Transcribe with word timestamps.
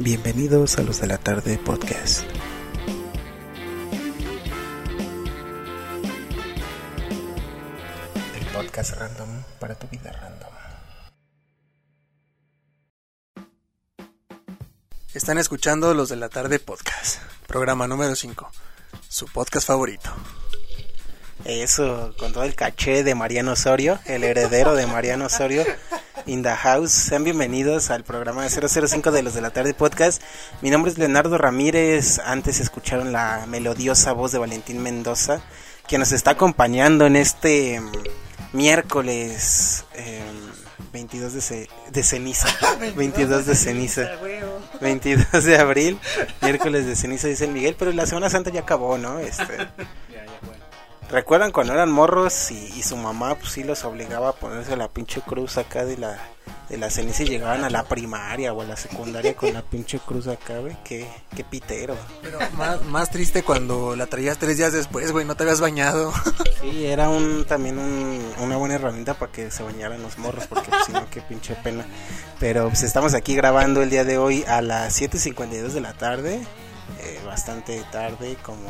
Bienvenidos 0.00 0.78
a 0.78 0.82
los 0.82 1.00
de 1.00 1.08
la 1.08 1.18
tarde 1.18 1.58
podcast. 1.58 2.22
El 8.38 8.46
podcast 8.54 8.92
random 8.92 9.42
para 9.58 9.74
tu 9.74 9.88
vida 9.88 10.12
random. 10.12 10.50
Están 15.14 15.38
escuchando 15.38 15.92
los 15.94 16.08
de 16.08 16.16
la 16.16 16.28
tarde 16.28 16.60
podcast, 16.60 17.20
programa 17.48 17.88
número 17.88 18.14
5, 18.14 18.52
su 19.08 19.26
podcast 19.26 19.66
favorito. 19.66 20.14
Eso, 21.44 22.14
con 22.18 22.32
todo 22.32 22.44
el 22.44 22.54
caché 22.54 23.02
de 23.02 23.16
Mariano 23.16 23.52
Osorio, 23.52 23.98
el 24.04 24.22
heredero 24.22 24.74
de 24.74 24.86
Mariano 24.86 25.26
Osorio, 25.26 25.64
in 26.28 26.42
the 26.42 26.50
house. 26.54 26.92
Sean 26.92 27.24
bienvenidos 27.24 27.90
al 27.90 28.04
programa 28.04 28.42
de 28.44 28.50
005 28.50 29.10
de 29.10 29.22
los 29.22 29.34
de 29.34 29.40
la 29.40 29.50
tarde 29.50 29.74
podcast. 29.74 30.22
Mi 30.62 30.70
nombre 30.70 30.92
es 30.92 30.98
Leonardo 30.98 31.38
Ramírez. 31.38 32.18
Antes 32.24 32.60
escucharon 32.60 33.12
la 33.12 33.46
melodiosa 33.48 34.12
voz 34.12 34.32
de 34.32 34.38
Valentín 34.38 34.82
Mendoza, 34.82 35.40
que 35.86 35.98
nos 35.98 36.12
está 36.12 36.32
acompañando 36.32 37.06
en 37.06 37.16
este 37.16 37.80
mm, 37.80 37.92
miércoles 38.52 39.84
eh, 39.94 40.22
22 40.92 41.32
de, 41.32 41.40
ce- 41.40 41.68
de 41.90 42.02
ceniza. 42.02 42.48
22 42.96 43.46
de 43.46 43.54
ceniza. 43.54 44.10
22 44.80 45.26
de 45.44 45.56
abril, 45.58 45.98
miércoles 46.42 46.86
de 46.86 46.94
ceniza, 46.94 47.28
dice 47.28 47.46
el 47.46 47.52
Miguel, 47.52 47.74
pero 47.78 47.90
la 47.92 48.06
Semana 48.06 48.28
Santa 48.30 48.50
ya 48.50 48.60
acabó, 48.60 48.98
¿no? 48.98 49.18
Este, 49.18 49.44
¿Recuerdan 51.10 51.52
cuando 51.52 51.72
eran 51.72 51.90
morros 51.90 52.50
y, 52.50 52.56
y 52.76 52.82
su 52.82 52.96
mamá 52.96 53.34
pues 53.36 53.52
sí 53.52 53.64
los 53.64 53.82
obligaba 53.84 54.28
a 54.30 54.32
ponerse 54.32 54.76
la 54.76 54.88
pinche 54.88 55.22
cruz 55.22 55.56
acá 55.56 55.86
de 55.86 55.96
la, 55.96 56.18
de 56.68 56.76
la 56.76 56.90
ceniza 56.90 57.22
y 57.22 57.28
llegaban 57.28 57.64
a 57.64 57.70
la 57.70 57.84
primaria 57.84 58.52
o 58.52 58.60
a 58.60 58.64
la 58.66 58.76
secundaria 58.76 59.34
con 59.34 59.54
la 59.54 59.62
pinche 59.62 59.98
cruz 60.00 60.26
acá, 60.28 60.58
güey? 60.58 60.76
Qué, 60.84 61.08
qué 61.34 61.44
pitero. 61.44 61.96
Pero 62.20 62.38
más, 62.58 62.82
más 62.84 63.10
triste 63.10 63.42
cuando 63.42 63.96
la 63.96 64.06
traías 64.06 64.36
tres 64.36 64.58
días 64.58 64.74
después, 64.74 65.10
güey, 65.12 65.24
no 65.24 65.34
te 65.34 65.44
habías 65.44 65.60
bañado. 65.60 66.12
Sí, 66.60 66.86
era 66.86 67.08
un 67.08 67.44
también 67.44 67.78
un- 67.78 68.32
una 68.40 68.56
buena 68.56 68.74
herramienta 68.74 69.14
para 69.14 69.30
que 69.30 69.48
se 69.52 69.62
bañaran 69.62 70.02
los 70.02 70.18
morros, 70.18 70.48
porque 70.48 70.68
pues, 70.70 70.86
si 70.86 70.92
no, 70.92 71.08
qué 71.08 71.20
pinche 71.20 71.54
pena. 71.54 71.86
Pero 72.40 72.66
pues 72.66 72.82
estamos 72.82 73.14
aquí 73.14 73.36
grabando 73.36 73.80
el 73.80 73.90
día 73.90 74.02
de 74.02 74.18
hoy 74.18 74.42
a 74.48 74.60
las 74.60 75.00
7.52 75.00 75.68
de 75.68 75.80
la 75.80 75.92
tarde, 75.92 76.44
eh, 76.98 77.20
bastante 77.24 77.80
tarde, 77.92 78.36
como, 78.42 78.68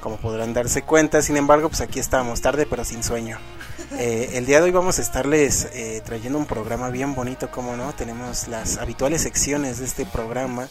como 0.00 0.16
podrán 0.16 0.52
darse 0.52 0.82
cuenta. 0.82 1.22
Sin 1.22 1.36
embargo, 1.36 1.68
pues 1.68 1.80
aquí 1.80 1.98
estamos, 1.98 2.40
tarde 2.40 2.66
pero 2.68 2.84
sin 2.84 3.02
sueño. 3.02 3.38
Eh, 3.98 4.30
el 4.34 4.46
día 4.46 4.58
de 4.58 4.64
hoy 4.64 4.70
vamos 4.70 4.98
a 4.98 5.02
estarles 5.02 5.68
eh, 5.72 6.00
trayendo 6.04 6.38
un 6.38 6.46
programa 6.46 6.88
bien 6.88 7.14
bonito, 7.14 7.50
como 7.50 7.76
no, 7.76 7.92
tenemos 7.92 8.48
las 8.48 8.78
habituales 8.78 9.22
secciones 9.22 9.78
de 9.78 9.84
este 9.84 10.06
programa 10.06 10.68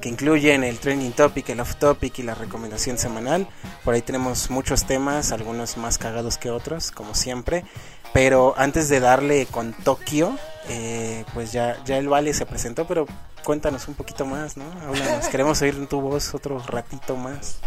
que 0.00 0.08
incluyen 0.08 0.64
el 0.64 0.78
trending 0.78 1.12
topic, 1.12 1.50
el 1.50 1.60
off 1.60 1.76
topic 1.76 2.18
y 2.18 2.22
la 2.22 2.34
recomendación 2.34 2.98
semanal. 2.98 3.46
Por 3.84 3.94
ahí 3.94 4.02
tenemos 4.02 4.50
muchos 4.50 4.84
temas, 4.84 5.32
algunos 5.32 5.76
más 5.76 5.98
cagados 5.98 6.38
que 6.38 6.50
otros, 6.50 6.90
como 6.90 7.14
siempre. 7.14 7.64
Pero 8.12 8.54
antes 8.56 8.88
de 8.88 9.00
darle 9.00 9.46
con 9.46 9.72
Tokio, 9.72 10.38
eh, 10.68 11.24
pues 11.32 11.52
ya, 11.52 11.82
ya 11.84 11.96
el 11.96 12.08
Vale 12.08 12.34
se 12.34 12.46
presentó, 12.46 12.86
pero 12.86 13.06
cuéntanos 13.42 13.88
un 13.88 13.94
poquito 13.94 14.26
más, 14.26 14.56
¿no? 14.56 14.64
Háblanos, 14.82 15.28
queremos 15.30 15.62
oír 15.62 15.86
tu 15.86 16.00
voz 16.00 16.34
otro 16.34 16.58
ratito 16.58 17.16
más. 17.16 17.58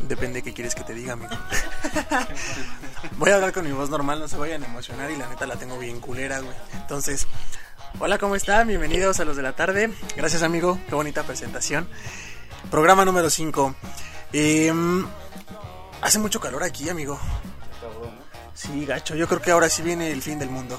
Depende 0.00 0.36
de 0.36 0.42
qué 0.42 0.54
quieres 0.54 0.74
que 0.74 0.82
te 0.82 0.94
diga, 0.94 1.14
amigo. 1.14 1.34
Voy 3.18 3.30
a 3.30 3.36
hablar 3.36 3.52
con 3.52 3.64
mi 3.64 3.72
voz 3.72 3.90
normal, 3.90 4.18
no 4.18 4.28
se 4.28 4.36
vayan 4.36 4.62
a 4.62 4.66
emocionar 4.66 5.10
y 5.10 5.16
la 5.16 5.28
neta 5.28 5.46
la 5.46 5.56
tengo 5.56 5.78
bien 5.78 6.00
culera, 6.00 6.40
güey. 6.40 6.54
Entonces, 6.74 7.26
hola, 7.98 8.18
¿cómo 8.18 8.34
están? 8.34 8.68
Bienvenidos 8.68 9.20
a 9.20 9.24
los 9.24 9.36
de 9.36 9.42
la 9.42 9.54
tarde. 9.54 9.90
Gracias, 10.16 10.42
amigo. 10.42 10.78
Qué 10.88 10.94
bonita 10.94 11.22
presentación. 11.22 11.88
Programa 12.70 13.04
número 13.04 13.30
5. 13.30 13.74
hace 16.02 16.18
mucho 16.18 16.40
calor 16.40 16.62
aquí, 16.62 16.88
amigo. 16.88 17.18
Sí, 18.56 18.86
gacho. 18.86 19.14
Yo 19.14 19.28
creo 19.28 19.40
que 19.40 19.50
ahora 19.50 19.68
sí 19.68 19.82
viene 19.82 20.10
el 20.10 20.22
fin 20.22 20.38
del 20.38 20.48
mundo. 20.50 20.78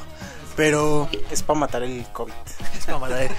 Pero 0.56 1.08
Es 1.30 1.44
para 1.44 1.60
matar 1.60 1.84
el 1.84 2.06
COVID. 2.12 2.34
es 2.78 2.88
mamada, 2.88 3.24
eh. 3.24 3.30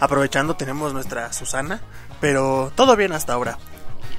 Aprovechando, 0.00 0.56
tenemos 0.56 0.92
nuestra 0.92 1.32
Susana. 1.32 1.80
Pero 2.20 2.72
todo 2.74 2.96
bien 2.96 3.12
hasta 3.12 3.32
ahora. 3.34 3.58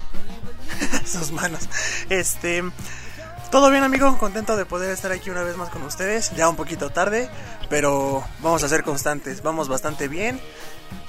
Sus 1.05 1.31
manos. 1.31 1.67
Este. 2.09 2.63
Todo 3.51 3.69
bien, 3.69 3.83
amigo. 3.83 4.17
Contento 4.17 4.55
de 4.55 4.65
poder 4.65 4.91
estar 4.91 5.11
aquí 5.11 5.29
una 5.29 5.43
vez 5.43 5.57
más 5.57 5.69
con 5.69 5.81
ustedes. 5.83 6.31
Ya 6.37 6.47
un 6.47 6.55
poquito 6.55 6.89
tarde. 6.89 7.29
Pero 7.69 8.23
vamos 8.39 8.63
a 8.63 8.69
ser 8.69 8.83
constantes. 8.83 9.43
Vamos 9.43 9.67
bastante 9.67 10.07
bien. 10.07 10.39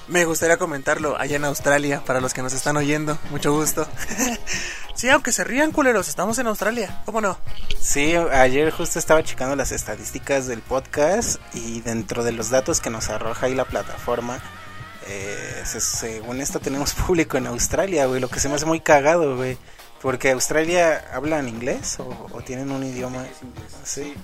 Me 0.09 0.25
gustaría 0.25 0.57
comentarlo 0.57 1.19
allá 1.21 1.37
en 1.37 1.45
Australia. 1.45 2.03
Para 2.05 2.21
los 2.21 2.33
que 2.35 2.43
nos 2.43 2.53
están 2.55 2.77
oyendo. 2.77 3.19
Mucho 3.31 3.53
gusto. 3.53 3.87
sí, 4.95 5.09
aunque 5.11 5.33
se 5.33 5.45
rían, 5.45 5.71
culeros. 5.73 6.09
Estamos 6.09 6.39
en 6.39 6.47
Australia. 6.47 7.03
¿Cómo 7.05 7.21
no? 7.21 7.39
Sí, 7.81 8.15
ayer 8.17 8.71
justo 8.71 8.99
estaba 8.99 9.23
checando 9.23 9.55
las 9.55 9.71
estadísticas 9.73 10.47
del 10.47 10.61
podcast 10.63 11.39
y 11.55 11.81
dentro 11.83 12.25
de 12.25 12.33
los 12.33 12.49
datos 12.51 12.81
que 12.81 12.91
nos 12.91 13.11
arroja 13.11 13.47
ahí 13.47 13.55
la 13.55 13.67
plataforma, 13.67 14.41
eh, 15.07 15.63
se- 15.65 15.81
según 15.81 16.41
esto 16.41 16.59
tenemos 16.59 16.95
público 17.07 17.37
en 17.37 17.47
Australia, 17.47 18.07
güey, 18.07 18.21
lo 18.21 18.29
que 18.29 18.41
se 18.41 18.49
me 18.49 18.55
hace 18.55 18.67
muy 18.67 18.81
cagado, 18.81 19.37
güey. 19.37 19.59
Porque 20.01 20.31
Australia 20.31 21.05
hablan 21.13 21.49
inglés 21.49 21.99
o, 21.99 22.29
o 22.33 22.41
tienen 22.41 22.71
un 22.71 22.85
idioma. 22.85 23.27
Sí. 23.85 24.15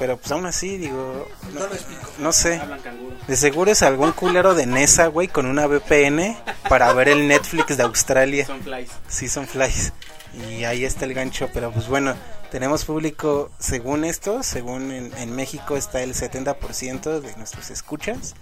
Pero 0.00 0.16
pues 0.16 0.32
aún 0.32 0.46
así, 0.46 0.78
digo, 0.78 1.28
no, 1.52 1.60
no 2.18 2.32
sé. 2.32 2.58
De 3.28 3.36
seguro 3.36 3.70
es 3.70 3.82
algún 3.82 4.12
culero 4.12 4.54
de 4.54 4.64
Nesa, 4.64 5.08
güey, 5.08 5.28
con 5.28 5.44
una 5.44 5.66
VPN 5.66 6.38
para 6.70 6.90
ver 6.94 7.10
el 7.10 7.28
Netflix 7.28 7.76
de 7.76 7.82
Australia. 7.82 8.46
Son 8.46 8.62
flies. 8.62 8.88
Sí, 9.08 9.28
son 9.28 9.46
flies. 9.46 9.92
Y 10.48 10.64
ahí 10.64 10.86
está 10.86 11.04
el 11.04 11.12
gancho, 11.12 11.50
pero 11.52 11.70
pues 11.70 11.86
bueno, 11.86 12.14
tenemos 12.50 12.86
público, 12.86 13.50
según 13.58 14.06
esto, 14.06 14.42
según 14.42 14.90
en, 14.90 15.14
en 15.18 15.36
México 15.36 15.76
está 15.76 16.02
el 16.02 16.14
70% 16.14 17.20
de 17.20 17.36
nuestros 17.36 17.70
escuchas. 17.70 18.34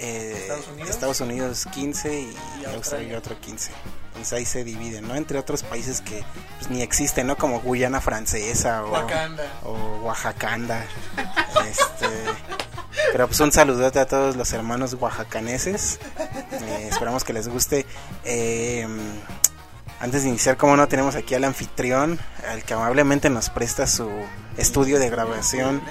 Eh, 0.00 0.34
¿Estados 0.36 0.68
Unidos? 0.68 0.90
Estados 0.90 1.20
Unidos 1.20 1.66
15 1.72 2.20
y, 2.20 2.24
Australia 2.26 2.76
Australia. 2.76 3.18
otro 3.18 3.40
15. 3.40 3.72
Entonces 4.08 4.32
ahí 4.32 4.44
se 4.44 4.64
dividen, 4.64 5.08
¿no? 5.08 5.16
Entre 5.16 5.38
otros 5.38 5.62
países 5.62 6.00
que 6.00 6.24
pues, 6.58 6.70
ni 6.70 6.82
existen, 6.82 7.26
¿no? 7.26 7.36
Como 7.36 7.60
Guyana 7.60 8.00
Francesa 8.00 8.84
o, 8.84 8.92
Wakanda. 8.92 9.44
o 9.64 9.72
Oaxacanda. 10.04 10.84
este, 11.68 12.06
pero 13.12 13.26
pues 13.26 13.40
un 13.40 13.52
saludote 13.52 13.98
a 13.98 14.06
todos 14.06 14.36
los 14.36 14.52
hermanos 14.52 14.94
oaxacaneses. 14.94 15.98
Eh, 16.52 16.88
esperamos 16.90 17.24
que 17.24 17.32
les 17.32 17.48
guste. 17.48 17.86
Eh, 18.24 18.86
antes 20.00 20.22
de 20.22 20.28
iniciar, 20.28 20.56
como 20.56 20.76
no, 20.76 20.86
tenemos 20.86 21.16
aquí 21.16 21.34
al 21.34 21.42
anfitrión, 21.44 22.20
al 22.48 22.62
que 22.62 22.74
amablemente 22.74 23.30
nos 23.30 23.50
presta 23.50 23.86
su 23.88 24.08
estudio 24.56 25.00
de 25.00 25.10
grabación 25.10 25.82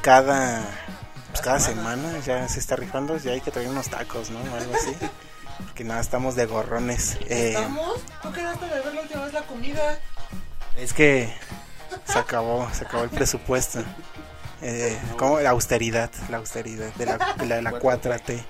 cada, 0.00 0.62
pues, 1.32 1.42
cada 1.42 1.60
semana. 1.60 2.18
Ya 2.24 2.48
se 2.48 2.60
está 2.60 2.76
rifando, 2.76 3.16
ya 3.18 3.32
hay 3.32 3.40
que 3.40 3.50
traer 3.50 3.68
unos 3.68 3.88
tacos, 3.88 4.30
¿no? 4.30 4.38
O 4.38 4.56
algo 4.56 4.74
así. 4.74 4.94
Porque 5.66 5.84
nada, 5.84 6.00
estamos 6.00 6.36
de 6.36 6.46
gorrones. 6.46 7.18
Eh, 7.28 7.56
¿Tú 8.22 8.32
quedaste 8.32 8.66
de 8.66 8.80
ver 8.80 8.94
la 8.94 9.02
última 9.02 9.24
vez 9.24 9.32
la 9.32 9.42
comida? 9.42 9.98
es 10.76 10.92
que 10.92 11.32
se 12.04 12.18
acabó, 12.18 12.68
se 12.72 12.84
acabó 12.84 13.04
el 13.04 13.10
presupuesto. 13.10 13.80
Eh, 14.62 14.96
como 15.16 15.40
la 15.40 15.50
austeridad, 15.50 16.10
la 16.30 16.36
austeridad 16.36 16.94
de 16.94 17.06
la, 17.06 17.18
de 17.36 17.46
la, 17.46 17.56
de 17.56 17.62
la 17.62 17.72
4T. 17.72 18.44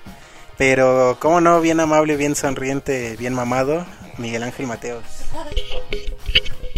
Pero, 0.57 1.17
como 1.19 1.41
no, 1.41 1.59
bien 1.59 1.79
amable, 1.79 2.15
bien 2.15 2.35
sonriente, 2.35 3.15
bien 3.17 3.33
mamado, 3.33 3.85
Miguel 4.17 4.43
Ángel 4.43 4.67
Mateos. 4.67 5.03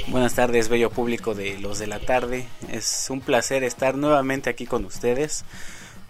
Buenas 0.08 0.36
tardes, 0.36 0.70
bello 0.70 0.90
público 0.90 1.34
de 1.34 1.58
los 1.60 1.80
de 1.80 1.88
la 1.88 2.00
tarde. 2.00 2.48
Es 2.70 3.08
un 3.10 3.20
placer 3.20 3.66
estar 3.66 3.96
nuevamente 3.96 4.50
aquí 4.50 4.66
con 4.66 4.86
ustedes. 4.86 5.44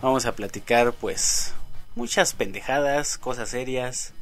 Vamos 0.06 0.28
a 0.28 0.36
platicar, 0.36 0.94
pues, 0.94 1.52
muchas 1.96 2.34
pendejadas, 2.34 3.18
cosas 3.18 3.50
serias. 3.50 4.14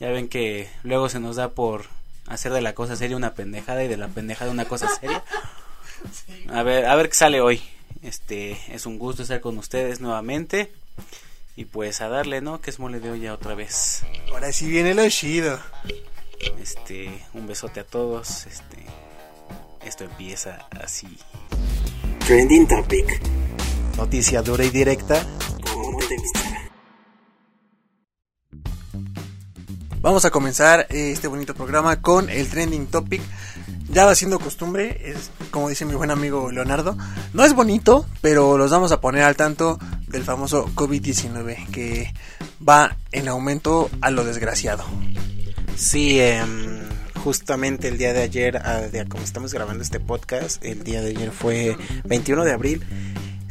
Ya 0.00 0.10
ven 0.10 0.28
que 0.28 0.68
luego 0.82 1.08
se 1.08 1.20
nos 1.20 1.36
da 1.36 1.50
por 1.50 1.84
hacer 2.26 2.52
de 2.52 2.60
la 2.60 2.74
cosa 2.74 2.96
seria 2.96 3.16
una 3.16 3.32
pendejada 3.32 3.84
y 3.84 3.86
de 3.86 3.96
la 3.96 4.08
pendejada 4.08 4.50
una 4.50 4.64
cosa 4.64 4.88
seria. 4.88 5.22
A 6.52 6.64
ver, 6.64 6.86
a 6.86 6.96
ver 6.96 7.08
qué 7.08 7.14
sale 7.14 7.40
hoy. 7.40 7.62
Este, 8.02 8.58
es 8.74 8.84
un 8.84 8.98
gusto 8.98 9.22
estar 9.22 9.40
con 9.40 9.58
ustedes 9.58 10.00
nuevamente. 10.00 10.72
Y 11.54 11.66
pues 11.66 12.00
a 12.00 12.08
darle, 12.08 12.40
¿no? 12.40 12.60
Que 12.60 12.70
es 12.70 12.80
mole 12.80 12.98
de 12.98 13.12
olla 13.12 13.32
otra 13.32 13.54
vez. 13.54 14.02
Ahora 14.32 14.52
sí 14.52 14.66
viene 14.66 14.92
lo 14.92 15.08
chido. 15.08 15.60
Este, 16.60 17.24
un 17.32 17.46
besote 17.46 17.78
a 17.78 17.84
todos. 17.84 18.46
Este, 18.46 18.84
esto 19.84 20.02
empieza 20.02 20.66
así. 20.72 21.16
Trending 22.26 22.66
Topic. 22.66 23.20
Noticia 23.96 24.42
dura 24.42 24.64
y 24.64 24.70
directa. 24.70 25.24
Vamos 30.00 30.24
a 30.24 30.30
comenzar 30.30 30.86
eh, 30.90 31.12
este 31.12 31.28
bonito 31.28 31.54
programa 31.54 32.02
con 32.02 32.28
el 32.28 32.48
trending 32.48 32.86
topic. 32.86 33.22
Ya 33.88 34.04
va 34.04 34.14
siendo 34.14 34.40
costumbre, 34.40 35.00
es 35.04 35.30
como 35.50 35.68
dice 35.68 35.84
mi 35.84 35.94
buen 35.94 36.10
amigo 36.10 36.50
Leonardo. 36.50 36.96
No 37.34 37.44
es 37.44 37.54
bonito, 37.54 38.06
pero 38.20 38.58
los 38.58 38.70
vamos 38.70 38.90
a 38.90 39.00
poner 39.00 39.22
al 39.22 39.36
tanto 39.36 39.78
del 40.08 40.24
famoso 40.24 40.66
COVID-19 40.74 41.68
que 41.70 42.12
va 42.66 42.96
en 43.12 43.28
aumento 43.28 43.90
a 44.00 44.10
lo 44.10 44.24
desgraciado. 44.24 44.84
Sí, 45.76 46.20
em, 46.20 46.80
justamente 47.22 47.88
el 47.88 47.98
día 47.98 48.12
de 48.12 48.22
ayer, 48.22 48.60
como 49.08 49.22
estamos 49.22 49.54
grabando 49.54 49.84
este 49.84 50.00
podcast, 50.00 50.64
el 50.64 50.82
día 50.82 51.00
de 51.00 51.10
ayer 51.10 51.30
fue 51.30 51.76
21 52.04 52.44
de 52.44 52.52
abril 52.52 52.84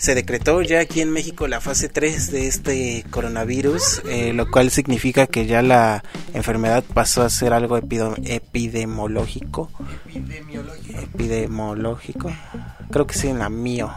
se 0.01 0.15
decretó 0.15 0.63
ya 0.63 0.79
aquí 0.79 0.99
en 1.01 1.11
México 1.11 1.47
la 1.47 1.61
fase 1.61 1.87
3 1.87 2.31
de 2.31 2.47
este 2.47 3.05
coronavirus, 3.11 4.01
eh, 4.09 4.33
lo 4.33 4.49
cual 4.49 4.71
significa 4.71 5.27
que 5.27 5.45
ya 5.45 5.61
la 5.61 6.03
enfermedad 6.33 6.83
pasó 6.83 7.21
a 7.21 7.29
ser 7.29 7.53
algo 7.53 7.77
epidemiológico. 7.77 9.69
Epidemiológico. 11.03 12.31
Creo 12.89 13.05
que 13.05 13.13
sí, 13.13 13.27
en 13.27 13.37
la 13.37 13.49
mío. 13.49 13.93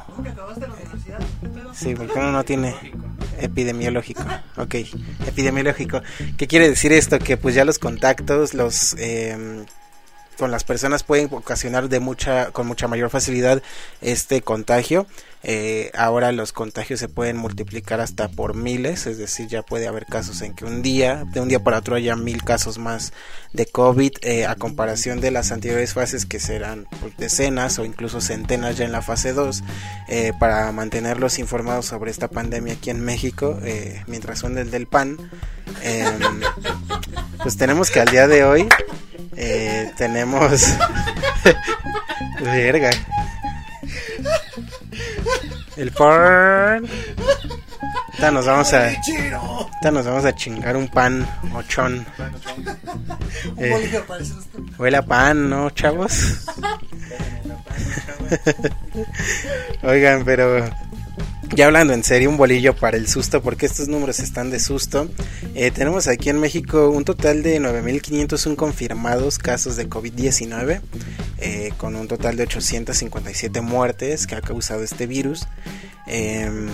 Sí, 1.73 1.95
porque 1.95 2.19
uno 2.19 2.33
no 2.33 2.45
tiene 2.45 2.75
epidemiológico. 3.41 4.25
Ok, 4.59 4.75
epidemiológico. 5.27 6.03
¿Qué 6.37 6.47
quiere 6.47 6.69
decir 6.69 6.93
esto? 6.93 7.19
Que 7.19 7.39
pues 7.39 7.55
ya 7.55 7.65
los 7.65 7.79
contactos, 7.79 8.53
los... 8.53 8.95
Eh, 8.99 9.65
con 10.37 10.51
las 10.51 10.65
personas 10.65 11.05
pueden 11.05 11.29
ocasionar 11.31 11.89
de 11.89 12.01
mucha 12.01 12.51
con 12.51 12.67
mucha 12.67 12.89
mayor 12.89 13.09
facilidad 13.09 13.63
este 14.01 14.43
contagio 14.43 15.07
eh, 15.45 15.91
ahora 15.95 16.33
los 16.33 16.53
contagios 16.53 16.99
se 17.01 17.09
pueden 17.09 17.37
multiplicar 17.37 18.01
hasta 18.01 18.29
por 18.29 18.55
miles 18.55 19.07
es 19.07 19.19
decir 19.19 19.47
ya 19.47 19.63
puede 19.63 19.87
haber 19.87 20.07
casos 20.07 20.43
en 20.43 20.55
que 20.55 20.65
un 20.65 20.83
día 20.83 21.25
de 21.33 21.41
un 21.41 21.49
día 21.49 21.63
para 21.63 21.79
otro 21.79 21.95
haya 21.97 22.17
mil 22.17 22.43
casos 22.43 22.79
más 22.79 23.13
de 23.53 23.67
covid 23.67 24.13
eh, 24.23 24.47
a 24.47 24.57
comparación 24.57 25.21
de 25.21 25.31
las 25.31 25.53
anteriores 25.53 25.93
fases 25.93 26.27
que 26.27 26.41
serán 26.41 26.87
pues, 27.01 27.17
decenas 27.17 27.79
o 27.79 27.85
incluso 27.85 28.21
centenas 28.21 28.77
ya 28.77 28.85
en 28.85 28.93
la 28.93 29.03
fase 29.03 29.33
2 29.33 29.63
eh, 30.09 30.33
para 30.41 30.73
mantenerlos 30.73 31.39
informados 31.39 31.87
sobre 31.87 32.11
esta 32.11 32.29
pandemia 32.29 32.75
aquí 32.75 32.91
en 32.91 33.01
México 33.01 33.59
mientras 34.07 34.39
son 34.39 34.55
del 34.55 34.71
del 34.71 34.87
pan 34.87 35.19
em, 35.83 36.41
pues 37.43 37.57
tenemos 37.57 37.91
que 37.91 38.01
al 38.01 38.09
día 38.09 38.27
de 38.27 38.45
hoy 38.45 38.69
eh, 39.37 39.93
tenemos. 39.97 40.63
Verga. 42.41 42.91
El 45.77 45.91
pan. 45.93 46.85
Ahorita 48.07 48.31
nos 48.31 48.47
vamos 48.47 48.73
a. 48.73 48.89
Ahorita 48.89 49.91
nos 49.91 50.07
vamos 50.07 50.25
a 50.25 50.35
chingar 50.35 50.77
un 50.77 50.89
pan 50.89 51.27
mochón. 51.45 52.07
Eh, 53.59 54.03
huele 54.79 54.97
a 54.97 55.03
pan, 55.03 55.51
¿no, 55.51 55.71
chavos? 55.71 56.47
Oigan, 59.83 60.25
pero 60.25 60.65
ya 61.55 61.67
hablando 61.67 61.93
en 61.93 62.03
serio, 62.05 62.31
un 62.31 62.37
bolillo 62.37 62.75
para 62.75 62.97
el 62.97 63.09
susto, 63.09 63.43
porque 63.43 63.67
estos 63.67 63.89
números 63.89 64.21
están 64.21 64.51
de 64.51 64.61
susto. 64.61 65.09
Eh, 65.55 65.71
tenemos 65.71 66.09
aquí 66.09 66.31
en 66.31 66.41
México 66.41 66.91
un 66.91 67.05
total 67.05 67.43
de 67.43 67.61
9.501 67.61 68.57
confirmados 68.57 69.39
casos 69.39 69.77
de 69.77 69.89
COVID-19, 69.89 70.81
eh, 71.39 71.73
con 71.77 71.97
un 71.97 72.09
total 72.09 72.37
de 72.37 72.45
857 72.45 73.61
muertes 73.61 74.27
que 74.27 74.35
ha 74.35 74.41
causado 74.41 74.83
este 74.83 75.07
virus. 75.07 75.47
Em, 76.07 76.69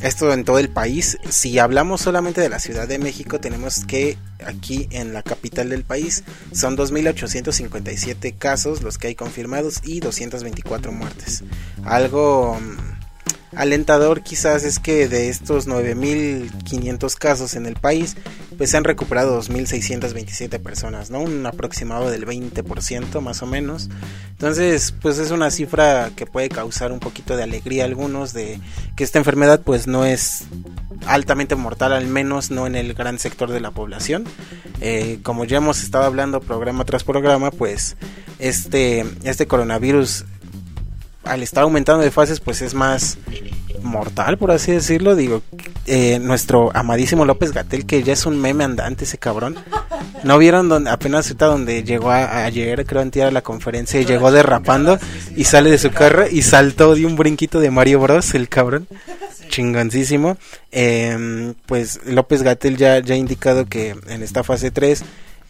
esto 0.00 0.32
en 0.32 0.44
todo 0.44 0.58
el 0.58 0.68
país. 0.68 1.18
Si 1.28 1.58
hablamos 1.58 2.00
solamente 2.00 2.40
de 2.40 2.48
la 2.48 2.60
Ciudad 2.60 2.86
de 2.86 2.98
México, 2.98 3.40
tenemos 3.40 3.84
que 3.84 4.16
aquí 4.44 4.88
en 4.92 5.12
la 5.12 5.22
capital 5.22 5.70
del 5.70 5.84
país 5.84 6.24
son 6.52 6.76
2.857 6.76 8.36
casos 8.38 8.82
los 8.82 8.98
que 8.98 9.08
hay 9.08 9.14
confirmados 9.14 9.80
y 9.84 10.00
224 10.00 10.92
muertes. 10.92 11.42
Algo 11.84 12.58
alentador 13.54 14.22
quizás 14.22 14.64
es 14.64 14.78
que 14.78 15.08
de 15.08 15.28
estos 15.28 15.66
9.500 15.68 17.14
casos 17.16 17.54
en 17.54 17.66
el 17.66 17.74
país, 17.74 18.16
pues 18.56 18.70
se 18.70 18.76
han 18.76 18.84
recuperado 18.84 19.40
2.627 19.40 20.60
personas, 20.60 21.10
¿no? 21.10 21.20
Un 21.20 21.46
aproximado 21.46 22.10
del 22.10 22.26
20% 22.26 23.20
más 23.20 23.42
o 23.42 23.46
menos. 23.46 23.88
Entonces, 24.30 24.94
pues 25.00 25.18
es 25.18 25.30
una 25.30 25.50
cifra 25.50 26.10
que 26.14 26.26
puede 26.26 26.48
causar 26.48 26.92
un 26.92 27.00
poquito 27.00 27.36
de 27.36 27.42
alegría 27.42 27.84
a 27.84 27.86
algunos 27.86 28.32
de 28.32 28.60
que 28.96 29.04
esta 29.04 29.18
enfermedad 29.18 29.62
pues 29.64 29.86
no 29.86 30.04
es 30.04 30.44
altamente 31.06 31.54
mortal, 31.54 31.92
al 31.92 32.06
menos 32.06 32.50
no 32.50 32.66
en 32.66 32.74
el 32.74 32.94
gran 32.94 33.18
sector 33.18 33.50
de 33.50 33.60
la 33.60 33.70
población. 33.70 34.24
Eh, 34.80 35.18
como 35.22 35.44
ya 35.44 35.56
hemos 35.56 35.82
estado 35.82 36.04
hablando 36.04 36.40
programa 36.40 36.84
tras 36.84 37.04
programa, 37.04 37.50
pues 37.50 37.96
este, 38.38 39.04
este 39.24 39.46
coronavirus 39.46 40.24
al 41.24 41.42
estar 41.42 41.62
aumentando 41.62 42.02
de 42.02 42.10
fases, 42.10 42.40
pues 42.40 42.62
es 42.62 42.74
más 42.74 43.18
mortal, 43.82 44.38
por 44.38 44.50
así 44.50 44.72
decirlo. 44.72 45.16
Digo, 45.16 45.42
eh, 45.86 46.18
nuestro 46.20 46.70
amadísimo 46.74 47.24
López 47.24 47.52
Gatel, 47.52 47.86
que 47.86 48.02
ya 48.02 48.12
es 48.12 48.26
un 48.26 48.40
meme 48.40 48.64
andante 48.64 49.04
ese 49.04 49.18
cabrón. 49.18 49.56
¿No 50.24 50.38
vieron 50.38 50.68
donde, 50.68 50.90
apenas 50.90 51.26
ahorita 51.26 51.46
donde 51.46 51.84
llegó 51.84 52.10
a, 52.10 52.44
ayer, 52.44 52.84
creo, 52.86 53.02
a 53.02 53.30
la 53.30 53.42
conferencia 53.42 54.00
y 54.00 54.04
llegó 54.04 54.32
derrapando 54.32 54.98
y 55.36 55.44
sale 55.44 55.70
de 55.70 55.78
su 55.78 55.90
carro 55.90 56.26
y 56.28 56.42
saltó 56.42 56.94
de 56.94 57.06
un 57.06 57.16
brinquito 57.16 57.60
de 57.60 57.70
Mario 57.70 58.00
Bros, 58.00 58.34
el 58.34 58.48
cabrón? 58.48 58.86
Chingoncísimo. 59.48 60.36
Em, 60.72 61.54
pues 61.66 62.00
López 62.04 62.42
Gatel 62.42 62.76
ya, 62.76 62.98
ya 62.98 63.14
ha 63.14 63.18
indicado 63.18 63.66
que 63.66 63.94
en 64.08 64.22
esta 64.22 64.42
fase 64.44 64.70
3 64.70 65.04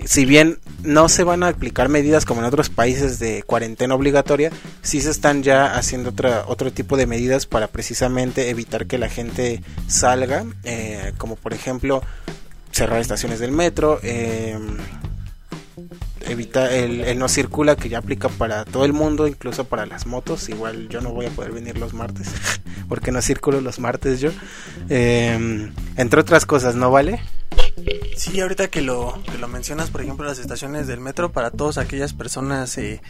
si 0.04 0.24
bien 0.24 0.58
no 0.82 1.08
se 1.08 1.24
van 1.24 1.42
a 1.42 1.48
aplicar 1.48 1.88
medidas 1.88 2.24
como 2.24 2.40
en 2.40 2.46
otros 2.46 2.70
países 2.70 3.18
de 3.18 3.42
cuarentena 3.42 3.94
obligatoria, 3.94 4.50
sí 4.82 5.00
se 5.00 5.10
están 5.10 5.42
ya 5.42 5.76
haciendo 5.76 6.10
otra, 6.10 6.44
otro 6.46 6.72
tipo 6.72 6.96
de 6.96 7.06
medidas 7.06 7.46
para 7.46 7.66
precisamente 7.66 8.50
evitar 8.50 8.86
que 8.86 8.98
la 8.98 9.08
gente 9.08 9.62
salga, 9.86 10.44
eh, 10.64 11.12
como 11.18 11.36
por 11.36 11.52
ejemplo 11.52 12.02
cerrar 12.70 13.00
estaciones 13.00 13.40
del 13.40 13.52
metro, 13.52 13.98
eh, 14.02 14.56
evita 16.28 16.72
el, 16.74 17.18
no 17.18 17.28
circula 17.28 17.76
que 17.76 17.88
ya 17.88 17.98
aplica 17.98 18.28
para 18.28 18.64
todo 18.64 18.84
el 18.84 18.92
mundo, 18.92 19.26
incluso 19.26 19.64
para 19.64 19.86
las 19.86 20.06
motos. 20.06 20.48
Igual 20.48 20.88
yo 20.88 21.00
no 21.00 21.10
voy 21.12 21.26
a 21.26 21.30
poder 21.30 21.52
venir 21.52 21.78
los 21.78 21.94
martes 21.94 22.28
porque 22.88 23.10
no 23.10 23.22
circulo 23.22 23.60
los 23.60 23.78
martes 23.78 24.20
yo. 24.20 24.30
Eh, 24.88 25.70
entre 25.96 26.20
otras 26.20 26.46
cosas, 26.46 26.74
¿no 26.74 26.90
vale? 26.90 27.20
Sí, 28.16 28.40
ahorita 28.40 28.68
que 28.68 28.82
lo, 28.82 29.16
que 29.30 29.38
lo 29.38 29.46
mencionas, 29.46 29.90
por 29.90 30.02
ejemplo, 30.02 30.26
las 30.26 30.38
estaciones 30.38 30.86
del 30.86 31.00
metro, 31.00 31.30
para 31.30 31.50
todas 31.50 31.78
aquellas 31.78 32.12
personas 32.12 32.76
eh, 32.76 33.00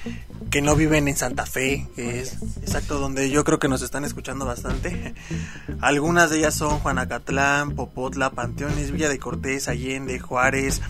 que 0.51 0.61
no 0.61 0.77
viven 0.77 1.09
en 1.09 1.17
Santa 1.17 1.47
Fe, 1.47 1.89
que 1.97 2.21
es 2.21 2.35
exacto 2.61 2.99
donde 2.99 3.31
yo 3.31 3.43
creo 3.43 3.59
que 3.59 3.69
nos 3.69 3.83
están 3.83 4.05
escuchando 4.05 4.45
bastante. 4.45 5.15
Algunas 5.81 6.31
de 6.31 6.39
ellas 6.39 6.55
son 6.55 6.79
Juanacatlán, 6.81 7.75
Popotla, 7.75 8.31
Panteones, 8.31 8.91
Villa 8.91 9.09
de 9.09 9.19
Cortés, 9.19 9.69
Allende, 9.69 10.19
Juárez, 10.19 10.83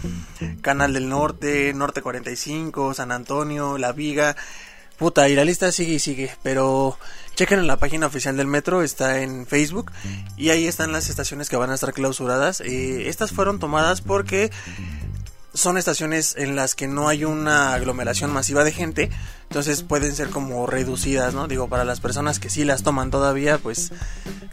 Canal 0.62 0.95
del 0.95 1.09
Norte, 1.09 1.73
Norte 1.73 2.02
45, 2.02 2.95
San 2.95 3.12
Antonio, 3.12 3.79
La 3.79 3.93
Viga. 3.93 4.37
Puta, 4.99 5.28
y 5.28 5.37
la 5.37 5.45
lista 5.45 5.71
sigue 5.71 5.95
y 5.95 5.99
sigue, 6.00 6.33
pero 6.43 6.99
chequen 7.37 7.61
en 7.61 7.69
la 7.69 7.76
página 7.76 8.07
oficial 8.07 8.37
del 8.37 8.49
metro, 8.49 8.83
está 8.83 9.23
en 9.23 9.47
Facebook, 9.47 9.93
y 10.37 10.50
ahí 10.50 10.67
están 10.67 10.90
las 10.90 11.09
estaciones 11.09 11.49
que 11.49 11.57
van 11.57 11.71
a 11.71 11.76
estar 11.76 11.93
clausuradas. 11.93 12.61
Eh, 12.61 13.09
estas 13.09 13.31
fueron 13.31 13.61
tomadas 13.61 14.00
porque 14.00 14.50
son 15.55 15.78
estaciones 15.78 16.35
en 16.37 16.57
las 16.57 16.75
que 16.75 16.88
no 16.88 17.09
hay 17.09 17.25
una 17.25 17.75
aglomeración 17.75 18.33
masiva 18.33 18.64
de 18.64 18.73
gente, 18.73 19.11
entonces 19.43 19.85
pueden 19.85 20.17
ser 20.17 20.31
como 20.31 20.67
reducidas, 20.67 21.33
¿no? 21.33 21.47
Digo, 21.47 21.69
para 21.69 21.85
las 21.85 22.00
personas 22.00 22.40
que 22.40 22.50
sí 22.50 22.64
las 22.64 22.83
toman 22.83 23.12
todavía, 23.12 23.59
pues 23.59 23.93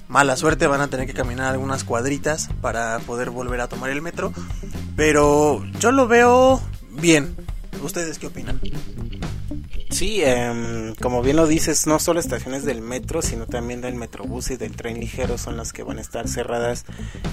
mala 0.08 0.38
suerte, 0.38 0.68
van 0.68 0.82
a 0.82 0.88
tener 0.88 1.08
que 1.08 1.14
caminar 1.14 1.52
algunas 1.52 1.84
cuadritas 1.84 2.50
para 2.62 3.00
poder 3.00 3.32
volver 3.32 3.62
a 3.62 3.68
tomar 3.68 3.90
el 3.90 4.04
metro, 4.04 4.32
pero 4.96 5.66
yo 5.80 5.92
lo 5.92 6.08
veo 6.08 6.62
bien. 6.92 7.36
¿Ustedes 7.82 8.20
qué 8.20 8.28
opinan? 8.28 8.62
Sí, 9.96 10.22
em, 10.22 10.94
como 10.96 11.22
bien 11.22 11.38
lo 11.38 11.48
dices, 11.48 11.88
no 11.88 12.00
solo 12.00 12.20
estaciones 12.20 12.66
del 12.66 12.82
metro, 12.82 13.22
sino 13.22 13.46
también 13.46 13.80
del 13.80 13.96
metrobús 13.96 14.52
y 14.52 14.58
del 14.58 14.76
tren 14.76 15.00
ligero 15.00 15.38
son 15.38 15.56
las 15.56 15.72
que 15.72 15.84
van 15.84 16.00
a 16.00 16.02
estar 16.02 16.28
cerradas 16.28 16.84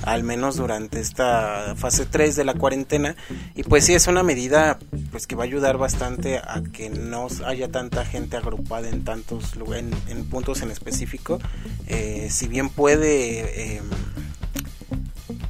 al 0.04 0.22
menos 0.22 0.58
durante 0.58 1.00
esta 1.00 1.74
fase 1.74 2.06
3 2.06 2.36
de 2.36 2.44
la 2.44 2.54
cuarentena. 2.54 3.16
Y 3.56 3.64
pues 3.64 3.86
sí, 3.86 3.94
es 3.94 4.06
una 4.06 4.22
medida 4.22 4.78
pues 5.10 5.26
que 5.26 5.34
va 5.34 5.42
a 5.42 5.46
ayudar 5.46 5.76
bastante 5.76 6.38
a 6.38 6.62
que 6.72 6.88
no 6.88 7.26
haya 7.44 7.68
tanta 7.68 8.04
gente 8.04 8.36
agrupada 8.36 8.88
en 8.88 9.02
tantos 9.02 9.56
lugares, 9.56 9.86
en, 10.06 10.24
puntos 10.26 10.62
en 10.62 10.70
específico. 10.70 11.40
Eh, 11.88 12.28
si 12.30 12.46
bien 12.46 12.68
puede... 12.68 13.74
Em, 13.78 13.84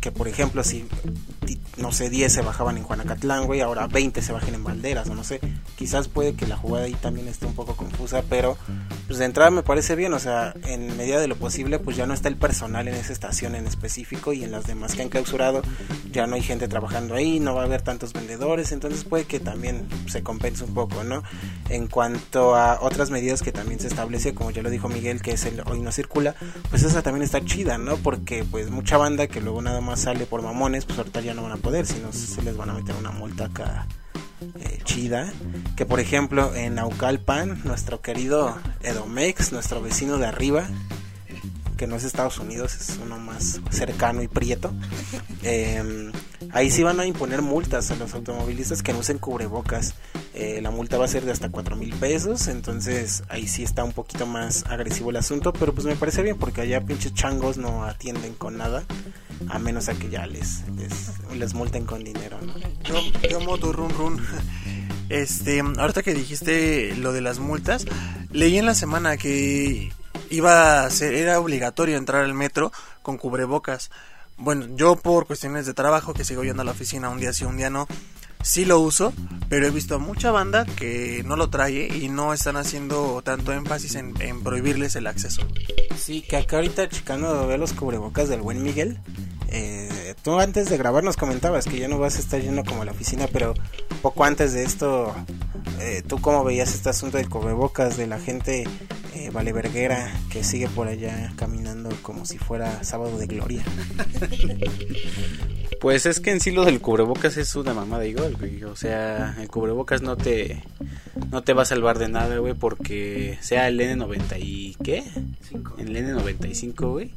que 0.03 0.11
por 0.11 0.29
ejemplo 0.29 0.65
si 0.65 0.85
no 1.79 1.93
sé 1.93 2.11
10 2.11 2.31
se 2.31 2.43
bajaban 2.43 2.77
en 2.77 2.83
Juanacatlán, 2.83 3.47
güey, 3.47 3.61
ahora 3.61 3.87
20 3.87 4.21
se 4.21 4.33
bajen 4.33 4.55
en 4.55 4.65
Valderas 4.65 5.09
o 5.09 5.15
no 5.15 5.25
sé, 5.25 5.41
quizás 5.77 6.09
puede 6.09 6.35
que 6.35 6.47
la 6.47 6.57
jugada 6.57 6.87
ahí 6.87 6.95
también 6.95 7.29
esté 7.29 7.47
un 7.47 7.55
poco 7.55 7.77
confusa, 7.77 8.23
pero 8.29 8.59
pues 9.07 9.19
de 9.19 9.25
entrada 9.25 9.51
me 9.51 9.63
parece 9.63 9.95
bien, 9.95 10.13
o 10.13 10.19
sea, 10.19 10.55
en 10.65 10.97
medida 10.97 11.21
de 11.21 11.29
lo 11.29 11.37
posible, 11.37 11.79
pues 11.79 11.97
ya 11.97 12.07
no 12.07 12.15
está 12.15 12.29
el 12.29 12.37
personal 12.37 12.89
en 12.89 12.95
esa 12.95 13.13
estación 13.13 13.55
en 13.55 13.67
específico 13.67 14.33
y 14.33 14.45
en 14.45 14.51
las 14.51 14.67
demás 14.67 14.95
que 14.95 15.03
han 15.03 15.09
clausurado, 15.09 15.63
ya 16.13 16.27
no 16.27 16.37
hay 16.37 16.43
gente 16.43 16.69
trabajando 16.69 17.15
ahí, 17.15 17.41
no 17.41 17.55
va 17.55 17.63
a 17.63 17.65
haber 17.65 17.83
tantos 17.83 18.13
vendedores, 18.13 18.71
entonces 18.73 19.05
puede 19.05 19.25
que 19.25 19.41
también 19.41 19.89
se 20.07 20.23
compense 20.23 20.65
un 20.65 20.75
poco, 20.75 21.03
¿no? 21.03 21.23
En 21.69 21.89
cuanto 21.89 22.55
a 22.55 22.79
otras 22.83 23.11
medidas 23.11 23.43
que 23.43 23.51
también 23.51 23.81
se 23.81 23.89
establece, 23.89 24.35
como 24.35 24.51
ya 24.51 24.63
lo 24.63 24.71
dijo 24.71 24.89
Miguel, 24.89 25.23
que 25.23 25.33
es 25.33 25.45
el 25.47 25.63
hoy 25.67 25.81
no 25.81 25.91
circula, 25.91 26.35
pues 26.71 26.83
esa 26.83 27.03
también 27.03 27.25
está 27.25 27.45
chida, 27.45 27.79
¿no? 27.79 27.97
Porque 27.97 28.45
pues 28.45 28.71
mucha 28.71 28.97
banda 28.97 29.27
que 29.27 29.41
luego 29.41 29.63
nada 29.63 29.81
más 29.81 30.01
sale 30.03 30.27
por 30.27 30.43
mamones, 30.43 30.85
pues 30.85 30.99
ahorita 30.99 31.21
ya 31.21 31.35
no 31.35 31.43
van 31.43 31.53
a 31.53 31.57
poder, 31.57 31.87
sino 31.87 32.13
se 32.13 32.43
les 32.43 32.57
van 32.57 32.71
a 32.71 32.75
meter 32.75 32.95
una 32.95 33.11
multa 33.11 33.47
acá 33.47 33.87
eh, 34.61 34.79
chida. 34.85 35.33
Que 35.77 35.87
por 35.87 36.01
ejemplo 36.01 36.55
en 36.55 36.75
Naucalpan, 36.75 37.63
nuestro 37.65 38.01
querido 38.01 38.57
Edomex, 38.83 39.53
nuestro 39.53 39.81
vecino 39.81 40.19
de 40.19 40.27
arriba, 40.27 40.67
que 41.83 41.89
no 41.89 41.97
es 41.97 42.05
Estados 42.05 42.39
Unidos, 42.39 42.77
es 42.77 42.97
uno 43.03 43.19
más 43.19 43.61
cercano 43.71 44.23
y 44.23 44.29
prieto. 44.29 44.73
Em, 45.43 46.13
ahí 46.53 46.71
sí 46.71 46.85
van 46.85 47.01
a 47.01 47.05
imponer 47.05 47.43
multas 47.43 47.91
a 47.91 47.97
los 47.97 48.15
automovilistas 48.15 48.85
que 48.85 48.93
no 48.93 49.01
usen 49.01 49.19
cubrebocas. 49.19 49.97
Eh, 50.33 50.61
la 50.63 50.71
multa 50.71 50.97
va 50.97 51.07
a 51.07 51.09
ser 51.09 51.25
de 51.25 51.33
hasta 51.33 51.51
4 51.51 51.75
mil 51.75 51.93
pesos, 51.95 52.47
entonces 52.47 53.25
ahí 53.29 53.49
sí 53.49 53.65
está 53.65 53.83
un 53.83 53.91
poquito 53.91 54.27
más 54.27 54.65
agresivo 54.69 55.11
el 55.11 55.17
asunto, 55.17 55.53
pero 55.53 55.75
pues 55.75 55.85
me 55.85 55.97
parece 55.97 56.23
bien 56.23 56.39
porque 56.39 56.61
allá 56.61 56.81
pinches 56.87 57.15
changos 57.15 57.57
no 57.57 57.83
atienden 57.83 58.35
con 58.35 58.57
nada 58.59 58.85
a 59.49 59.59
menos 59.59 59.89
a 59.89 59.95
que 59.95 60.09
ya 60.09 60.25
les, 60.29 60.63
les, 61.35 61.53
multen 61.55 61.85
con 61.85 62.05
dinero, 62.05 62.39
¿no? 62.41 62.55
Yo, 62.85 63.29
yo 63.29 63.41
moto 63.41 63.73
run 63.73 63.91
run. 63.91 64.23
Este, 65.09 65.59
ahorita 65.61 66.05
que 66.05 66.15
dijiste 66.15 66.95
lo 66.95 67.13
de 67.13 67.23
las 67.23 67.41
multas, 67.41 67.87
leí 68.31 68.57
en 68.57 68.67
la 68.67 68.77
semana 68.77 69.17
que 69.17 69.91
iba 70.33 70.85
a 70.85 70.91
ser, 70.91 71.15
era 71.15 71.39
obligatorio 71.39 71.97
entrar 71.97 72.25
al 72.25 72.35
metro 72.35 72.73
con 73.03 73.19
cubrebocas. 73.19 73.91
Bueno, 74.39 74.67
yo 74.75 74.97
por 74.97 75.27
cuestiones 75.27 75.67
de 75.67 75.75
trabajo, 75.75 76.15
que 76.15 76.25
sigo 76.25 76.43
yendo 76.43 76.63
a 76.63 76.65
la 76.65 76.73
oficina 76.73 77.11
un 77.11 77.19
día 77.19 77.33
sí, 77.33 77.45
un 77.45 77.59
día 77.59 77.71
no, 77.71 77.87
sí 78.43 78.65
lo 78.65 78.81
uso, 78.81 79.13
pero 79.49 79.67
he 79.67 79.71
visto 79.71 79.97
a 79.97 79.99
mucha 79.99 80.31
banda 80.31 80.65
que 80.65 81.23
no 81.27 81.37
lo 81.37 81.51
trae 81.51 81.87
y 81.95 82.09
no 82.09 82.33
están 82.33 82.57
haciendo 82.57 83.21
tanto 83.23 83.53
énfasis 83.53 83.95
en, 83.95 84.43
prohibirles 84.43 84.97
el 84.97 85.07
acceso. 85.07 85.43
Sí, 85.97 86.23
que 86.23 86.39
acá 86.39 86.57
ahorita 86.57 86.89
chicano 86.89 87.47
ve 87.47 87.59
los 87.59 87.75
cubrebocas 87.75 88.29
del 88.29 88.41
buen 88.41 88.63
Miguel. 88.63 88.99
Eh, 89.49 90.15
tú 90.23 90.41
antes 90.41 90.71
de 90.71 90.79
grabar 90.79 91.05
nos 91.05 91.19
comentabas 91.19 91.67
que 91.67 91.79
ya 91.79 91.87
no 91.87 91.99
vas 91.99 92.17
a 92.17 92.21
estar 92.21 92.41
yendo 92.41 92.65
como 92.65 92.83
a 92.83 92.85
la 92.87 92.93
oficina, 92.93 93.29
pero 93.31 93.53
poco 94.01 94.25
antes 94.25 94.55
de 94.55 94.65
esto, 94.65 95.15
eh, 95.79 96.03
¿tú 96.07 96.23
cómo 96.23 96.43
veías 96.43 96.75
este 96.75 96.89
asunto 96.89 97.19
del 97.19 97.29
cubrebocas 97.29 97.99
de 97.99 98.07
la 98.07 98.19
gente 98.19 98.65
eh, 99.15 99.31
valeverguera 99.31 100.13
que 100.31 100.45
sigue 100.45 100.69
por 100.69 100.89
allá 100.89 101.33
caminando 101.37 101.91
como 102.03 102.25
si 102.25 102.39
fuera 102.39 102.83
sábado 102.85 103.19
de 103.19 103.27
gloria? 103.27 103.65
Pues 105.83 106.07
es 106.07 106.21
que 106.21 106.31
en 106.31 106.39
sí 106.39 106.53
lo 106.53 106.65
del 106.65 106.81
cubrebocas 106.81 107.37
es 107.37 107.57
una 107.57 107.75
mamada 107.75 108.07
igual, 108.07 108.37
güey. 108.37 108.63
O 108.63 108.77
sea, 108.77 109.35
el 109.41 109.49
cubrebocas 109.49 110.01
no 110.01 110.17
te 110.17 110.63
no 111.33 111.43
te 111.43 111.55
va 111.55 111.63
a 111.63 111.67
salvar 111.67 111.99
de 111.99 112.09
nada, 112.09 112.37
güey, 112.39 112.55
porque 112.55 113.37
sea 113.41 113.67
el 113.67 113.81
N90 113.81 114.39
y 114.41 114.77
¿qué? 114.85 115.03
El 115.79 115.97
N95, 115.97 116.89
güey. 116.89 117.11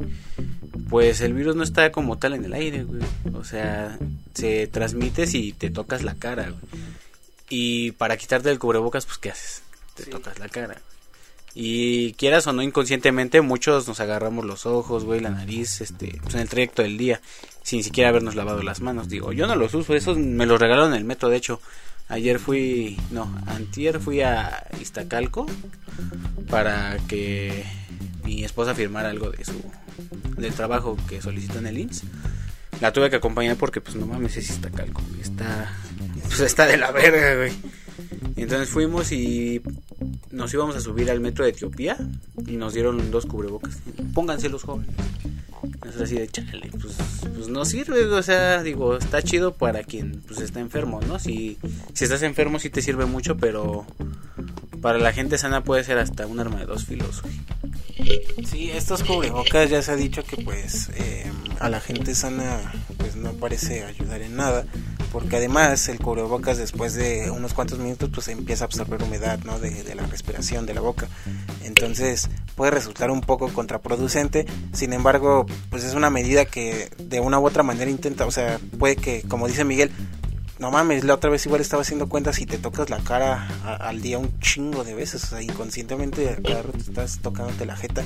Pues 0.89 1.21
el 1.21 1.33
virus 1.33 1.55
no 1.55 1.61
está 1.61 1.91
como 1.91 2.17
tal 2.17 2.33
en 2.33 2.43
el 2.43 2.53
aire, 2.53 2.85
güey. 2.85 3.03
O 3.35 3.43
sea, 3.43 3.99
se 4.33 4.65
transmite 4.65 5.27
si 5.27 5.53
te 5.53 5.69
tocas 5.69 6.01
la 6.01 6.15
cara, 6.15 6.49
güey. 6.49 6.83
Y 7.49 7.91
para 7.91 8.17
quitarte 8.17 8.49
el 8.49 8.57
cubrebocas, 8.57 9.05
pues 9.05 9.19
¿qué 9.19 9.29
haces? 9.29 9.61
Te 9.93 10.05
tocas 10.05 10.39
la 10.39 10.49
cara. 10.49 10.81
Y 11.57 12.11
quieras 12.13 12.45
o 12.47 12.53
no 12.53 12.61
inconscientemente, 12.61 13.39
muchos 13.39 13.87
nos 13.87 14.01
agarramos 14.01 14.43
los 14.43 14.65
ojos, 14.65 15.05
güey, 15.05 15.21
la 15.21 15.29
nariz, 15.29 15.79
este, 15.79 16.19
pues 16.21 16.35
en 16.35 16.41
el 16.41 16.49
trayecto 16.49 16.81
del 16.81 16.97
día, 16.97 17.21
sin 17.63 17.81
siquiera 17.81 18.09
habernos 18.09 18.35
lavado 18.35 18.61
las 18.61 18.81
manos. 18.81 19.07
Digo, 19.07 19.31
yo 19.31 19.47
no 19.47 19.55
los 19.55 19.73
uso, 19.73 19.95
esos 19.95 20.17
me 20.17 20.45
los 20.45 20.59
regalaron 20.59 20.91
en 20.91 20.97
el 20.97 21.05
metro, 21.05 21.29
de 21.29 21.37
hecho. 21.37 21.61
Ayer 22.07 22.37
fui, 22.37 22.99
no, 23.09 23.33
antier 23.47 23.99
fui 23.99 24.21
a 24.21 24.67
Iztacalco 24.79 25.47
para 26.51 26.97
que 27.07 27.65
mi 28.23 28.43
esposa 28.43 28.75
firmara 28.75 29.09
algo 29.09 29.31
de 29.31 29.43
su 29.43 29.59
del 30.37 30.53
trabajo 30.53 30.97
que 31.07 31.21
solicitó 31.21 31.59
en 31.59 31.67
el 31.67 31.77
INS. 31.79 32.03
La 32.81 32.91
tuve 32.91 33.09
que 33.09 33.15
acompañar 33.15 33.55
porque 33.55 33.81
pues 33.81 33.95
no 33.95 34.05
mames 34.05 34.37
es 34.37 34.49
Iztacalco, 34.49 35.01
está 35.21 35.73
pues 36.25 36.41
está 36.41 36.67
de 36.67 36.77
la 36.77 36.91
verga, 36.91 37.35
güey. 37.35 37.53
Entonces 38.35 38.69
fuimos 38.69 39.11
y 39.11 39.61
nos 40.31 40.53
íbamos 40.53 40.75
a 40.75 40.81
subir 40.81 41.09
al 41.09 41.19
metro 41.19 41.45
de 41.45 41.51
Etiopía 41.51 41.97
y 42.45 42.57
nos 42.57 42.73
dieron 42.73 43.11
dos 43.11 43.25
cubrebocas. 43.25 43.79
Pónganse 44.13 44.49
los 44.49 44.63
jóvenes. 44.63 44.95
Es 45.87 45.99
así 45.99 46.15
de 46.15 46.27
chale, 46.27 46.69
pues, 46.79 46.95
pues, 47.35 47.47
no 47.47 47.65
sirve, 47.65 48.05
o 48.05 48.23
sea, 48.23 48.61
digo, 48.61 48.97
está 48.97 49.21
chido 49.21 49.53
para 49.53 49.83
quien 49.83 50.21
pues 50.27 50.39
está 50.41 50.59
enfermo, 50.59 50.99
¿no? 51.07 51.17
Si, 51.19 51.57
si 51.93 52.03
estás 52.03 52.21
enfermo 52.21 52.59
sí 52.59 52.69
te 52.69 52.81
sirve 52.81 53.05
mucho, 53.05 53.37
pero 53.37 53.85
para 54.85 54.99
la 54.99 55.13
gente 55.13 55.39
sana 55.39 55.63
puede 55.63 55.83
ser 55.83 55.97
hasta 55.97 56.27
un 56.27 56.39
arma 56.39 56.59
de 56.59 56.67
dos 56.67 56.85
filos. 56.85 57.23
Sí, 58.47 58.69
estos 58.69 59.01
cubrebocas 59.01 59.67
ya 59.67 59.81
se 59.81 59.91
ha 59.91 59.95
dicho 59.95 60.23
que 60.23 60.37
pues 60.37 60.91
eh, 60.93 61.25
a 61.59 61.69
la 61.69 61.81
gente 61.81 62.13
sana 62.13 62.71
pues 62.97 63.15
no 63.15 63.31
parece 63.31 63.83
ayudar 63.83 64.21
en 64.21 64.35
nada 64.35 64.63
porque 65.11 65.37
además 65.37 65.89
el 65.89 65.97
cubrebocas 65.97 66.59
después 66.59 66.93
de 66.93 67.31
unos 67.31 67.55
cuantos 67.55 67.79
minutos 67.79 68.11
pues 68.13 68.27
empieza 68.27 68.65
a 68.65 68.67
absorber 68.67 69.01
humedad 69.01 69.39
¿no? 69.43 69.57
de, 69.57 69.95
la 69.95 70.05
respiración 70.05 70.67
de 70.67 70.75
la 70.75 70.81
boca 70.81 71.07
entonces 71.63 72.29
puede 72.53 72.69
resultar 72.69 73.09
un 73.09 73.21
poco 73.21 73.51
contraproducente 73.51 74.45
sin 74.71 74.93
embargo 74.93 75.47
pues 75.71 75.83
es 75.83 75.95
una 75.95 76.11
medida 76.11 76.45
que 76.45 76.91
de 76.99 77.21
una 77.21 77.39
u 77.39 77.47
otra 77.47 77.63
manera 77.63 77.89
intenta 77.89 78.27
o 78.27 78.31
sea 78.31 78.59
puede 78.77 78.97
que 78.97 79.23
como 79.23 79.47
dice 79.47 79.63
Miguel 79.63 79.89
no 80.59 80.71
mames, 80.71 81.03
la 81.03 81.15
otra 81.15 81.29
vez 81.29 81.45
igual 81.45 81.61
estaba 81.61 81.81
haciendo 81.81 82.07
cuentas 82.07 82.39
y 82.39 82.45
te 82.45 82.57
tocas 82.57 82.89
la 82.89 82.99
cara 82.99 83.47
al 83.79 84.01
día 84.01 84.17
un 84.17 84.39
chingo 84.39 84.83
de 84.83 84.93
veces, 84.93 85.23
o 85.25 85.27
sea, 85.27 85.41
inconscientemente 85.41 86.37
cada 86.43 86.63
rato 86.63 86.77
estás 86.77 87.19
tocándote 87.19 87.65
la 87.65 87.75
jeta 87.75 88.03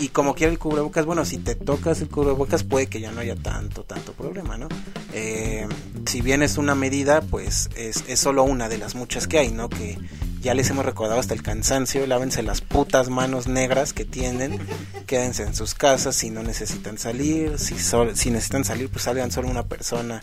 y 0.00 0.08
como 0.08 0.34
quiera 0.34 0.52
el 0.52 0.58
cubrebocas, 0.58 1.06
bueno, 1.06 1.24
si 1.24 1.38
te 1.38 1.54
tocas 1.54 2.00
el 2.00 2.08
cubrebocas 2.08 2.62
puede 2.62 2.86
que 2.86 3.00
ya 3.00 3.10
no 3.10 3.20
haya 3.20 3.34
tanto, 3.34 3.82
tanto 3.82 4.12
problema, 4.12 4.56
¿no? 4.56 4.68
Eh, 5.12 5.66
si 6.06 6.20
bien 6.20 6.42
es 6.42 6.56
una 6.56 6.74
medida, 6.74 7.20
pues 7.20 7.68
es, 7.76 8.04
es 8.06 8.20
solo 8.20 8.44
una 8.44 8.68
de 8.68 8.78
las 8.78 8.94
muchas 8.94 9.26
que 9.26 9.38
hay, 9.38 9.50
¿no? 9.50 9.68
Que 9.68 9.98
ya 10.40 10.54
les 10.54 10.70
hemos 10.70 10.84
recordado 10.84 11.18
hasta 11.18 11.34
el 11.34 11.42
cansancio, 11.42 12.06
lávense 12.06 12.42
las 12.42 12.60
putas 12.60 13.08
manos 13.08 13.46
negras 13.46 13.92
que 13.92 14.04
tienen, 14.04 14.58
quédense 15.06 15.42
en 15.42 15.54
sus 15.54 15.74
casas 15.74 16.16
si 16.16 16.30
no 16.30 16.42
necesitan 16.42 16.98
salir, 16.98 17.58
si, 17.58 17.76
si 17.78 18.30
necesitan 18.30 18.64
salir 18.64 18.88
pues 18.88 19.04
salgan 19.04 19.30
solo 19.30 19.48
una 19.48 19.64
persona, 19.64 20.20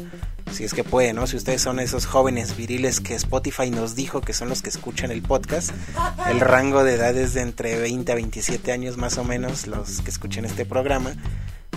si 0.51 0.63
es 0.63 0.73
que 0.73 0.83
pueden, 0.83 1.17
¿no? 1.17 1.27
Si 1.27 1.35
ustedes 1.35 1.61
son 1.61 1.79
esos 1.79 2.05
jóvenes 2.05 2.55
viriles 2.55 3.01
que 3.01 3.15
Spotify 3.15 3.71
nos 3.71 3.95
dijo 3.95 4.21
que 4.21 4.33
son 4.33 4.49
los 4.49 4.61
que 4.61 4.69
escuchan 4.69 5.11
el 5.11 5.21
podcast, 5.21 5.71
el 6.29 6.39
rango 6.39 6.83
de 6.83 6.95
edad 6.95 7.15
es 7.17 7.33
de 7.33 7.41
entre 7.41 7.77
20 7.79 8.11
a 8.11 8.15
27 8.15 8.71
años 8.71 8.97
más 8.97 9.17
o 9.17 9.23
menos 9.23 9.67
los 9.67 10.01
que 10.01 10.09
escuchen 10.09 10.45
este 10.45 10.65
programa, 10.65 11.13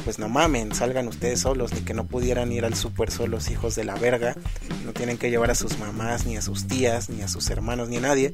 pues 0.08 0.18
no 0.18 0.30
mamen, 0.30 0.74
salgan 0.74 1.06
ustedes 1.06 1.40
solos, 1.40 1.74
ni 1.74 1.82
que 1.82 1.92
no 1.92 2.06
pudieran 2.06 2.50
ir 2.50 2.64
al 2.64 2.74
súper 2.74 3.10
solos, 3.10 3.50
hijos 3.50 3.74
de 3.74 3.84
la 3.84 3.94
verga, 3.94 4.34
no 4.86 4.94
tienen 4.94 5.18
que 5.18 5.28
llevar 5.28 5.50
a 5.50 5.54
sus 5.54 5.78
mamás, 5.78 6.24
ni 6.24 6.38
a 6.38 6.40
sus 6.40 6.66
tías, 6.66 7.10
ni 7.10 7.20
a 7.20 7.28
sus 7.28 7.50
hermanos, 7.50 7.90
ni 7.90 7.98
a 7.98 8.00
nadie. 8.00 8.32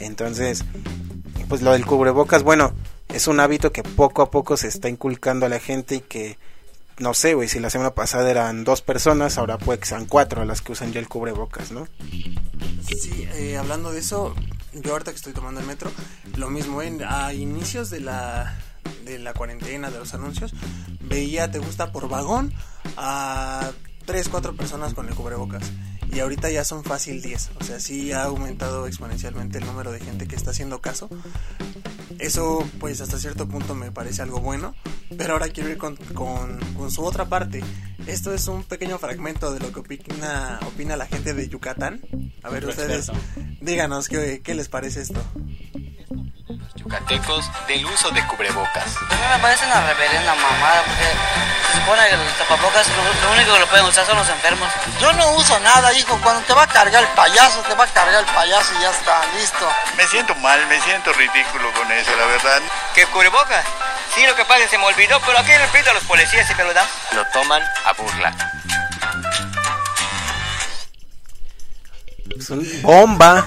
Entonces, 0.00 0.64
pues 1.48 1.62
lo 1.62 1.70
del 1.70 1.86
cubrebocas, 1.86 2.42
bueno, 2.42 2.72
es 3.08 3.28
un 3.28 3.38
hábito 3.38 3.70
que 3.70 3.84
poco 3.84 4.22
a 4.22 4.32
poco 4.32 4.56
se 4.56 4.66
está 4.66 4.88
inculcando 4.88 5.46
a 5.46 5.48
la 5.48 5.60
gente 5.60 5.94
y 5.94 6.00
que, 6.00 6.38
no 6.98 7.14
sé, 7.14 7.34
güey, 7.34 7.46
si 7.46 7.60
la 7.60 7.70
semana 7.70 7.94
pasada 7.94 8.28
eran 8.28 8.64
dos 8.64 8.82
personas, 8.82 9.38
ahora 9.38 9.58
que 9.58 9.86
sean 9.86 10.06
cuatro 10.06 10.44
las 10.44 10.60
que 10.60 10.72
usan 10.72 10.92
ya 10.92 10.98
el 10.98 11.06
cubrebocas, 11.06 11.70
¿no? 11.70 11.86
Sí, 13.00 13.28
eh, 13.34 13.56
hablando 13.58 13.92
de 13.92 14.00
eso, 14.00 14.34
yo 14.72 14.90
ahorita 14.90 15.12
que 15.12 15.18
estoy 15.18 15.34
tomando 15.34 15.60
el 15.60 15.68
metro, 15.68 15.92
lo 16.36 16.50
mismo, 16.50 16.82
en, 16.82 17.00
a 17.04 17.32
inicios 17.32 17.90
de 17.90 18.00
la 18.00 18.58
de 19.04 19.18
la 19.18 19.34
cuarentena, 19.34 19.90
de 19.90 19.98
los 19.98 20.14
anuncios, 20.14 20.52
veía 21.00 21.50
Te 21.50 21.58
gusta 21.58 21.92
por 21.92 22.08
vagón 22.08 22.52
a 22.96 23.70
3, 24.06 24.28
4 24.28 24.56
personas 24.56 24.94
con 24.94 25.08
el 25.08 25.14
cubrebocas. 25.14 25.70
Y 26.12 26.20
ahorita 26.20 26.50
ya 26.50 26.62
son 26.64 26.84
fácil 26.84 27.22
10. 27.22 27.50
O 27.60 27.64
sea, 27.64 27.80
sí 27.80 28.12
ha 28.12 28.24
aumentado 28.24 28.86
exponencialmente 28.86 29.58
el 29.58 29.64
número 29.64 29.92
de 29.92 30.00
gente 30.00 30.26
que 30.26 30.36
está 30.36 30.50
haciendo 30.50 30.80
caso. 30.80 31.08
Eso, 32.18 32.68
pues, 32.78 33.00
hasta 33.00 33.18
cierto 33.18 33.48
punto 33.48 33.74
me 33.74 33.90
parece 33.90 34.20
algo 34.20 34.40
bueno. 34.40 34.74
Pero 35.16 35.32
ahora 35.32 35.48
quiero 35.48 35.70
ir 35.70 35.78
con, 35.78 35.96
con, 35.96 36.90
su 36.90 37.02
otra 37.02 37.30
parte. 37.30 37.62
Esto 38.06 38.34
es 38.34 38.46
un 38.46 38.64
pequeño 38.64 38.98
fragmento 38.98 39.54
de 39.54 39.60
lo 39.60 39.72
que 39.72 39.80
opina, 39.80 40.60
opina 40.66 40.96
la 40.96 41.06
gente 41.06 41.32
de 41.32 41.48
Yucatán. 41.48 42.02
A 42.42 42.50
ver, 42.50 42.66
ustedes, 42.66 43.10
díganos, 43.62 44.08
¿qué, 44.08 44.42
¿qué 44.42 44.54
les 44.54 44.68
parece 44.68 45.00
esto? 45.00 45.22
Yucatecos 46.82 47.50
del 47.68 47.84
uso 47.86 48.10
de 48.10 48.26
cubrebocas. 48.26 48.96
A 49.10 49.14
mí 49.14 49.22
me 49.30 49.38
parece 49.38 49.66
una 49.66 49.80
reverenda 49.86 50.34
mamada 50.34 50.82
porque 50.84 51.04
se 51.70 51.78
supone 51.78 52.08
que 52.08 52.14
el 52.14 52.32
tapabocas 52.34 52.88
lo, 52.88 53.26
lo 53.26 53.32
único 53.32 53.52
que 53.54 53.60
lo 53.60 53.66
pueden 53.68 53.86
usar 53.86 54.06
son 54.06 54.16
los 54.16 54.28
enfermos. 54.28 54.68
Yo 55.00 55.12
no 55.12 55.32
uso 55.32 55.58
nada, 55.60 55.92
hijo. 55.92 56.18
Cuando 56.22 56.42
te 56.42 56.54
va 56.54 56.64
a 56.64 56.66
cargar 56.66 57.02
el 57.02 57.08
payaso, 57.10 57.60
te 57.62 57.74
va 57.74 57.84
a 57.84 57.88
cargar 57.88 58.24
el 58.24 58.30
payaso 58.34 58.72
y 58.78 58.82
ya 58.82 58.90
está, 58.90 59.20
listo. 59.38 59.68
Me 59.96 60.06
siento 60.06 60.34
mal, 60.36 60.66
me 60.66 60.80
siento 60.80 61.12
ridículo 61.12 61.72
con 61.72 61.90
eso, 61.92 62.10
la 62.16 62.26
verdad. 62.26 62.62
¿Qué 62.94 63.06
cubrebocas? 63.06 63.64
Sí, 64.14 64.26
lo 64.26 64.34
que 64.34 64.44
pasa 64.44 64.60
es 64.60 64.64
que 64.66 64.70
se 64.76 64.78
me 64.78 64.84
olvidó, 64.84 65.20
pero 65.24 65.38
aquí 65.38 65.52
en 65.52 65.60
el 65.60 65.68
pito 65.68 65.90
a 65.90 65.94
los 65.94 66.04
policías 66.04 66.46
siempre 66.46 66.66
lo 66.66 66.74
dan. 66.74 66.86
Lo 67.12 67.24
toman 67.28 67.62
a 67.84 67.92
burla. 67.92 68.34
Es 72.36 72.50
un 72.50 72.82
bomba. 72.82 73.46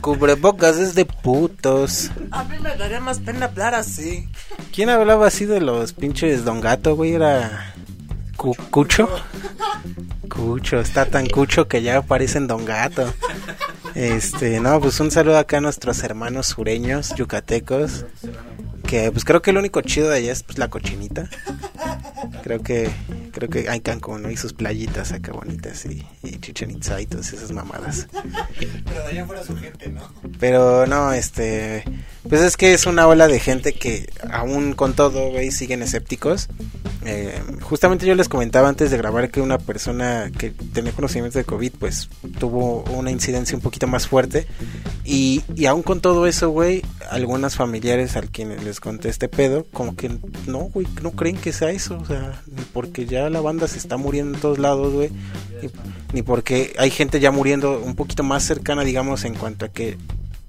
Cubrebocas 0.00 0.76
es 0.76 0.94
de 0.94 1.04
putos. 1.04 2.10
A 2.30 2.44
mí 2.44 2.56
me 2.62 2.74
daría 2.76 3.00
más 3.00 3.18
pena 3.20 3.46
hablar 3.46 3.74
así. 3.74 4.28
¿Quién 4.74 4.88
hablaba 4.90 5.26
así 5.26 5.44
de 5.46 5.60
los 5.60 5.92
pinches 5.92 6.44
Don 6.44 6.60
Gato, 6.60 6.96
güey? 6.96 7.14
Era. 7.14 7.74
Cu- 8.36 8.56
Cucho. 8.70 9.08
Cucho, 10.28 10.80
está 10.80 11.06
tan 11.06 11.26
cucho 11.26 11.68
que 11.68 11.82
ya 11.82 12.02
parecen 12.02 12.46
Don 12.46 12.64
Gato. 12.64 13.12
Este, 13.94 14.60
no, 14.60 14.78
pues 14.80 15.00
un 15.00 15.10
saludo 15.10 15.38
acá 15.38 15.58
a 15.58 15.60
nuestros 15.62 16.02
hermanos 16.02 16.48
sureños, 16.48 17.14
yucatecos. 17.16 18.04
Que 18.86 19.10
pues 19.10 19.24
creo 19.24 19.42
que 19.42 19.52
lo 19.52 19.60
único 19.60 19.80
chido 19.82 20.10
de 20.10 20.18
allá 20.18 20.32
es 20.32 20.42
pues 20.42 20.58
la 20.58 20.68
cochinita. 20.68 21.28
Creo 22.42 22.62
que 22.62 22.90
creo 23.36 23.50
que 23.50 23.68
hay 23.68 23.80
Cancún, 23.80 24.22
¿no? 24.22 24.30
Y 24.30 24.36
sus 24.36 24.54
playitas 24.54 25.12
acá 25.12 25.32
bonitas 25.32 25.84
y, 25.84 26.06
y 26.22 26.38
Chichen 26.38 26.70
Itza 26.70 26.98
y 27.00 27.06
todas 27.06 27.32
esas 27.34 27.52
mamadas. 27.52 28.08
Pero 28.86 29.02
de 29.02 29.08
allá 29.08 29.26
fuera 29.26 29.44
su 29.44 29.54
gente, 29.56 29.88
¿no? 29.88 30.00
Pero 30.40 30.86
no, 30.86 31.12
este. 31.12 31.84
Pues 32.28 32.40
es 32.40 32.56
que 32.56 32.72
es 32.72 32.86
una 32.86 33.06
ola 33.06 33.28
de 33.28 33.38
gente 33.38 33.74
que, 33.74 34.08
aún 34.30 34.72
con 34.72 34.94
todo, 34.94 35.30
güey, 35.30 35.50
siguen 35.50 35.82
escépticos. 35.82 36.48
Eh, 37.04 37.40
justamente 37.60 38.06
yo 38.06 38.14
les 38.14 38.28
comentaba 38.28 38.68
antes 38.68 38.90
de 38.90 38.96
grabar 38.96 39.30
que 39.30 39.40
una 39.40 39.58
persona 39.58 40.32
que 40.36 40.50
tenía 40.50 40.92
conocimiento 40.92 41.38
de 41.38 41.44
COVID, 41.44 41.72
pues 41.78 42.08
tuvo 42.38 42.82
una 42.84 43.10
incidencia 43.10 43.54
un 43.54 43.62
poquito 43.62 43.86
más 43.86 44.08
fuerte. 44.08 44.46
Y, 45.04 45.44
y 45.54 45.66
aún 45.66 45.82
con 45.82 46.00
todo 46.00 46.26
eso, 46.26 46.50
güey, 46.50 46.82
algunas 47.10 47.54
familiares 47.54 48.16
al 48.16 48.30
quienes 48.30 48.64
les 48.64 48.75
conté 48.80 49.08
este 49.08 49.28
pedo, 49.28 49.66
como 49.72 49.96
que 49.96 50.10
no, 50.46 50.58
güey, 50.64 50.86
no 51.02 51.12
creen 51.12 51.36
que 51.36 51.52
sea 51.52 51.70
eso. 51.70 51.98
O 51.98 52.04
sea, 52.04 52.42
ni 52.46 52.62
porque 52.72 53.06
ya 53.06 53.30
la 53.30 53.40
banda 53.40 53.68
se 53.68 53.78
está 53.78 53.96
muriendo 53.96 54.34
en 54.34 54.40
todos 54.40 54.58
lados, 54.58 54.92
güey. 54.92 55.10
Ni, 55.62 55.70
ni 56.12 56.22
porque 56.22 56.74
hay 56.78 56.90
gente 56.90 57.20
ya 57.20 57.30
muriendo 57.30 57.80
un 57.80 57.94
poquito 57.94 58.22
más 58.22 58.44
cercana, 58.44 58.84
digamos, 58.84 59.24
en 59.24 59.34
cuanto 59.34 59.66
a 59.66 59.68
que 59.68 59.96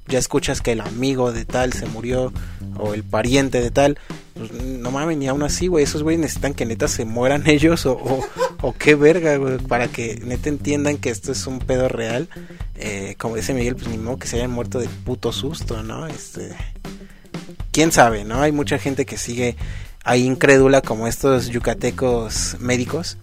ya 0.08 0.20
escuchas 0.20 0.62
que 0.62 0.72
el 0.72 0.82
amigo 0.82 1.32
de 1.32 1.46
tal 1.46 1.74
se 1.74 1.86
murió 1.86 2.32
o 2.78 2.94
el 2.94 3.04
pariente 3.04 3.62
de 3.62 3.72
tal, 3.72 3.98
pues 4.34 4.52
no 4.52 4.92
mames, 4.92 5.18
ni 5.18 5.28
aún 5.28 5.44
así, 5.44 5.68
güey, 5.68 5.84
esos 5.84 6.04
güeyes 6.04 6.22
necesitan 6.22 6.54
que 6.54 6.66
neta 6.66 6.88
se 6.88 7.06
mueran 7.06 7.44
ellos 7.50 7.86
o, 7.86 7.94
o, 7.94 8.26
o 8.62 8.74
qué 8.74 8.96
verga, 8.96 9.38
güey, 9.38 9.58
para 9.58 9.88
que 9.88 10.22
neta 10.24 10.50
entiendan 10.50 10.98
que 10.98 11.10
esto 11.10 11.32
es 11.32 11.46
un 11.48 11.60
pedo 11.60 11.90
real. 11.90 12.30
Eh, 12.76 13.16
como 13.18 13.36
dice 13.36 13.54
Miguel, 13.54 13.76
pues 13.76 13.88
ni 13.88 13.98
modo 13.98 14.18
que 14.18 14.28
se 14.28 14.38
hayan 14.38 14.52
muerto 14.52 14.80
de 14.80 14.88
puto 14.88 15.32
susto, 15.32 15.84
¿no? 15.84 16.08
Este, 16.08 16.56
quién 17.78 17.92
sabe, 17.92 18.26
¿no? 18.26 18.42
Hay 18.42 18.52
mucha 18.52 18.80
gente 18.80 19.06
que 19.06 19.18
sigue 19.18 19.56
ahí 20.04 20.24
incrédula 20.24 20.82
como 20.82 21.08
estos 21.08 21.50
yucatecos 21.50 22.58
médicos, 22.60 23.20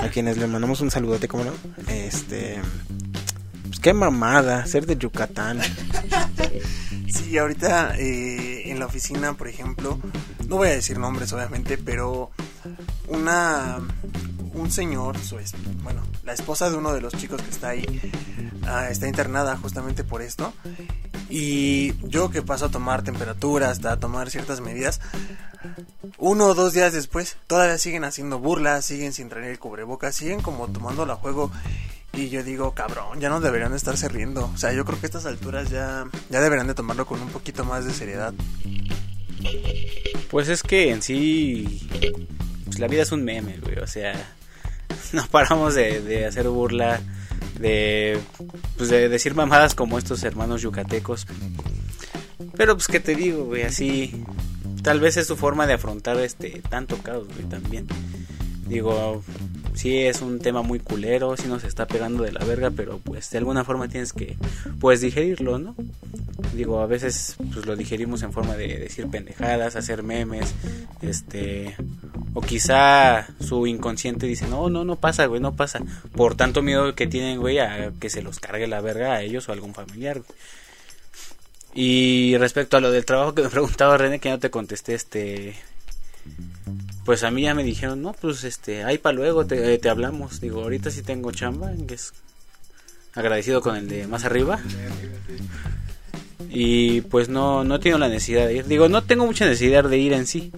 a 0.00 0.10
quienes 0.10 0.36
les 0.38 0.48
mandamos 0.48 0.80
un 0.80 0.92
saludote, 0.92 1.26
como 1.26 1.42
no. 1.42 1.50
Este, 1.88 2.60
pues 3.64 3.80
qué 3.80 3.92
mamada, 3.92 4.64
ser 4.66 4.86
de 4.86 4.96
Yucatán. 4.96 5.58
Sí, 7.08 7.36
ahorita 7.36 7.96
eh, 7.98 8.70
en 8.70 8.78
la 8.78 8.86
oficina, 8.86 9.32
por 9.32 9.48
ejemplo, 9.48 9.98
no 10.46 10.56
voy 10.56 10.68
a 10.68 10.72
decir 10.72 10.98
nombres 10.98 11.32
obviamente, 11.32 11.76
pero 11.76 12.30
una 13.08 13.80
un 14.56 14.70
señor, 14.70 15.18
su 15.18 15.36
bueno, 15.82 16.02
la 16.24 16.32
esposa 16.32 16.70
de 16.70 16.76
uno 16.76 16.92
de 16.92 17.00
los 17.00 17.12
chicos 17.12 17.42
que 17.42 17.50
está 17.50 17.70
ahí, 17.70 18.12
ah, 18.66 18.88
está 18.88 19.06
internada 19.06 19.56
justamente 19.56 20.02
por 20.04 20.22
esto. 20.22 20.52
Y 21.28 21.94
yo 22.08 22.30
que 22.30 22.42
paso 22.42 22.66
a 22.66 22.70
tomar 22.70 23.02
temperatura, 23.02 23.70
hasta 23.70 23.92
a 23.92 23.98
tomar 23.98 24.30
ciertas 24.30 24.60
medidas, 24.60 25.00
uno 26.18 26.46
o 26.46 26.54
dos 26.54 26.72
días 26.72 26.92
después, 26.92 27.36
todavía 27.46 27.78
siguen 27.78 28.04
haciendo 28.04 28.38
burlas, 28.38 28.84
siguen 28.84 29.12
sin 29.12 29.28
traer 29.28 29.50
el 29.50 29.58
cubrebocas, 29.58 30.14
siguen 30.14 30.40
como 30.40 30.68
tomando 30.68 31.04
la 31.04 31.16
juego. 31.16 31.50
Y 32.12 32.28
yo 32.30 32.42
digo, 32.42 32.72
cabrón, 32.72 33.20
ya 33.20 33.28
no 33.28 33.40
deberían 33.40 33.72
de 33.72 33.76
estarse 33.76 34.08
riendo. 34.08 34.50
O 34.54 34.56
sea, 34.56 34.72
yo 34.72 34.84
creo 34.84 34.98
que 34.98 35.06
a 35.06 35.08
estas 35.08 35.26
alturas 35.26 35.68
ya, 35.68 36.04
ya 36.30 36.40
deberían 36.40 36.66
de 36.66 36.74
tomarlo 36.74 37.06
con 37.06 37.20
un 37.20 37.28
poquito 37.28 37.64
más 37.64 37.84
de 37.84 37.92
seriedad. 37.92 38.32
Pues 40.30 40.48
es 40.48 40.62
que 40.62 40.90
en 40.90 41.02
sí, 41.02 41.88
pues 42.64 42.78
la 42.78 42.86
vida 42.86 43.02
es 43.02 43.12
un 43.12 43.24
meme, 43.24 43.58
güey. 43.58 43.78
O 43.78 43.86
sea, 43.86 44.14
no 45.12 45.26
paramos 45.26 45.74
de, 45.74 46.00
de 46.00 46.24
hacer 46.24 46.48
burla, 46.48 47.00
de, 47.58 48.18
pues 48.76 48.88
de 48.88 49.08
decir 49.08 49.34
mamadas 49.34 49.74
como 49.74 49.98
estos 49.98 50.22
hermanos 50.24 50.62
yucatecos. 50.62 51.26
Pero 52.56 52.74
pues 52.74 52.86
que 52.86 53.00
te 53.00 53.14
digo, 53.14 53.44
güey, 53.44 53.62
así, 53.62 54.24
tal 54.82 55.00
vez 55.00 55.16
es 55.16 55.26
su 55.26 55.36
forma 55.36 55.66
de 55.66 55.74
afrontar 55.74 56.18
este 56.20 56.62
tanto 56.68 56.96
caos, 56.98 57.26
güey, 57.28 57.48
también. 57.48 57.86
Digo, 58.66 59.22
sí 59.76 59.98
es 59.98 60.22
un 60.22 60.40
tema 60.40 60.62
muy 60.62 60.80
culero, 60.80 61.36
sí 61.36 61.46
nos 61.46 61.62
está 61.62 61.86
pegando 61.86 62.24
de 62.24 62.32
la 62.32 62.44
verga, 62.44 62.70
pero 62.70 62.98
pues 62.98 63.30
de 63.30 63.38
alguna 63.38 63.62
forma 63.62 63.88
tienes 63.88 64.12
que, 64.12 64.36
pues 64.80 65.00
digerirlo, 65.00 65.58
¿no? 65.58 65.76
Digo, 66.54 66.80
a 66.80 66.86
veces 66.86 67.36
pues 67.52 67.66
lo 67.66 67.76
digerimos 67.76 68.22
en 68.22 68.32
forma 68.32 68.56
de 68.56 68.78
decir 68.78 69.06
pendejadas, 69.08 69.76
hacer 69.76 70.02
memes, 70.02 70.54
este, 71.02 71.76
o 72.32 72.40
quizá 72.40 73.28
su 73.40 73.66
inconsciente 73.66 74.26
dice, 74.26 74.48
no, 74.48 74.70
no, 74.70 74.84
no 74.84 74.96
pasa, 74.96 75.26
güey, 75.26 75.40
no 75.40 75.54
pasa, 75.54 75.80
por 76.12 76.34
tanto 76.34 76.62
miedo 76.62 76.94
que 76.94 77.06
tienen, 77.06 77.38
güey, 77.38 77.58
a 77.58 77.92
que 78.00 78.10
se 78.10 78.22
los 78.22 78.40
cargue 78.40 78.66
la 78.66 78.80
verga 78.80 79.12
a 79.12 79.22
ellos 79.22 79.48
o 79.48 79.52
a 79.52 79.54
algún 79.54 79.74
familiar. 79.74 80.20
güey. 80.20 80.38
Y 81.78 82.38
respecto 82.38 82.78
a 82.78 82.80
lo 82.80 82.90
del 82.90 83.04
trabajo 83.04 83.34
que 83.34 83.42
me 83.42 83.50
preguntaba 83.50 83.98
René, 83.98 84.18
que 84.18 84.30
no 84.30 84.38
te 84.38 84.48
contesté, 84.48 84.94
este, 84.94 85.54
pues 87.06 87.22
a 87.22 87.30
mí 87.30 87.42
ya 87.42 87.54
me 87.54 87.62
dijeron, 87.62 88.02
no, 88.02 88.12
pues 88.12 88.42
este, 88.42 88.82
ahí 88.82 88.98
para 88.98 89.14
luego 89.14 89.46
te, 89.46 89.78
te 89.78 89.88
hablamos. 89.88 90.40
Digo, 90.40 90.62
ahorita 90.62 90.90
sí 90.90 91.02
tengo 91.02 91.30
chamba, 91.30 91.70
que 91.86 91.94
es 91.94 92.12
agradecido 93.14 93.62
con 93.62 93.76
el 93.76 93.88
de 93.88 94.08
más 94.08 94.24
arriba. 94.24 94.58
Y 96.50 97.02
pues 97.02 97.28
no, 97.28 97.62
no 97.62 97.78
tengo 97.78 97.96
la 97.98 98.08
necesidad 98.08 98.46
de 98.46 98.56
ir. 98.56 98.66
Digo, 98.66 98.88
no 98.88 99.04
tengo 99.04 99.24
mucha 99.24 99.44
necesidad 99.46 99.84
de 99.84 99.98
ir 99.98 100.12
en 100.12 100.26
sí. 100.26 100.50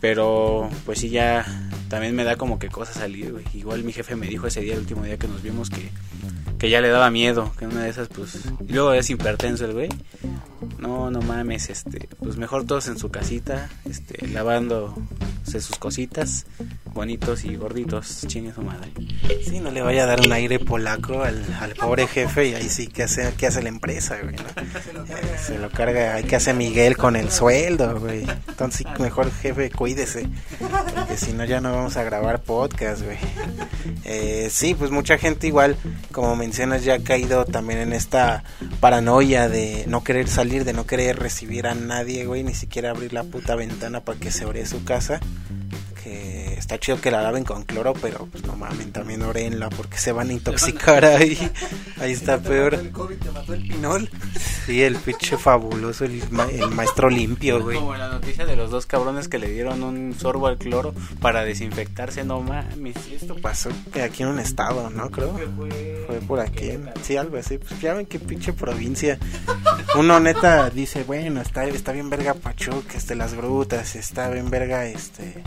Pero 0.00 0.68
pues 0.84 1.00
sí 1.00 1.08
ya 1.08 1.46
también 1.88 2.14
me 2.14 2.24
da 2.24 2.36
como 2.36 2.58
que 2.58 2.68
cosa 2.68 2.92
salir. 2.92 3.34
Igual 3.54 3.82
mi 3.82 3.92
jefe 3.94 4.14
me 4.14 4.26
dijo 4.26 4.46
ese 4.46 4.60
día, 4.60 4.74
el 4.74 4.80
último 4.80 5.04
día 5.04 5.16
que 5.16 5.26
nos 5.26 5.42
vimos, 5.42 5.70
que, 5.70 5.90
que 6.58 6.70
ya 6.70 6.80
le 6.80 6.88
daba 6.88 7.10
miedo. 7.10 7.52
Que 7.58 7.66
una 7.66 7.84
de 7.84 7.90
esas, 7.90 8.08
pues... 8.08 8.38
Y 8.66 8.72
luego 8.72 8.92
es 8.92 9.08
hipertenso 9.10 9.64
el 9.64 9.72
güey. 9.72 9.88
No, 10.78 11.10
no 11.10 11.20
mames, 11.22 11.70
este... 11.70 12.08
Pues 12.18 12.36
mejor 12.36 12.66
todos 12.66 12.88
en 12.88 12.98
su 12.98 13.10
casita, 13.10 13.68
este, 13.84 14.26
lavando 14.28 14.94
sus 15.48 15.78
cositas, 15.78 16.46
bonitos 16.92 17.44
y 17.44 17.56
gorditos, 17.56 18.24
chingue 18.26 18.52
su 18.52 18.62
madre. 18.62 18.92
Sí, 19.44 19.60
no 19.60 19.70
le 19.70 19.80
vaya 19.80 20.04
a 20.04 20.06
dar 20.06 20.20
un 20.20 20.32
aire 20.32 20.58
polaco 20.58 21.22
al, 21.22 21.42
al 21.60 21.74
pobre 21.74 22.06
jefe 22.06 22.48
y 22.48 22.54
ahí 22.54 22.68
sí, 22.68 22.86
¿qué 22.86 23.04
hace, 23.04 23.32
qué 23.36 23.46
hace 23.46 23.62
la 23.62 23.70
empresa, 23.70 24.18
güey? 24.22 24.36
no? 24.36 25.06
Se 25.44 25.58
lo 25.58 25.70
carga, 25.70 26.14
hay 26.14 26.24
que 26.24 26.36
hacer 26.36 26.54
Miguel 26.54 26.96
con 26.96 27.16
el 27.16 27.30
sueldo, 27.30 27.98
güey. 27.98 28.26
Entonces, 28.48 28.86
mejor 28.98 29.30
jefe, 29.32 29.70
cuídese, 29.70 30.28
porque 30.94 31.16
si 31.16 31.32
no 31.32 31.44
ya 31.44 31.60
no 31.60 31.72
vamos 31.72 31.96
a 31.96 32.04
grabar 32.04 32.42
podcast, 32.42 33.02
güey. 33.02 33.18
Eh, 34.04 34.48
sí, 34.50 34.74
pues 34.74 34.90
mucha 34.90 35.18
gente 35.18 35.46
igual, 35.46 35.76
como 36.12 36.36
ya 36.52 36.94
ha 36.94 36.98
caído 36.98 37.44
también 37.44 37.80
en 37.80 37.92
esta 37.92 38.44
paranoia 38.80 39.48
de 39.48 39.84
no 39.86 40.02
querer 40.04 40.28
salir, 40.28 40.64
de 40.64 40.72
no 40.72 40.86
querer 40.86 41.18
recibir 41.18 41.66
a 41.66 41.74
nadie, 41.74 42.24
güey, 42.24 42.42
ni 42.42 42.54
siquiera 42.54 42.90
abrir 42.90 43.12
la 43.12 43.24
puta 43.24 43.54
ventana 43.54 44.00
para 44.00 44.18
que 44.18 44.30
se 44.30 44.44
ore 44.44 44.66
su 44.66 44.84
casa 44.84 45.20
está 46.58 46.78
chido 46.78 47.00
que 47.00 47.10
la 47.10 47.22
laven 47.22 47.44
con 47.44 47.62
cloro, 47.64 47.92
pero 47.94 48.26
pues 48.26 48.44
no 48.44 48.56
mamen, 48.56 48.92
también 48.92 49.22
orenla 49.22 49.68
porque 49.70 49.98
se 49.98 50.12
van 50.12 50.30
a 50.30 50.32
intoxicar 50.32 51.04
ahí. 51.04 51.38
Ahí 52.00 52.12
está 52.12 52.38
peor. 52.38 52.74
El 52.74 52.90
COVID 52.92 53.16
te 53.16 53.30
mató 53.30 53.54
el 53.54 53.62
pinol. 53.62 54.10
Sí, 54.66 54.82
el 54.82 54.96
pinche 54.96 55.36
fabuloso, 55.38 56.04
el, 56.04 56.22
ma- 56.30 56.48
el 56.50 56.70
maestro 56.70 57.08
limpio, 57.10 57.62
güey. 57.62 57.78
Como 57.78 57.94
la 57.96 58.08
noticia 58.08 58.44
de 58.46 58.54
los 58.56 58.70
dos 58.70 58.86
cabrones 58.86 59.28
que 59.28 59.38
le 59.38 59.50
dieron 59.50 59.82
un 59.82 60.14
sorbo 60.18 60.46
al 60.46 60.58
cloro 60.58 60.94
para 61.20 61.44
desinfectarse, 61.44 62.24
no 62.24 62.40
mames. 62.40 62.96
Esto 63.10 63.34
pasó 63.36 63.70
aquí 64.02 64.22
en 64.22 64.28
un 64.30 64.38
estado, 64.38 64.90
¿no? 64.90 65.10
Creo. 65.10 65.38
Fue 66.06 66.16
por 66.26 66.40
aquí. 66.40 66.72
Sí, 67.02 67.16
algo 67.16 67.36
así. 67.38 67.58
Pues 67.58 67.80
ya 67.80 67.94
ven 67.94 68.06
qué 68.06 68.18
pinche 68.18 68.52
provincia. 68.52 69.18
Uno 69.96 70.20
neta 70.20 70.68
dice, 70.70 71.04
bueno, 71.04 71.40
está, 71.40 71.64
está 71.64 71.92
bien 71.92 72.10
verga 72.10 72.34
Pachuca, 72.34 72.96
este, 72.96 73.14
las 73.14 73.34
grutas, 73.34 73.96
está 73.96 74.28
bien 74.30 74.50
verga 74.50 74.84
este 74.86 75.42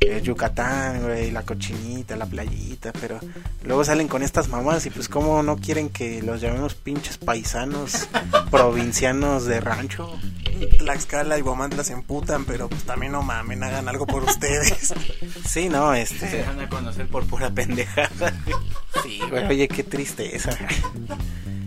eh, 0.00 0.20
Yucatán, 0.22 1.02
güey, 1.02 1.30
la 1.30 1.42
cochinita, 1.42 2.16
la 2.16 2.26
playita, 2.26 2.92
pero 3.00 3.18
luego 3.64 3.84
salen 3.84 4.08
con 4.08 4.22
estas 4.22 4.48
mamás 4.48 4.86
y 4.86 4.90
pues 4.90 5.08
como 5.08 5.42
no 5.42 5.56
quieren 5.56 5.88
que 5.88 6.22
los 6.22 6.40
llamemos 6.40 6.74
pinches 6.74 7.18
paisanos 7.18 8.08
provincianos 8.50 9.44
de 9.44 9.60
rancho. 9.60 10.18
Tlaxcala 10.78 11.38
y 11.38 11.40
Guamantla 11.40 11.84
se 11.84 11.92
emputan, 11.92 12.44
pero 12.44 12.68
pues 12.68 12.82
también 12.84 13.12
no 13.12 13.22
mamen, 13.22 13.62
hagan 13.62 13.88
algo 13.88 14.06
por 14.06 14.24
ustedes. 14.24 14.92
Sí, 15.48 15.68
no, 15.68 15.92
Se 15.94 16.02
este. 16.02 16.42
van 16.42 16.60
a 16.60 16.68
conocer 16.68 17.06
por 17.08 17.24
pura 17.26 17.50
pendejada. 17.50 18.32
Sí, 19.02 19.20
güey, 19.30 19.44
oye, 19.46 19.68
qué 19.68 19.84
tristeza. 19.84 20.50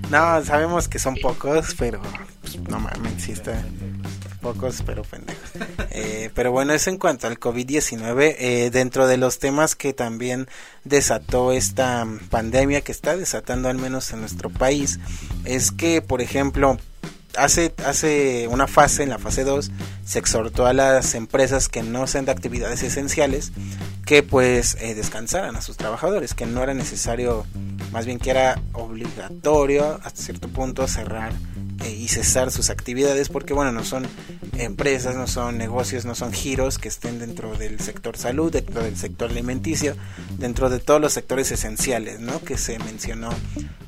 No, 0.10 0.44
sabemos 0.44 0.90
que 0.90 1.00
son 1.00 1.16
pocos, 1.16 1.74
pero 1.78 2.02
pues, 2.42 2.60
no 2.60 2.80
mames, 2.80 3.24
sí 3.24 3.32
está. 3.32 3.64
Pocos, 4.42 4.84
pero 4.86 5.04
pendejos. 5.04 5.31
Eh, 5.94 6.30
pero 6.34 6.52
bueno, 6.52 6.74
eso 6.74 6.90
en 6.90 6.98
cuanto 6.98 7.28
al 7.28 7.40
COVID-19. 7.40 8.36
eh, 8.40 8.70
dentro 8.72 9.08
de 9.08 9.18
los 9.18 9.40
temas 9.40 9.76
que 9.76 9.94
también 9.94 10.48
desató 10.86 11.52
esta 11.52 12.08
pandemia, 12.30 12.82
que 12.82 12.92
está 12.92 13.18
desatando 13.18 13.68
al 13.70 13.78
menos 13.78 14.12
en 14.14 14.22
nuestro 14.22 14.50
país, 14.50 15.00
es 15.44 15.72
que, 15.72 16.02
por 16.02 16.22
ejemplo, 16.22 16.78
hace, 17.36 17.74
hace 17.86 18.48
una 18.50 18.68
fase, 18.68 19.04
en 19.04 19.10
la 19.10 19.18
fase 19.18 19.44
2, 19.44 19.72
se 20.06 20.20
exhortó 20.20 20.66
a 20.66 20.74
las 20.74 21.16
empresas 21.16 21.70
que 21.70 21.84
no 21.84 22.08
sean 22.08 22.26
de 22.26 22.32
actividades 22.32 22.84
esenciales 22.84 23.52
que 24.06 24.24
pues 24.24 24.76
eh, 24.82 24.96
descansaran 24.96 25.56
a 25.56 25.62
sus 25.62 25.78
trabajadores, 25.78 26.34
que 26.34 26.46
no 26.46 26.64
era 26.64 26.74
necesario, 26.74 27.46
más 27.92 28.06
bien 28.06 28.20
que 28.20 28.32
era 28.32 28.62
obligatorio 28.74 30.00
hasta 30.04 30.22
cierto 30.22 30.48
punto 30.50 30.88
cerrar 30.88 31.32
y 31.90 32.08
cesar 32.08 32.52
sus 32.52 32.70
actividades 32.70 33.30
porque 33.30 33.54
bueno, 33.54 33.72
no 33.72 33.84
son 33.84 34.08
empresas, 34.58 35.16
no 35.16 35.28
son 35.28 35.58
negocios, 35.58 36.06
no 36.06 36.16
son 36.16 36.34
giros 36.34 36.78
que 36.78 36.88
estén 36.88 37.20
dentro 37.20 37.56
del 37.56 37.80
sector 37.80 38.18
salud, 38.18 38.52
dentro 38.52 38.84
del 38.84 38.98
sector 38.98 39.30
alimenticio, 39.30 39.96
dentro 40.38 40.70
de 40.70 40.80
todos 40.80 41.02
los 41.02 41.14
sectores 41.14 41.52
esenciales, 41.52 42.20
¿no? 42.20 42.42
Que 42.42 42.58
se 42.58 42.80
mencionó 42.80 43.30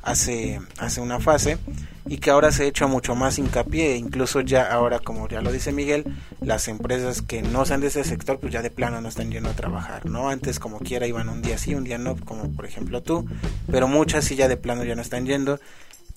hace, 0.02 0.60
hace 0.78 1.02
una 1.02 1.20
fase 1.20 1.58
y 2.06 2.18
que 2.18 2.32
ahora 2.32 2.52
se 2.52 2.64
ha 2.64 2.66
hecho 2.66 2.88
mucho 2.88 3.16
más 3.16 3.40
hincapié, 3.40 3.96
incluso 3.96 4.42
ya 4.42 4.72
ahora, 4.72 5.00
como 5.00 5.28
ya 5.30 5.42
lo 5.42 5.52
dice 5.52 5.72
Miguel, 5.72 6.06
las 6.42 6.68
empresas 6.68 7.22
que 7.22 7.42
no 7.42 7.66
sean 7.66 7.80
de 7.80 7.88
ese 7.88 8.04
sector, 8.04 8.40
pues 8.40 8.52
ya 8.52 8.62
de 8.62 8.70
plano 8.70 9.00
no 9.00 9.08
están 9.08 9.32
yendo 9.32 9.50
a 9.50 9.54
trabajar, 9.54 10.06
¿no? 10.06 10.30
Antes 10.30 10.60
como 10.60 10.80
quiera 10.80 11.08
iban 11.08 11.30
un 11.30 11.42
día 11.42 11.58
sí, 11.58 11.76
un 11.76 11.84
día 11.86 11.98
no, 11.98 12.16
como 12.18 12.52
por 12.52 12.66
ejemplo 12.66 13.02
tú, 13.02 13.26
pero 13.72 13.88
muchas 13.88 14.26
sí 14.26 14.36
ya 14.36 14.48
de 14.48 14.58
plano 14.58 14.84
ya 14.84 14.96
no 14.96 15.02
están 15.02 15.26
yendo. 15.26 15.60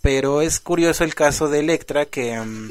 Pero 0.03 0.41
es 0.43 0.61
curioso 0.61 1.05
el 1.05 1.15
caso 1.15 1.49
de 1.49 1.61
Electra 1.61 2.07
que, 2.07 2.39
mm, 2.39 2.71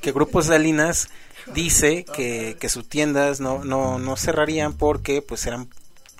que 0.00 0.12
Grupo 0.12 0.42
Salinas 0.42 1.08
dice 1.54 2.04
que, 2.04 2.56
que 2.60 2.68
sus 2.68 2.88
tiendas 2.88 3.40
no, 3.40 3.64
no, 3.64 3.98
no 3.98 4.16
cerrarían 4.16 4.74
porque 4.74 5.22
pues 5.22 5.46
eran 5.46 5.68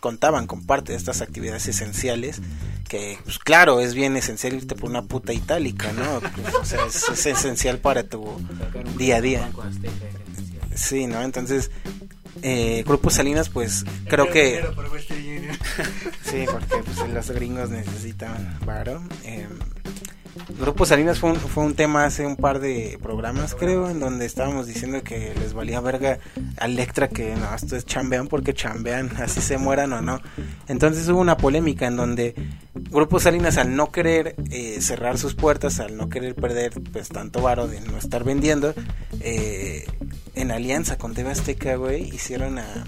contaban 0.01 0.47
con 0.47 0.64
parte 0.64 0.92
de 0.92 0.99
estas 0.99 1.23
actividades 1.23 1.66
esenciales 1.66 2.40
que 2.88 3.18
pues 3.25 3.38
claro 3.40 3.81
es 3.81 3.94
bien 3.94 4.16
esencial 4.16 4.55
irte 4.55 4.77
por 4.77 4.88
una 4.88 5.03
puta 5.03 5.33
itálica 5.33 5.92
no 5.92 6.21
o 6.61 6.64
sea 6.64 6.87
es 6.87 7.27
esencial 7.27 7.79
para 7.79 8.05
tu 8.05 8.25
día 8.97 9.16
a 9.16 9.21
día. 9.21 9.51
Sí 10.75 11.07
no 11.07 11.21
entonces 11.23 11.71
eh, 12.43 12.85
Grupo 12.87 13.11
Salinas 13.11 13.49
pues 13.49 13.85
creo 14.09 14.31
que 14.31 14.62
sí 16.23 16.45
porque 16.51 16.83
pues 16.85 17.09
los 17.09 17.31
gringos 17.31 17.71
necesitan 17.71 18.59
varo 18.64 19.03
eh, 19.25 19.49
Grupo 20.59 20.87
Salinas 20.87 21.19
fue 21.19 21.31
un, 21.31 21.37
fue 21.37 21.64
un 21.64 21.75
tema 21.75 22.05
hace 22.05 22.27
un 22.27 22.37
par 22.37 22.61
de 22.61 22.99
programas, 23.03 23.55
creo, 23.55 23.88
en 23.88 24.01
donde 24.01 24.27
estábamos 24.27 24.67
diciendo 24.67 25.03
que 25.03 25.35
les 25.35 25.53
valía 25.53 25.81
verga 25.81 26.19
a 26.59 26.67
Electra 26.67 27.09
que 27.09 27.35
no, 27.37 27.55
esto 27.55 27.77
es 27.77 27.85
chambean 27.85 28.29
porque 28.29 28.55
chambean, 28.55 29.11
así 29.23 29.41
se 29.41 29.59
mueran 29.59 29.93
o 29.93 30.01
no. 30.01 30.21
Entonces 30.67 31.09
hubo 31.09 31.21
una 31.21 31.37
polémica 31.37 31.87
en 31.87 31.97
donde 31.97 32.35
Grupo 32.75 33.21
Salinas 33.21 33.59
al 33.59 33.75
no 33.75 33.91
querer 33.91 34.35
eh, 34.51 34.81
cerrar 34.81 35.19
sus 35.19 35.35
puertas, 35.35 35.81
al 35.81 35.97
no 35.97 36.09
querer 36.09 36.35
perder 36.35 36.73
pues 36.93 37.09
tanto 37.09 37.43
varo 37.43 37.67
de 37.67 37.81
no 37.81 37.97
estar 37.99 38.25
vendiendo, 38.25 38.75
eh, 39.21 39.87
en 40.35 40.51
alianza 40.51 40.99
con 40.99 41.14
TV 41.14 41.31
Azteca, 41.31 41.77
hicieron 41.97 42.59
a, 42.59 42.85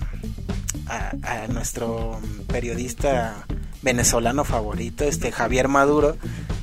a 1.22 1.46
nuestro 1.48 2.20
periodista 2.48 3.46
venezolano 3.82 4.44
favorito, 4.44 5.04
este 5.04 5.32
Javier 5.32 5.68
Maduro, 5.68 6.16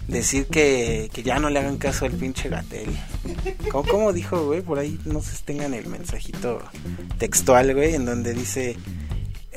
decir 0.07 0.47
que, 0.47 1.09
que 1.13 1.23
ya 1.23 1.39
no 1.39 1.49
le 1.49 1.59
hagan 1.59 1.77
caso 1.77 2.05
al 2.05 2.11
pinche 2.11 2.49
Gatel. 2.49 2.89
¿Cómo, 3.71 3.89
cómo 3.89 4.13
dijo, 4.13 4.45
güey? 4.45 4.61
Por 4.61 4.79
ahí 4.79 4.99
no 5.05 5.21
se 5.21 5.43
tengan 5.43 5.73
el 5.73 5.87
mensajito 5.87 6.61
textual, 7.17 7.73
güey, 7.73 7.95
en 7.95 8.05
donde 8.05 8.33
dice 8.33 8.77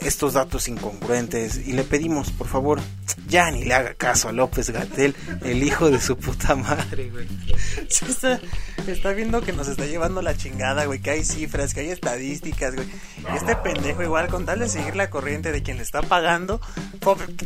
estos 0.03 0.35
datos 0.35 0.69
incongruentes 0.69 1.67
y 1.67 1.73
le 1.73 1.85
pedimos, 1.85 2.31
por 2.31 2.47
favor, 2.47 2.81
ya 3.29 3.51
ni 3.51 3.65
le 3.65 3.75
haga 3.75 3.95
caso 3.95 4.29
a 4.29 4.33
López 4.33 4.71
Gatel, 4.71 5.15
el 5.45 5.63
hijo 5.63 5.91
de 5.91 6.01
su 6.01 6.17
puta 6.17 6.55
madre, 6.57 7.11
güey. 7.11 7.27
Está, 8.87 9.13
viendo 9.13 9.43
que 9.43 9.53
nos 9.53 9.69
está 9.69 9.85
llevando 9.87 10.23
la 10.23 10.37
chingada, 10.37 10.87
güey, 10.87 11.01
que 11.01 11.11
hay 11.11 11.25
cifras, 11.25 11.75
que 11.75 11.81
hay 11.81 11.91
estadísticas, 11.91 12.75
güey. 12.75 12.89
Y 13.33 13.37
este 13.37 13.55
pendejo 13.57 14.03
igual, 14.03 14.29
con 14.29 14.47
tal 14.47 14.59
de 14.59 14.69
seguir 14.69 14.97
la 14.97 15.11
corriente 15.11 15.53
de 15.53 15.63
quien 15.63 15.77
le 15.77 15.83
está 15.83 16.01
pagando, 16.01 16.61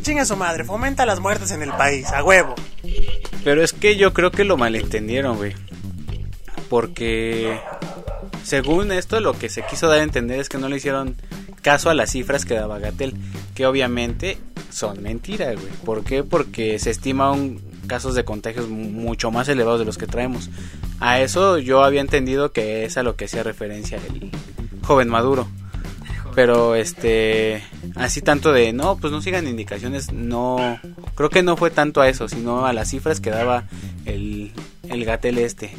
chinga 0.01 0.25
su 0.25 0.37
madre, 0.37 0.63
fomenta 0.63 1.05
las 1.05 1.19
muertes 1.19 1.51
en 1.51 1.61
el 1.61 1.71
país, 1.71 2.07
a 2.07 2.23
huevo. 2.23 2.55
Pero 3.43 3.63
es 3.63 3.73
que 3.73 3.97
yo 3.97 4.13
creo 4.13 4.31
que 4.31 4.45
lo 4.45 4.57
malentendieron, 4.57 5.37
güey. 5.37 5.53
Porque 6.69 7.59
según 8.43 8.91
esto 8.91 9.19
lo 9.19 9.33
que 9.33 9.49
se 9.49 9.63
quiso 9.65 9.87
dar 9.87 9.99
a 9.99 10.03
entender 10.03 10.39
es 10.39 10.49
que 10.49 10.57
no 10.57 10.69
le 10.69 10.77
hicieron 10.77 11.15
caso 11.65 11.89
a 11.89 11.95
las 11.95 12.11
cifras 12.11 12.45
que 12.45 12.53
daba 12.53 12.77
Gatel, 12.77 13.15
que 13.55 13.65
obviamente 13.65 14.37
son 14.69 15.01
mentiras, 15.01 15.55
güey. 15.55 15.73
¿Por 15.83 16.03
qué? 16.03 16.23
Porque 16.23 16.77
se 16.77 16.91
estima 16.91 17.31
un 17.31 17.59
casos 17.87 18.13
de 18.13 18.23
contagios 18.23 18.69
mu- 18.69 18.89
mucho 18.89 19.31
más 19.31 19.49
elevados 19.49 19.79
de 19.79 19.85
los 19.85 19.97
que 19.97 20.05
traemos. 20.05 20.51
A 20.99 21.19
eso 21.21 21.57
yo 21.57 21.83
había 21.83 22.01
entendido 22.01 22.51
que 22.51 22.85
es 22.85 22.97
a 22.97 23.03
lo 23.03 23.15
que 23.15 23.25
hacía 23.25 23.41
referencia 23.41 23.97
el 23.97 24.29
joven 24.83 25.09
Maduro. 25.09 25.47
Pero 26.35 26.75
este 26.75 27.63
así 27.95 28.21
tanto 28.21 28.51
de 28.51 28.71
no, 28.73 28.97
pues 28.97 29.11
no 29.11 29.21
sigan 29.21 29.47
indicaciones, 29.47 30.11
no 30.11 30.79
creo 31.15 31.29
que 31.29 31.41
no 31.43 31.55
fue 31.57 31.71
tanto 31.71 32.01
a 32.01 32.09
eso, 32.09 32.27
sino 32.27 32.65
a 32.65 32.73
las 32.73 32.89
cifras 32.89 33.19
que 33.21 33.29
daba 33.31 33.63
el 34.05 34.51
el 34.89 35.05
Gatel 35.05 35.37
este. 35.37 35.71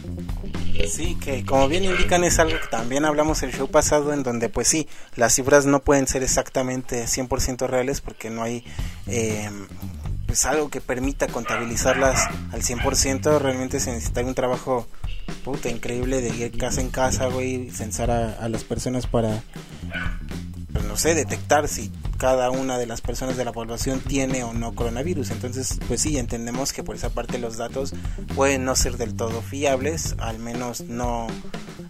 Sí, 0.90 1.16
que 1.16 1.44
como 1.44 1.68
bien 1.68 1.84
indican 1.84 2.22
es 2.22 2.38
algo 2.38 2.60
que 2.60 2.68
también 2.68 3.04
hablamos 3.04 3.42
el 3.42 3.52
show 3.52 3.68
pasado 3.68 4.12
en 4.12 4.22
donde 4.22 4.48
pues 4.48 4.68
sí, 4.68 4.86
las 5.16 5.34
cifras 5.34 5.66
no 5.66 5.80
pueden 5.80 6.06
ser 6.06 6.22
exactamente 6.22 7.04
100% 7.04 7.66
reales 7.66 8.00
porque 8.00 8.30
no 8.30 8.42
hay 8.42 8.62
eh, 9.06 9.50
pues 10.26 10.44
algo 10.44 10.68
que 10.68 10.80
permita 10.80 11.28
contabilizarlas 11.28 12.28
al 12.52 12.62
100%, 12.62 13.38
realmente 13.40 13.80
se 13.80 13.90
necesita 13.90 14.20
un 14.22 14.34
trabajo 14.34 14.86
puta 15.44 15.68
increíble 15.70 16.20
de 16.20 16.28
ir 16.28 16.56
casa 16.58 16.80
en 16.80 16.90
casa, 16.90 17.26
güey, 17.26 17.70
censar 17.70 18.10
a, 18.10 18.32
a 18.34 18.48
las 18.48 18.62
personas 18.62 19.06
para 19.06 19.42
detectar 21.02 21.68
si 21.68 21.90
cada 22.16 22.50
una 22.50 22.78
de 22.78 22.86
las 22.86 23.00
personas 23.00 23.36
de 23.36 23.44
la 23.44 23.52
población 23.52 24.00
tiene 24.00 24.42
o 24.42 24.52
no 24.52 24.74
coronavirus. 24.74 25.30
Entonces, 25.30 25.78
pues 25.86 26.00
sí, 26.00 26.18
entendemos 26.18 26.72
que 26.72 26.82
por 26.82 26.96
esa 26.96 27.10
parte 27.10 27.38
los 27.38 27.56
datos 27.56 27.92
pueden 28.34 28.64
no 28.64 28.74
ser 28.74 28.96
del 28.96 29.14
todo 29.14 29.42
fiables, 29.42 30.14
al 30.18 30.38
menos 30.38 30.82
no 30.82 31.26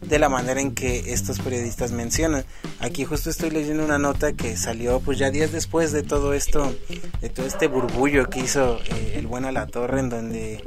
de 0.03 0.19
la 0.19 0.29
manera 0.29 0.61
en 0.61 0.75
que 0.75 1.13
estos 1.13 1.41
periodistas 1.41 1.93
mencionan. 1.93 2.45
Aquí 2.81 3.05
justo 3.05 3.31
estoy 3.31 3.51
leyendo 3.51 3.85
una 3.85 3.99
nota 3.99 4.33
que 4.33 4.57
salió 4.57 5.01
pues 5.01 5.19
ya 5.19 5.31
días 5.31 5.53
después 5.53 5.93
de 5.93 6.03
todo 6.03 6.33
esto, 6.33 6.75
de 7.21 7.29
todo 7.29 7.47
este 7.47 7.67
burbullo 7.67 8.29
que 8.29 8.41
hizo 8.41 8.79
eh, 8.85 9.15
el 9.17 9.27
bueno 9.27 9.51
La 9.51 9.67
Torre 9.67 10.01
en 10.01 10.09
donde 10.09 10.63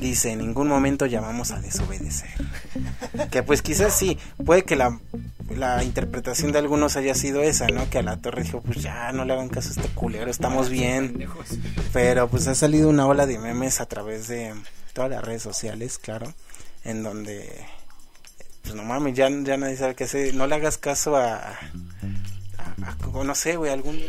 dice 0.00 0.32
en 0.32 0.40
ningún 0.40 0.68
momento 0.68 1.06
llamamos 1.06 1.52
a 1.52 1.60
desobedecer. 1.60 2.30
Que 3.30 3.42
pues 3.42 3.62
quizás 3.62 3.94
sí, 3.94 4.18
puede 4.44 4.62
que 4.62 4.76
la 4.76 5.00
la 5.56 5.82
interpretación 5.84 6.52
de 6.52 6.58
algunos 6.58 6.96
haya 6.96 7.14
sido 7.14 7.42
esa, 7.42 7.66
¿no? 7.68 7.88
Que 7.90 7.98
a 7.98 8.02
la 8.02 8.16
torre 8.16 8.42
dijo, 8.42 8.60
pues 8.60 8.82
ya 8.82 9.12
no 9.12 9.24
le 9.24 9.32
hagan 9.32 9.48
caso 9.48 9.68
a 9.68 9.72
este 9.72 9.94
culero, 9.94 10.30
estamos 10.30 10.68
bien. 10.68 11.26
Pero 11.92 12.28
pues 12.28 12.46
ha 12.48 12.54
salido 12.54 12.88
una 12.88 13.06
ola 13.06 13.26
de 13.26 13.38
memes 13.38 13.80
a 13.80 13.86
través 13.86 14.28
de 14.28 14.54
todas 14.92 15.10
las 15.10 15.22
redes 15.22 15.42
sociales, 15.42 15.98
claro, 15.98 16.32
en 16.84 17.02
donde, 17.02 17.64
pues 18.62 18.74
no 18.74 18.82
mames, 18.82 19.14
ya, 19.14 19.30
nadie 19.30 19.76
sabe 19.76 19.94
qué 19.94 20.04
hacer, 20.04 20.34
no 20.34 20.46
le 20.46 20.54
hagas 20.56 20.78
caso 20.78 21.16
a, 21.16 21.58
no 23.24 23.34
sé, 23.34 23.56
güey, 23.56 23.72
algún... 23.72 24.00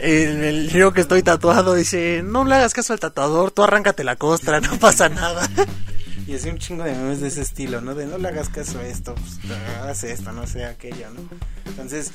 El, 0.00 0.70
el 0.72 0.92
que 0.92 1.00
estoy 1.00 1.22
tatuado 1.22 1.74
dice, 1.74 2.22
no 2.24 2.44
le 2.44 2.56
hagas 2.56 2.74
caso 2.74 2.92
al 2.92 3.00
tatuador, 3.00 3.50
tú 3.50 3.62
arráncate 3.62 4.04
la 4.04 4.16
costra, 4.16 4.60
no 4.60 4.78
pasa 4.78 5.08
nada. 5.08 5.48
Y 6.26 6.34
así 6.34 6.48
un 6.48 6.58
chingo 6.58 6.84
de 6.84 6.92
memes 6.94 7.20
de 7.20 7.28
ese 7.28 7.42
estilo, 7.42 7.80
¿no? 7.80 7.94
De 7.94 8.06
no 8.06 8.16
le 8.18 8.28
hagas 8.28 8.48
caso 8.48 8.78
a 8.78 8.86
esto, 8.86 9.14
pues 9.14 9.38
haz 9.82 10.04
esto, 10.04 10.32
no 10.32 10.46
sé 10.46 10.64
aquello, 10.64 11.10
¿no? 11.10 11.20
Entonces, 11.66 12.12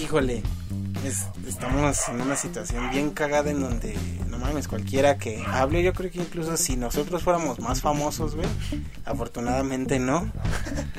híjole, 0.00 0.42
es- 1.04 1.26
estamos 1.46 1.98
en 2.08 2.20
una 2.20 2.36
situación 2.36 2.90
bien 2.90 3.10
cagada 3.10 3.50
en 3.50 3.60
donde, 3.60 3.94
no 4.28 4.38
mames, 4.38 4.68
cualquiera 4.68 5.18
que 5.18 5.42
hable, 5.46 5.82
yo 5.82 5.92
creo 5.92 6.10
que 6.10 6.18
incluso 6.20 6.56
si 6.56 6.76
nosotros 6.76 7.22
fuéramos 7.22 7.58
más 7.58 7.80
famosos, 7.82 8.34
güey, 8.36 8.46
afortunadamente 9.04 9.98
no, 9.98 10.30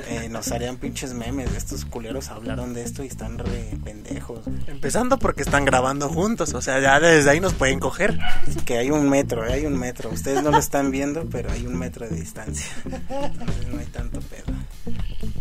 eh, 0.10 0.28
nos 0.30 0.52
harían 0.52 0.78
pinches 0.78 1.14
memes 1.14 1.52
estos 1.56 1.86
culeros 1.86 2.30
hablaron 2.30 2.74
de 2.74 2.84
esto 2.84 3.04
y 3.04 3.08
están 3.08 3.38
re 3.40 3.72
pendejos, 3.84 4.44
güey. 4.46 4.58
Empezando 4.68 5.18
porque 5.18 5.42
están 5.42 5.66
grabando 5.66 6.10
juntos, 6.10 6.54
o 6.54 6.62
sea, 6.62 6.80
ya 6.80 7.00
desde 7.00 7.30
ahí 7.30 7.40
nos 7.40 7.54
pueden 7.54 7.80
coger. 7.80 8.20
Que 8.66 8.78
hay 8.78 8.92
un 8.92 9.10
metro, 9.10 9.44
hay 9.44 9.66
un 9.66 9.78
metro, 9.78 10.10
ustedes 10.12 10.44
no 10.44 10.52
lo 10.52 10.58
están 10.58 10.92
viendo, 10.92 11.26
pero 11.30 11.52
hay 11.52 11.66
un 11.66 11.76
metro 11.78 12.08
de 12.08 12.16
distancia, 12.16 12.43
entonces 12.46 12.72
no 13.72 13.80
hay 13.80 13.86
tanto 13.88 14.20
pedo. 14.22 14.58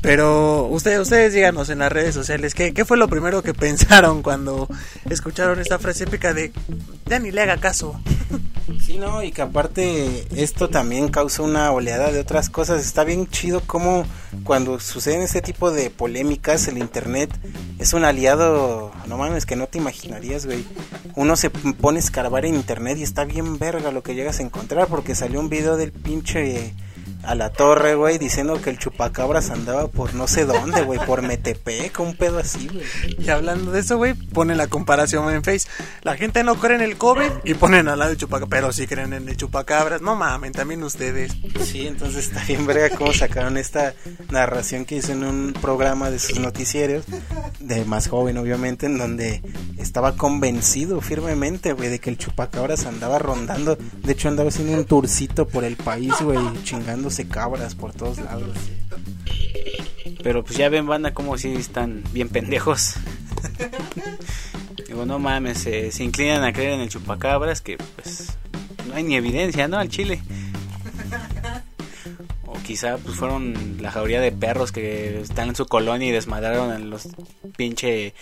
Pero 0.01 0.67
ustedes, 0.67 1.01
ustedes 1.01 1.33
díganos 1.33 1.69
en 1.71 1.79
las 1.79 1.93
redes 1.93 2.15
sociales, 2.15 2.55
¿qué, 2.55 2.73
¿qué 2.73 2.85
fue 2.85 2.97
lo 2.97 3.09
primero 3.09 3.43
que 3.43 3.55
pensaron 3.55 4.23
cuando 4.23 4.69
escucharon 5.11 5.61
esta 5.61 5.79
frase 5.79 6.05
épica 6.05 6.33
de 6.33 6.53
ya 7.07 7.19
ni 7.19 7.31
le 7.31 7.43
haga 7.43 7.59
caso? 7.59 8.01
Sí, 8.81 8.99
no, 8.99 9.23
y 9.23 9.33
que 9.33 9.43
aparte 9.43 10.27
esto 10.35 10.69
también 10.69 11.09
causa 11.09 11.43
una 11.43 11.71
oleada 11.73 12.11
de 12.11 12.21
otras 12.21 12.49
cosas. 12.49 12.85
Está 12.85 13.05
bien 13.05 13.27
chido 13.29 13.61
como 13.61 14.05
cuando 14.45 14.81
suceden 14.81 15.23
este 15.23 15.43
tipo 15.43 15.71
de 15.71 15.91
polémicas, 15.91 16.69
el 16.69 16.79
internet 16.79 17.31
es 17.79 17.93
un 17.93 18.05
aliado, 18.05 18.93
no 19.07 19.19
mames, 19.19 19.47
que 19.47 19.57
no 19.57 19.67
te 19.67 19.79
imaginarías, 19.79 20.47
güey. 20.47 20.65
Uno 21.17 21.37
se 21.37 21.51
pone 21.51 21.99
a 21.99 22.01
escarbar 22.01 22.45
en 22.45 22.55
internet 22.55 22.99
y 22.99 23.03
está 23.03 23.25
bien 23.25 23.59
verga 23.59 23.91
lo 23.91 24.03
que 24.03 24.15
llegas 24.15 24.39
a 24.39 24.43
encontrar 24.43 24.89
porque 24.89 25.15
salió 25.15 25.41
un 25.41 25.49
video 25.49 25.77
del 25.77 25.93
pinche 25.93 26.75
a 27.23 27.35
la 27.35 27.51
torre, 27.51 27.95
güey, 27.95 28.19
diciendo 28.19 28.61
que 28.61 28.71
el 28.71 28.79
chupacabras 28.79 29.51
andaba 29.51 29.89
por 29.89 30.15
no 30.15 30.27
sé 30.27 30.45
dónde, 30.45 30.83
güey, 30.83 30.99
por 31.07 31.23
Metepec, 31.23 31.99
un 32.01 32.17
pedo 32.17 32.39
así, 32.39 32.69
güey. 32.69 32.85
Y 33.19 33.31
hablando 33.31 33.71
de 33.71 33.81
eso, 33.81 33.97
güey, 33.97 34.15
ponen 34.15 34.57
la 34.57 34.67
comparación 34.67 35.33
en 35.33 35.45
Face. 35.45 35.69
La 36.03 36.17
gente 36.17 36.43
no 36.45 36.57
cree 36.57 36.77
en 36.77 36.83
el 36.83 36.97
COVID 36.97 37.31
y 37.45 37.55
ponen 37.55 37.89
al 37.89 37.99
lado 37.99 38.11
del 38.11 38.19
chupacabras, 38.19 38.51
pero 38.51 38.73
sí 38.73 38.87
creen 38.87 39.13
en 39.13 39.29
el 39.29 39.37
chupacabras. 39.37 40.03
No 40.03 40.17
mamen, 40.17 40.53
también 40.53 40.83
ustedes. 40.83 41.33
Sí, 41.65 41.87
entonces 41.87 42.29
está 42.29 42.43
bien 42.45 42.67
verga 42.67 42.97
cómo 42.97 43.13
sacaron 43.13 43.57
esta 43.57 43.95
narración 44.31 44.85
que 44.85 44.97
hizo 44.97 45.13
en 45.13 45.25
un 45.25 45.53
programa 45.61 46.11
de 46.11 46.19
sus 46.19 46.39
noticieros, 46.41 47.05
de 47.61 47.85
más 47.85 48.09
joven 48.09 48.39
obviamente, 48.39 48.87
en 48.87 48.99
donde 48.99 49.43
estaba 49.79 50.17
convencido 50.17 51.01
firmemente, 51.01 51.73
güey, 51.73 51.89
de 51.89 51.99
que 51.99 52.11
el 52.11 52.19
chupacabras 52.19 52.87
andaba 52.87 53.19
rondando. 53.19 53.77
De 53.77 54.13
hecho, 54.13 54.29
andaba 54.29 54.49
haciendo 54.49 54.77
un 54.77 54.85
tourcito 54.85 55.47
por 55.47 55.65
el 55.65 55.77
país, 55.77 56.15
güey, 56.21 56.39
cabras 57.29 57.75
por 57.75 57.93
todos 57.93 58.19
lados. 58.19 58.57
Pero 60.23 60.45
pues 60.45 60.57
ya 60.57 60.69
ven, 60.69 60.87
banda, 60.87 61.15
como 61.15 61.37
si 61.39 61.55
están 61.55 62.03
bien 62.13 62.29
pendejos. 62.29 62.95
Digo, 64.87 65.07
no 65.07 65.19
mames, 65.19 65.59
se, 65.59 65.91
se 65.91 66.05
inclinan 66.05 66.45
a 66.45 66.53
creer 66.53 66.73
en 66.73 66.81
el 66.81 66.89
chupacabras 66.89 67.61
que 67.61 67.79
pues 67.79 68.37
no 68.89 68.95
hay 68.95 69.05
ni 69.05 69.17
evidencia, 69.17 69.69
¿no? 69.69 69.79
Al 69.79 69.89
chile. 69.89 70.23
O 72.47 72.55
quizá 72.63 72.99
pues 72.99 73.17
fueron 73.17 73.79
la 73.81 73.91
jauría 73.91 74.21
de 74.21 74.33
perros 74.33 74.73
que 74.73 75.21
están 75.21 75.49
en 75.49 75.57
su 75.57 75.67
colonia 75.67 76.09
y 76.09 76.13
desmadraron 76.13 76.71
a 76.71 76.79
los 76.79 77.09
pinche 77.57 78.15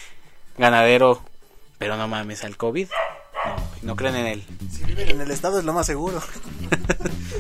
ganadero. 0.59 1.23
Pero 1.79 1.97
no 1.97 2.09
mames, 2.09 2.45
al 2.45 2.57
COVID. 2.57 2.89
No, 3.47 3.57
no 3.83 3.97
creen 3.97 4.17
en 4.17 4.27
él. 4.27 4.45
Si 4.71 4.85
viven 4.85 5.09
en 5.11 5.21
el 5.21 5.31
estado 5.31 5.59
es 5.59 5.65
lo 5.65 5.73
más 5.73 5.87
seguro. 5.87 6.21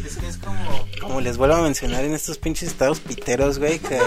Es 0.06 0.16
que 0.16 0.26
es 0.28 0.38
como, 0.38 0.58
como 1.00 1.20
les 1.20 1.36
vuelvo 1.36 1.56
a 1.56 1.62
mencionar 1.62 2.04
en 2.04 2.14
estos 2.14 2.38
pinches 2.38 2.68
estados 2.70 3.00
piteros, 3.00 3.58
güey, 3.58 3.78
que, 3.78 4.00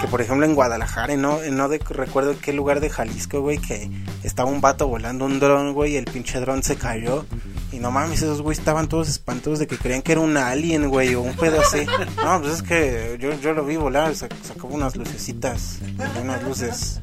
que 0.00 0.08
por 0.08 0.20
ejemplo 0.20 0.44
en 0.44 0.54
Guadalajara, 0.54 1.16
no, 1.16 1.38
no 1.50 1.68
de, 1.68 1.78
recuerdo 1.78 2.32
en 2.32 2.38
qué 2.38 2.52
lugar 2.52 2.80
de 2.80 2.90
Jalisco, 2.90 3.40
güey, 3.40 3.58
que 3.58 3.88
estaba 4.24 4.50
un 4.50 4.60
vato 4.60 4.88
volando 4.88 5.24
un 5.26 5.38
dron, 5.38 5.74
güey, 5.74 5.92
y 5.92 5.96
el 5.96 6.04
pinche 6.06 6.40
dron 6.40 6.62
se 6.62 6.76
cayó. 6.76 7.24
Y 7.72 7.78
no 7.78 7.90
mames, 7.90 8.22
esos 8.22 8.42
güey 8.42 8.56
estaban 8.58 8.88
todos 8.88 9.08
espantados 9.08 9.58
de 9.58 9.66
que 9.66 9.78
creían 9.78 10.02
que 10.02 10.12
era 10.12 10.20
un 10.22 10.36
alien, 10.36 10.88
güey, 10.88 11.14
o 11.14 11.20
un 11.22 11.36
pedo 11.36 11.60
así. 11.60 11.86
No, 12.22 12.40
pues 12.40 12.54
es 12.54 12.62
que 12.62 13.16
yo, 13.20 13.38
yo 13.40 13.52
lo 13.52 13.64
vi 13.64 13.76
volar, 13.76 14.12
sac- 14.12 14.34
sacaba 14.42 14.74
unas 14.74 14.96
lucecitas, 14.96 15.78
unas 16.20 16.42
luces. 16.42 17.00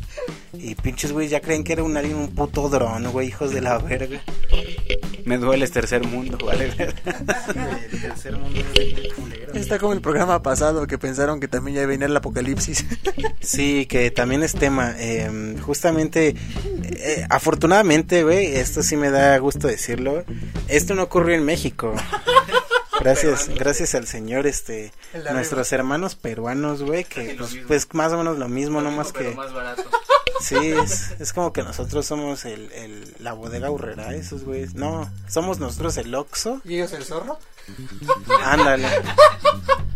Y 0.60 0.76
pinches 0.76 1.12
güey 1.12 1.28
ya 1.28 1.42
creen 1.42 1.64
que 1.64 1.74
era 1.74 1.84
un 1.84 1.96
alien, 1.98 2.16
un 2.16 2.30
puto 2.30 2.70
dron, 2.70 3.12
güey, 3.12 3.28
hijos 3.28 3.52
de 3.52 3.62
la 3.62 3.78
verga. 3.78 4.22
Me 5.26 5.38
duele 5.38 5.66
este 5.66 5.80
tercer 5.82 6.06
mundo, 6.06 6.38
vale. 6.46 6.66
El 6.66 8.02
tercer 8.02 8.38
mundo 8.38 8.60
es 8.76 9.14
culero. 9.16 9.54
Está 9.54 9.80
como 9.80 9.94
el 9.94 10.02
programa 10.02 10.42
pasado 10.44 10.86
que 10.86 10.98
pensaron 10.98 11.40
que 11.40 11.48
también 11.48 11.76
ya 11.76 11.82
iba 11.82 11.90
a 11.90 11.92
venir 11.92 12.10
el 12.10 12.18
apocalipsis. 12.18 12.86
Sí, 13.42 13.86
que 13.86 14.10
también 14.10 14.42
es 14.42 14.54
tema. 14.54 14.96
eh, 14.98 15.56
justamente, 15.62 16.36
eh, 16.84 17.26
afortunadamente, 17.30 18.24
güey, 18.24 18.56
esto 18.56 18.82
sí 18.82 18.98
me 18.98 19.12
da 19.12 19.38
gusto 19.38 19.68
decirlo. 19.68 20.24
Esto 20.68 20.96
no 20.96 21.04
ocurrió 21.04 21.36
en 21.36 21.46
México. 21.46 21.94
Gracias, 23.00 23.50
gracias 23.50 23.94
al 23.94 24.08
señor, 24.08 24.48
este, 24.48 24.92
El 25.14 25.26
nuestros 25.34 25.72
hermanos 25.74 26.16
peruanos, 26.16 26.82
güey, 26.82 27.04
que 27.04 27.36
pues, 27.38 27.56
pues 27.68 27.88
más 27.94 28.14
o 28.14 28.18
menos 28.18 28.40
lo 28.40 28.48
mismo, 28.48 28.82
no 28.82 28.90
más 28.90 29.12
que, 29.12 29.32
barato. 29.32 29.84
Sí, 30.42 30.56
es, 30.56 31.12
es 31.20 31.34
como 31.34 31.52
que 31.54 31.64
nosotros 31.64 32.06
somos 32.06 32.46
el, 32.46 32.72
el, 32.74 33.16
la 33.20 33.34
bodega 33.34 33.70
urrera, 33.72 34.14
esos 34.14 34.44
güeyes, 34.44 34.74
no, 34.76 35.10
somos 35.28 35.60
nosotros 35.60 35.98
el 35.98 36.14
Oxxo, 36.16 36.62
¿Y 36.66 36.76
ellos 36.76 36.94
el 36.94 37.04
zorro? 37.06 37.40
ándale, 38.44 38.88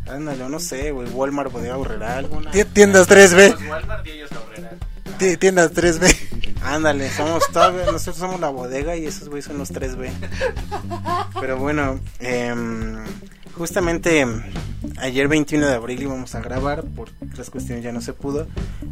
ándale, 0.07 0.49
no 0.49 0.59
sé, 0.59 0.91
güey, 0.91 1.09
Walmart, 1.09 1.51
bodega 1.51 1.77
urrera, 1.77 2.17
alguna, 2.17 2.51
Ti- 2.51 2.65
Tiendas 2.65 3.07
3B. 3.09 3.69
Walmart 3.69 4.05
y 4.07 4.11
ellos. 4.11 4.29
Ti- 5.17 5.37
Tiendas 5.37 5.71
3B. 5.73 6.15
Ándale, 6.63 7.09
somos 7.11 7.47
todavía, 7.51 7.85
nosotros 7.85 8.17
somos 8.17 8.39
la 8.39 8.49
bodega 8.49 8.95
y 8.95 9.05
esos 9.05 9.29
güeyes 9.29 9.45
son 9.45 9.57
los 9.57 9.71
3B. 9.71 10.11
Pero 11.39 11.57
bueno, 11.57 11.99
em, 12.19 12.97
justamente 13.53 14.25
ayer 14.97 15.27
21 15.27 15.67
de 15.67 15.73
abril 15.73 16.01
íbamos 16.01 16.35
a 16.35 16.41
grabar, 16.41 16.83
por 16.83 17.09
otras 17.21 17.49
cuestiones 17.49 17.83
ya 17.83 17.91
no 17.91 18.01
se 18.01 18.13
pudo, 18.13 18.47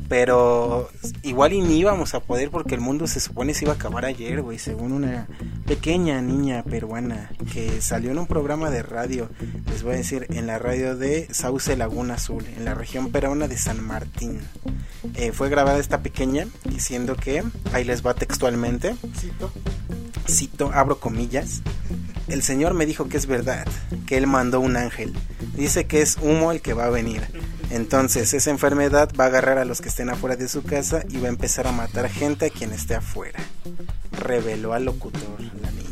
pero 0.10 0.90
igual 1.24 1.54
y 1.54 1.62
ni 1.62 1.80
íbamos 1.80 2.14
a 2.14 2.20
poder 2.20 2.50
porque 2.50 2.76
el 2.76 2.82
mundo 2.82 3.08
se 3.08 3.20
supone 3.20 3.54
se 3.54 3.66
iba 3.66 3.74
a 3.74 3.76
acabar 3.76 4.06
ayer, 4.06 4.42
güey, 4.42 4.60
según 4.60 4.92
una 4.92 5.28
pequeña 5.66 6.22
niña 6.22 6.64
peruana 6.64 7.32
que 7.54 7.82
salió 7.82 8.12
en 8.12 8.20
un 8.20 8.28
programa 8.28 8.70
de 8.70 8.84
radio, 8.84 9.30
les 9.70 9.84
voy 9.84 9.94
a 9.94 9.98
decir, 9.98 10.28
en 10.30 10.48
la 10.48 10.60
radio 10.60 10.96
de 10.96 11.28
Sauce 11.32 11.76
Laguna 11.76 12.16
Azul, 12.16 12.46
en 12.56 12.66
la 12.66 12.74
región 12.74 13.12
peruana 13.12 13.48
de 13.48 13.58
San 13.58 13.84
Martín. 13.84 14.42
Eh, 15.16 15.32
fue 15.32 15.50
grabada 15.50 15.80
esta 15.80 16.02
pequeña 16.02 16.48
diciendo 16.66 17.16
que, 17.16 17.37
ahí 17.74 17.84
les 17.84 18.06
va 18.06 18.14
textualmente, 18.14 18.96
cito, 20.28 20.72
abro 20.74 21.00
comillas, 21.00 21.62
el 22.28 22.44
Señor 22.44 22.74
me 22.74 22.86
dijo 22.86 23.08
que 23.08 23.18
es 23.18 23.26
verdad, 23.26 23.66
que 24.06 24.18
Él 24.18 24.28
mandó 24.28 24.60
un 24.60 24.76
ángel. 24.76 25.14
Dice 25.56 25.88
que 25.88 26.02
es 26.02 26.18
humo 26.22 26.52
el 26.52 26.62
que 26.62 26.74
va 26.74 26.86
a 26.86 26.90
venir. 26.90 27.22
Entonces 27.70 28.34
esa 28.34 28.50
enfermedad 28.50 29.10
va 29.20 29.26
a 29.26 29.28
agarrar 29.28 29.58
a 29.58 29.66
los 29.66 29.82
que 29.82 29.90
estén 29.90 30.10
afuera 30.10 30.36
de 30.36 30.48
su 30.48 30.64
casa 30.64 31.04
y 31.10 31.18
va 31.18 31.28
a 31.28 31.32
empezar 31.32 31.68
a 31.68 31.72
matar 31.72 32.10
gente 32.10 32.48
a 32.48 32.50
quien 32.50 32.74
esté 32.74 32.96
afuera. 32.96 33.40
Reveló 34.12 34.74
al 34.74 34.86
locutor 34.86 35.22
la 35.62 35.72
niña. 35.72 35.87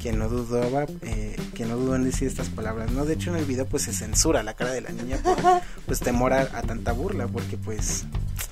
Que 0.00 0.12
no 0.12 0.28
dudaba, 0.28 0.86
eh, 1.02 1.36
que 1.54 1.66
no 1.66 1.76
dudó 1.76 1.94
en 1.94 2.04
decir 2.04 2.26
estas 2.26 2.48
palabras. 2.48 2.90
No, 2.90 3.04
de 3.04 3.14
hecho 3.14 3.30
en 3.30 3.36
el 3.36 3.44
video 3.44 3.66
pues 3.66 3.82
se 3.84 3.92
censura 3.92 4.42
la 4.42 4.54
cara 4.54 4.72
de 4.72 4.80
la 4.80 4.90
niña 4.90 5.18
por 5.22 5.36
pues 5.86 6.00
temor 6.00 6.32
a, 6.32 6.40
a 6.40 6.62
tanta 6.62 6.92
burla, 6.92 7.26
porque 7.26 7.56
pues 7.58 8.04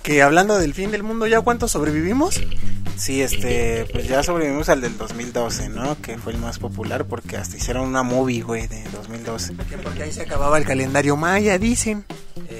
Que 0.02 0.22
hablando 0.22 0.58
del 0.58 0.74
fin 0.74 0.90
del 0.90 1.02
mundo, 1.02 1.26
¿ya 1.26 1.40
cuántos 1.40 1.72
sobrevivimos? 1.72 2.40
Sí, 2.98 3.22
este, 3.22 3.86
pues 3.92 4.08
ya 4.08 4.24
sobrevivimos 4.24 4.68
al 4.68 4.80
del 4.80 4.98
2012, 4.98 5.68
¿no? 5.68 6.00
Que 6.02 6.18
fue 6.18 6.32
el 6.32 6.38
más 6.38 6.58
popular 6.58 7.04
porque 7.04 7.36
hasta 7.36 7.56
hicieron 7.56 7.86
una 7.86 8.02
movie, 8.02 8.42
güey, 8.42 8.66
de 8.66 8.82
2012. 8.90 9.54
Porque 9.84 10.02
ahí 10.02 10.12
se 10.12 10.22
acababa 10.22 10.58
el 10.58 10.64
calendario 10.64 11.16
maya, 11.16 11.58
dicen. 11.58 12.04
Eh, 12.48 12.57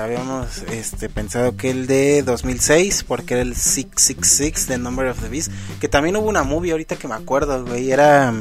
habíamos 0.00 0.62
este, 0.70 1.08
pensado 1.08 1.56
que 1.56 1.70
el 1.70 1.86
de 1.86 2.22
2006, 2.22 3.04
porque 3.04 3.34
era 3.34 3.42
el 3.42 3.54
666 3.54 4.68
de 4.68 4.78
Number 4.78 5.06
of 5.06 5.20
the 5.20 5.28
Beast, 5.28 5.52
que 5.80 5.88
también 5.88 6.16
hubo 6.16 6.28
una 6.28 6.42
movie 6.42 6.72
ahorita 6.72 6.96
que 6.96 7.08
me 7.08 7.14
acuerdo, 7.14 7.64
güey, 7.64 7.90
era... 7.90 8.32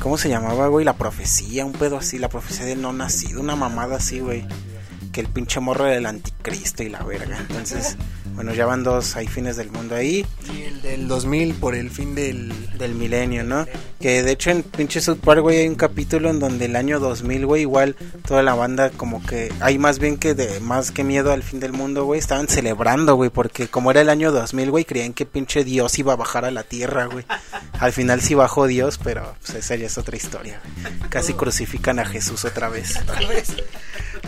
¿Cómo 0.00 0.18
se 0.18 0.28
llamaba, 0.28 0.66
güey? 0.66 0.84
La 0.84 0.96
profecía, 0.96 1.64
un 1.64 1.72
pedo 1.72 1.96
así, 1.96 2.18
la 2.18 2.28
profecía 2.28 2.66
del 2.66 2.82
no 2.82 2.92
nacido, 2.92 3.40
una 3.40 3.54
mamada 3.54 3.96
así, 3.96 4.18
güey. 4.18 4.44
Que 5.12 5.20
el 5.20 5.28
pinche 5.28 5.60
morro 5.60 5.86
era 5.86 5.96
el 5.96 6.06
anticristo 6.06 6.82
y 6.82 6.88
la 6.88 7.04
verga. 7.04 7.38
Entonces, 7.38 7.96
bueno, 8.34 8.52
ya 8.54 8.66
van 8.66 8.82
dos, 8.82 9.16
hay 9.16 9.26
fines 9.26 9.56
del 9.56 9.70
mundo 9.70 9.94
ahí. 9.94 10.24
Y 10.54 10.62
el 10.62 10.82
del 10.82 11.08
2000 11.08 11.54
por 11.54 11.74
el 11.74 11.90
fin 11.90 12.14
del... 12.14 12.52
del 12.78 12.94
milenio, 12.94 13.44
¿no? 13.44 13.66
Que 14.00 14.22
de 14.22 14.32
hecho 14.32 14.50
en 14.50 14.64
pinche 14.64 15.00
South 15.00 15.18
Park, 15.18 15.40
güey, 15.40 15.58
hay 15.58 15.68
un 15.68 15.76
capítulo 15.76 16.30
en 16.30 16.40
donde 16.40 16.64
el 16.64 16.74
año 16.74 16.98
2000, 16.98 17.46
güey, 17.46 17.62
igual 17.62 17.94
toda 18.26 18.42
la 18.42 18.54
banda 18.54 18.90
como 18.90 19.24
que 19.24 19.52
hay 19.60 19.78
más 19.78 20.00
bien 20.00 20.16
que 20.16 20.34
de 20.34 20.58
más 20.58 20.90
que 20.90 21.04
miedo 21.04 21.32
al 21.32 21.44
fin 21.44 21.60
del 21.60 21.72
mundo, 21.72 22.04
güey, 22.04 22.18
estaban 22.18 22.48
celebrando, 22.48 23.14
güey, 23.14 23.30
porque 23.30 23.68
como 23.68 23.92
era 23.92 24.00
el 24.00 24.08
año 24.08 24.32
2000, 24.32 24.70
güey, 24.70 24.84
creían 24.84 25.12
que 25.12 25.24
pinche 25.24 25.62
Dios 25.62 25.96
iba 25.98 26.14
a 26.14 26.16
bajar 26.16 26.44
a 26.44 26.50
la 26.50 26.64
tierra, 26.64 27.06
güey. 27.06 27.24
Al 27.78 27.92
final 27.92 28.20
sí 28.20 28.34
bajó 28.34 28.66
Dios, 28.66 28.98
pero 29.02 29.34
pues 29.44 29.58
esa 29.58 29.76
ya 29.76 29.86
es 29.86 29.98
otra 29.98 30.16
historia. 30.16 30.60
Casi 31.08 31.34
crucifican 31.34 32.00
a 32.00 32.04
Jesús 32.04 32.44
otra 32.44 32.68
vez. 32.68 32.96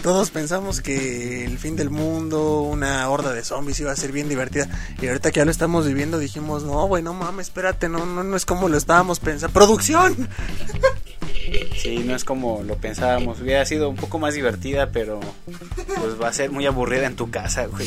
Todos 0.03 0.31
pensamos 0.31 0.81
que 0.81 1.45
el 1.45 1.59
fin 1.59 1.77
del 1.77 1.91
mundo, 1.91 2.63
una 2.63 3.09
horda 3.09 3.33
de 3.33 3.43
zombies 3.43 3.81
iba 3.81 3.91
a 3.91 3.94
ser 3.97 4.13
bien 4.13 4.29
divertida. 4.29 4.69
Y 5.01 5.07
ahorita 5.07 5.31
que 5.31 5.41
ya 5.41 5.45
lo 5.45 5.51
estamos 5.51 5.87
viviendo 5.87 6.19
dijimos, 6.19 6.65
no, 6.65 6.87
güey, 6.87 7.03
no 7.03 7.15
mames, 7.15 7.49
espérate, 7.49 7.89
no, 7.89 8.05
no, 8.05 8.25
no 8.25 8.37
es 8.37 8.45
como 8.45 8.69
lo 8.69 8.77
estábamos 8.77 9.21
pensando. 9.21 9.53
¡Producción! 9.53 10.29
Sí, 11.77 11.99
no 11.99 12.15
es 12.15 12.25
como 12.25 12.63
lo 12.63 12.77
pensábamos. 12.77 13.41
Hubiera 13.41 13.65
sido 13.67 13.89
un 13.89 13.97
poco 13.97 14.19
más 14.19 14.35
divertida, 14.35 14.91
pero 14.91 15.21
pues 15.99 16.21
va 16.21 16.29
a 16.29 16.33
ser 16.33 16.51
muy 16.51 16.67
aburrida 16.67 17.07
en 17.07 17.17
tu 17.17 17.31
casa, 17.31 17.67
güey. 17.67 17.87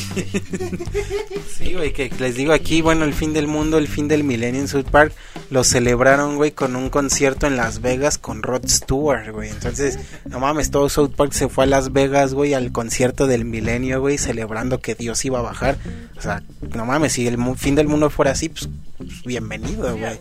Sí, 1.56 1.74
güey, 1.74 1.92
que 1.92 2.10
les 2.18 2.36
digo 2.36 2.52
aquí, 2.52 2.82
bueno, 2.82 3.04
el 3.04 3.14
fin 3.14 3.32
del 3.32 3.48
mundo, 3.48 3.78
el 3.78 3.88
fin 3.88 4.06
del 4.06 4.22
milenio 4.24 4.60
en 4.60 4.68
South 4.68 4.88
Park, 4.90 5.12
lo 5.50 5.64
celebraron, 5.64 6.36
güey, 6.36 6.52
con 6.52 6.76
un 6.76 6.90
concierto 6.90 7.46
en 7.46 7.56
Las 7.56 7.80
Vegas 7.80 8.18
con 8.18 8.42
Rod 8.42 8.68
Stewart, 8.68 9.30
güey. 9.30 9.50
Entonces, 9.50 9.98
no 10.26 10.38
mames, 10.38 10.70
todo 10.70 10.88
South 10.88 11.14
Park 11.16 11.32
se 11.32 11.48
fue 11.48 11.64
a 11.64 11.66
Las 11.66 11.92
Vegas, 11.92 12.34
güey, 12.34 12.54
al 12.54 12.70
concierto 12.70 13.26
del 13.26 13.44
milenio, 13.44 14.00
güey, 14.00 14.18
celebrando 14.18 14.80
que 14.80 14.94
Dios 14.94 15.24
iba 15.24 15.40
a 15.40 15.42
bajar. 15.42 15.78
O 16.16 16.20
sea, 16.22 16.42
no 16.74 16.84
mames, 16.84 17.14
si 17.14 17.26
el 17.26 17.38
fin 17.56 17.74
del 17.74 17.88
mundo 17.88 18.10
fuera 18.10 18.32
así, 18.32 18.48
pues, 18.48 18.68
pues, 18.98 19.22
bienvenido, 19.24 19.96
güey. 19.96 20.18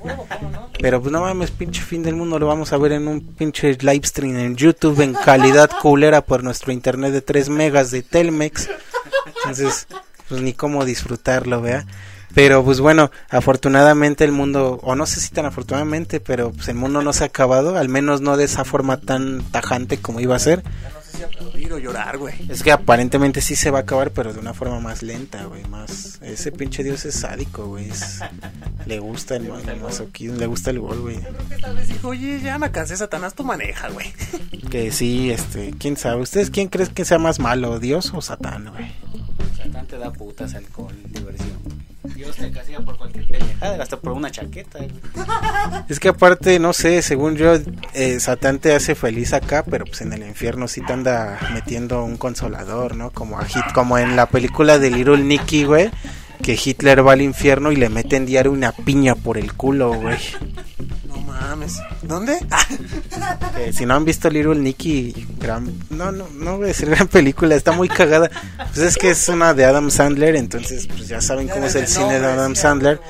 Pero 0.79 1.01
pues 1.01 1.11
no 1.11 1.21
mames, 1.21 1.51
pinche 1.51 1.81
fin 1.81 2.03
del 2.03 2.15
mundo 2.15 2.39
lo 2.39 2.47
vamos 2.47 2.71
a 2.71 2.77
ver 2.77 2.93
en 2.93 3.07
un 3.07 3.21
pinche 3.21 3.77
live 3.81 4.05
stream 4.05 4.37
en 4.37 4.55
YouTube 4.55 5.01
en 5.01 5.13
calidad 5.13 5.69
culera 5.81 6.21
por 6.21 6.43
nuestro 6.43 6.71
internet 6.71 7.11
de 7.11 7.21
3 7.21 7.49
megas 7.49 7.91
de 7.91 8.03
Telmex. 8.03 8.69
Entonces, 9.37 9.87
pues 10.29 10.41
ni 10.41 10.53
cómo 10.53 10.85
disfrutarlo, 10.85 11.61
vea. 11.61 11.85
Pero 12.33 12.63
pues 12.63 12.79
bueno, 12.79 13.09
afortunadamente 13.29 14.23
el 14.23 14.31
mundo, 14.31 14.79
o 14.83 14.95
no 14.95 15.05
sé 15.05 15.19
si 15.19 15.31
tan 15.31 15.45
afortunadamente, 15.45 16.19
pero 16.19 16.51
pues 16.51 16.67
el 16.67 16.75
mundo 16.75 17.01
no 17.01 17.13
se 17.13 17.23
ha 17.23 17.27
acabado, 17.27 17.77
al 17.77 17.89
menos 17.89 18.21
no 18.21 18.37
de 18.37 18.43
esa 18.43 18.63
forma 18.63 18.97
tan 18.97 19.41
tajante 19.51 19.97
como 19.97 20.19
iba 20.19 20.35
a 20.35 20.39
ser. 20.39 20.61
Si 21.17 21.23
aplaudir 21.23 21.73
o 21.73 21.79
llorar, 21.79 22.17
güey. 22.17 22.35
Es 22.49 22.61
que 22.63 22.71
aparentemente 22.71 23.41
sí 23.41 23.55
se 23.55 23.71
va 23.71 23.79
a 23.79 23.81
acabar, 23.81 24.11
pero 24.11 24.33
de 24.33 24.39
una 24.39 24.53
forma 24.53 24.79
más 24.79 25.01
lenta, 25.01 25.45
güey, 25.45 25.63
más... 25.65 26.19
Ese 26.21 26.51
pinche 26.51 26.83
dios 26.83 27.03
es 27.05 27.15
sádico, 27.15 27.65
güey, 27.67 27.89
es- 27.89 28.19
le 28.85 28.99
gusta 28.99 29.35
el, 29.35 29.47
el 29.47 29.81
masoquismo, 29.81 30.37
le 30.37 30.45
gusta 30.45 30.69
el 30.69 30.79
gol, 30.79 30.99
güey. 31.01 31.19
Esta 31.49 31.71
vez 31.73 31.87
dijo, 31.89 32.09
oye, 32.09 32.39
ya 32.41 32.57
me 32.59 32.71
cansé, 32.71 32.95
Satanás, 32.97 33.33
tú 33.33 33.43
maneja, 33.43 33.89
güey. 33.89 34.07
Que 34.69 34.91
sí, 34.91 35.31
este, 35.31 35.73
quién 35.79 35.95
sabe, 35.97 36.21
¿ustedes 36.21 36.49
quién 36.49 36.67
crees 36.67 36.89
que 36.89 37.05
sea 37.05 37.17
más 37.19 37.39
malo, 37.39 37.79
Dios 37.79 38.11
o 38.13 38.21
Satán, 38.21 38.69
güey? 38.73 38.91
Satán 39.55 39.87
te 39.87 39.97
da 39.97 40.11
putas, 40.11 40.53
alcohol, 40.55 40.93
diversión. 41.07 41.56
Dios 42.15 42.35
te 42.35 42.51
castiga 42.51 42.79
por 42.79 42.97
cualquier 42.97 43.27
pendejada, 43.27 43.81
hasta 43.81 43.99
por 43.99 44.13
una 44.13 44.31
chaqueta. 44.31 44.79
güey. 44.79 44.91
Es 45.89 45.99
que 45.99 46.09
aparte, 46.09 46.59
no 46.59 46.73
sé, 46.73 47.01
según 47.01 47.35
yo, 47.35 47.53
eh, 47.93 48.19
Satán 48.19 48.59
te 48.59 48.73
hace 48.73 48.95
feliz 48.95 49.33
acá, 49.33 49.63
pero 49.63 49.85
pues 49.85 50.01
en 50.01 50.13
el 50.13 50.23
infierno 50.23 50.67
sí 50.67 50.81
te 50.81 50.93
anda 50.93 51.39
metiendo 51.53 52.03
un 52.03 52.17
consolador, 52.17 52.95
¿no? 52.95 53.11
Como 53.11 53.39
a 53.39 53.45
Hit, 53.45 53.63
como 53.73 53.97
en 53.97 54.15
la 54.15 54.27
película 54.27 54.79
de 54.79 54.91
Little 54.91 55.23
Nicky, 55.23 55.63
güey, 55.63 55.89
que 56.41 56.57
Hitler 56.63 57.05
va 57.05 57.13
al 57.13 57.21
infierno 57.21 57.71
y 57.71 57.75
le 57.75 57.89
meten 57.89 58.25
diario 58.25 58.51
una 58.51 58.71
piña 58.71 59.15
por 59.15 59.37
el 59.37 59.53
culo, 59.53 59.93
güey. 59.93 60.17
No 61.07 61.17
mames. 61.17 61.79
¿Dónde? 62.01 62.37
Que 63.55 63.73
si 63.73 63.85
no 63.85 63.95
han 63.95 64.05
visto 64.05 64.29
Little 64.29 64.55
Nicky, 64.55 65.27
gran, 65.39 65.73
no, 65.89 66.11
no, 66.11 66.27
no 66.33 66.57
voy 66.57 66.65
a 66.65 66.67
decir 66.67 66.89
gran 66.89 67.07
película, 67.07 67.55
está 67.55 67.71
muy 67.71 67.89
cagada. 67.89 68.29
Pues 68.57 68.77
es 68.79 68.97
que 68.97 69.09
es 69.09 69.27
una 69.29 69.53
de 69.53 69.65
Adam 69.65 69.89
Sandler, 69.91 70.35
entonces 70.35 70.87
pues 70.87 71.07
ya 71.07 71.21
saben 71.21 71.47
cómo 71.47 71.65
es 71.65 71.75
el 71.75 71.87
cine 71.87 72.19
de 72.19 72.25
Adam 72.25 72.55
Sandler. 72.55 73.01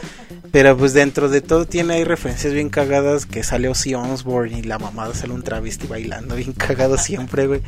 Pero 0.52 0.78
pues 0.78 0.94
dentro 0.94 1.30
de 1.30 1.42
todo 1.42 1.66
tiene 1.66 1.96
ahí 1.96 2.04
referencias 2.04 2.54
bien 2.54 2.70
cagadas 2.70 3.26
que 3.26 3.44
sale 3.44 3.68
Ozzy 3.68 3.96
Osbourne 3.96 4.60
y 4.60 4.64
la 4.64 4.80
mamada 4.80 5.14
sale 5.14 5.34
un 5.34 5.44
travesti 5.44 5.88
bailando 5.88 6.36
bien 6.36 6.54
cagado 6.54 6.98
siempre, 6.98 7.48
güey. 7.48 7.62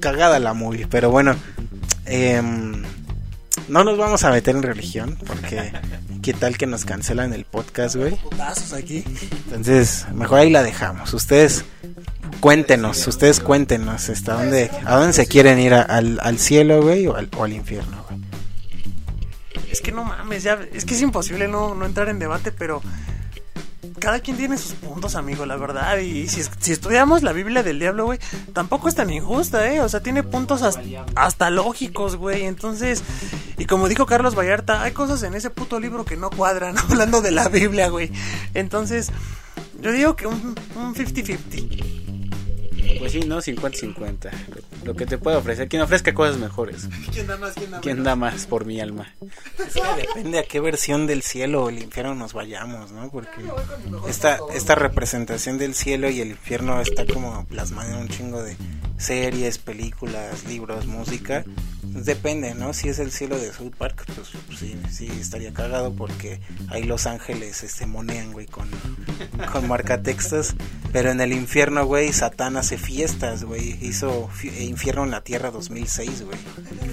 Cagada 0.00 0.38
la 0.38 0.54
movie, 0.54 0.86
pero 0.88 1.10
bueno. 1.10 1.36
em, 2.06 2.82
no 3.70 3.84
nos 3.84 3.96
vamos 3.98 4.22
a 4.24 4.30
meter 4.30 4.54
en 4.56 4.62
religión 4.62 5.16
porque 5.26 5.72
qué 6.22 6.34
tal 6.34 6.58
que 6.58 6.66
nos 6.66 6.84
cancelan 6.84 7.32
el 7.32 7.44
podcast, 7.44 7.96
güey. 7.96 8.16
Aquí. 8.74 9.04
Entonces, 9.46 10.06
mejor 10.14 10.40
ahí 10.40 10.50
la 10.50 10.62
dejamos. 10.62 11.14
Ustedes 11.14 11.64
cuéntenos, 12.40 13.06
ustedes 13.06 13.40
cuéntenos 13.40 14.08
hasta 14.08 14.34
dónde, 14.34 14.70
a 14.84 14.96
dónde 14.96 15.12
se 15.12 15.26
quieren 15.26 15.58
ir, 15.58 15.74
a- 15.74 15.82
al, 15.82 16.18
al 16.22 16.38
cielo, 16.38 16.82
güey, 16.82 17.06
o 17.06 17.16
al, 17.16 17.28
o 17.36 17.44
al 17.44 17.52
infierno, 17.52 18.04
güey. 18.08 18.20
Es 19.70 19.80
que 19.80 19.92
no 19.92 20.04
mames, 20.04 20.42
ya, 20.42 20.58
es 20.72 20.84
que 20.84 20.94
es 20.94 21.00
imposible 21.02 21.46
no, 21.46 21.74
no 21.74 21.86
entrar 21.86 22.08
en 22.08 22.18
debate, 22.18 22.50
pero 22.52 22.82
cada 23.98 24.20
quien 24.20 24.36
tiene 24.36 24.58
sus 24.58 24.72
puntos, 24.72 25.14
amigo, 25.14 25.46
la 25.46 25.56
verdad. 25.56 25.98
Y 25.98 26.28
si, 26.28 26.42
si 26.58 26.72
estudiamos 26.72 27.22
la 27.22 27.32
Biblia 27.32 27.62
del 27.62 27.78
diablo, 27.78 28.06
güey, 28.06 28.18
tampoco 28.52 28.88
es 28.88 28.94
tan 28.94 29.10
injusta, 29.10 29.72
¿eh? 29.72 29.80
O 29.80 29.88
sea, 29.88 30.00
tiene 30.00 30.22
puntos 30.22 30.62
hasta, 30.62 30.82
hasta 31.14 31.50
lógicos, 31.50 32.16
güey. 32.16 32.44
Entonces, 32.44 33.02
y 33.58 33.64
como 33.66 33.88
dijo 33.88 34.06
Carlos 34.06 34.34
Vallarta, 34.34 34.82
hay 34.82 34.92
cosas 34.92 35.22
en 35.22 35.34
ese 35.34 35.50
puto 35.50 35.80
libro 35.80 36.04
que 36.04 36.16
no 36.16 36.30
cuadran, 36.30 36.76
hablando 36.90 37.20
de 37.20 37.30
la 37.30 37.48
Biblia, 37.48 37.88
güey. 37.88 38.10
Entonces, 38.54 39.10
yo 39.80 39.92
digo 39.92 40.16
que 40.16 40.26
un 40.26 40.54
50-50. 40.76 42.09
Pues 42.98 43.12
sí, 43.12 43.20
¿no? 43.20 43.38
50-50. 43.38 44.30
Lo, 44.48 44.86
lo 44.86 44.96
que 44.96 45.06
te 45.06 45.18
puede 45.18 45.36
ofrecer. 45.36 45.68
Quien 45.68 45.82
ofrezca 45.82 46.14
cosas 46.14 46.38
mejores. 46.38 46.88
¿Quién 47.12 47.26
da 47.26 47.36
más? 47.36 47.54
¿Quién 47.54 47.70
da 47.70 47.80
¿Quién 47.80 48.04
da 48.04 48.16
más 48.16 48.46
por 48.46 48.64
mi 48.64 48.80
alma? 48.80 49.12
Es 49.58 49.74
que 49.74 49.82
depende 49.96 50.38
a 50.38 50.42
qué 50.44 50.60
versión 50.60 51.06
del 51.06 51.22
cielo 51.22 51.64
o 51.64 51.68
el 51.68 51.82
infierno 51.82 52.14
nos 52.14 52.32
vayamos, 52.32 52.92
¿no? 52.92 53.10
Porque 53.10 53.42
esta, 54.08 54.38
esta 54.54 54.74
representación 54.74 55.58
del 55.58 55.74
cielo 55.74 56.10
y 56.10 56.20
el 56.20 56.30
infierno 56.30 56.80
está 56.80 57.06
como 57.06 57.44
plasmada 57.46 57.92
en 57.92 57.98
un 58.02 58.08
chingo 58.08 58.42
de 58.42 58.56
series, 58.98 59.58
películas, 59.58 60.44
libros, 60.44 60.86
música. 60.86 61.44
Pues 61.92 62.04
depende, 62.04 62.54
¿no? 62.54 62.72
Si 62.72 62.88
es 62.88 62.98
el 62.98 63.10
cielo 63.10 63.38
de 63.38 63.52
South 63.52 63.72
Park, 63.76 64.04
pues, 64.06 64.28
sí, 64.58 64.76
sí 64.90 65.06
estaría 65.20 65.52
cagado 65.52 65.92
porque 65.94 66.40
ahí 66.68 66.84
los 66.84 67.06
ángeles 67.06 67.62
este, 67.62 67.86
monean, 67.86 68.32
güey, 68.32 68.46
con, 68.46 68.68
con 69.52 69.66
marcatextos. 69.68 70.54
Pero 70.92 71.10
en 71.10 71.20
el 71.20 71.32
infierno, 71.32 71.84
güey, 71.86 72.12
Satán 72.12 72.56
hace 72.56 72.78
fiestas, 72.78 73.44
güey. 73.44 73.76
Hizo 73.84 74.28
fi- 74.28 74.64
Infierno 74.64 75.04
en 75.04 75.10
la 75.10 75.22
Tierra 75.22 75.50
2006, 75.50 76.22
güey. 76.24 76.38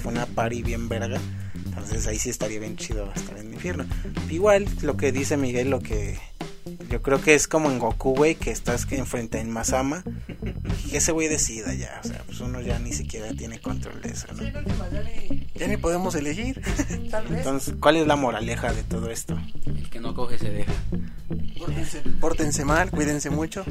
Fue 0.02 0.12
una 0.12 0.26
party 0.26 0.62
bien 0.62 0.88
verga. 0.88 1.20
Entonces 1.66 2.06
ahí 2.06 2.18
sí 2.18 2.30
estaría 2.30 2.58
bien 2.60 2.76
chido 2.76 3.10
estar 3.14 3.36
en 3.38 3.48
el 3.48 3.54
infierno. 3.54 3.86
Igual 4.30 4.66
lo 4.82 4.96
que 4.96 5.12
dice 5.12 5.36
Miguel, 5.36 5.70
lo 5.70 5.80
que 5.80 6.18
yo 6.88 7.02
creo 7.02 7.20
que 7.20 7.34
es 7.34 7.48
como 7.48 7.70
en 7.70 7.78
Goku, 7.78 8.14
güey, 8.14 8.34
que 8.34 8.50
estás 8.50 8.86
que 8.86 8.96
enfrente 8.96 9.38
en 9.40 9.50
Masama. 9.50 10.02
Y 10.90 10.96
ese 10.96 11.12
güey 11.12 11.28
decida 11.28 11.74
ya. 11.74 12.00
O 12.02 12.06
sea, 12.06 12.22
pues 12.24 12.40
uno 12.40 12.60
ya 12.60 12.78
ni 12.78 12.92
siquiera 12.92 13.32
tiene 13.34 13.60
control 13.60 14.00
de 14.00 14.10
eso, 14.10 14.26
¿no? 14.32 14.42
Ya 15.54 15.68
ni 15.68 15.76
podemos 15.76 16.14
elegir, 16.14 16.62
tal 17.10 17.26
vez. 17.28 17.38
Entonces, 17.38 17.74
¿cuál 17.80 17.96
es 17.96 18.06
la 18.06 18.16
moraleja 18.16 18.72
de 18.72 18.82
todo 18.82 19.10
esto? 19.10 19.38
El 19.66 19.90
que 19.90 20.00
no 20.00 20.14
coge 20.14 20.38
se 20.38 20.50
deja. 20.50 20.72
Pórtense, 21.58 22.00
pórtense 22.20 22.64
mal, 22.64 22.90
cuídense 22.90 23.30
mucho. 23.30 23.64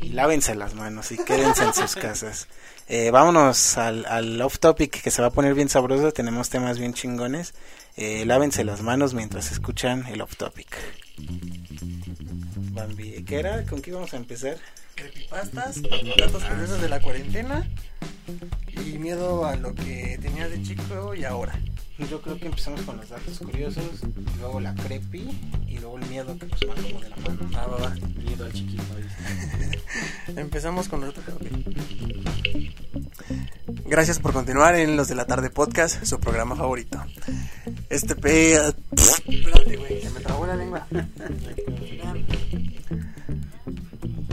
Y 0.00 0.10
lávense 0.10 0.54
las 0.54 0.74
manos 0.74 1.12
y 1.12 1.18
quédense 1.24 1.64
en 1.64 1.74
sus 1.74 1.94
casas. 1.94 2.48
Eh, 2.88 3.10
vámonos 3.10 3.76
al, 3.78 4.04
al 4.06 4.40
off 4.40 4.58
topic 4.58 5.02
que 5.02 5.10
se 5.10 5.22
va 5.22 5.28
a 5.28 5.32
poner 5.32 5.54
bien 5.54 5.68
sabroso. 5.68 6.12
Tenemos 6.12 6.48
temas 6.48 6.78
bien 6.78 6.94
chingones. 6.94 7.54
Eh, 7.96 8.24
lávense 8.24 8.64
las 8.64 8.82
manos 8.82 9.14
mientras 9.14 9.52
escuchan 9.52 10.06
el 10.06 10.20
off 10.22 10.36
topic. 10.36 10.68
Bambi, 12.72 13.22
¿qué 13.24 13.40
era? 13.40 13.64
¿Con 13.64 13.82
qué 13.82 13.90
íbamos 13.90 14.14
a 14.14 14.16
empezar? 14.16 14.56
Creepypastas, 14.94 15.82
datos 15.82 16.44
curiosos 16.44 16.80
de 16.80 16.88
la 16.88 17.00
cuarentena 17.00 17.68
y 18.68 18.98
miedo 18.98 19.46
a 19.46 19.56
lo 19.56 19.74
que 19.74 20.18
tenía 20.20 20.48
de 20.48 20.62
chico 20.62 21.14
y 21.14 21.24
ahora. 21.24 21.58
Yo 22.08 22.20
creo 22.22 22.38
que 22.38 22.46
empezamos 22.46 22.80
con 22.82 22.96
los 22.96 23.08
datos 23.08 23.38
curiosos, 23.38 23.84
luego 24.38 24.60
la 24.60 24.74
creepy 24.74 25.28
y 25.68 25.78
luego 25.78 25.98
el 25.98 26.06
miedo 26.06 26.36
que 26.38 26.46
pues 26.46 26.62
va 26.68 26.74
como 26.74 27.00
de 27.00 27.08
la 27.08 27.16
mano. 27.16 27.50
Ah, 27.54 27.66
va, 27.66 27.76
va. 27.76 27.94
Miedo 28.24 28.44
al 28.44 28.52
chiquito. 28.52 28.82
Empezamos 30.36 30.88
con 30.88 31.00
los 31.02 31.14
datos. 31.14 31.34
Gracias 33.84 34.18
por 34.18 34.32
continuar 34.32 34.76
en 34.76 34.96
Los 34.96 35.08
de 35.08 35.14
la 35.14 35.26
Tarde 35.26 35.50
Podcast, 35.50 36.04
su 36.04 36.18
programa 36.20 36.56
favorito. 36.56 37.02
Este 37.88 38.14
pe... 38.16 38.54
Espérate, 38.54 39.76
güey, 39.76 40.02
se 40.02 40.10
me 40.10 40.20
trabó 40.20 40.46
la 40.46 40.56
lengua. 40.56 40.86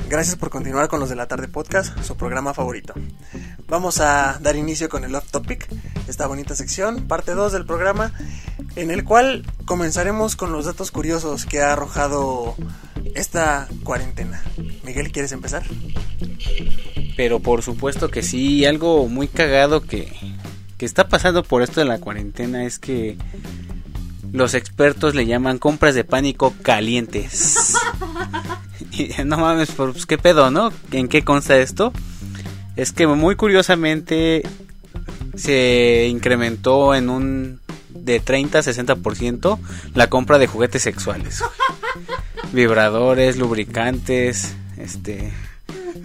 Gracias 0.10 0.36
por 0.36 0.50
continuar 0.50 0.88
con 0.88 1.00
Los 1.00 1.10
de 1.10 1.16
la 1.16 1.28
Tarde 1.28 1.48
Podcast, 1.48 2.02
su 2.02 2.16
programa 2.16 2.54
favorito. 2.54 2.94
Vamos 3.68 4.00
a 4.00 4.40
dar 4.42 4.56
inicio 4.56 4.88
con 4.88 5.04
el 5.04 5.14
Off 5.14 5.30
Topic, 5.30 5.68
esta 6.08 6.26
bonita 6.26 6.56
sección, 6.56 7.08
parte 7.08 7.34
2 7.34 7.52
del 7.52 7.66
programa, 7.66 8.14
en 8.78 8.92
el 8.92 9.04
cual 9.04 9.46
comenzaremos 9.66 10.38
con 10.38 10.54
los 10.54 10.66
datos 10.66 10.92
curiosos 10.92 11.46
que 11.46 11.62
ha 11.62 11.74
arrojado 11.74 12.56
esta 13.14 13.68
cuarentena. 13.84 14.42
Miguel, 14.84 15.12
¿quieres 15.12 15.34
empezar? 15.34 15.64
Pero 17.18 17.40
por 17.42 17.62
supuesto 17.62 18.10
que 18.10 18.24
sí, 18.24 18.66
algo 18.66 19.08
muy 19.10 19.28
cagado 19.28 19.82
que, 19.82 20.14
que 20.78 20.86
está 20.86 21.10
pasando 21.10 21.44
por 21.44 21.62
esto 21.62 21.82
de 21.82 21.88
la 21.88 22.00
cuarentena 22.00 22.64
es 22.64 22.80
que 22.80 23.18
los 24.32 24.54
expertos 24.54 25.14
le 25.14 25.26
llaman 25.26 25.58
compras 25.58 25.94
de 25.94 26.04
pánico 26.04 26.54
calientes. 26.62 27.74
Y, 28.92 29.10
no 29.26 29.38
mames, 29.38 29.72
pues 29.72 30.06
qué 30.06 30.18
pedo, 30.18 30.50
¿no? 30.50 30.72
¿En 30.92 31.08
qué 31.08 31.24
consta 31.24 31.58
esto? 31.58 31.94
Es 32.78 32.94
que 32.94 33.08
muy 33.08 33.36
curiosamente 33.36 34.44
se 35.36 36.08
incrementó 36.10 36.96
en 36.96 37.10
un 37.10 37.60
de 37.90 38.20
30 38.20 38.60
a 38.60 38.62
60% 38.62 39.60
la 39.96 40.08
compra 40.08 40.38
de 40.38 40.48
juguetes 40.48 40.84
sexuales. 40.84 41.44
Vibradores, 42.54 43.38
lubricantes, 43.38 44.56
este 44.78 45.34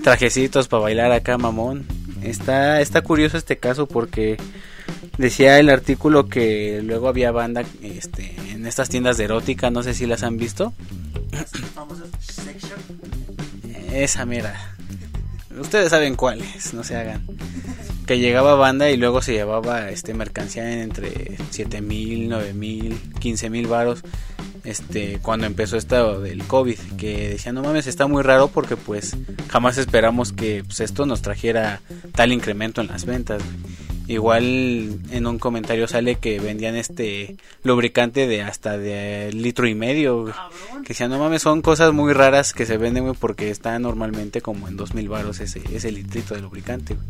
trajecitos 0.02 0.66
para 0.66 0.82
bailar 0.82 1.12
acá, 1.12 1.38
mamón. 1.38 1.86
Está, 2.22 2.80
está 2.80 3.02
curioso 3.02 3.36
este 3.36 3.58
caso 3.58 3.86
porque 3.86 4.38
decía 5.18 5.58
el 5.58 5.68
artículo 5.68 6.28
que 6.28 6.80
luego 6.82 7.08
había 7.08 7.30
banda 7.32 7.64
este, 7.82 8.34
en 8.50 8.66
estas 8.66 8.88
tiendas 8.88 9.18
de 9.18 9.24
erótica, 9.24 9.70
no 9.70 9.82
sé 9.82 9.92
si 9.94 10.06
las 10.06 10.22
han 10.22 10.38
visto. 10.38 10.72
Esa 13.92 14.24
mira. 14.24 14.71
Ustedes 15.58 15.90
saben 15.90 16.16
cuáles, 16.16 16.74
no 16.74 16.84
se 16.84 16.96
hagan. 16.96 17.22
Que 18.06 18.18
llegaba 18.18 18.54
banda 18.54 18.90
y 18.90 18.96
luego 18.96 19.22
se 19.22 19.32
llevaba 19.32 19.90
este 19.90 20.14
mercancía 20.14 20.72
en 20.72 20.80
entre 20.80 21.36
7 21.50 21.80
mil, 21.80 22.28
9 22.28 22.52
mil, 22.52 22.98
15 23.20 23.50
mil 23.50 23.66
varos. 23.66 24.02
Este, 24.64 25.18
cuando 25.20 25.46
empezó 25.46 25.76
esto 25.76 26.20
del 26.20 26.44
COVID, 26.44 26.78
que 26.96 27.30
decían, 27.30 27.56
no 27.56 27.62
mames, 27.62 27.86
está 27.86 28.06
muy 28.06 28.22
raro 28.22 28.48
porque 28.48 28.76
pues 28.76 29.16
jamás 29.48 29.76
esperamos 29.76 30.32
que 30.32 30.62
pues, 30.64 30.80
esto 30.80 31.04
nos 31.04 31.20
trajera 31.20 31.80
tal 32.14 32.32
incremento 32.32 32.80
en 32.80 32.88
las 32.88 33.04
ventas. 33.04 33.42
Igual 34.08 35.00
en 35.10 35.26
un 35.26 35.38
comentario 35.38 35.86
sale 35.86 36.16
que 36.16 36.40
vendían 36.40 36.74
este 36.76 37.36
lubricante 37.62 38.26
de 38.26 38.42
hasta 38.42 38.76
de 38.76 39.32
litro 39.32 39.66
y 39.66 39.74
medio. 39.74 40.26
Que 40.82 40.88
decían, 40.88 41.10
no 41.10 41.18
mames, 41.18 41.42
son 41.42 41.62
cosas 41.62 41.92
muy 41.92 42.12
raras 42.12 42.52
que 42.52 42.66
se 42.66 42.76
venden 42.76 43.04
güey, 43.04 43.16
porque 43.18 43.50
está 43.50 43.78
normalmente 43.78 44.40
como 44.40 44.68
en 44.68 44.76
2000 44.76 45.08
varos 45.08 45.40
ese, 45.40 45.62
ese 45.72 45.92
litrito 45.92 46.34
de 46.34 46.40
lubricante. 46.40 46.94
güey. 46.94 47.06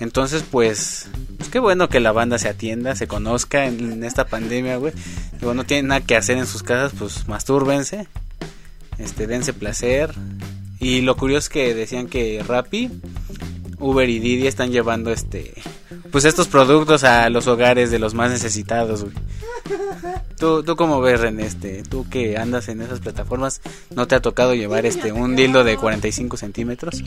Entonces, 0.00 0.44
pues, 0.48 1.08
pues 1.38 1.48
qué 1.48 1.58
bueno 1.58 1.88
que 1.88 1.98
la 1.98 2.12
banda 2.12 2.38
se 2.38 2.48
atienda, 2.48 2.94
se 2.94 3.08
conozca 3.08 3.66
en, 3.66 3.92
en 3.92 4.04
esta 4.04 4.26
pandemia, 4.26 4.76
güey. 4.76 4.92
Digo, 5.40 5.54
no 5.54 5.64
tienen 5.64 5.88
nada 5.88 6.00
que 6.00 6.14
hacer 6.14 6.38
en 6.38 6.46
sus 6.46 6.62
casas, 6.62 6.92
pues 6.96 7.26
mastúrbense, 7.26 8.06
este, 8.98 9.26
dense 9.26 9.52
placer. 9.52 10.14
Y 10.78 11.00
lo 11.00 11.16
curioso 11.16 11.38
es 11.38 11.48
que 11.48 11.74
decían 11.74 12.06
que 12.06 12.44
Rappi, 12.46 12.90
Uber 13.80 14.08
y 14.08 14.18
Didi 14.18 14.46
están 14.46 14.70
llevando 14.70 15.12
este, 15.12 15.54
pues 16.10 16.24
estos 16.24 16.48
productos 16.48 17.04
a 17.04 17.28
los 17.30 17.46
hogares 17.46 17.90
de 17.90 17.98
los 17.98 18.14
más 18.14 18.30
necesitados, 18.30 19.04
güey. 19.04 19.14
¿Tú, 20.38 20.62
tú 20.62 20.76
cómo 20.76 21.00
ves, 21.00 21.20
René? 21.20 21.46
Este, 21.46 21.82
tú 21.82 22.08
que 22.08 22.36
andas 22.36 22.68
en 22.68 22.80
esas 22.80 23.00
plataformas, 23.00 23.60
¿no 23.94 24.06
te 24.06 24.14
ha 24.14 24.20
tocado 24.20 24.54
llevar 24.54 24.86
este 24.86 25.10
un 25.10 25.34
dildo 25.34 25.64
de 25.64 25.76
45 25.76 26.36
centímetros? 26.36 27.02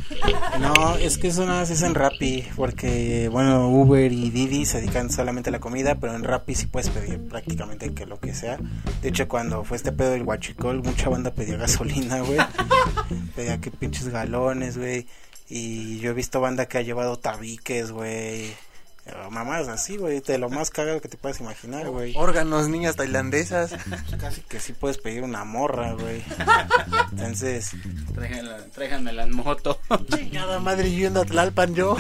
No, 0.60 0.96
es 0.98 1.18
que 1.18 1.30
eso 1.30 1.46
nada 1.46 1.62
más 1.62 1.70
es 1.70 1.82
en 1.82 1.96
Rappi, 1.96 2.46
porque 2.58 3.30
bueno, 3.30 3.70
Uber 3.70 4.12
y 4.12 4.30
Didi 4.32 4.66
se 4.66 4.82
dedican 4.82 5.10
solamente 5.10 5.50
a 5.50 5.54
la 5.54 5.60
comida, 5.60 5.96
pero 5.96 6.14
en 6.14 6.24
Rappi 6.24 6.56
sí 6.56 6.66
puedes 6.66 6.90
pedir 6.90 7.20
prácticamente 7.30 7.94
que 7.94 8.06
lo 8.06 8.20
que 8.20 8.34
sea. 8.34 8.60
De 9.02 9.10
hecho, 9.10 9.30
cuando 9.30 9.64
fue 9.64 9.78
este 9.78 9.94
pedo 9.94 10.12
del 10.12 10.26
guachicol, 10.26 10.84
mucha 10.84 11.10
banda 11.10 11.32
pedía 11.32 11.56
gasolina, 11.56 12.20
güey. 12.20 12.40
pedía 13.36 13.62
que 13.62 13.72
pinches 13.72 14.10
galones, 14.10 14.78
güey. 14.78 15.08
Y 15.54 16.00
yo 16.00 16.12
he 16.12 16.14
visto 16.14 16.40
banda 16.40 16.66
que 16.66 16.78
ha 16.78 16.82
llevado 16.82 17.20
tabiques, 17.20 17.92
güey. 17.92 18.56
Mamás 19.30 19.68
así, 19.68 19.98
güey, 19.98 20.22
de 20.22 20.38
lo 20.38 20.50
más 20.50 20.70
cagado 20.70 21.02
que 21.02 21.10
te 21.10 21.18
puedas 21.18 21.42
imaginar, 21.42 21.90
güey. 21.90 22.14
Órganos, 22.16 22.70
niñas 22.70 22.96
tailandesas. 22.96 23.76
Casi 24.18 24.40
que 24.42 24.62
sí 24.62 24.72
puedes 24.72 24.98
pedir 24.98 25.24
una 25.24 25.44
morra, 25.44 25.92
güey. 25.92 26.24
Entonces, 27.12 27.72
Tráiganme 28.74 29.12
la 29.12 29.28
moto. 29.28 29.78
Chingada 30.16 30.60
madre, 30.60 30.90
yendo 30.90 31.20
a 31.20 31.26
Tlalpan 31.26 31.76
yo. 31.76 31.98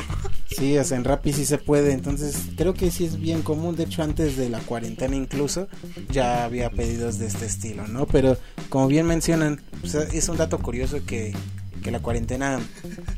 Sí, 0.47 0.77
o 0.77 0.83
sea, 0.85 0.95
en 0.95 1.03
Rappi 1.03 1.33
sí 1.33 1.45
se 1.45 1.57
puede, 1.57 1.91
entonces 1.91 2.37
creo 2.55 2.73
que 2.73 2.89
sí 2.89 3.03
es 3.05 3.19
bien 3.19 3.41
común, 3.41 3.75
de 3.75 3.83
hecho 3.83 4.03
antes 4.03 4.37
de 4.37 4.49
la 4.49 4.59
cuarentena 4.59 5.15
incluso 5.15 5.67
ya 6.09 6.43
había 6.43 6.69
pedidos 6.69 7.19
de 7.19 7.27
este 7.27 7.45
estilo, 7.45 7.87
¿no? 7.87 8.05
Pero 8.05 8.37
como 8.69 8.87
bien 8.87 9.07
mencionan, 9.07 9.61
es 9.83 10.29
un 10.29 10.37
dato 10.37 10.59
curioso 10.59 11.05
que, 11.05 11.33
que 11.81 11.91
la 11.91 11.99
cuarentena 11.99 12.59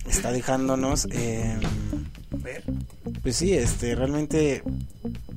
está 0.08 0.32
dejándonos, 0.32 1.08
eh, 1.12 1.58
pues 3.22 3.38
sí, 3.38 3.54
este, 3.54 3.96
realmente, 3.96 4.64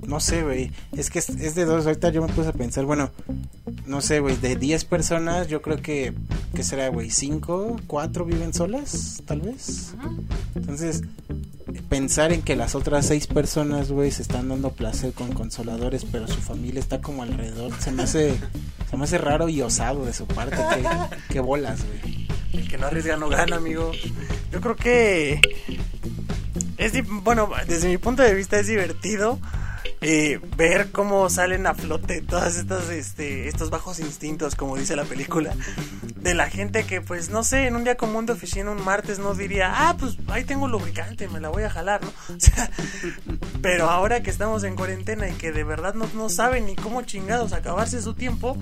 no 0.06 0.20
sé, 0.20 0.42
güey, 0.42 0.72
es 0.96 1.10
que 1.10 1.18
es, 1.18 1.54
de 1.54 1.64
dos, 1.64 1.86
ahorita 1.86 2.10
yo 2.10 2.26
me 2.26 2.32
puse 2.32 2.48
a 2.48 2.52
pensar, 2.52 2.84
bueno, 2.84 3.10
no 3.86 4.00
sé, 4.00 4.20
güey, 4.20 4.36
de 4.36 4.56
10 4.56 4.84
personas 4.86 5.48
yo 5.48 5.62
creo 5.62 5.80
que, 5.82 6.12
¿qué 6.54 6.62
será, 6.62 6.88
güey? 6.88 7.08
¿5, 7.08 7.82
4 7.86 8.24
viven 8.24 8.54
solas, 8.54 9.22
tal 9.26 9.42
vez? 9.42 9.94
Entonces, 10.54 11.02
pensar 11.88 12.32
en 12.32 12.42
que 12.42 12.56
las 12.56 12.74
otras 12.74 13.06
seis 13.06 13.26
personas, 13.26 13.90
güey, 13.90 14.10
se 14.10 14.22
están 14.22 14.48
dando 14.48 14.70
placer 14.70 15.12
con 15.12 15.32
consoladores, 15.32 16.04
pero 16.04 16.26
su 16.26 16.40
familia 16.40 16.80
está 16.80 17.00
como 17.00 17.22
alrededor, 17.22 17.72
se 17.80 17.92
me 17.92 18.02
hace, 18.02 18.34
se 18.90 18.96
me 18.96 19.04
hace 19.04 19.18
raro 19.18 19.48
y 19.48 19.62
osado 19.62 20.04
de 20.04 20.12
su 20.12 20.26
parte, 20.26 20.56
qué, 20.56 20.84
qué 21.34 21.40
bolas, 21.40 21.80
güey. 21.84 22.15
El 22.56 22.68
que 22.68 22.78
no 22.78 22.86
arriesga 22.86 23.16
no 23.16 23.28
gana, 23.28 23.56
amigo. 23.56 23.92
Yo 24.50 24.60
creo 24.60 24.76
que 24.76 25.40
es 26.78 26.92
bueno, 27.06 27.50
desde 27.66 27.88
mi 27.88 27.98
punto 27.98 28.22
de 28.22 28.34
vista 28.34 28.58
es 28.58 28.66
divertido 28.66 29.38
eh, 30.00 30.40
ver 30.56 30.90
cómo 30.92 31.28
salen 31.30 31.66
a 31.66 31.74
flote 31.74 32.20
todas 32.20 32.56
estas 32.56 32.90
este 32.90 33.48
estos 33.48 33.70
bajos 33.70 33.98
instintos, 33.98 34.54
como 34.54 34.76
dice 34.76 34.94
la 34.94 35.04
película, 35.04 35.54
de 36.16 36.34
la 36.34 36.48
gente 36.50 36.84
que 36.84 37.00
pues 37.00 37.30
no 37.30 37.42
sé, 37.44 37.66
en 37.66 37.76
un 37.76 37.84
día 37.84 37.96
común 37.96 38.26
de 38.26 38.34
oficina 38.34 38.70
un 38.70 38.84
martes 38.84 39.18
no 39.18 39.34
diría, 39.34 39.72
"Ah, 39.74 39.96
pues 39.98 40.16
ahí 40.28 40.44
tengo 40.44 40.68
lubricante, 40.68 41.28
me 41.28 41.40
la 41.40 41.48
voy 41.48 41.62
a 41.64 41.70
jalar", 41.70 42.02
¿no? 42.02 42.12
O 42.36 42.40
sea, 42.40 42.70
pero 43.62 43.88
ahora 43.90 44.22
que 44.22 44.30
estamos 44.30 44.64
en 44.64 44.76
cuarentena 44.76 45.28
y 45.28 45.32
que 45.32 45.50
de 45.52 45.64
verdad 45.64 45.94
no, 45.94 46.08
no 46.14 46.28
saben 46.28 46.66
ni 46.66 46.76
cómo 46.76 47.02
chingados 47.02 47.52
acabarse 47.52 48.02
su 48.02 48.14
tiempo, 48.14 48.56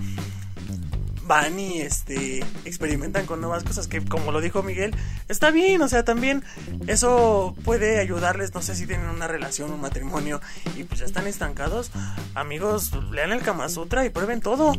van 1.25 1.59
y 1.59 1.81
este 1.81 2.39
experimentan 2.65 3.25
con 3.25 3.41
nuevas 3.41 3.63
cosas 3.63 3.87
que 3.87 4.03
como 4.05 4.31
lo 4.31 4.41
dijo 4.41 4.61
Miguel 4.63 4.95
está 5.27 5.49
bien 5.51 5.81
o 5.81 5.87
sea 5.87 6.05
también 6.05 6.43
eso 6.87 7.55
puede 7.63 7.99
ayudarles 7.99 8.53
no 8.53 8.61
sé 8.61 8.75
si 8.75 8.85
tienen 8.85 9.07
una 9.09 9.27
relación 9.27 9.71
un 9.71 9.81
matrimonio 9.81 10.39
y 10.77 10.83
pues 10.83 10.99
ya 10.99 11.05
están 11.07 11.25
estancados 11.27 11.91
amigos 12.35 12.91
lean 13.11 13.31
el 13.31 13.41
Kama 13.41 13.69
Sutra 13.69 14.05
y 14.05 14.09
prueben 14.09 14.41
todo 14.41 14.73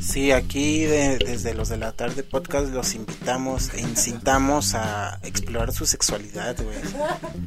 Sí, 0.00 0.32
aquí 0.32 0.84
de- 0.84 1.18
desde 1.18 1.54
los 1.54 1.68
de 1.68 1.76
la 1.76 1.92
tarde 1.92 2.24
podcast 2.24 2.68
los 2.72 2.94
invitamos 2.96 3.72
e 3.72 3.80
incitamos 3.82 4.74
a 4.74 5.20
explorar 5.22 5.72
su 5.72 5.86
sexualidad, 5.86 6.56
güey. 6.60 6.76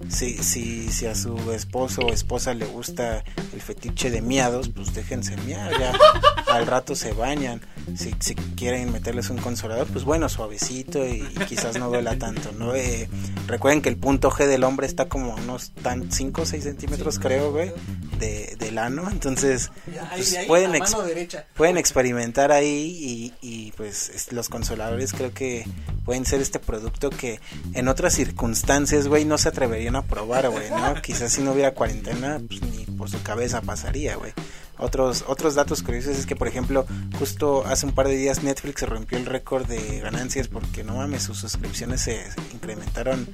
Si, 0.09 0.37
si, 0.41 0.89
si 0.89 1.05
a 1.05 1.15
su 1.15 1.51
esposo 1.51 2.03
o 2.03 2.13
esposa 2.13 2.53
le 2.53 2.65
gusta 2.65 3.25
el 3.53 3.61
fetiche 3.61 4.09
de 4.09 4.21
miados, 4.21 4.69
pues 4.69 4.93
déjense 4.93 5.35
miar, 5.45 5.69
ya 5.77 5.91
al 6.53 6.65
rato 6.65 6.95
se 6.95 7.11
bañan. 7.11 7.59
Si, 7.97 8.15
si 8.19 8.34
quieren 8.55 8.91
meterles 8.91 9.29
un 9.29 9.37
consolador, 9.37 9.87
pues 9.87 10.03
bueno, 10.05 10.29
suavecito 10.29 11.05
y, 11.05 11.21
y 11.21 11.45
quizás 11.47 11.77
no 11.77 11.89
duela 11.89 12.17
tanto, 12.17 12.51
¿no? 12.53 12.73
Eh, 12.75 13.09
recuerden 13.47 13.81
que 13.81 13.89
el 13.89 13.97
punto 13.97 14.31
G 14.31 14.45
del 14.47 14.63
hombre 14.63 14.87
está 14.87 15.07
como 15.09 15.35
unos 15.35 15.71
tan 15.81 16.11
5 16.11 16.41
o 16.41 16.45
6 16.45 16.63
centímetros, 16.63 17.19
creo, 17.19 17.51
güey, 17.51 17.71
de, 18.19 18.55
del 18.59 18.77
ano. 18.77 19.09
Entonces, 19.11 19.71
pues, 20.15 20.29
pueden, 20.47 20.75
ex- 20.75 20.91
pueden 21.55 21.77
experimentar 21.77 22.51
ahí 22.51 23.33
y, 23.41 23.47
y, 23.47 23.71
pues 23.73 24.09
es- 24.09 24.31
los 24.31 24.49
consoladores 24.49 25.11
creo 25.13 25.33
que 25.33 25.67
pueden 26.05 26.25
ser 26.25 26.41
este 26.41 26.59
producto 26.59 27.09
que 27.09 27.39
en 27.73 27.87
otras 27.87 28.13
circunstancias, 28.13 29.07
güey, 29.07 29.25
no 29.25 29.37
se 29.37 29.49
atreverían 29.49 29.95
a 29.95 30.03
probar, 30.03 30.49
güey, 30.49 30.69
¿no? 30.69 30.93
Quizás 31.01 31.31
si 31.33 31.41
no 31.41 31.51
hubiera 31.53 31.73
cuarentena, 31.73 32.39
pues 32.47 32.61
ni 32.61 32.85
por 32.85 33.09
su 33.09 33.21
cabeza 33.23 33.61
pasaría, 33.61 34.15
güey. 34.15 34.33
Otros, 34.77 35.23
otros 35.27 35.55
datos 35.55 35.81
curiosos 35.83 36.17
es 36.17 36.25
que, 36.25 36.35
por 36.35 36.47
ejemplo, 36.47 36.85
justo 37.17 37.65
hace 37.65 37.85
un 37.85 37.93
par 37.93 38.07
de 38.07 38.17
días 38.17 38.43
Netflix 38.43 38.81
rompió 38.83 39.17
el 39.17 39.25
récord 39.25 39.65
de 39.65 40.01
ganancias 40.01 40.49
porque, 40.49 40.83
no 40.83 40.97
mames, 40.97 41.23
sus 41.23 41.37
suscripciones 41.37 42.01
se 42.01 42.25
incrementaron, 42.53 43.27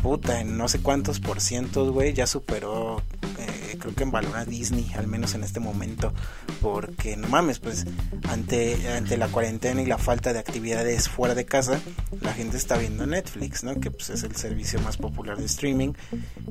puta, 0.00 0.40
en 0.40 0.56
no 0.56 0.68
sé 0.68 0.80
cuántos 0.80 1.18
por 1.18 1.40
cientos, 1.40 1.90
güey, 1.90 2.12
ya 2.12 2.26
superó, 2.26 3.02
eh, 3.38 3.76
creo 3.80 3.94
que 3.94 4.04
en 4.04 4.12
valor 4.12 4.36
a 4.36 4.44
Disney, 4.44 4.92
al 4.96 5.08
menos 5.08 5.34
en 5.34 5.42
este 5.42 5.58
momento, 5.58 6.12
porque, 6.60 7.16
no 7.16 7.28
mames, 7.28 7.58
pues, 7.58 7.84
ante, 8.28 8.88
ante 8.96 9.16
la 9.16 9.26
cuarentena 9.28 9.82
y 9.82 9.86
la 9.86 9.98
falta 9.98 10.32
de 10.32 10.38
actividades 10.38 11.08
fuera 11.08 11.34
de 11.34 11.44
casa, 11.44 11.80
la 12.20 12.32
gente 12.32 12.56
está 12.56 12.76
viendo 12.78 13.06
Netflix, 13.06 13.64
¿no? 13.64 13.80
Que, 13.80 13.90
pues, 13.90 14.10
es 14.10 14.22
el 14.22 14.36
servicio 14.36 14.80
más 14.80 14.96
popular 14.96 15.36
de 15.36 15.46
streaming 15.46 15.94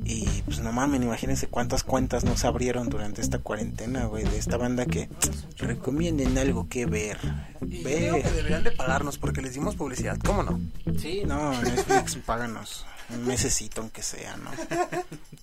y, 0.04 0.26
pues, 0.46 0.60
no 0.60 0.74
mames, 0.74 1.02
imagínense 1.02 1.48
cuántas 1.48 1.84
cuentas 1.84 2.26
no 2.26 2.36
se 2.36 2.48
abrieron 2.48 2.90
durante 2.90 3.22
esta 3.22 3.40
cuarentena, 3.40 4.06
güey, 4.06 4.25
de 4.30 4.38
esta 4.38 4.58
banda 4.58 4.86
que 4.86 5.10
recomienden 5.58 6.38
algo 6.38 6.68
que 6.70 6.86
ver. 6.86 7.18
y 7.62 7.84
creo 7.84 8.22
que 8.22 8.32
deberían 8.32 8.64
de 8.64 8.72
pagarnos 8.72 9.18
porque 9.18 9.42
les 9.42 9.54
dimos 9.54 9.76
publicidad 9.76 10.18
cómo 10.24 10.44
no 10.44 10.60
Sí, 11.00 11.24
no, 11.26 11.60
Netflix, 11.62 12.16
páganos 12.26 12.86
un 13.10 13.26
mesecito 13.26 13.82
aunque 13.82 14.02
sea, 14.02 14.36
¿no? 14.38 14.52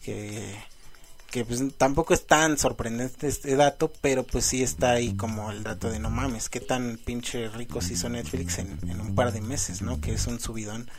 Que, 0.02 0.56
que 1.30 1.44
pues 1.44 1.62
tampoco 1.76 2.14
es 2.14 2.26
tan 2.26 2.58
sorprendente 2.58 3.28
este 3.28 3.54
dato, 3.56 3.92
pero 4.00 4.24
pues 4.24 4.46
sí 4.46 4.62
está 4.62 4.92
ahí 4.92 5.14
como 5.14 5.50
el 5.50 5.62
dato 5.62 5.90
de 5.90 5.98
no 5.98 6.10
mames, 6.10 6.48
qué 6.48 6.60
tan 6.60 6.98
pinche 7.04 7.48
rico 7.48 7.80
se 7.80 7.94
hizo 7.94 8.08
Netflix 8.08 8.58
en, 8.58 8.78
en 8.88 9.00
un 9.00 9.14
par 9.14 9.32
de 9.32 9.40
meses, 9.40 9.82
¿no? 9.82 10.00
Que 10.00 10.14
es 10.14 10.26
un 10.26 10.40
subidón 10.40 10.90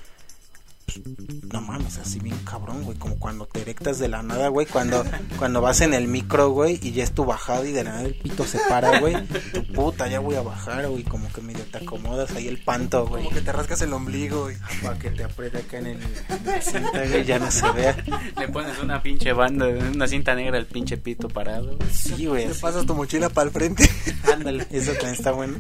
no 1.52 1.62
mames, 1.62 1.98
así 1.98 2.20
bien 2.20 2.38
cabrón, 2.44 2.84
güey, 2.84 2.98
como 2.98 3.18
cuando 3.18 3.46
te 3.46 3.62
erectas 3.62 4.00
de 4.00 4.08
la 4.08 4.24
nada, 4.24 4.50
güey, 4.50 4.66
cuando, 4.66 5.04
cuando 5.38 5.62
vas 5.62 5.82
en 5.82 5.94
el 5.94 6.08
micro, 6.08 6.50
güey, 6.50 6.80
y 6.82 6.92
ya 6.92 7.04
es 7.04 7.14
tu 7.14 7.26
bajada 7.26 7.66
y 7.68 7.72
de 7.72 7.84
la 7.84 7.92
nada 7.92 8.04
el 8.04 8.16
pito 8.16 8.46
se 8.46 8.60
para, 8.70 9.00
güey, 9.00 9.16
tu 9.54 9.64
puta, 9.74 10.08
ya 10.08 10.20
voy 10.20 10.36
a 10.36 10.42
bajar, 10.42 10.88
güey, 10.88 11.04
como 11.04 11.32
que 11.32 11.42
medio 11.42 11.64
te 11.66 11.80
acomodas 11.80 12.32
ahí 12.32 12.48
el 12.48 12.64
panto, 12.64 13.08
güey. 13.08 13.24
Como 13.24 13.36
que 13.36 13.42
te 13.42 13.52
rascas 13.52 13.82
el 13.82 13.94
ombligo 13.94 14.52
y 14.52 14.56
Para 14.82 14.98
que 14.98 15.12
te 15.12 15.24
apriete 15.24 15.60
acá 15.60 15.78
en, 15.80 15.88
el, 15.88 16.00
en 16.02 16.62
cinta, 16.62 17.06
güey, 17.08 17.26
ya 17.26 17.40
no 17.40 17.52
se 17.52 17.72
vea. 17.72 17.96
Le 18.40 18.48
pones 18.50 18.80
una 18.80 19.02
pinche 19.02 19.34
banda, 19.34 19.68
una 19.68 20.08
cinta 20.08 20.36
negra 20.36 20.58
al 20.58 20.66
pinche 20.66 20.98
pito 20.98 21.28
parado. 21.28 21.78
Sí, 21.92 22.26
güey, 22.26 22.46
te 22.46 22.52
así. 22.52 22.62
pasas 22.62 22.86
tu 22.86 22.96
mochila 22.96 23.30
para 23.30 23.48
el 23.48 23.54
frente. 23.54 23.90
Ándale, 24.32 24.68
eso 24.72 24.92
también 24.94 25.14
está 25.14 25.32
bueno. 25.32 25.58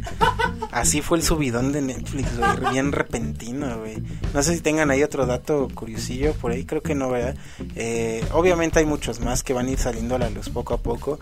Así 0.71 1.01
fue 1.01 1.17
el 1.17 1.23
subidón 1.23 1.71
de 1.71 1.81
Netflix, 1.81 2.37
güey, 2.37 2.71
bien 2.71 2.91
repentino, 2.91 3.79
güey. 3.79 3.97
No 4.33 4.41
sé 4.41 4.55
si 4.55 4.61
tengan 4.61 4.91
ahí 4.91 5.03
otro 5.13 5.27
dato 5.27 5.67
curiosillo 5.75 6.33
por 6.33 6.51
ahí, 6.51 6.65
creo 6.65 6.81
que 6.81 6.95
no, 6.95 7.09
¿verdad? 7.09 7.35
Eh, 7.75 8.25
obviamente 8.31 8.79
hay 8.79 8.85
muchos 8.85 9.19
más 9.19 9.43
que 9.43 9.53
van 9.53 9.67
a 9.67 9.71
ir 9.71 9.77
saliendo 9.77 10.15
a 10.15 10.17
la 10.17 10.31
luz 10.31 10.49
poco 10.49 10.73
a 10.73 10.77
poco. 10.77 11.19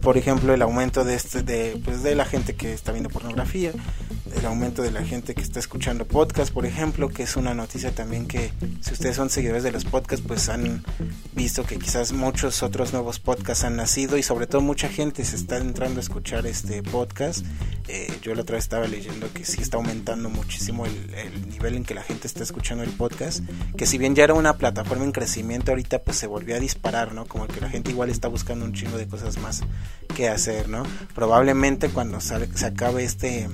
Por 0.00 0.16
ejemplo, 0.16 0.54
el 0.54 0.62
aumento 0.62 1.04
de 1.04 1.14
este, 1.14 1.42
de, 1.42 1.78
pues, 1.84 2.02
de 2.02 2.14
la 2.14 2.24
gente 2.24 2.54
que 2.54 2.72
está 2.72 2.90
viendo 2.92 3.10
pornografía, 3.10 3.72
el 4.36 4.44
aumento 4.46 4.82
de 4.82 4.90
la 4.90 5.04
gente 5.04 5.34
que 5.34 5.40
está 5.42 5.58
escuchando 5.58 6.06
podcast, 6.06 6.52
por 6.52 6.66
ejemplo, 6.66 7.08
que 7.08 7.22
es 7.24 7.36
una 7.36 7.54
noticia 7.54 7.92
también 7.94 8.26
que 8.26 8.52
si 8.80 8.92
ustedes 8.92 9.16
son 9.16 9.30
seguidores 9.30 9.62
de 9.62 9.72
los 9.72 9.84
podcasts, 9.84 10.24
pues 10.26 10.48
han 10.48 10.84
visto 11.34 11.64
que 11.64 11.78
quizás 11.78 12.12
muchos 12.12 12.62
otros 12.62 12.92
nuevos 12.92 13.18
podcasts 13.18 13.64
han 13.64 13.76
nacido 13.76 14.16
y 14.18 14.22
sobre 14.22 14.46
todo 14.46 14.60
mucha 14.60 14.88
gente 14.88 15.24
se 15.24 15.36
está 15.36 15.56
entrando 15.58 16.00
a 16.00 16.02
escuchar 16.02 16.46
este 16.46 16.82
podcast. 16.82 17.44
Eh, 17.88 18.12
yo 18.22 18.34
la 18.34 18.42
otra 18.42 18.56
vez 18.56 18.64
estaba 18.64 18.86
leyendo 18.86 19.32
que 19.32 19.44
sí 19.44 19.62
está 19.62 19.78
aumentando 19.78 20.28
muchísimo 20.28 20.84
el, 20.86 21.14
el 21.14 21.48
nivel 21.48 21.74
en 21.76 21.84
que 21.84 21.94
la 21.94 22.02
gente 22.02 22.26
está 22.26 22.42
escuchando 22.42 22.84
el 22.84 22.90
podcast, 22.90 23.42
que 23.76 23.86
si 23.86 23.98
bien 23.98 24.14
ya 24.14 24.24
era 24.24 24.34
una 24.34 24.56
plataforma 24.58 25.04
en 25.04 25.12
crecimiento, 25.12 25.70
ahorita 25.72 26.00
pues 26.00 26.16
se 26.18 26.26
volvió 26.26 26.56
a 26.56 26.60
disparar, 26.60 27.14
¿no? 27.14 27.24
Como 27.26 27.46
que 27.46 27.60
la 27.60 27.70
gente 27.70 27.90
igual 27.90 28.10
está 28.10 28.28
buscando 28.28 28.64
un 28.64 28.74
chingo 28.74 28.98
de 28.98 29.06
cosas 29.08 29.38
más 29.38 29.62
que 30.14 30.28
hacer, 30.28 30.68
¿no? 30.68 30.82
Probablemente 31.14 31.88
cuando 31.88 32.20
sale- 32.20 32.48
se 32.54 32.66
acabe 32.66 33.04
este 33.04 33.48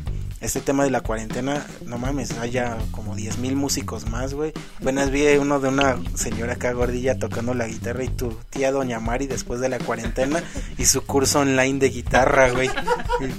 este 0.45 0.61
tema 0.61 0.85
de 0.85 0.91
la 0.91 1.01
cuarentena, 1.01 1.67
no 1.87 1.97
mames, 1.97 2.33
haya 2.39 2.77
como 2.91 3.17
10 3.17 3.39
mil 3.39 3.57
músicos 3.57 4.09
más, 4.11 4.35
güey. 4.35 4.53
Apenas 4.81 5.11
vi 5.11 5.27
uno 5.39 5.59
de 5.59 5.69
una 5.69 5.99
señora 6.15 6.55
acá 6.55 6.73
gordilla 6.73 7.19
tocando 7.19 7.55
la 7.55 7.67
guitarra 7.67 8.05
y 8.05 8.09
tu 8.09 8.37
tía 8.51 8.71
Doña 8.71 9.01
Mari 9.01 9.27
después 9.27 9.61
de 9.61 9.71
la 9.71 9.79
cuarentena 9.79 10.43
y 10.77 10.85
su 10.85 11.03
curso 11.03 11.41
online 11.41 11.79
de 11.79 11.89
guitarra, 11.89 12.51
güey. 12.51 12.71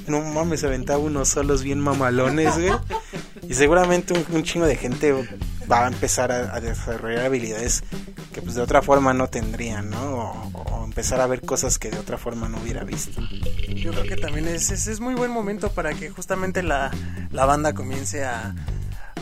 No 0.07 0.21
mames, 0.21 0.63
aventaba 0.63 0.99
unos 0.99 1.29
solos 1.29 1.61
bien 1.61 1.79
mamalones, 1.79 2.55
güey. 2.55 2.71
Y 3.47 3.53
seguramente 3.53 4.13
un, 4.13 4.25
un 4.35 4.43
chingo 4.43 4.65
de 4.65 4.75
gente 4.75 5.13
va 5.71 5.85
a 5.85 5.87
empezar 5.87 6.31
a, 6.31 6.59
desarrollar 6.59 7.25
habilidades 7.25 7.83
que 8.33 8.41
pues 8.41 8.55
de 8.55 8.61
otra 8.61 8.81
forma 8.81 9.13
no 9.13 9.27
tendrían, 9.27 9.89
¿no? 9.89 9.99
O, 9.99 10.51
o 10.63 10.85
empezar 10.85 11.21
a 11.21 11.27
ver 11.27 11.41
cosas 11.41 11.79
que 11.79 11.89
de 11.89 11.99
otra 11.99 12.17
forma 12.17 12.47
no 12.49 12.57
hubiera 12.59 12.83
visto. 12.83 13.21
Yo 13.75 13.91
creo 13.91 14.03
que 14.03 14.15
también 14.15 14.47
es, 14.47 14.71
es, 14.71 14.87
es 14.87 14.99
muy 14.99 15.15
buen 15.15 15.31
momento 15.31 15.71
para 15.71 15.93
que 15.93 16.09
justamente 16.09 16.63
la, 16.63 16.91
la 17.31 17.45
banda 17.45 17.73
comience 17.73 18.23
a, 18.23 18.53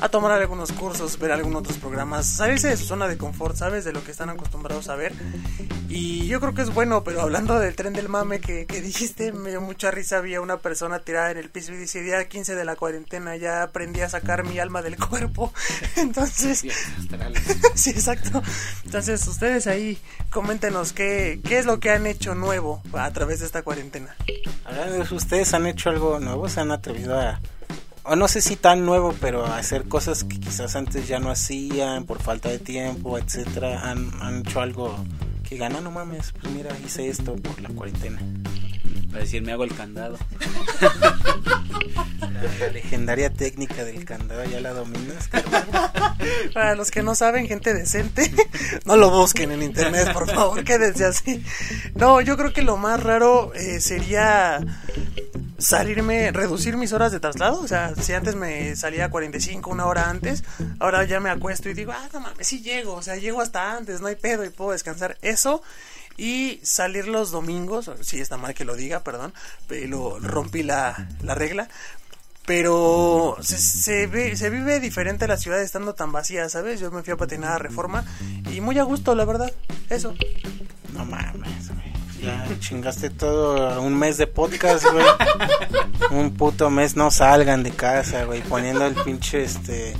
a 0.03 0.09
tomar 0.09 0.33
algunos 0.33 0.73
cursos, 0.73 1.17
ver 1.17 1.31
algunos 1.31 1.61
otros 1.61 1.77
programas, 1.77 2.25
salirse 2.27 2.67
de 2.67 2.75
su 2.75 2.83
zona 2.83 3.07
de 3.07 3.17
confort, 3.17 3.55
¿sabes? 3.55 3.85
De 3.85 3.93
lo 3.93 4.03
que 4.03 4.11
están 4.11 4.29
acostumbrados 4.29 4.89
a 4.89 4.97
ver. 4.97 5.13
Y 5.87 6.27
yo 6.27 6.41
creo 6.41 6.53
que 6.53 6.61
es 6.61 6.73
bueno, 6.73 7.05
pero 7.05 7.21
hablando 7.21 7.57
del 7.57 7.73
tren 7.77 7.93
del 7.93 8.09
mame 8.09 8.41
que, 8.41 8.65
que 8.65 8.81
dijiste, 8.81 9.31
me 9.31 9.51
dio 9.51 9.61
mucha 9.61 9.91
risa. 9.91 10.17
Había 10.17 10.41
una 10.41 10.57
persona 10.57 10.99
tirada 10.99 11.31
en 11.31 11.37
el 11.37 11.49
piso 11.49 11.71
y 11.71 11.77
dice: 11.77 12.01
Día 12.01 12.27
15 12.27 12.53
de 12.53 12.65
la 12.65 12.75
cuarentena, 12.75 13.37
ya 13.37 13.63
aprendí 13.63 14.01
a 14.01 14.09
sacar 14.09 14.43
mi 14.43 14.59
alma 14.59 14.81
del 14.81 14.97
cuerpo. 14.97 15.53
Entonces, 15.95 16.59
sí, 17.75 17.89
exacto. 17.91 18.43
Entonces, 18.83 19.25
ustedes 19.25 19.67
ahí, 19.67 19.97
coméntenos 20.31 20.91
qué, 20.91 21.39
qué 21.47 21.59
es 21.59 21.65
lo 21.65 21.79
que 21.79 21.91
han 21.91 22.07
hecho 22.07 22.35
nuevo 22.35 22.83
a 22.91 23.09
través 23.11 23.39
de 23.39 23.45
esta 23.45 23.61
cuarentena. 23.61 24.13
Hablando 24.65 24.95
de 24.95 25.03
eso, 25.03 25.15
¿Ustedes 25.15 25.53
han 25.53 25.65
hecho 25.65 25.89
algo 25.89 26.19
nuevo? 26.19 26.49
¿Se 26.49 26.59
han 26.59 26.71
atrevido 26.71 27.17
a, 27.17 27.39
no 28.15 28.27
sé 28.27 28.41
si 28.41 28.55
tan 28.55 28.85
nuevo, 28.85 29.13
pero 29.19 29.45
hacer 29.45 29.87
cosas 29.87 30.23
que 30.23 30.39
quizás 30.39 30.75
antes 30.75 31.07
ya 31.07 31.19
no 31.19 31.29
hacían 31.29 32.05
por 32.05 32.21
falta 32.21 32.49
de 32.49 32.59
tiempo, 32.59 33.17
etcétera? 33.17 33.89
¿Han, 33.89 34.11
han 34.21 34.39
hecho 34.39 34.61
algo 34.61 34.95
que 35.47 35.57
gana? 35.57 35.81
No 35.81 35.91
mames, 35.91 36.33
pues 36.39 36.53
mira, 36.53 36.71
hice 36.85 37.07
esto 37.07 37.35
por 37.35 37.61
la 37.61 37.69
cuarentena. 37.69 38.21
Para 39.13 39.25
decir, 39.25 39.43
me 39.43 39.51
hago 39.51 39.63
el 39.63 39.75
candado. 39.75 40.17
La 42.59 42.67
legendaria 42.71 43.29
técnica 43.31 43.85
del 43.85 44.03
candado, 44.05 44.43
¿ya 44.45 44.59
la 44.59 44.73
dominas? 44.73 45.29
Para 46.53 46.73
los 46.73 46.89
que 46.89 47.03
no 47.03 47.13
saben, 47.13 47.47
gente 47.47 47.75
decente, 47.75 48.33
no 48.85 48.97
lo 48.97 49.11
busquen 49.11 49.51
en 49.51 49.61
internet, 49.61 50.11
por 50.13 50.27
favor, 50.27 50.63
quédense 50.63 51.05
así. 51.05 51.45
No, 51.93 52.21
yo 52.21 52.37
creo 52.37 52.53
que 52.53 52.63
lo 52.63 52.75
más 52.75 53.03
raro 53.03 53.53
eh, 53.53 53.79
sería 53.79 54.59
salirme, 55.59 56.31
reducir 56.31 56.75
mis 56.75 56.91
horas 56.91 57.11
de 57.11 57.19
traslado. 57.19 57.61
O 57.61 57.67
sea, 57.67 57.93
si 57.93 58.13
antes 58.13 58.35
me 58.35 58.75
salía 58.75 59.11
45, 59.11 59.69
una 59.69 59.85
hora 59.85 60.09
antes, 60.09 60.43
ahora 60.79 61.03
ya 61.03 61.19
me 61.19 61.29
acuesto 61.29 61.69
y 61.69 61.75
digo, 61.75 61.91
ah, 61.91 62.09
no 62.13 62.19
mames, 62.19 62.47
sí 62.47 62.63
llego. 62.63 62.95
O 62.95 63.03
sea, 63.03 63.15
llego 63.15 63.41
hasta 63.41 63.77
antes, 63.77 64.01
no 64.01 64.07
hay 64.07 64.15
pedo 64.15 64.43
y 64.43 64.49
puedo 64.49 64.71
descansar. 64.71 65.19
Eso. 65.21 65.61
Y 66.17 66.59
salir 66.63 67.07
los 67.07 67.31
domingos, 67.31 67.89
si 68.01 68.19
está 68.19 68.37
mal 68.37 68.53
que 68.53 68.65
lo 68.65 68.75
diga, 68.75 69.03
perdón, 69.03 69.33
pero 69.67 70.19
rompí 70.19 70.63
la, 70.63 71.07
la 71.21 71.35
regla. 71.35 71.69
Pero 72.45 73.37
se, 73.41 73.57
se, 73.57 74.07
ve, 74.07 74.35
se 74.35 74.49
vive 74.49 74.81
diferente 74.81 75.27
la 75.27 75.37
ciudad 75.37 75.61
estando 75.61 75.95
tan 75.95 76.11
vacía, 76.11 76.49
¿sabes? 76.49 76.79
Yo 76.79 76.91
me 76.91 77.01
fui 77.01 77.13
a 77.13 77.17
patinar 77.17 77.53
a 77.53 77.57
Reforma 77.57 78.03
y 78.51 78.59
muy 78.59 78.77
a 78.79 78.83
gusto, 78.83 79.15
la 79.15 79.23
verdad. 79.23 79.51
Eso. 79.89 80.13
No 80.93 81.05
mames, 81.05 81.69
güey. 81.69 81.92
Ya 82.23 82.47
chingaste 82.59 83.09
todo 83.09 83.81
un 83.81 83.99
mes 83.99 84.17
de 84.17 84.27
podcast, 84.27 84.85
güey. 84.89 85.05
Un 86.11 86.33
puto 86.35 86.69
mes 86.69 86.95
no 86.95 87.11
salgan 87.11 87.63
de 87.63 87.71
casa, 87.71 88.23
güey. 88.23 88.41
Poniendo 88.41 88.85
el 88.85 88.95
pinche 88.95 89.43
este 89.43 89.93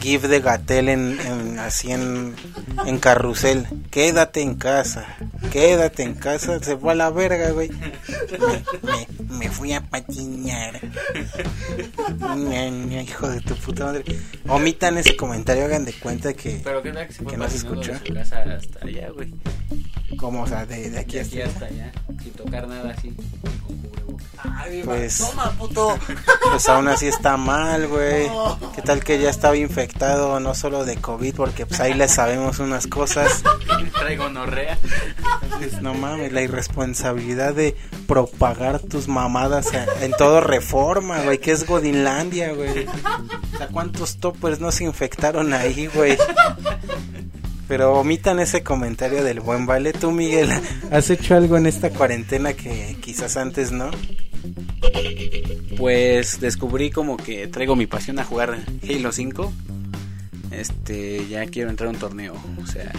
GIF 0.00 0.24
de 0.24 0.40
Gatel 0.40 0.90
en, 0.90 1.18
en 1.18 1.58
así 1.58 1.90
en, 1.90 2.34
en 2.84 2.98
carrusel. 2.98 3.66
Quédate 3.90 4.42
en 4.42 4.56
casa. 4.56 5.16
Quédate 5.50 6.02
en 6.02 6.14
casa. 6.14 6.62
Se 6.62 6.76
fue 6.76 6.92
a 6.92 6.94
la 6.94 7.08
verga, 7.10 7.50
güey. 7.52 7.70
Me, 7.70 8.64
me, 8.82 9.06
me 9.38 9.48
fui 9.48 9.72
a 9.72 9.80
patinar. 9.80 10.78
Hijo 13.02 13.28
de 13.28 13.40
tu 13.40 13.54
puta 13.56 13.86
madre. 13.86 14.04
Omitan 14.46 14.98
ese 14.98 15.16
comentario, 15.16 15.64
hagan 15.64 15.86
de 15.86 15.94
cuenta 15.94 16.34
que. 16.34 16.60
Pero 16.62 16.82
qué 16.82 16.92
tal 16.92 17.06
que 17.06 17.12
se 17.14 17.22
fue 17.22 17.32
que 17.32 17.38
no 17.38 17.48
se 17.48 17.54
de 17.54 17.98
su 17.98 18.14
casa 18.14 18.42
hasta 18.42 18.86
allá, 18.86 19.08
güey. 19.10 19.32
Como, 20.22 20.42
o 20.44 20.46
sea, 20.46 20.64
de, 20.64 20.88
de 20.88 20.98
aquí 21.00 21.16
De 21.16 21.20
aquí 21.22 21.40
hasta. 21.42 21.64
hasta 21.66 21.66
allá. 21.74 21.92
Sin 22.22 22.32
tocar 22.32 22.66
nada 22.68 22.94
así. 22.96 23.12
Pues. 24.84 25.18
Toma, 25.18 25.50
puto. 25.58 25.98
Pues 26.50 26.68
aún 26.68 26.88
así 26.88 27.06
está 27.08 27.36
mal, 27.36 27.86
güey. 27.88 28.28
¿Qué 28.74 28.82
tal 28.82 29.02
que 29.04 29.18
ya 29.20 29.30
estaba 29.30 29.56
infectado 29.56 30.38
no 30.40 30.54
solo 30.54 30.84
de 30.84 30.96
COVID? 30.96 31.34
Porque 31.34 31.66
pues 31.66 31.80
ahí 31.80 31.94
le 31.94 32.06
sabemos 32.08 32.58
unas 32.60 32.86
cosas. 32.86 33.42
Traigo 33.98 34.28
norrea. 34.30 34.78
Pues, 35.58 35.80
no 35.82 35.94
mames, 35.94 36.32
la 36.32 36.42
irresponsabilidad 36.42 37.54
de 37.54 37.76
propagar 38.06 38.80
tus 38.80 39.06
mamadas 39.08 39.72
a- 39.74 40.04
en 40.04 40.12
todo 40.12 40.40
reforma, 40.40 41.20
güey. 41.22 41.38
Que 41.38 41.52
es 41.52 41.66
Godinlandia, 41.66 42.52
güey. 42.52 42.86
O 42.86 43.58
sea, 43.58 43.68
¿cuántos 43.68 44.18
toppers 44.18 44.60
no 44.60 44.70
se 44.72 44.84
infectaron 44.84 45.52
ahí, 45.52 45.86
güey? 45.88 46.16
Pero 47.72 47.94
omitan 47.94 48.38
ese 48.38 48.62
comentario 48.62 49.24
del 49.24 49.40
buen 49.40 49.64
vale. 49.64 49.94
Tú, 49.94 50.10
Miguel, 50.10 50.50
¿has 50.90 51.08
hecho 51.08 51.34
algo 51.34 51.56
en 51.56 51.64
esta 51.64 51.88
cuarentena 51.88 52.52
que 52.52 52.98
quizás 53.00 53.38
antes 53.38 53.72
no? 53.72 53.90
Pues 55.78 56.38
descubrí 56.38 56.90
como 56.90 57.16
que 57.16 57.46
traigo 57.46 57.74
mi 57.74 57.86
pasión 57.86 58.18
a 58.18 58.24
jugar 58.24 58.58
Halo 58.86 59.10
5. 59.10 59.52
Este, 60.50 61.26
ya 61.28 61.46
quiero 61.46 61.70
entrar 61.70 61.86
a 61.86 61.92
un 61.92 61.98
torneo. 61.98 62.34
O 62.62 62.66
sea, 62.66 62.92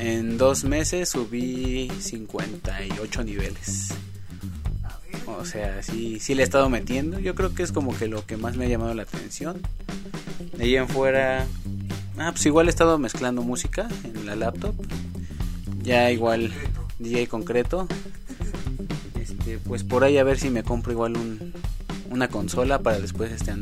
en 0.00 0.38
dos 0.38 0.64
meses 0.64 1.10
subí 1.10 1.92
58 2.00 3.22
niveles. 3.22 3.88
O 5.26 5.44
sea, 5.44 5.82
sí, 5.82 6.20
sí 6.20 6.34
le 6.34 6.40
he 6.40 6.44
estado 6.44 6.70
metiendo. 6.70 7.18
Yo 7.18 7.34
creo 7.34 7.54
que 7.54 7.64
es 7.64 7.72
como 7.72 7.94
que 7.94 8.08
lo 8.08 8.24
que 8.24 8.38
más 8.38 8.56
me 8.56 8.64
ha 8.64 8.68
llamado 8.68 8.94
la 8.94 9.02
atención. 9.02 9.60
De 10.56 10.64
ahí 10.64 10.76
en 10.76 10.88
fuera. 10.88 11.46
Ah, 12.18 12.30
pues 12.32 12.44
igual 12.46 12.66
he 12.66 12.70
estado 12.70 12.98
mezclando 12.98 13.42
música 13.42 13.88
en 14.02 14.26
la 14.26 14.34
laptop. 14.34 14.74
Ya 15.82 16.10
igual 16.10 16.52
DJ 16.98 17.28
concreto. 17.28 17.86
Este, 19.20 19.58
pues 19.58 19.84
por 19.84 20.04
ahí 20.04 20.18
a 20.18 20.24
ver 20.24 20.38
si 20.38 20.50
me 20.50 20.64
compro 20.64 20.92
igual 20.92 21.16
un, 21.16 21.52
una 22.10 22.28
consola 22.28 22.80
para 22.80 22.98
después 22.98 23.30
este 23.32 23.52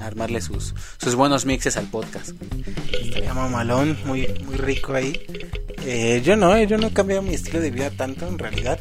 armarle 0.00 0.40
sus, 0.40 0.74
sus 0.98 1.14
buenos 1.14 1.46
mixes 1.46 1.76
al 1.76 1.86
podcast. 1.86 2.30
Estaría 2.92 3.34
mamalón, 3.34 3.96
muy, 4.06 4.28
muy 4.46 4.56
rico 4.56 4.94
ahí. 4.94 5.20
Eh, 5.84 6.22
yo 6.24 6.36
no, 6.36 6.54
eh, 6.56 6.66
yo 6.66 6.78
no 6.78 6.88
he 6.88 6.92
cambiado 6.92 7.22
mi 7.22 7.34
estilo 7.34 7.60
de 7.60 7.70
vida 7.70 7.90
tanto 7.90 8.26
en 8.28 8.38
realidad. 8.38 8.78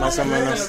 Más 0.00 0.18
o 0.18 0.24
menos. 0.24 0.68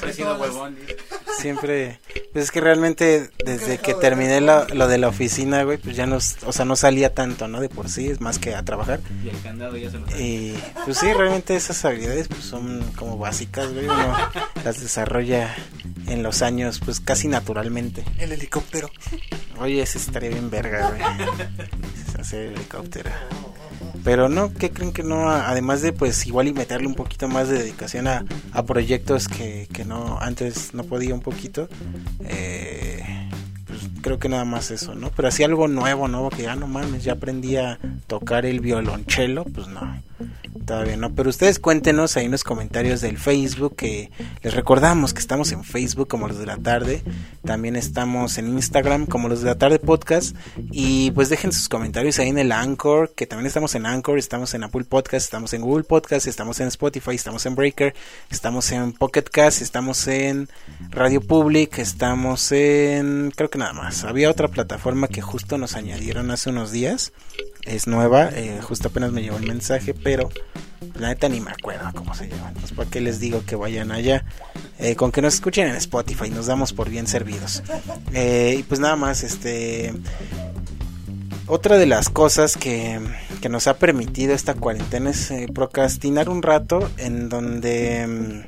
Siempre, 1.38 2.00
pues 2.32 2.46
es 2.46 2.50
que 2.50 2.60
realmente 2.60 3.30
desde 3.44 3.78
que 3.78 3.94
terminé 3.94 4.40
lo, 4.40 4.66
lo 4.68 4.88
de 4.88 4.98
la 4.98 5.08
oficina, 5.08 5.62
güey, 5.64 5.78
pues 5.78 5.96
ya 5.96 6.06
no, 6.06 6.16
o 6.16 6.52
sea, 6.52 6.64
no 6.64 6.76
salía 6.76 7.12
tanto, 7.12 7.48
¿no? 7.48 7.60
De 7.60 7.68
por 7.68 7.88
sí, 7.90 8.08
es 8.08 8.20
más 8.20 8.38
que 8.38 8.54
a 8.54 8.62
trabajar. 8.62 9.00
Y 9.24 9.28
el 9.28 9.42
candado 9.42 9.76
ya 9.76 9.90
se 9.90 9.98
lo 9.98 10.06
Y 10.18 10.54
pues 10.84 10.98
sí, 10.98 11.12
realmente 11.12 11.56
esas 11.56 11.84
habilidades 11.84 12.28
pues 12.28 12.44
son 12.44 12.82
como 12.96 13.18
básicas, 13.18 13.72
güey, 13.72 13.86
uno 13.86 14.16
las 14.64 14.80
desarrolla 14.80 15.54
en 16.06 16.22
los 16.22 16.42
años 16.42 16.80
pues 16.84 17.00
casi 17.00 17.28
naturalmente. 17.28 18.04
El 18.18 18.32
helicóptero. 18.32 18.90
Oye, 19.58 19.82
ese 19.82 19.98
estaría 19.98 20.30
bien 20.30 20.50
verga, 20.50 20.90
güey. 20.90 21.02
Hacer 22.18 22.40
el 22.40 22.54
helicóptero. 22.54 23.10
Pero 24.04 24.28
no, 24.28 24.52
¿qué 24.52 24.70
creen 24.70 24.92
que 24.92 25.02
no? 25.02 25.30
Además 25.30 25.80
de 25.80 25.92
pues 25.92 26.26
igual 26.26 26.46
y 26.46 26.52
meterle 26.52 26.86
un 26.86 26.94
poquito 26.94 27.26
más 27.26 27.48
de 27.48 27.58
dedicación 27.58 28.06
a, 28.06 28.24
a 28.52 28.62
proyectos 28.64 29.28
que, 29.28 29.66
que 29.72 29.84
no 29.86 30.18
antes 30.20 30.74
no 30.74 30.84
podía 30.84 31.14
un 31.14 31.22
poquito. 31.22 31.68
Eh, 32.20 33.02
pues 33.66 33.80
creo 34.02 34.18
que 34.18 34.28
nada 34.28 34.44
más 34.44 34.70
eso, 34.70 34.94
¿no? 34.94 35.10
Pero 35.16 35.28
así 35.28 35.42
algo 35.42 35.68
nuevo, 35.68 36.06
¿no? 36.06 36.28
Que 36.28 36.42
ya 36.42 36.54
no 36.54 36.66
mames, 36.66 37.02
ya 37.02 37.14
aprendí 37.14 37.56
a 37.56 37.78
tocar 38.06 38.44
el 38.44 38.60
violonchelo, 38.60 39.44
pues 39.44 39.68
no. 39.68 39.80
Todavía 40.66 40.96
no, 40.96 41.14
pero 41.14 41.30
ustedes 41.30 41.58
cuéntenos 41.58 42.16
ahí 42.16 42.26
en 42.26 42.30
los 42.30 42.44
comentarios 42.44 43.00
del 43.00 43.18
Facebook 43.18 43.76
que 43.76 44.10
les 44.42 44.54
recordamos 44.54 45.12
que 45.12 45.20
estamos 45.20 45.52
en 45.52 45.64
Facebook 45.64 46.08
como 46.08 46.28
los 46.28 46.38
de 46.38 46.46
la 46.46 46.56
tarde, 46.56 47.02
también 47.44 47.76
estamos 47.76 48.38
en 48.38 48.48
Instagram 48.48 49.06
como 49.06 49.28
los 49.28 49.40
de 49.40 49.46
la 49.46 49.56
tarde 49.56 49.78
podcast 49.78 50.36
y 50.70 51.10
pues 51.10 51.28
dejen 51.28 51.52
sus 51.52 51.68
comentarios 51.68 52.18
ahí 52.18 52.28
en 52.28 52.38
el 52.38 52.52
Anchor, 52.52 53.12
que 53.14 53.26
también 53.26 53.46
estamos 53.46 53.74
en 53.74 53.84
Anchor, 53.84 54.18
estamos 54.18 54.54
en 54.54 54.64
Apple 54.64 54.84
Podcast, 54.84 55.24
estamos 55.24 55.52
en 55.52 55.62
Google 55.62 55.84
Podcast, 55.84 56.26
estamos 56.26 56.60
en 56.60 56.68
Spotify, 56.68 57.14
estamos 57.14 57.44
en 57.46 57.54
Breaker, 57.54 57.94
estamos 58.30 58.70
en 58.72 58.92
Pocket 58.92 59.24
Cast, 59.24 59.60
estamos 59.60 60.06
en 60.06 60.48
Radio 60.90 61.20
Public, 61.20 61.78
estamos 61.78 62.52
en 62.52 63.32
creo 63.34 63.50
que 63.50 63.58
nada 63.58 63.72
más. 63.72 64.04
Había 64.04 64.30
otra 64.30 64.48
plataforma 64.48 65.08
que 65.08 65.20
justo 65.20 65.58
nos 65.58 65.74
añadieron 65.74 66.30
hace 66.30 66.50
unos 66.50 66.70
días 66.70 67.12
es 67.66 67.86
nueva, 67.86 68.28
eh, 68.28 68.60
justo 68.62 68.88
apenas 68.88 69.12
me 69.12 69.22
llegó 69.22 69.36
el 69.36 69.46
mensaje, 69.46 69.94
pero 69.94 70.13
la 70.98 71.08
neta 71.08 71.28
ni 71.28 71.40
me 71.40 71.50
acuerdo 71.50 71.90
cómo 71.94 72.14
se 72.14 72.28
llama. 72.28 72.48
Entonces, 72.48 72.72
¿para 72.72 72.88
qué 72.88 73.00
les 73.00 73.20
digo 73.20 73.44
que 73.44 73.56
vayan 73.56 73.90
allá? 73.90 74.24
Eh, 74.78 74.96
con 74.96 75.12
que 75.12 75.22
nos 75.22 75.34
escuchen 75.34 75.68
en 75.68 75.76
Spotify, 75.76 76.30
nos 76.30 76.46
damos 76.46 76.72
por 76.72 76.88
bien 76.88 77.06
servidos. 77.06 77.62
Eh, 78.12 78.56
y 78.58 78.62
pues 78.62 78.80
nada 78.80 78.96
más, 78.96 79.22
este. 79.22 79.94
Otra 81.46 81.76
de 81.76 81.86
las 81.86 82.08
cosas 82.08 82.56
que, 82.56 83.00
que 83.42 83.48
nos 83.50 83.66
ha 83.66 83.76
permitido 83.76 84.34
esta 84.34 84.54
cuarentena 84.54 85.10
es 85.10 85.30
eh, 85.30 85.46
procrastinar 85.52 86.28
un 86.28 86.42
rato 86.42 86.90
en 86.98 87.28
donde. 87.28 88.44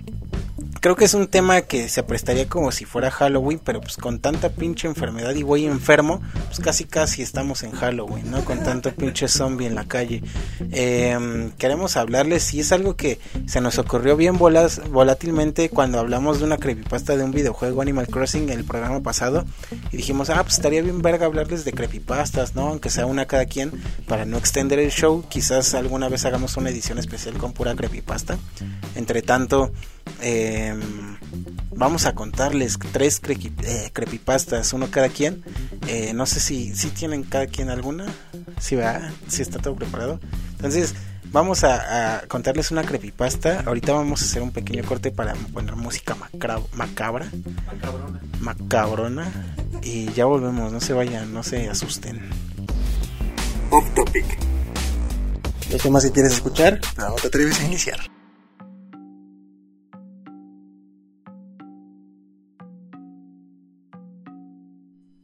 Creo 0.81 0.97
que 0.97 1.05
es 1.05 1.15
un 1.15 1.27
tema 1.27 1.63
que 1.63 1.89
se 1.89 2.03
prestaría 2.03 2.49
como 2.49 2.73
si 2.73 2.85
fuera 2.85 3.11
Halloween, 3.11 3.61
pero 3.63 3.81
pues 3.81 3.97
con 3.97 4.21
tanta 4.21 4.51
pinche 4.51 4.89
enfermedad 4.89 5.35
y 5.35 5.43
güey 5.43 5.67
enfermo, 5.67 6.21
pues 6.47 6.61
casi 6.61 6.85
casi 6.85 7.23
estamos 7.23 7.63
en 7.63 7.73
Halloween, 7.73 8.31
¿no? 8.31 8.45
Con 8.45 8.63
tanto 8.63 8.93
pinche 8.93 9.29
zombie 9.29 9.67
en 9.67 9.75
la 9.75 9.85
calle. 9.85 10.23
Eh, 10.71 11.51
queremos 11.59 11.97
hablarles, 11.97 12.43
si 12.45 12.61
es 12.61 12.73
algo 12.73 12.97
que 12.97 13.19
se 13.47 13.61
nos 13.61 13.79
ocurrió 13.79 14.17
bien 14.17 14.39
volas, 14.39 14.81
volátilmente 14.91 15.69
cuando 15.69 15.99
hablamos 15.99 16.39
de 16.39 16.45
una 16.45 16.57
creepypasta 16.57 17.17
de 17.17 17.25
un 17.25 17.33
videojuego 17.33 17.83
Animal 17.83 18.09
Crossing 18.09 18.49
el 18.49 18.65
programa 18.65 19.01
pasado 19.01 19.45
y 19.93 19.97
dijimos, 19.97 20.31
ah, 20.31 20.43
pues 20.43 20.55
estaría 20.55 20.83
bien 20.83 21.03
verga 21.03 21.27
hablarles 21.27 21.65
de 21.65 21.73
creepypastas, 21.73 22.55
¿no? 22.55 22.69
Aunque 22.69 22.91
sea 22.91 23.07
una 23.07 23.27
cada 23.27 23.47
quien, 23.47 23.73
para 24.07 24.25
no 24.25 24.39
extender 24.39 24.79
el 24.79 24.91
show, 24.91 25.25
quizás 25.29 25.75
alguna 25.75 26.09
vez 26.09 26.25
hagamos 26.25 26.57
una 26.57 26.71
edición 26.71 26.99
especial 26.99 27.37
con 27.39 27.53
pura 27.53 27.75
creepypasta. 27.75 28.39
Entre 28.95 29.23
tanto, 29.23 29.73
eh, 30.21 30.75
vamos 31.75 32.07
a 32.07 32.15
contarles 32.15 32.79
tres 32.93 33.23
crequi- 33.23 33.53
eh, 33.65 33.91
creepypastas, 33.93 34.73
uno 34.73 34.89
cada 34.91 35.09
quien. 35.09 35.43
Eh, 35.87 36.13
no 36.15 36.27
sé 36.27 36.41
si, 36.41 36.75
si 36.75 36.89
tienen 36.91 37.23
cada 37.23 37.47
quien 37.47 37.71
alguna. 37.71 38.07
Si 38.61 38.75
va, 38.77 39.11
si 39.29 39.43
está 39.43 39.59
todo 39.59 39.75
preparado. 39.77 40.19
Entonces, 40.53 40.95
vamos 41.31 41.63
a, 41.65 42.17
a 42.17 42.21
contarles 42.29 42.71
una 42.71 42.83
creepypasta. 42.83 43.61
Ahorita 43.67 43.93
vamos 43.93 44.23
a 44.23 44.25
hacer 44.25 44.43
un 44.43 44.51
pequeño 44.51 44.83
corte 44.85 45.11
para 45.11 45.35
poner 45.35 45.77
música 45.77 46.17
macra- 46.17 46.63
macabra, 46.73 47.27
macabrona. 48.41 49.31
Y 49.83 50.13
ya 50.15 50.25
volvemos, 50.25 50.73
no 50.73 50.81
se 50.81 50.93
vayan, 50.95 51.33
no 51.33 51.43
se 51.43 51.69
asusten. 51.69 52.21
Off 53.71 53.85
topic. 53.95 54.25
¿Qué 55.71 55.77
tema 55.79 56.01
si 56.01 56.11
quieres 56.11 56.33
escuchar? 56.33 56.81
No 56.97 57.15
te 57.17 57.27
atreves 57.29 57.61
a 57.61 57.65
iniciar. 57.65 57.99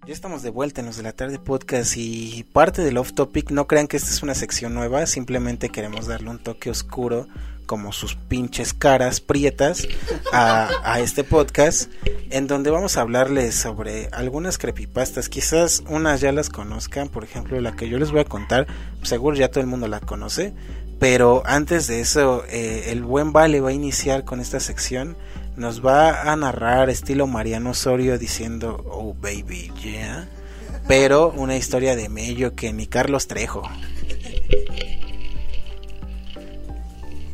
Ya 0.05 0.13
estamos 0.13 0.43
de 0.43 0.51
vuelta 0.51 0.81
en 0.81 0.89
los 0.89 0.97
de 0.97 1.05
la 1.05 1.13
tarde 1.13 1.39
podcast 1.39 1.97
y 1.97 2.45
parte 2.53 2.83
del 2.83 2.99
off 2.99 3.13
topic, 3.13 3.53
no 3.53 3.69
crean 3.69 3.87
que 3.87 3.97
esta 3.97 4.11
es 4.11 4.21
una 4.25 4.35
sección 4.35 4.75
nueva, 4.75 5.07
simplemente 5.07 5.69
queremos 5.69 6.09
darle 6.09 6.29
un 6.29 6.41
toque 6.41 6.71
oscuro 6.71 7.29
como 7.67 7.93
sus 7.93 8.17
pinches 8.17 8.75
caras 8.75 9.21
prietas 9.21 9.87
a, 10.33 10.99
este 10.99 11.23
podcast 11.23 11.89
en 12.31 12.49
donde 12.49 12.71
vamos 12.71 12.97
a 12.97 13.03
hablarles 13.03 13.55
sobre 13.55 14.09
algunas 14.11 14.59
creepypastas, 14.59 15.29
quizás 15.29 15.85
unas 15.89 16.21
ya 16.21 16.33
las 16.33 16.51
conozcan, 16.51 17.09
por 17.09 17.23
ejemplo 17.23 17.61
la 17.61 17.77
que 17.77 17.89
yo 17.89 17.97
les 17.97 18.11
voy 18.11 18.23
a 18.23 18.25
contar, 18.25 18.67
seguro 19.05 19.37
ya 19.37 19.53
todo 19.53 19.61
el 19.61 19.69
mundo 19.69 19.87
la 19.87 20.01
conoce, 20.01 20.53
pero 20.99 21.45
antes 21.47 21.87
de 21.87 22.01
eso 22.01 22.43
eh, 22.49 22.87
el 22.89 23.05
buen 23.05 23.33
Vale 23.33 23.61
va 23.61 23.69
a 23.69 23.73
iniciar 23.73 24.25
con 24.25 24.41
esta 24.41 24.59
sección 24.59 25.17
nos 25.57 25.85
va 25.85 26.31
a 26.31 26.37
narrar 26.37 26.91
estilo 26.91 27.27
Mariano 27.27 27.71
Osorio 27.71 28.19
diciendo, 28.19 28.85
oh 28.89 29.15
baby, 29.15 29.73
yeah. 29.83 30.29
Pero 30.89 31.31
una 31.31 31.57
historia 31.57 31.95
de 31.95 32.09
mello 32.09 32.55
que 32.55 32.73
ni 32.73 32.87
Carlos 32.87 33.29
Trejo. 33.29 33.63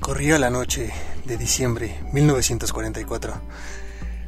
Corría 0.01 0.39
la 0.39 0.51
noche 0.51 0.93
de 1.25 1.37
diciembre 1.37 2.01
1944. 2.13 3.41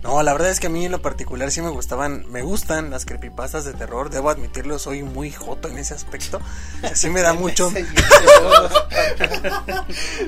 No, 0.03 0.22
la 0.22 0.32
verdad 0.32 0.51
es 0.51 0.61
que 0.61 0.68
a 0.68 0.70
mí 0.70 0.86
en 0.86 0.93
lo 0.93 1.03
particular 1.03 1.51
sí 1.51 1.61
me 1.61 1.68
gustaban, 1.68 2.24
me 2.30 2.41
gustan 2.41 2.88
las 2.91 3.05
creepypastas 3.05 3.66
de 3.66 3.74
terror, 3.74 4.09
debo 4.09 4.30
admitirlo, 4.30 4.78
soy 4.78 5.03
muy 5.03 5.30
joto 5.30 5.68
en 5.68 5.76
ese 5.76 5.93
aspecto. 5.93 6.41
Así 6.82 7.11
me 7.11 7.20
da 7.20 7.32
mucho 7.34 7.70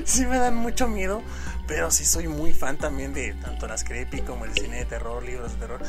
Sí 0.05 0.27
me 0.27 0.37
dan 0.37 0.55
mucho 0.55 0.87
miedo, 0.87 1.23
pero 1.67 1.91
sí 1.91 2.05
soy 2.05 2.27
muy 2.27 2.53
fan 2.53 2.77
también 2.77 3.13
de 3.13 3.33
tanto 3.33 3.67
las 3.67 3.83
creepy 3.83 4.21
como 4.21 4.45
el 4.45 4.53
cine 4.53 4.77
de 4.77 4.85
terror, 4.85 5.23
libros 5.23 5.53
de 5.53 5.57
terror. 5.59 5.81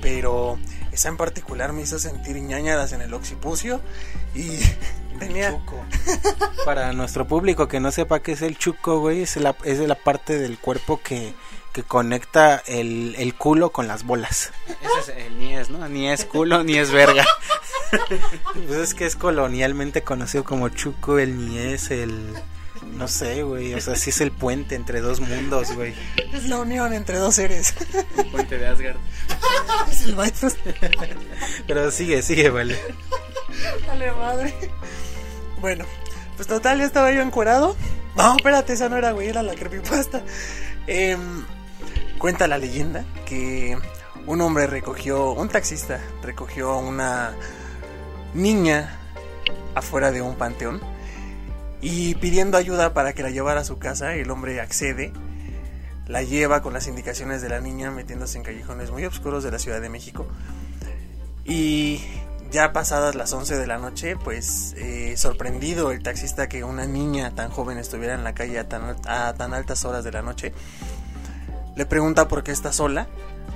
Pero 0.00 0.58
esa 0.92 1.08
en 1.08 1.16
particular 1.16 1.72
me 1.72 1.82
hizo 1.82 1.98
sentir 1.98 2.36
ñañaras 2.36 2.92
en 2.92 3.00
el 3.00 3.14
occipucio 3.14 3.80
y 4.34 4.58
tenía 5.18 5.58
Para 6.64 6.92
nuestro 6.92 7.26
público 7.26 7.68
que 7.68 7.80
no 7.80 7.90
sepa 7.90 8.20
qué 8.20 8.32
es 8.32 8.42
el 8.42 8.56
chuco, 8.58 9.00
güey, 9.00 9.22
es 9.22 9.36
la, 9.36 9.56
es 9.64 9.78
la 9.78 9.94
parte 9.94 10.38
del 10.38 10.58
cuerpo 10.58 11.00
que, 11.02 11.34
que 11.72 11.82
conecta 11.82 12.62
el, 12.66 13.14
el 13.18 13.34
culo 13.34 13.70
con 13.70 13.88
las 13.88 14.04
bolas. 14.04 14.52
Ese 14.66 15.12
es 15.12 15.26
el 15.26 15.38
ni 15.38 15.56
es, 15.56 15.70
¿no? 15.70 15.88
Ni 15.88 16.08
es 16.08 16.24
culo, 16.24 16.64
ni 16.64 16.76
es 16.76 16.90
verga. 16.90 17.24
Pues 18.52 18.78
es 18.80 18.92
que 18.92 19.06
es 19.06 19.16
colonialmente 19.16 20.02
conocido 20.02 20.44
como 20.44 20.68
chuco, 20.68 21.18
el 21.18 21.48
ni 21.48 21.56
es 21.56 21.90
el... 21.90 22.34
No 22.98 23.06
sé, 23.06 23.44
güey, 23.44 23.74
o 23.74 23.80
sea, 23.80 23.94
sí 23.94 24.10
es 24.10 24.20
el 24.20 24.32
puente 24.32 24.74
entre 24.74 25.00
dos 25.00 25.20
mundos, 25.20 25.72
güey. 25.76 25.94
es 26.32 26.48
la 26.48 26.58
unión 26.58 26.92
entre 26.92 27.16
dos 27.18 27.36
seres. 27.36 27.72
El 28.16 28.26
puente 28.26 28.58
de 28.58 28.66
Asgard. 28.66 28.96
es 29.90 30.02
el 30.02 30.16
Bifrost. 30.16 30.58
Pero 31.68 31.92
sigue, 31.92 32.22
sigue, 32.22 32.50
vale. 32.50 32.76
Dale 33.86 34.10
madre. 34.10 34.52
Bueno, 35.60 35.84
pues 36.34 36.48
total, 36.48 36.80
ya 36.80 36.86
estaba 36.86 37.12
yo 37.12 37.22
encuerado. 37.22 37.76
No, 38.16 38.36
espérate, 38.36 38.72
esa 38.72 38.88
no 38.88 38.96
era, 38.96 39.12
güey, 39.12 39.28
era 39.28 39.44
la 39.44 39.54
creepypasta. 39.54 40.22
Em, 40.88 41.44
cuenta 42.18 42.48
la 42.48 42.58
leyenda 42.58 43.04
que 43.26 43.78
un 44.26 44.40
hombre 44.40 44.66
recogió, 44.66 45.30
un 45.30 45.48
taxista 45.48 46.00
recogió 46.20 46.72
a 46.72 46.78
una 46.78 47.36
niña 48.34 48.98
afuera 49.76 50.10
de 50.10 50.20
un 50.20 50.34
panteón 50.34 50.97
y 51.80 52.14
pidiendo 52.16 52.58
ayuda 52.58 52.92
para 52.92 53.12
que 53.12 53.22
la 53.22 53.30
llevara 53.30 53.60
a 53.60 53.64
su 53.64 53.78
casa, 53.78 54.14
el 54.14 54.30
hombre 54.30 54.60
accede, 54.60 55.12
la 56.06 56.22
lleva 56.22 56.62
con 56.62 56.72
las 56.72 56.86
indicaciones 56.88 57.42
de 57.42 57.48
la 57.48 57.60
niña 57.60 57.90
metiéndose 57.90 58.38
en 58.38 58.44
callejones 58.44 58.90
muy 58.90 59.04
oscuros 59.04 59.44
de 59.44 59.50
la 59.50 59.58
Ciudad 59.58 59.80
de 59.80 59.88
México. 59.88 60.26
Y 61.44 62.00
ya 62.50 62.72
pasadas 62.72 63.14
las 63.14 63.32
11 63.32 63.56
de 63.56 63.66
la 63.66 63.78
noche, 63.78 64.16
pues 64.16 64.74
eh, 64.76 65.16
sorprendido 65.16 65.92
el 65.92 66.02
taxista 66.02 66.48
que 66.48 66.64
una 66.64 66.86
niña 66.86 67.34
tan 67.34 67.50
joven 67.50 67.78
estuviera 67.78 68.14
en 68.14 68.24
la 68.24 68.34
calle 68.34 68.58
a 68.58 68.68
tan, 68.68 69.54
altas 69.54 69.84
horas 69.84 70.02
de 70.02 70.12
la 70.12 70.22
noche, 70.22 70.52
le 71.76 71.86
pregunta 71.86 72.26
por 72.26 72.42
qué 72.42 72.50
está 72.50 72.72
sola, 72.72 73.06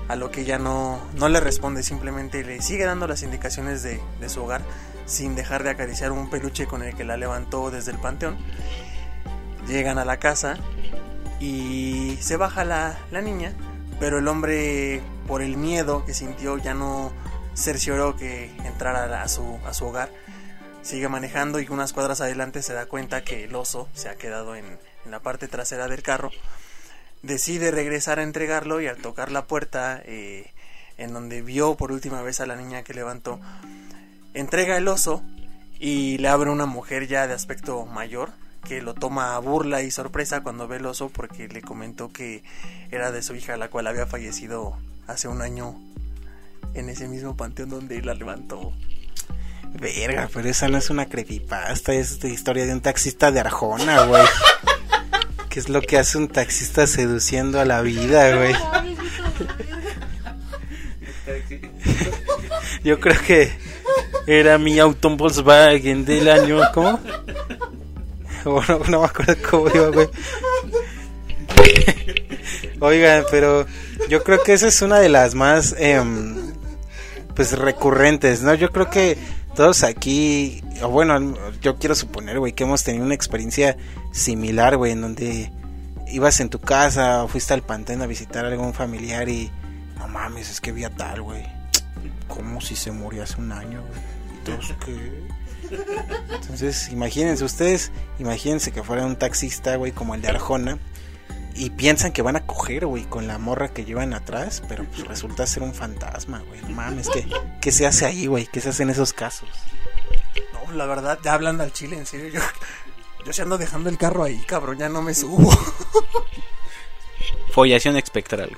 a 0.08 0.16
lo 0.16 0.30
que 0.30 0.42
ella 0.42 0.58
no, 0.58 1.00
no 1.16 1.28
le 1.28 1.40
responde, 1.40 1.82
simplemente 1.82 2.44
le 2.44 2.60
sigue 2.62 2.84
dando 2.84 3.06
las 3.06 3.22
indicaciones 3.22 3.82
de, 3.82 4.00
de 4.20 4.28
su 4.28 4.42
hogar 4.42 4.62
sin 5.06 5.34
dejar 5.34 5.62
de 5.62 5.70
acariciar 5.70 6.12
un 6.12 6.30
peluche 6.30 6.66
con 6.66 6.82
el 6.82 6.94
que 6.94 7.04
la 7.04 7.16
levantó 7.16 7.70
desde 7.70 7.92
el 7.92 7.98
panteón. 7.98 8.36
Llegan 9.66 9.98
a 9.98 10.04
la 10.04 10.18
casa 10.18 10.58
y 11.40 12.16
se 12.20 12.36
baja 12.36 12.64
la, 12.64 12.98
la 13.10 13.20
niña, 13.20 13.52
pero 14.00 14.18
el 14.18 14.28
hombre 14.28 15.02
por 15.26 15.42
el 15.42 15.56
miedo 15.56 16.04
que 16.04 16.14
sintió 16.14 16.58
ya 16.58 16.74
no 16.74 17.12
cercioró 17.54 18.16
que 18.16 18.50
entrara 18.64 19.22
a 19.22 19.28
su, 19.28 19.58
a 19.66 19.74
su 19.74 19.86
hogar. 19.86 20.10
Sigue 20.82 21.08
manejando 21.08 21.60
y 21.60 21.68
unas 21.68 21.92
cuadras 21.92 22.20
adelante 22.20 22.62
se 22.62 22.72
da 22.72 22.86
cuenta 22.86 23.22
que 23.22 23.44
el 23.44 23.54
oso 23.54 23.88
se 23.94 24.08
ha 24.08 24.16
quedado 24.16 24.56
en, 24.56 24.64
en 25.04 25.10
la 25.10 25.20
parte 25.20 25.46
trasera 25.48 25.86
del 25.88 26.02
carro. 26.02 26.30
Decide 27.22 27.70
regresar 27.70 28.18
a 28.18 28.24
entregarlo 28.24 28.80
y 28.80 28.88
al 28.88 28.96
tocar 28.96 29.30
la 29.30 29.46
puerta 29.46 30.02
eh, 30.04 30.50
en 30.98 31.12
donde 31.12 31.42
vio 31.42 31.76
por 31.76 31.92
última 31.92 32.22
vez 32.22 32.40
a 32.40 32.46
la 32.46 32.56
niña 32.56 32.82
que 32.82 32.94
levantó, 32.94 33.40
entrega 34.34 34.76
el 34.76 34.88
oso 34.88 35.22
y 35.78 36.18
le 36.18 36.28
abre 36.28 36.50
una 36.50 36.66
mujer 36.66 37.08
ya 37.08 37.26
de 37.26 37.34
aspecto 37.34 37.84
mayor 37.86 38.30
que 38.66 38.80
lo 38.80 38.94
toma 38.94 39.34
a 39.34 39.38
burla 39.40 39.82
y 39.82 39.90
sorpresa 39.90 40.42
cuando 40.42 40.68
ve 40.68 40.76
el 40.76 40.86
oso 40.86 41.08
porque 41.08 41.48
le 41.48 41.62
comentó 41.62 42.12
que 42.12 42.44
era 42.90 43.10
de 43.10 43.22
su 43.22 43.34
hija 43.34 43.56
la 43.56 43.68
cual 43.68 43.88
había 43.88 44.06
fallecido 44.06 44.78
hace 45.06 45.28
un 45.28 45.42
año 45.42 45.80
en 46.74 46.88
ese 46.88 47.08
mismo 47.08 47.36
panteón 47.36 47.70
donde 47.70 48.00
la 48.02 48.14
levantó. 48.14 48.72
Verga, 49.74 50.28
pero 50.32 50.48
esa 50.48 50.68
no 50.68 50.78
es 50.78 50.90
una 50.90 51.06
creepypasta, 51.06 51.94
es 51.94 52.20
de 52.20 52.28
historia 52.28 52.66
de 52.66 52.74
un 52.74 52.80
taxista 52.80 53.32
de 53.32 53.40
Arjona, 53.40 54.04
güey. 54.04 54.22
¿Qué 55.48 55.60
es 55.60 55.68
lo 55.68 55.82
que 55.82 55.98
hace 55.98 56.18
un 56.18 56.28
taxista 56.28 56.86
seduciendo 56.86 57.58
a 57.60 57.64
la 57.64 57.82
vida, 57.82 58.36
güey? 58.36 58.54
Yo 62.84 63.00
creo 63.00 63.20
que 63.22 63.52
era 64.26 64.58
mi 64.58 64.78
auto 64.78 65.16
Volkswagen 65.16 66.04
del 66.04 66.28
año, 66.28 66.60
¿cómo? 66.72 66.98
Bueno, 68.44 68.80
no 68.88 69.00
me 69.00 69.06
acuerdo 69.06 69.36
cómo 69.48 69.68
iba, 69.68 69.88
güey. 69.88 70.08
Oigan, 72.80 73.24
pero 73.30 73.66
yo 74.08 74.24
creo 74.24 74.42
que 74.42 74.52
esa 74.52 74.66
es 74.66 74.82
una 74.82 74.98
de 74.98 75.08
las 75.08 75.36
más, 75.36 75.76
em, 75.78 76.52
pues, 77.36 77.56
recurrentes, 77.56 78.42
¿no? 78.42 78.54
Yo 78.54 78.70
creo 78.72 78.90
que 78.90 79.16
todos 79.54 79.84
aquí, 79.84 80.62
o 80.82 80.88
bueno, 80.88 81.34
yo 81.60 81.76
quiero 81.76 81.94
suponer, 81.94 82.38
güey, 82.40 82.52
que 82.52 82.64
hemos 82.64 82.82
tenido 82.82 83.04
una 83.04 83.14
experiencia 83.14 83.76
similar, 84.10 84.76
güey, 84.76 84.92
en 84.92 85.02
donde 85.02 85.52
ibas 86.08 86.40
en 86.40 86.48
tu 86.48 86.58
casa 86.58 87.22
o 87.24 87.28
fuiste 87.28 87.54
al 87.54 87.62
pantano 87.62 88.04
a 88.04 88.06
visitar 88.06 88.44
a 88.44 88.48
algún 88.48 88.74
familiar 88.74 89.28
y 89.28 89.50
no 89.98 90.08
mames, 90.08 90.50
es 90.50 90.60
que 90.60 90.72
vi 90.72 90.84
a 90.84 90.90
tal, 90.90 91.22
güey. 91.22 91.61
Como 92.32 92.62
si 92.62 92.76
se 92.76 92.90
murió 92.90 93.24
hace 93.24 93.38
un 93.38 93.52
año, 93.52 93.82
güey. 93.82 94.00
Entonces, 94.38 94.76
¿qué? 94.84 95.22
Entonces, 96.34 96.88
imagínense 96.88 97.44
ustedes, 97.44 97.92
imagínense 98.18 98.72
que 98.72 98.82
fuera 98.82 99.04
un 99.04 99.16
taxista, 99.16 99.76
güey, 99.76 99.92
como 99.92 100.14
el 100.14 100.22
de 100.22 100.28
Arjona. 100.28 100.78
Y 101.54 101.68
piensan 101.68 102.12
que 102.12 102.22
van 102.22 102.36
a 102.36 102.46
coger, 102.46 102.86
güey, 102.86 103.04
con 103.04 103.26
la 103.26 103.36
morra 103.36 103.68
que 103.68 103.84
llevan 103.84 104.14
atrás, 104.14 104.62
pero 104.66 104.84
pues 104.86 105.06
resulta 105.06 105.46
ser 105.46 105.62
un 105.62 105.74
fantasma, 105.74 106.42
güey. 106.48 106.62
No 106.62 106.70
mames, 106.70 107.10
¿qué, 107.10 107.28
¿qué 107.60 107.70
se 107.70 107.86
hace 107.86 108.06
ahí, 108.06 108.26
güey? 108.26 108.46
¿Qué 108.46 108.62
se 108.62 108.70
hace 108.70 108.84
en 108.84 108.90
esos 108.90 109.12
casos? 109.12 109.50
No, 110.54 110.72
la 110.72 110.86
verdad, 110.86 111.18
ya 111.22 111.34
hablan 111.34 111.60
al 111.60 111.70
chile, 111.74 111.98
en 111.98 112.06
serio. 112.06 112.28
Yo, 112.30 112.40
yo 113.26 113.32
se 113.34 113.42
ando 113.42 113.58
dejando 113.58 113.90
el 113.90 113.98
carro 113.98 114.24
ahí, 114.24 114.38
cabrón, 114.46 114.78
ya 114.78 114.88
no 114.88 115.02
me 115.02 115.12
subo. 115.14 115.50
Follación 117.52 117.98
espectral. 117.98 118.56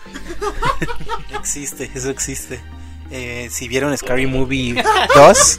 existe, 1.37 1.91
eso 1.97 2.11
existe. 2.11 2.61
Eh, 3.11 3.49
si 3.51 3.69
vieron 3.69 3.97
Scary 3.97 4.27
Movie 4.27 4.83
2, 5.15 5.59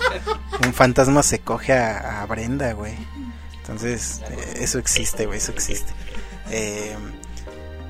un 0.65 0.73
fantasma 0.73 1.23
se 1.23 1.39
coge 1.39 1.73
a, 1.73 2.25
Brenda, 2.27 2.73
güey. 2.73 2.95
Entonces, 3.57 4.21
eh, 4.29 4.57
eso 4.61 4.79
existe, 4.79 5.25
güey, 5.25 5.37
eso 5.37 5.51
existe. 5.51 5.91
Eh, 6.51 6.95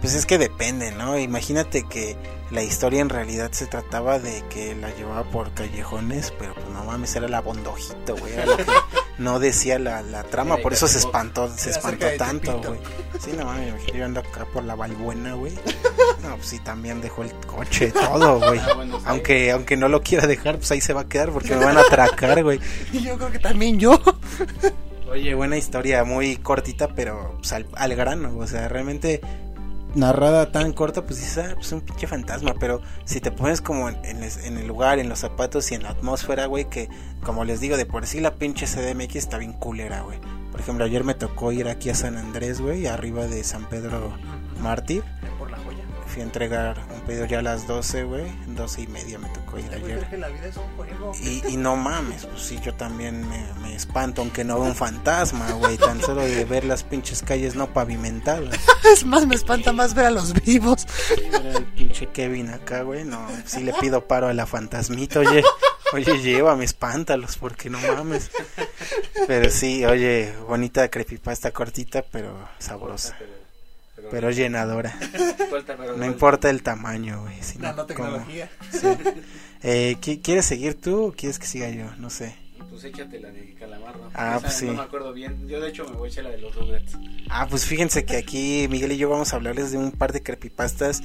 pues 0.02 0.14
es 0.14 0.26
que 0.26 0.38
depende, 0.38 0.92
¿no? 0.92 1.18
Imagínate 1.18 1.84
que 1.88 2.18
la 2.52 2.62
historia 2.64 3.02
en 3.02 3.10
realidad 3.10 3.52
se 3.52 3.66
trataba 3.66 4.20
de 4.20 4.44
que 4.50 4.76
la 4.76 4.94
llevaba 4.96 5.24
por 5.24 5.52
callejones, 5.54 6.34
pero 6.38 6.54
pues 6.54 6.68
no 6.70 6.84
mames, 6.84 7.16
era 7.16 7.28
la 7.28 7.42
bondojito, 7.42 8.16
güey. 8.18 8.34
Era 8.34 8.46
lo 8.46 8.58
que 8.58 8.66
no 9.18 9.40
decía 9.40 9.80
la, 9.80 10.02
la 10.02 10.24
trama, 10.24 10.58
por 10.58 10.74
eso 10.74 10.88
se 10.88 11.00
espantó, 11.00 11.50
se 11.56 11.72
espantó 11.72 12.06
tanto, 12.18 12.62
güey. 12.62 12.80
Sí, 13.20 13.32
no 13.36 13.46
mames, 13.46 13.62
me 13.62 13.70
imagino 13.70 13.98
yo 13.98 14.06
ando 14.06 14.20
acá 14.20 14.46
por 14.54 14.64
la 14.64 14.76
Balbuena, 14.76 15.34
güey. 15.34 15.54
No, 16.22 16.38
pues 16.38 16.48
sí, 16.48 16.60
también 16.60 17.02
dejó 17.02 17.22
el 17.22 17.32
coche, 17.46 17.92
todo, 17.92 18.40
güey. 18.40 18.60
Aunque, 19.06 19.52
aunque 19.52 19.78
no 19.78 19.90
lo 19.90 20.02
quiera 20.02 20.26
dejar, 20.26 20.58
pues 20.58 20.72
ahí 20.72 20.82
se 20.82 20.92
va 20.92 21.02
a 21.02 21.08
quedar 21.08 21.32
porque 21.32 21.56
me 21.56 21.64
van 21.64 21.78
a 21.78 21.82
atracar, 21.82 22.42
güey. 22.42 22.60
Y 22.92 23.02
yo 23.04 23.16
creo 23.18 23.32
que 23.32 23.38
también 23.38 23.80
yo. 23.80 24.02
Oye, 25.12 25.36
buena 25.36 25.56
historia, 25.56 26.04
muy 26.04 26.38
cortita, 26.38 26.88
pero 26.96 27.36
pues, 27.38 27.54
al, 27.54 27.68
al 27.76 27.96
grano, 27.96 28.36
o 28.38 28.48
sea, 28.48 28.68
realmente 28.68 29.22
narrada 29.96 30.52
tan 30.52 30.74
corta, 30.74 31.06
pues 31.06 31.20
dices, 31.20 31.38
ah, 31.38 31.54
pues 31.56 31.72
un 31.72 31.82
pinche 31.82 32.06
fantasma, 32.06 32.54
pero 32.60 32.82
si 33.06 33.22
te 33.22 33.32
pones 33.32 33.62
como 33.62 33.90
en, 33.90 33.98
en, 34.06 34.58
el 34.58 34.68
lugar, 34.68 35.00
en 35.00 35.10
los 35.10 35.20
zapatos 35.20 35.72
y 35.72 35.76
en 35.76 35.84
la 35.84 35.90
atmósfera, 35.90 36.46
güey, 36.46 36.66
que 36.66 36.90
como 37.24 37.44
les 37.44 37.60
digo, 37.60 37.78
de 37.78 37.86
por 37.86 38.06
sí 38.06 38.20
la 38.20 38.36
pinche 38.36 38.66
CDMX 38.68 39.16
está 39.16 39.38
bien 39.38 39.54
culera, 39.54 40.02
güey. 40.02 40.20
Por 40.52 40.60
ejemplo, 40.62 40.86
ayer 40.86 41.04
me 41.04 41.16
tocó 41.16 41.52
ir 41.52 41.68
aquí 41.68 41.90
a 41.90 41.96
San 41.96 42.18
Andrés, 42.18 42.62
güey, 42.62 42.88
arriba 42.88 43.26
de 43.28 43.44
San 43.44 43.66
Pedro 43.66 44.14
Mártir. 44.62 45.04
Por 45.38 45.52
la 45.52 45.58
joya. 45.58 45.75
Fui 46.16 46.22
a 46.22 46.28
entregar 46.28 46.78
un 46.94 47.02
pedido 47.02 47.26
ya 47.26 47.40
a 47.40 47.42
las 47.42 47.68
12, 47.68 48.06
güey, 48.06 48.32
12 48.48 48.84
y 48.84 48.88
media 48.88 49.20
me 49.20 49.28
tocó 49.28 49.60
ir 49.60 49.70
ayer. 49.70 50.08
que 50.10 50.16
la 50.18 50.30
vida 50.30 50.48
es 50.48 50.56
un 50.56 50.64
juego. 50.78 51.12
Y, 51.22 51.46
y 51.46 51.58
no 51.58 51.76
mames, 51.76 52.26
pues 52.26 52.42
sí, 52.42 52.58
yo 52.64 52.74
también 52.74 53.28
me, 53.28 53.46
me 53.62 53.76
espanto, 53.76 54.22
aunque 54.22 54.46
no 54.46 54.56
veo 54.56 54.64
un 54.64 54.76
fantasma, 54.76 55.52
güey, 55.52 55.76
tan 55.76 56.02
solo 56.02 56.22
de 56.22 56.46
ver 56.46 56.64
las 56.64 56.86
pinches 56.86 57.22
calles 57.22 57.56
no 57.56 57.74
pavimentadas. 57.74 58.58
Es 58.86 59.04
más, 59.06 59.28
me 59.28 59.36
espanta 59.36 59.74
más 59.74 59.94
ver 59.94 60.06
a 60.06 60.12
los 60.12 60.32
vivos. 60.46 60.88
Era 61.22 61.58
el 61.58 61.66
pinche 61.66 62.08
Kevin 62.08 62.50
acá, 62.50 62.84
güey, 62.84 63.04
no, 63.04 63.28
sí 63.46 63.62
le 63.64 63.74
pido 63.74 64.08
paro 64.08 64.30
a 64.30 64.34
la 64.34 64.46
fantasmita, 64.46 65.20
oye, 65.20 65.44
oye, 65.92 66.22
llévame, 66.22 66.64
espántalos, 66.64 67.36
porque 67.36 67.70
no 67.70 67.78
mames. 67.80 68.32
Pero 69.28 69.52
sí, 69.52 69.84
oye, 69.84 70.34
bonita 70.48 70.88
creepypasta 70.88 71.52
cortita, 71.52 72.04
pero 72.10 72.38
sabrosa, 72.58 73.18
pero 74.12 74.32
llenadora. 74.32 74.98
No 75.98 76.06
importa 76.06 76.50
el 76.50 76.62
tamaño, 76.64 77.22
güey. 77.22 77.36
Nanotecnología. 77.60 78.50
Sí. 78.72 78.88
Eh, 79.64 79.96
¿qui- 80.02 80.22
¿Quieres 80.22 80.46
seguir 80.46 80.76
tú 80.80 81.06
o 81.08 81.12
quieres 81.14 81.40
que 81.40 81.48
siga 81.48 81.70
yo? 81.70 81.86
No 81.98 82.10
sé. 82.10 82.36
Pues 82.70 82.84
échate 82.84 83.20
la 83.20 83.30
de 83.32 83.54
Calamardo. 83.58 84.10
Ah, 84.14 84.34
Esa 84.38 84.42
pues 84.42 84.54
sí. 84.54 84.66
No 84.66 84.74
me 84.74 84.82
acuerdo 84.82 85.14
bien. 85.14 85.48
Yo 85.48 85.60
de 85.62 85.70
hecho 85.70 85.86
me 85.86 85.96
voy 85.96 86.10
a 86.10 86.12
echar 86.12 86.26
la 86.26 86.32
de 86.32 86.40
los 86.40 86.54
Rugrats. 86.56 86.98
Ah, 87.30 87.48
pues 87.50 87.66
fíjense 87.66 88.04
que 88.06 88.18
aquí 88.18 88.68
Miguel 88.70 88.92
y 88.92 88.98
yo 88.98 89.10
vamos 89.10 89.32
a 89.34 89.38
hablarles 89.38 89.72
de 89.72 89.78
un 89.78 89.92
par 89.92 90.12
de 90.12 90.22
creepypastas 90.22 91.02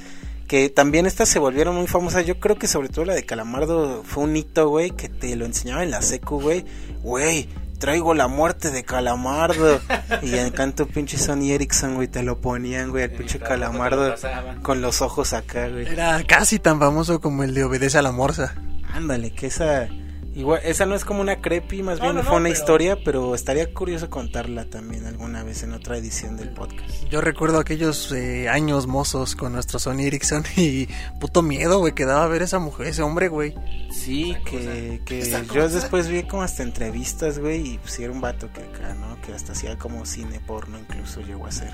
que 0.47 0.69
también 0.69 1.05
estas 1.05 1.29
se 1.29 1.39
volvieron 1.39 1.75
muy 1.75 1.87
famosas. 1.87 2.25
Yo 2.25 2.39
creo 2.39 2.57
que 2.57 2.67
sobre 2.67 2.89
todo 2.89 3.05
la 3.05 3.13
de 3.13 3.25
Calamardo 3.25 4.03
fue 4.03 4.23
un 4.25 4.35
hito, 4.35 4.67
güey, 4.67 4.91
que 4.91 5.07
te 5.07 5.33
lo 5.37 5.45
enseñaba 5.45 5.83
en 5.83 5.91
la 5.91 6.01
secu, 6.01 6.41
güey. 6.41 6.65
Güey, 7.03 7.47
traigo 7.81 8.13
la 8.13 8.29
muerte 8.29 8.71
de 8.71 8.83
Calamardo. 8.83 9.81
y 10.21 10.35
en 10.35 10.51
canto 10.51 10.87
pinche 10.87 11.17
Sony 11.17 11.51
Ericsson, 11.51 11.95
güey, 11.95 12.07
te 12.07 12.23
lo 12.23 12.39
ponían, 12.39 12.91
güey, 12.91 13.03
el 13.05 13.11
pinche 13.11 13.39
lo 13.39 13.45
Calamardo 13.45 14.15
con 14.61 14.81
los 14.81 15.01
ojos 15.01 15.33
acá, 15.33 15.67
güey. 15.67 15.87
Era 15.87 16.23
casi 16.23 16.59
tan 16.59 16.79
famoso 16.79 17.19
como 17.19 17.43
el 17.43 17.53
de 17.53 17.65
Obedece 17.65 17.97
a 17.97 18.01
la 18.01 18.13
Morsa. 18.13 18.55
Ándale, 18.93 19.31
que 19.31 19.47
esa... 19.47 19.89
Igual, 20.33 20.61
esa 20.63 20.85
no 20.85 20.95
es 20.95 21.03
como 21.03 21.19
una 21.19 21.41
creepy, 21.41 21.83
más 21.83 21.97
No, 21.99 22.03
bien 22.05 22.15
no, 22.15 22.21
no, 22.23 22.27
fue 22.29 22.37
una 22.37 22.49
pero- 22.49 22.57
historia, 22.59 22.97
pero 23.03 23.35
estaría 23.35 23.73
curioso 23.73 24.09
contarla 24.09 24.63
también 24.65 25.05
alguna 25.05 25.43
vez 25.43 25.63
en 25.63 25.73
otra 25.73 25.97
edición 25.97 26.37
del 26.37 26.51
podcast. 26.51 26.89
Yo 27.09 27.19
recuerdo 27.19 27.59
aquellos 27.59 28.11
eh, 28.13 28.47
años 28.47 28.87
mozos 28.87 29.35
con 29.35 29.51
nuestro 29.51 29.77
Sony 29.77 30.01
Ericsson 30.03 30.43
y 30.55 30.87
puto 31.19 31.41
miedo, 31.41 31.79
güey, 31.79 31.93
que 31.93 32.05
daba 32.05 32.25
ver 32.27 32.43
esa 32.43 32.59
mujer, 32.59 32.87
ese 32.87 33.01
hombre, 33.01 33.27
güey. 33.27 33.55
Sí, 33.91 34.35
que, 34.45 35.01
que 35.05 35.43
yo 35.53 35.67
después 35.67 36.07
vi 36.07 36.23
como 36.23 36.43
hasta 36.43 36.63
entrevistas, 36.63 37.37
güey, 37.39 37.73
y 37.73 37.77
pues 37.79 37.93
sí 37.93 38.03
era 38.03 38.13
un 38.13 38.21
vato 38.21 38.49
que 38.53 38.61
acá, 38.61 38.93
¿no? 38.95 39.19
Que 39.21 39.33
hasta 39.33 39.51
hacía 39.51 39.77
como 39.77 40.05
cine 40.05 40.39
porno 40.39 40.79
incluso 40.79 41.19
llegó 41.19 41.45
a 41.47 41.51
ser. 41.51 41.73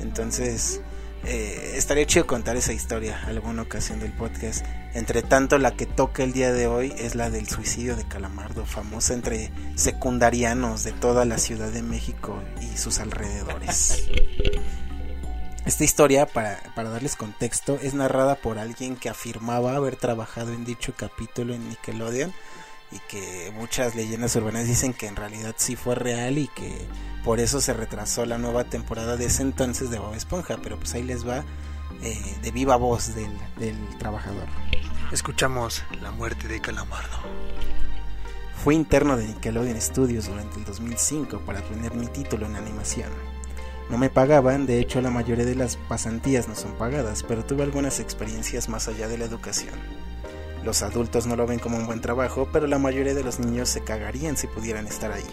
Entonces, 0.00 0.80
eh, 1.24 1.74
estaría 1.76 2.06
chido 2.06 2.26
contar 2.26 2.56
esa 2.56 2.72
historia 2.72 3.22
alguna 3.26 3.62
ocasión 3.62 4.00
del 4.00 4.12
podcast. 4.12 4.64
Entre 4.94 5.22
tanto, 5.22 5.58
la 5.58 5.72
que 5.72 5.86
toca 5.86 6.22
el 6.22 6.32
día 6.32 6.52
de 6.52 6.66
hoy 6.66 6.94
es 6.96 7.14
la 7.14 7.30
del 7.30 7.48
suicidio 7.48 7.96
de 7.96 8.04
Calamardo, 8.04 8.64
famosa 8.64 9.14
entre 9.14 9.50
secundarianos 9.74 10.84
de 10.84 10.92
toda 10.92 11.24
la 11.24 11.38
Ciudad 11.38 11.70
de 11.70 11.82
México 11.82 12.42
y 12.60 12.76
sus 12.76 12.98
alrededores. 12.98 14.08
Esta 15.66 15.84
historia, 15.84 16.24
para, 16.24 16.62
para 16.74 16.88
darles 16.88 17.14
contexto, 17.14 17.78
es 17.82 17.92
narrada 17.92 18.36
por 18.36 18.58
alguien 18.58 18.96
que 18.96 19.10
afirmaba 19.10 19.76
haber 19.76 19.96
trabajado 19.96 20.54
en 20.54 20.64
dicho 20.64 20.94
capítulo 20.96 21.52
en 21.52 21.68
Nickelodeon 21.68 22.32
y 22.90 22.98
que 23.08 23.52
muchas 23.54 23.94
leyendas 23.94 24.34
urbanas 24.36 24.66
dicen 24.66 24.94
que 24.94 25.06
en 25.06 25.16
realidad 25.16 25.54
sí 25.58 25.76
fue 25.76 25.94
real 25.94 26.38
y 26.38 26.48
que 26.48 26.86
por 27.24 27.40
eso 27.40 27.60
se 27.60 27.74
retrasó 27.74 28.24
la 28.24 28.38
nueva 28.38 28.64
temporada 28.64 29.16
de 29.16 29.26
ese 29.26 29.42
entonces 29.42 29.90
de 29.90 29.98
Bob 29.98 30.14
Esponja, 30.14 30.58
pero 30.62 30.78
pues 30.78 30.94
ahí 30.94 31.02
les 31.02 31.26
va 31.28 31.44
eh, 32.02 32.36
de 32.42 32.50
viva 32.50 32.76
voz 32.76 33.14
del, 33.14 33.32
del 33.58 33.76
trabajador. 33.98 34.46
Escuchamos 35.12 35.84
La 36.00 36.10
muerte 36.10 36.48
de 36.48 36.60
Calamardo. 36.60 37.18
Fui 38.62 38.74
interno 38.74 39.16
de 39.16 39.26
Nickelodeon 39.26 39.80
Studios 39.80 40.26
durante 40.26 40.58
el 40.58 40.64
2005 40.64 41.40
para 41.40 41.60
obtener 41.60 41.94
mi 41.94 42.06
título 42.06 42.46
en 42.46 42.56
animación. 42.56 43.10
No 43.88 43.96
me 43.96 44.10
pagaban, 44.10 44.66
de 44.66 44.80
hecho 44.80 45.00
la 45.00 45.10
mayoría 45.10 45.46
de 45.46 45.54
las 45.54 45.76
pasantías 45.76 46.46
no 46.48 46.54
son 46.54 46.72
pagadas, 46.72 47.22
pero 47.22 47.44
tuve 47.44 47.62
algunas 47.62 48.00
experiencias 48.00 48.68
más 48.68 48.86
allá 48.88 49.08
de 49.08 49.16
la 49.16 49.24
educación. 49.24 49.74
Los 50.64 50.82
adultos 50.82 51.26
no 51.26 51.36
lo 51.36 51.46
ven 51.46 51.58
como 51.58 51.76
un 51.76 51.86
buen 51.86 52.00
trabajo, 52.00 52.48
pero 52.52 52.66
la 52.66 52.78
mayoría 52.78 53.14
de 53.14 53.24
los 53.24 53.38
niños 53.38 53.68
se 53.68 53.82
cagarían 53.82 54.36
si 54.36 54.46
pudieran 54.46 54.86
estar 54.86 55.12
ahí. 55.12 55.24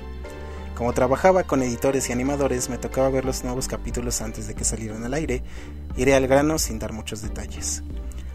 Como 0.76 0.94
trabajaba 0.94 1.44
con 1.44 1.64
editores 1.64 2.10
y 2.10 2.14
animadores, 2.14 2.70
me 2.70 2.78
tocaba 2.78 3.10
ver 3.10 3.26
los 3.26 3.44
nuevos 3.44 3.68
capítulos 3.68 4.22
antes 4.22 4.48
de 4.48 4.56
que 4.56 4.66
salieran 4.66 5.04
al 5.06 5.14
aire. 5.14 5.42
Iré 5.96 6.14
al 6.16 6.28
grano 6.28 6.60
sin 6.60 6.80
dar 6.80 6.92
muchos 6.92 7.22
detalles. 7.22 7.84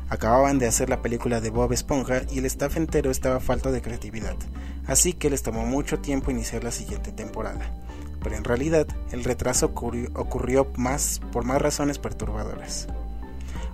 Acababan 0.08 0.58
de 0.58 0.66
hacer 0.66 0.88
la 0.88 1.02
película 1.02 1.40
de 1.40 1.50
Bob 1.50 1.72
Esponja 1.72 2.22
y 2.30 2.38
el 2.38 2.46
staff 2.46 2.76
entero 2.76 3.10
estaba 3.10 3.40
falto 3.40 3.70
de 3.70 3.82
creatividad, 3.82 4.36
así 4.86 5.12
que 5.12 5.30
les 5.30 5.42
tomó 5.42 5.64
mucho 5.66 6.00
tiempo 6.00 6.30
iniciar 6.30 6.64
la 6.64 6.72
siguiente 6.72 7.12
temporada 7.12 7.72
pero 8.22 8.36
en 8.36 8.44
realidad 8.44 8.86
el 9.12 9.24
retraso 9.24 9.66
ocurrió, 9.66 10.66
más 10.76 11.20
por 11.32 11.44
más 11.44 11.60
razones 11.60 11.98
perturbadoras. 11.98 12.86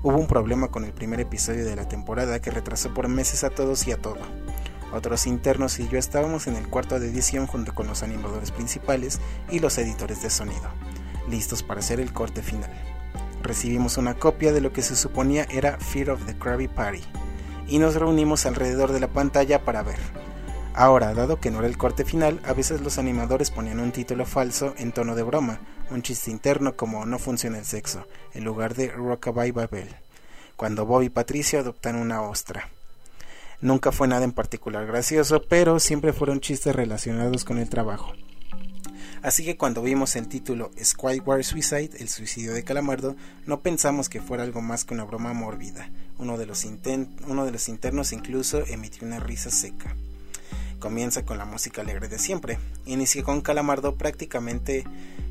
Hubo 0.06 0.18
un 0.18 0.28
problema 0.28 0.68
con 0.68 0.84
el 0.84 0.92
primer 0.92 1.18
episodio 1.18 1.64
de 1.64 1.74
la 1.74 1.88
temporada 1.88 2.40
que 2.40 2.52
retrasó 2.52 2.94
por 2.94 3.08
meses 3.08 3.42
a 3.42 3.50
todos 3.50 3.88
y 3.88 3.90
a 3.90 3.96
todo. 3.96 4.18
Otros 4.92 5.26
internos 5.26 5.80
y 5.80 5.88
yo 5.88 5.98
estábamos 5.98 6.46
en 6.46 6.54
el 6.54 6.68
cuarto 6.68 7.00
de 7.00 7.08
edición 7.08 7.48
junto 7.48 7.74
con 7.74 7.88
los 7.88 8.04
animadores 8.04 8.52
principales 8.52 9.18
y 9.50 9.58
los 9.58 9.76
editores 9.78 10.22
de 10.22 10.30
sonido, 10.30 10.70
listos 11.28 11.64
para 11.64 11.80
hacer 11.80 11.98
el 11.98 12.12
corte 12.12 12.40
final. 12.40 12.70
Recibimos 13.42 13.98
una 13.98 14.14
copia 14.14 14.52
de 14.52 14.60
lo 14.60 14.72
que 14.72 14.82
se 14.82 14.94
suponía 14.94 15.44
era 15.50 15.76
Fear 15.80 16.10
of 16.10 16.24
the 16.24 16.38
Krabby 16.38 16.68
Patty 16.68 17.02
y 17.66 17.80
nos 17.80 17.96
reunimos 17.96 18.46
alrededor 18.46 18.92
de 18.92 19.00
la 19.00 19.08
pantalla 19.08 19.64
para 19.64 19.82
ver. 19.82 19.98
Ahora, 20.72 21.14
dado 21.14 21.40
que 21.40 21.50
no 21.50 21.58
era 21.58 21.66
el 21.66 21.78
corte 21.78 22.04
final, 22.04 22.38
a 22.44 22.52
veces 22.52 22.80
los 22.80 22.98
animadores 22.98 23.50
ponían 23.50 23.80
un 23.80 23.90
título 23.90 24.24
falso 24.24 24.72
en 24.78 24.92
tono 24.92 25.16
de 25.16 25.24
broma, 25.24 25.58
un 25.90 26.02
chiste 26.02 26.30
interno 26.30 26.76
como 26.76 27.06
No 27.06 27.18
funciona 27.18 27.58
el 27.58 27.64
sexo, 27.64 28.06
en 28.34 28.44
lugar 28.44 28.74
de 28.74 28.88
Rockabye 28.88 29.52
Babel, 29.52 29.94
cuando 30.56 30.86
Bob 30.86 31.02
y 31.02 31.08
Patricio 31.08 31.60
adoptan 31.60 31.96
una 31.96 32.22
ostra. 32.22 32.68
Nunca 33.60 33.92
fue 33.92 34.08
nada 34.08 34.24
en 34.24 34.32
particular 34.32 34.86
gracioso, 34.86 35.42
pero 35.48 35.80
siempre 35.80 36.12
fueron 36.12 36.40
chistes 36.40 36.74
relacionados 36.76 37.44
con 37.44 37.58
el 37.58 37.68
trabajo. 37.68 38.12
Así 39.22 39.44
que 39.44 39.56
cuando 39.56 39.82
vimos 39.82 40.14
el 40.14 40.28
título 40.28 40.70
Squidward 40.80 41.42
Suicide, 41.42 41.90
el 41.98 42.08
suicidio 42.08 42.52
de 42.52 42.64
Calamardo, 42.64 43.16
no 43.46 43.60
pensamos 43.60 44.08
que 44.08 44.20
fuera 44.20 44.42
algo 44.42 44.60
más 44.60 44.84
que 44.84 44.94
una 44.94 45.04
broma 45.04 45.32
mórbida. 45.32 45.90
Uno 46.18 46.36
de 46.36 46.46
los, 46.46 46.64
internos 46.64 48.12
incluso 48.12 48.64
emitió 48.66 49.06
una 49.06 49.18
risa 49.18 49.50
seca 49.50 49.96
comienza 50.78 51.24
con 51.24 51.38
la 51.38 51.44
música 51.44 51.80
alegre 51.80 52.06
de 52.06 52.18
siempre. 52.18 52.58
Inicia 52.84 53.24
con 53.24 53.40
Calamardo 53.40 53.96
prácticamente 53.96 54.84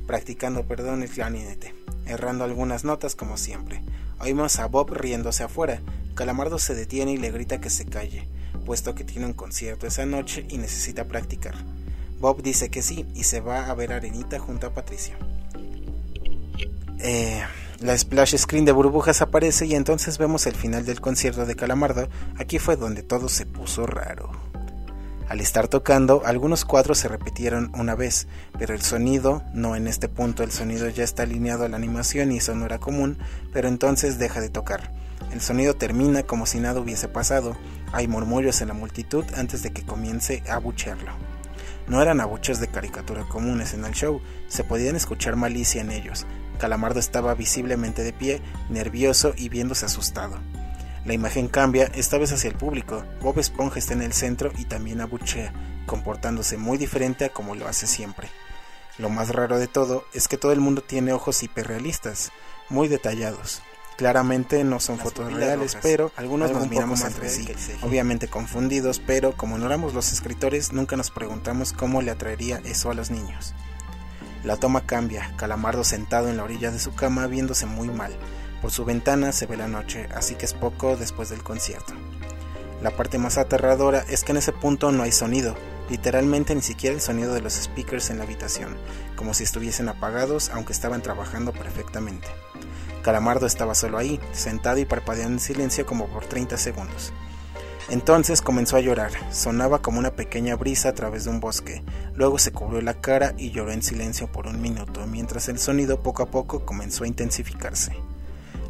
practicando 0.08 0.68
perdón 0.68 1.03
el 1.03 1.10
clarinete, 1.10 1.74
errando 2.06 2.43
algunas 2.43 2.84
notas 2.84 3.16
como 3.16 3.38
siempre. 3.38 3.82
Oímos 4.20 4.60
a 4.60 4.68
Bob 4.68 4.91
riéndose 4.93 5.43
afuera. 5.43 5.82
Calamardo 6.16 6.60
se 6.60 6.76
detiene 6.76 7.12
y 7.12 7.18
le 7.18 7.32
grita 7.32 7.60
que 7.60 7.70
se 7.70 7.86
calle, 7.86 8.28
puesto 8.66 8.95
que 8.95 9.03
tiene 9.03 9.26
un 9.26 9.34
concierto 9.34 9.86
esa 9.86 10.06
noche 10.06 10.45
y 10.49 10.58
necesita 10.58 11.06
practicar. 11.06 11.56
Bob 12.20 12.41
dice 12.41 12.70
que 12.70 12.82
sí 12.82 13.06
y 13.14 13.24
se 13.24 13.41
va 13.41 13.70
a 13.70 13.74
ver 13.74 13.91
Arenita 13.91 14.39
junto 14.39 14.68
a 14.68 14.74
Patricia. 14.74 15.18
Eh, 16.99 17.43
la 17.80 17.97
splash 17.97 18.38
screen 18.38 18.66
de 18.66 18.72
burbujas 18.72 19.22
aparece 19.22 19.66
y 19.66 19.76
entonces 19.76 20.18
vemos 20.18 20.47
el 20.47 20.56
final 20.56 20.86
del 20.86 21.01
concierto 21.01 21.45
de 21.45 21.56
Calamardo. 21.56 22.08
Aquí 22.38 22.58
fue 22.58 22.78
donde 22.78 23.03
todo 23.03 23.28
se 23.28 23.45
puso 23.45 23.86
raro. 23.86 24.32
Al 25.28 25.41
estar 25.41 25.67
tocando, 25.67 26.21
algunos 26.23 26.65
cuadros 26.65 26.99
se 26.99 27.07
repitieron 27.07 27.71
una 27.76 27.95
vez, 27.95 28.28
pero 28.59 28.76
el 28.76 28.82
sonido, 28.84 29.41
no 29.53 29.76
en 29.76 29.88
este 29.88 30.07
punto, 30.07 30.43
el 30.43 30.51
sonido 30.51 30.88
ya 30.89 31.03
está 31.03 31.23
alineado 31.23 31.65
a 31.65 31.69
la 31.69 31.78
animación 31.78 32.32
y 32.32 32.38
eso 32.38 32.53
no 32.53 32.65
era 32.65 32.78
común, 32.78 33.17
pero 33.51 33.67
entonces 33.67 34.19
deja 34.19 34.39
de 34.39 34.49
tocar. 34.49 34.91
El 35.32 35.41
sonido 35.41 35.73
termina 35.73 36.21
como 36.23 36.45
si 36.45 36.59
nada 36.59 36.80
hubiese 36.80 37.07
pasado. 37.07 37.57
Hay 37.91 38.07
murmullos 38.07 38.61
en 38.61 38.67
la 38.67 38.76
multitud 38.76 39.26
antes 39.36 39.63
de 39.63 39.71
que 39.71 39.84
comience 39.84 40.43
a 40.47 40.55
abuchearlo. 40.55 41.11
No 41.88 42.01
eran 42.03 42.21
abucheos 42.21 42.59
de 42.59 42.67
caricatura 42.67 43.26
comunes 43.28 43.73
en 43.73 43.84
el 43.84 43.93
show, 43.93 44.21
se 44.47 44.63
podían 44.63 44.95
escuchar 44.95 45.36
malicia 45.36 45.82
en 45.82 45.89
ellos. 45.89 46.28
Calamardo 46.59 46.99
estaba 46.99 47.34
visiblemente 47.34 48.03
de 48.03 48.13
pie, 48.13 48.41
nervioso 48.69 49.34
y 49.36 49.49
viéndose 49.49 49.88
asustado. 49.88 50.38
La 51.06 51.14
imagen 51.14 51.47
cambia, 51.47 51.86
esta 51.93 52.18
vez 52.18 52.32
hacia 52.32 52.49
el 52.49 52.58
público. 52.58 53.06
Bob 53.22 53.38
Esponja 53.38 53.78
está 53.78 53.93
en 53.93 54.01
el 54.01 54.12
centro 54.12 54.51
y 54.58 54.66
también 54.66 55.01
abuchea, 55.01 55.53
comportándose 55.86 56.58
muy 56.58 56.80
diferente 56.80 57.26
a 57.26 57.30
como 57.30 57.53
lo 57.53 57.68
hace 57.68 57.86
siempre. 57.86 58.30
Lo 58.97 59.10
más 59.10 59.30
raro 59.30 59.60
de 59.60 59.68
todo 59.68 60.06
es 60.14 60.28
que 60.28 60.38
todo 60.38 60.51
el 60.51 60.62
mundo 60.62 60.82
tiene 60.82 61.14
ojos 61.14 61.43
hiperrealistas, 61.43 62.32
muy 62.70 62.88
detallados. 62.88 63.62
Claramente 63.97 64.64
no 64.64 64.80
son 64.80 64.97
fotos 64.97 65.32
reales, 65.32 65.78
pero 65.82 66.12
algunos 66.18 66.51
nos 66.51 66.68
miramos 66.70 67.01
entre 67.01 67.30
sí, 67.30 67.47
obviamente 67.82 68.28
confundidos, 68.28 68.99
pero 68.99 69.38
como 69.38 69.58
no 69.58 69.68
éramos 69.68 69.93
los 69.93 70.12
escritores, 70.12 70.74
nunca 70.74 70.97
nos 70.97 71.12
preguntamos 71.12 71.72
cómo 71.72 72.01
le 72.01 72.12
atraería 72.12 72.62
eso 72.66 72.89
a 72.89 72.93
los 72.93 73.12
niños. 73.12 73.53
La 74.43 74.58
toma 74.58 74.86
cambia, 74.86 75.34
Calamardo 75.38 75.84
sentado 75.84 76.30
en 76.30 76.38
la 76.38 76.43
orilla 76.43 76.72
de 76.72 76.80
su 76.80 76.93
cama 76.93 77.28
viéndose 77.28 77.66
muy 77.66 77.88
mal. 77.88 78.18
Por 78.66 78.72
su 78.72 78.84
ventana 78.84 79.32
se 79.32 79.45
ve 79.45 79.57
la 79.57 79.68
noche, 79.68 80.09
así 80.16 80.34
que 80.34 80.45
es 80.45 80.55
poco 80.55 80.97
después 80.97 81.30
del 81.30 81.43
concierto. 81.43 81.93
La 82.82 82.89
parte 82.89 83.20
más 83.20 83.38
aterradora 83.38 84.03
es 84.09 84.24
que 84.24 84.32
en 84.32 84.39
ese 84.39 84.53
punto 84.53 84.91
no 84.91 85.03
hay 85.03 85.11
sonido, 85.11 85.53
literalmente 85.88 86.55
ni 86.55 86.63
siquiera 86.63 86.95
el 86.95 86.99
sonido 86.99 87.36
de 87.36 87.41
los 87.41 87.53
speakers 87.53 88.09
en 88.09 88.18
la 88.18 88.24
habitación, 88.24 88.76
como 89.16 89.36
si 89.36 89.43
estuviesen 89.43 89.88
apagados 89.88 90.49
aunque 90.49 90.74
estaban 90.74 91.03
trabajando 91.03 91.53
perfectamente. 91.53 92.28
Calamardo 93.03 93.45
estaba 93.45 93.76
solo 93.76 93.99
ahí, 93.99 94.20
sentado 94.32 94.80
y 94.80 94.86
parpadeando 94.86 95.34
en 95.34 95.39
silencio 95.41 95.86
como 95.86 96.07
por 96.07 96.26
30 96.26 96.57
segundos. 96.57 97.13
Entonces 97.89 98.41
comenzó 98.41 98.78
a 98.78 98.82
llorar, 98.82 99.11
sonaba 99.32 99.84
como 99.84 99.99
una 99.99 100.16
pequeña 100.16 100.55
brisa 100.55 100.89
a 100.89 100.95
través 100.95 101.26
de 101.26 101.30
un 101.30 101.39
bosque, 101.39 101.84
luego 102.16 102.39
se 102.39 102.51
cubrió 102.51 102.82
la 102.82 102.95
cara 102.95 103.36
y 103.38 103.51
lloró 103.51 103.72
en 103.72 103.84
silencio 103.84 104.32
por 104.32 104.47
un 104.47 104.59
minuto, 104.59 105.05
mientras 105.05 105.49
el 105.49 105.59
sonido 105.59 106.01
poco 106.01 106.24
a 106.24 106.32
poco 106.32 106.66
comenzó 106.66 107.03
a 107.03 107.07
intensificarse. 107.07 107.95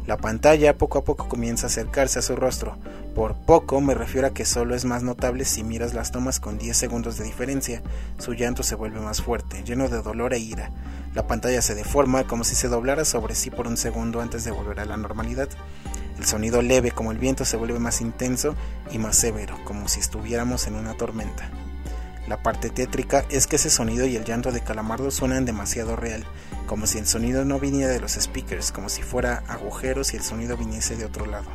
La 0.06 0.16
pantalla 0.16 0.78
poco 0.78 0.98
a 0.98 1.04
poco 1.04 1.28
comienza 1.28 1.66
a 1.66 1.68
acercarse 1.68 2.20
a 2.20 2.22
su 2.22 2.36
rostro. 2.36 2.78
Por 3.16 3.34
poco 3.34 3.80
me 3.80 3.92
refiero 3.92 4.28
a 4.28 4.30
que 4.30 4.44
solo 4.44 4.76
es 4.76 4.84
más 4.84 5.02
notable 5.02 5.44
si 5.44 5.64
miras 5.64 5.94
las 5.94 6.12
tomas 6.12 6.38
con 6.38 6.58
10 6.58 6.76
segundos 6.76 7.18
de 7.18 7.24
diferencia. 7.24 7.82
Su 8.18 8.34
llanto 8.34 8.62
se 8.62 8.76
vuelve 8.76 9.00
más 9.00 9.20
fuerte, 9.20 9.64
lleno 9.64 9.88
de 9.88 10.02
dolor 10.02 10.32
e 10.32 10.38
ira. 10.38 10.70
La 11.12 11.26
pantalla 11.26 11.60
se 11.60 11.74
deforma 11.74 12.24
como 12.24 12.44
si 12.44 12.54
se 12.54 12.68
doblara 12.68 13.04
sobre 13.04 13.34
sí 13.34 13.50
por 13.50 13.66
un 13.66 13.76
segundo 13.76 14.20
antes 14.20 14.44
de 14.44 14.52
volver 14.52 14.78
a 14.78 14.84
la 14.84 14.96
normalidad. 14.96 15.48
El 16.18 16.24
sonido 16.24 16.62
leve 16.62 16.92
como 16.92 17.10
el 17.10 17.18
viento 17.18 17.44
se 17.44 17.56
vuelve 17.56 17.80
más 17.80 18.00
intenso 18.00 18.54
y 18.92 18.98
más 18.98 19.16
severo, 19.16 19.56
como 19.64 19.88
si 19.88 19.98
estuviéramos 19.98 20.68
en 20.68 20.76
una 20.76 20.94
tormenta. 20.94 21.50
La 22.26 22.42
parte 22.42 22.70
tétrica 22.70 23.24
es 23.30 23.46
que 23.46 23.56
ese 23.56 23.70
sonido 23.70 24.04
y 24.04 24.16
el 24.16 24.24
llanto 24.24 24.50
de 24.50 24.60
Calamardo 24.60 25.12
suenan 25.12 25.44
demasiado 25.44 25.94
real, 25.94 26.24
como 26.66 26.86
si 26.88 26.98
el 26.98 27.06
sonido 27.06 27.44
no 27.44 27.60
viniera 27.60 27.92
de 27.92 28.00
los 28.00 28.12
speakers, 28.14 28.72
como 28.72 28.88
si 28.88 29.02
fuera 29.02 29.44
agujeros 29.46 30.12
y 30.12 30.16
el 30.16 30.24
sonido 30.24 30.56
viniese 30.56 30.96
de 30.96 31.04
otro 31.04 31.26
lado. 31.26 31.46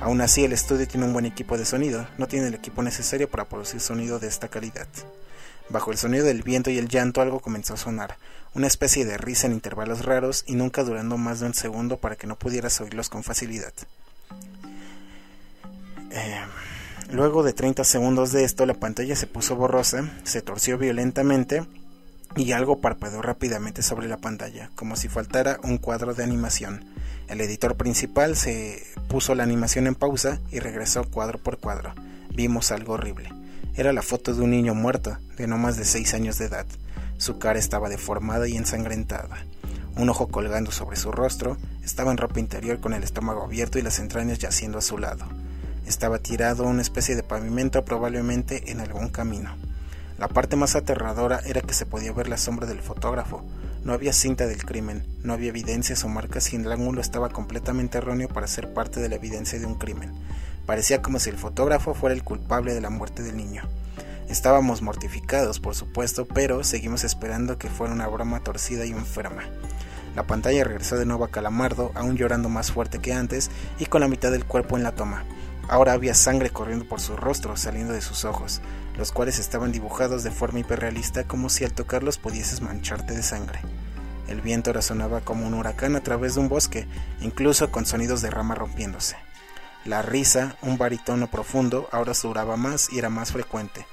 Aún 0.00 0.22
así, 0.22 0.42
el 0.44 0.54
estudio 0.54 0.88
tiene 0.88 1.04
un 1.04 1.12
buen 1.12 1.26
equipo 1.26 1.58
de 1.58 1.66
sonido, 1.66 2.08
no 2.16 2.26
tiene 2.26 2.46
el 2.46 2.54
equipo 2.54 2.82
necesario 2.82 3.28
para 3.28 3.44
producir 3.44 3.80
sonido 3.80 4.18
de 4.18 4.28
esta 4.28 4.48
calidad. 4.48 4.88
Bajo 5.68 5.92
el 5.92 5.98
sonido 5.98 6.24
del 6.24 6.42
viento 6.42 6.70
y 6.70 6.78
el 6.78 6.88
llanto 6.88 7.20
algo 7.20 7.40
comenzó 7.40 7.74
a 7.74 7.76
sonar, 7.76 8.16
una 8.54 8.66
especie 8.66 9.04
de 9.04 9.18
risa 9.18 9.46
en 9.46 9.52
intervalos 9.52 10.06
raros 10.06 10.44
y 10.46 10.54
nunca 10.54 10.82
durando 10.82 11.18
más 11.18 11.40
de 11.40 11.46
un 11.46 11.54
segundo 11.54 11.98
para 11.98 12.16
que 12.16 12.26
no 12.26 12.36
pudieras 12.36 12.80
oírlos 12.80 13.10
con 13.10 13.22
facilidad. 13.22 13.74
Eh, 16.10 16.40
Luego 17.12 17.42
de 17.42 17.52
30 17.52 17.82
segundos 17.82 18.30
de 18.30 18.44
esto, 18.44 18.66
la 18.66 18.74
pantalla 18.74 19.16
se 19.16 19.26
puso 19.26 19.56
borrosa, 19.56 20.08
se 20.22 20.42
torció 20.42 20.78
violentamente 20.78 21.64
y 22.36 22.52
algo 22.52 22.80
parpadeó 22.80 23.20
rápidamente 23.20 23.82
sobre 23.82 24.06
la 24.06 24.18
pantalla, 24.18 24.70
como 24.76 24.94
si 24.94 25.08
faltara 25.08 25.58
un 25.64 25.78
cuadro 25.78 26.14
de 26.14 26.22
animación. 26.22 26.84
El 27.26 27.40
editor 27.40 27.76
principal 27.76 28.36
se 28.36 28.84
puso 29.08 29.34
la 29.34 29.42
animación 29.42 29.88
en 29.88 29.96
pausa 29.96 30.38
y 30.52 30.60
regresó 30.60 31.02
cuadro 31.02 31.40
por 31.42 31.58
cuadro. 31.58 31.94
Vimos 32.32 32.70
algo 32.70 32.92
horrible. 32.92 33.28
Era 33.74 33.92
la 33.92 34.02
foto 34.02 34.32
de 34.32 34.42
un 34.42 34.52
niño 34.52 34.76
muerto, 34.76 35.18
de 35.36 35.48
no 35.48 35.58
más 35.58 35.76
de 35.76 35.84
6 35.84 36.14
años 36.14 36.38
de 36.38 36.44
edad. 36.44 36.66
Su 37.18 37.40
cara 37.40 37.58
estaba 37.58 37.88
deformada 37.88 38.46
y 38.46 38.56
ensangrentada. 38.56 39.44
Un 39.96 40.08
ojo 40.10 40.28
colgando 40.28 40.70
sobre 40.70 40.96
su 40.96 41.10
rostro, 41.10 41.56
estaba 41.82 42.12
en 42.12 42.18
ropa 42.18 42.38
interior 42.38 42.78
con 42.78 42.94
el 42.94 43.02
estómago 43.02 43.42
abierto 43.42 43.80
y 43.80 43.82
las 43.82 43.98
entrañas 43.98 44.38
yaciendo 44.38 44.78
a 44.78 44.82
su 44.82 44.96
lado. 44.96 45.26
Estaba 45.90 46.20
tirado 46.20 46.62
una 46.62 46.82
especie 46.82 47.16
de 47.16 47.24
pavimento 47.24 47.84
probablemente 47.84 48.70
en 48.70 48.78
algún 48.78 49.08
camino. 49.08 49.56
La 50.18 50.28
parte 50.28 50.54
más 50.54 50.76
aterradora 50.76 51.40
era 51.44 51.62
que 51.62 51.74
se 51.74 51.84
podía 51.84 52.12
ver 52.12 52.28
la 52.28 52.36
sombra 52.36 52.68
del 52.68 52.80
fotógrafo. 52.80 53.42
No 53.82 53.92
había 53.92 54.12
cinta 54.12 54.46
del 54.46 54.64
crimen, 54.64 55.04
no 55.24 55.32
había 55.32 55.48
evidencias 55.48 56.04
o 56.04 56.08
marcas 56.08 56.52
y 56.52 56.56
el 56.56 56.70
ángulo 56.70 57.00
estaba 57.00 57.30
completamente 57.30 57.98
erróneo 57.98 58.28
para 58.28 58.46
ser 58.46 58.72
parte 58.72 59.00
de 59.00 59.08
la 59.08 59.16
evidencia 59.16 59.58
de 59.58 59.66
un 59.66 59.74
crimen. 59.74 60.12
Parecía 60.64 61.02
como 61.02 61.18
si 61.18 61.28
el 61.28 61.38
fotógrafo 61.38 61.92
fuera 61.92 62.14
el 62.14 62.22
culpable 62.22 62.72
de 62.72 62.80
la 62.80 62.90
muerte 62.90 63.24
del 63.24 63.36
niño. 63.36 63.64
Estábamos 64.28 64.82
mortificados, 64.82 65.58
por 65.58 65.74
supuesto, 65.74 66.24
pero 66.24 66.62
seguimos 66.62 67.02
esperando 67.02 67.58
que 67.58 67.68
fuera 67.68 67.92
una 67.92 68.06
broma 68.06 68.44
torcida 68.44 68.86
y 68.86 68.92
enferma. 68.92 69.42
La 70.14 70.22
pantalla 70.22 70.62
regresó 70.62 70.96
de 70.96 71.06
nuevo 71.06 71.24
a 71.24 71.32
Calamardo, 71.32 71.90
aún 71.96 72.16
llorando 72.16 72.48
más 72.48 72.70
fuerte 72.70 73.00
que 73.00 73.12
antes 73.12 73.50
y 73.80 73.86
con 73.86 74.00
la 74.00 74.08
mitad 74.08 74.30
del 74.30 74.44
cuerpo 74.44 74.76
en 74.76 74.84
la 74.84 74.92
toma. 74.92 75.24
Ahora 75.70 75.92
había 75.92 76.14
sangre 76.14 76.50
corriendo 76.50 76.84
por 76.84 77.00
su 77.00 77.16
rostro, 77.16 77.56
saliendo 77.56 77.92
de 77.92 78.00
sus 78.00 78.24
ojos, 78.24 78.60
los 78.98 79.12
cuales 79.12 79.38
estaban 79.38 79.70
dibujados 79.70 80.24
de 80.24 80.32
forma 80.32 80.58
hiperrealista 80.58 81.22
como 81.22 81.48
si 81.48 81.64
al 81.64 81.72
tocarlos 81.72 82.18
pudieses 82.18 82.60
mancharte 82.60 83.14
de 83.14 83.22
sangre. 83.22 83.60
El 84.26 84.40
viento 84.40 84.72
resonaba 84.72 85.20
como 85.20 85.46
un 85.46 85.54
huracán 85.54 85.94
a 85.94 86.00
través 86.00 86.34
de 86.34 86.40
un 86.40 86.48
bosque, 86.48 86.88
incluso 87.20 87.70
con 87.70 87.86
sonidos 87.86 88.20
de 88.20 88.30
rama 88.30 88.56
rompiéndose. 88.56 89.14
La 89.84 90.02
risa, 90.02 90.56
un 90.60 90.76
baritono 90.76 91.30
profundo, 91.30 91.88
ahora 91.92 92.14
duraba 92.20 92.56
más 92.56 92.92
y 92.92 92.98
era 92.98 93.08
más 93.08 93.30
frecuente. 93.30 93.86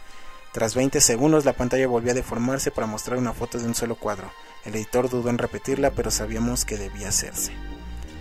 Tras 0.53 0.73
20 0.73 0.99
segundos 0.99 1.45
la 1.45 1.53
pantalla 1.53 1.85
volvió 1.85 2.09
a 2.09 2.15
deformarse 2.15 2.71
para 2.71 2.87
mostrar 2.87 3.19
una 3.19 3.33
foto 3.33 3.59
de 3.59 3.67
un 3.67 3.75
solo 3.75 3.93
cuadro. 3.93 4.31
El 4.65 4.73
editor 4.73 5.11
dudó 5.11 5.29
en 5.29 5.37
repetirla, 5.37 5.91
pero 5.91 6.09
sabíamos 6.09 6.65
que 6.65 6.75
debía 6.75 7.09
hacerse. 7.09 7.51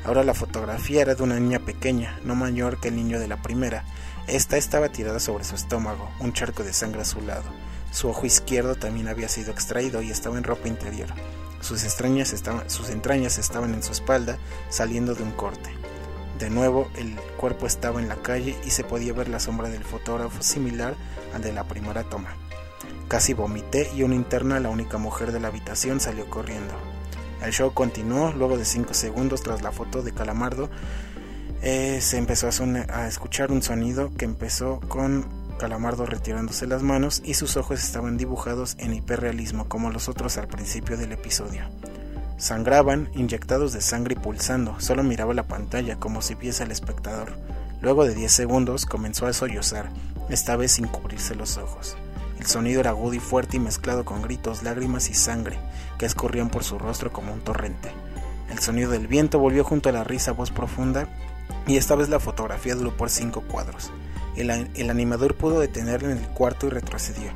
Ahora 0.07 0.23
la 0.23 0.35
fotografía 0.35 1.03
era 1.03 1.17
de 1.17 1.23
una 1.25 1.41
niña 1.41 1.59
pequeña, 1.59 2.21
no 2.23 2.37
mayor 2.37 2.79
que 2.79 2.89
el 2.89 2.95
niño 2.95 3.19
de 3.19 3.27
la 3.27 3.43
primera. 3.43 3.83
Esta 4.29 4.57
estaba 4.57 4.89
tirada 4.89 5.19
sobre 5.19 5.43
su 5.43 5.57
estómago, 5.57 6.09
un 6.21 6.33
charco 6.33 6.63
de 6.63 6.73
sangre 6.73 7.01
a 7.01 7.05
su 7.05 7.21
lado. 7.23 7.43
Su 7.91 8.09
ojo 8.09 8.25
izquierdo 8.25 8.77
también 8.77 9.09
había 9.09 9.29
sido 9.29 9.51
extraído 9.51 10.03
y 10.03 10.13
estaba 10.13 10.39
en 10.39 10.45
ropa 10.45 10.69
interior. 10.69 11.09
Sus, 11.61 11.83
entrañas 11.83 12.33
estaban 12.33 13.75
en 13.75 13.83
su 13.83 13.91
espalda, 13.91 14.39
saliendo 14.69 15.17
de 15.17 15.25
un 15.25 15.33
corte. 15.33 15.71
De 16.39 16.51
nuevo, 16.51 16.89
el 16.97 17.17
cuerpo 17.37 17.67
estaba 17.67 18.01
en 18.01 18.07
la 18.07 18.23
calle 18.23 18.57
y 18.65 18.71
se 18.71 18.85
podía 18.85 19.13
ver 19.13 19.27
la 19.27 19.41
sombra 19.41 19.71
del 19.71 19.83
fotógrafo 19.83 20.41
similar 20.41 20.95
al 21.35 21.43
de 21.43 21.53
la 21.53 21.65
primera 21.65 22.05
toma. 22.05 22.37
Casi 23.09 23.35
vomité 23.35 23.91
y 23.93 24.05
una 24.05 24.15
interna, 24.15 24.61
la 24.61 24.69
única 24.69 24.99
mujer 24.99 25.33
de 25.33 25.41
la 25.41 25.49
habitación, 25.49 25.99
salió 25.99 26.31
corriendo. 26.31 26.96
El 27.47 27.53
show 27.53 27.73
continuó, 27.73 28.33
luego 28.33 28.59
de 28.59 28.65
5 28.65 28.93
segundos 28.93 29.41
tras 29.41 29.63
la 29.63 29.71
foto 29.71 30.03
de 30.03 30.11
Calamardo, 30.13 30.69
eh, 31.63 32.01
se 32.03 32.19
empezó 32.19 32.49
a, 32.49 32.51
a 32.93 33.07
escuchar 33.07 33.53
un 33.53 33.63
sonido 33.63 34.11
que 34.19 34.25
empezó 34.25 34.81
con 34.89 35.29
Calamardo 35.57 36.07
retirándose 36.07 36.67
las 36.67 36.83
manos 36.83 37.23
y 37.25 37.35
sus 37.35 37.57
ojos 37.57 37.85
estaban 37.85 38.17
dibujados 38.17 38.75
en 38.81 38.95
hiperrealismo 38.95 39.69
como 39.69 39.93
los 39.93 40.09
otros 40.09 40.39
al 40.39 40.49
principio 40.49 40.97
del 40.97 41.13
episodio. 41.13 41.63
Sangraban, 42.37 43.11
inyectados 43.15 43.73
de 43.73 43.81
sangre 43.81 44.17
y 44.19 44.23
pulsando, 44.23 44.81
solo 44.81 45.05
miraba 45.05 45.33
la 45.33 45.45
pantalla 45.47 46.01
como 46.01 46.23
si 46.23 46.35
viese 46.35 46.65
al 46.65 46.73
espectador. 46.73 47.33
Luego 47.81 48.05
de 48.05 48.17
10 48.17 48.33
segundos 48.33 48.87
comenzó 48.87 49.27
a 49.27 49.33
sollozar, 49.33 49.89
esta 50.29 50.57
vez 50.57 50.73
sin 50.73 50.89
cubrirse 50.89 51.37
los 51.37 51.59
ojos. 51.59 51.97
El 52.39 52.47
sonido 52.47 52.81
era 52.81 52.91
agudo 52.91 53.15
y 53.15 53.21
fuerte 53.21 53.57
y 53.57 53.61
mezclado 53.61 54.05
con 54.05 54.23
gritos, 54.23 54.63
lágrimas 54.63 55.09
y 55.09 55.15
sangre 55.15 55.59
que 55.99 56.07
escurrían 56.07 56.51
por 56.51 56.65
su 56.65 56.79
rostro 56.79 57.13
como 57.13 57.33
un 57.33 57.41
torrente. 57.41 57.91
El 58.51 58.59
sonido 58.59 58.91
del 58.91 59.07
viento 59.07 59.39
volvió 59.39 59.65
junto 59.65 59.89
a 59.89 59.93
la 59.93 60.05
risa 60.05 60.33
voz 60.33 60.51
profunda 60.51 61.09
y 61.67 61.77
esta 61.77 61.95
vez 61.95 62.09
la 62.09 62.21
fotografía 62.21 62.75
duró 62.75 62.97
por 62.97 63.11
cinco 63.11 63.43
cuadros. 63.43 63.91
El, 64.37 64.51
animador 64.91 65.35
pudo 65.35 65.61
detenerla 65.61 66.13
en 66.13 66.19
el 66.19 66.29
cuarto 66.29 66.67
y 66.67 66.71
retrocedió. 66.71 67.31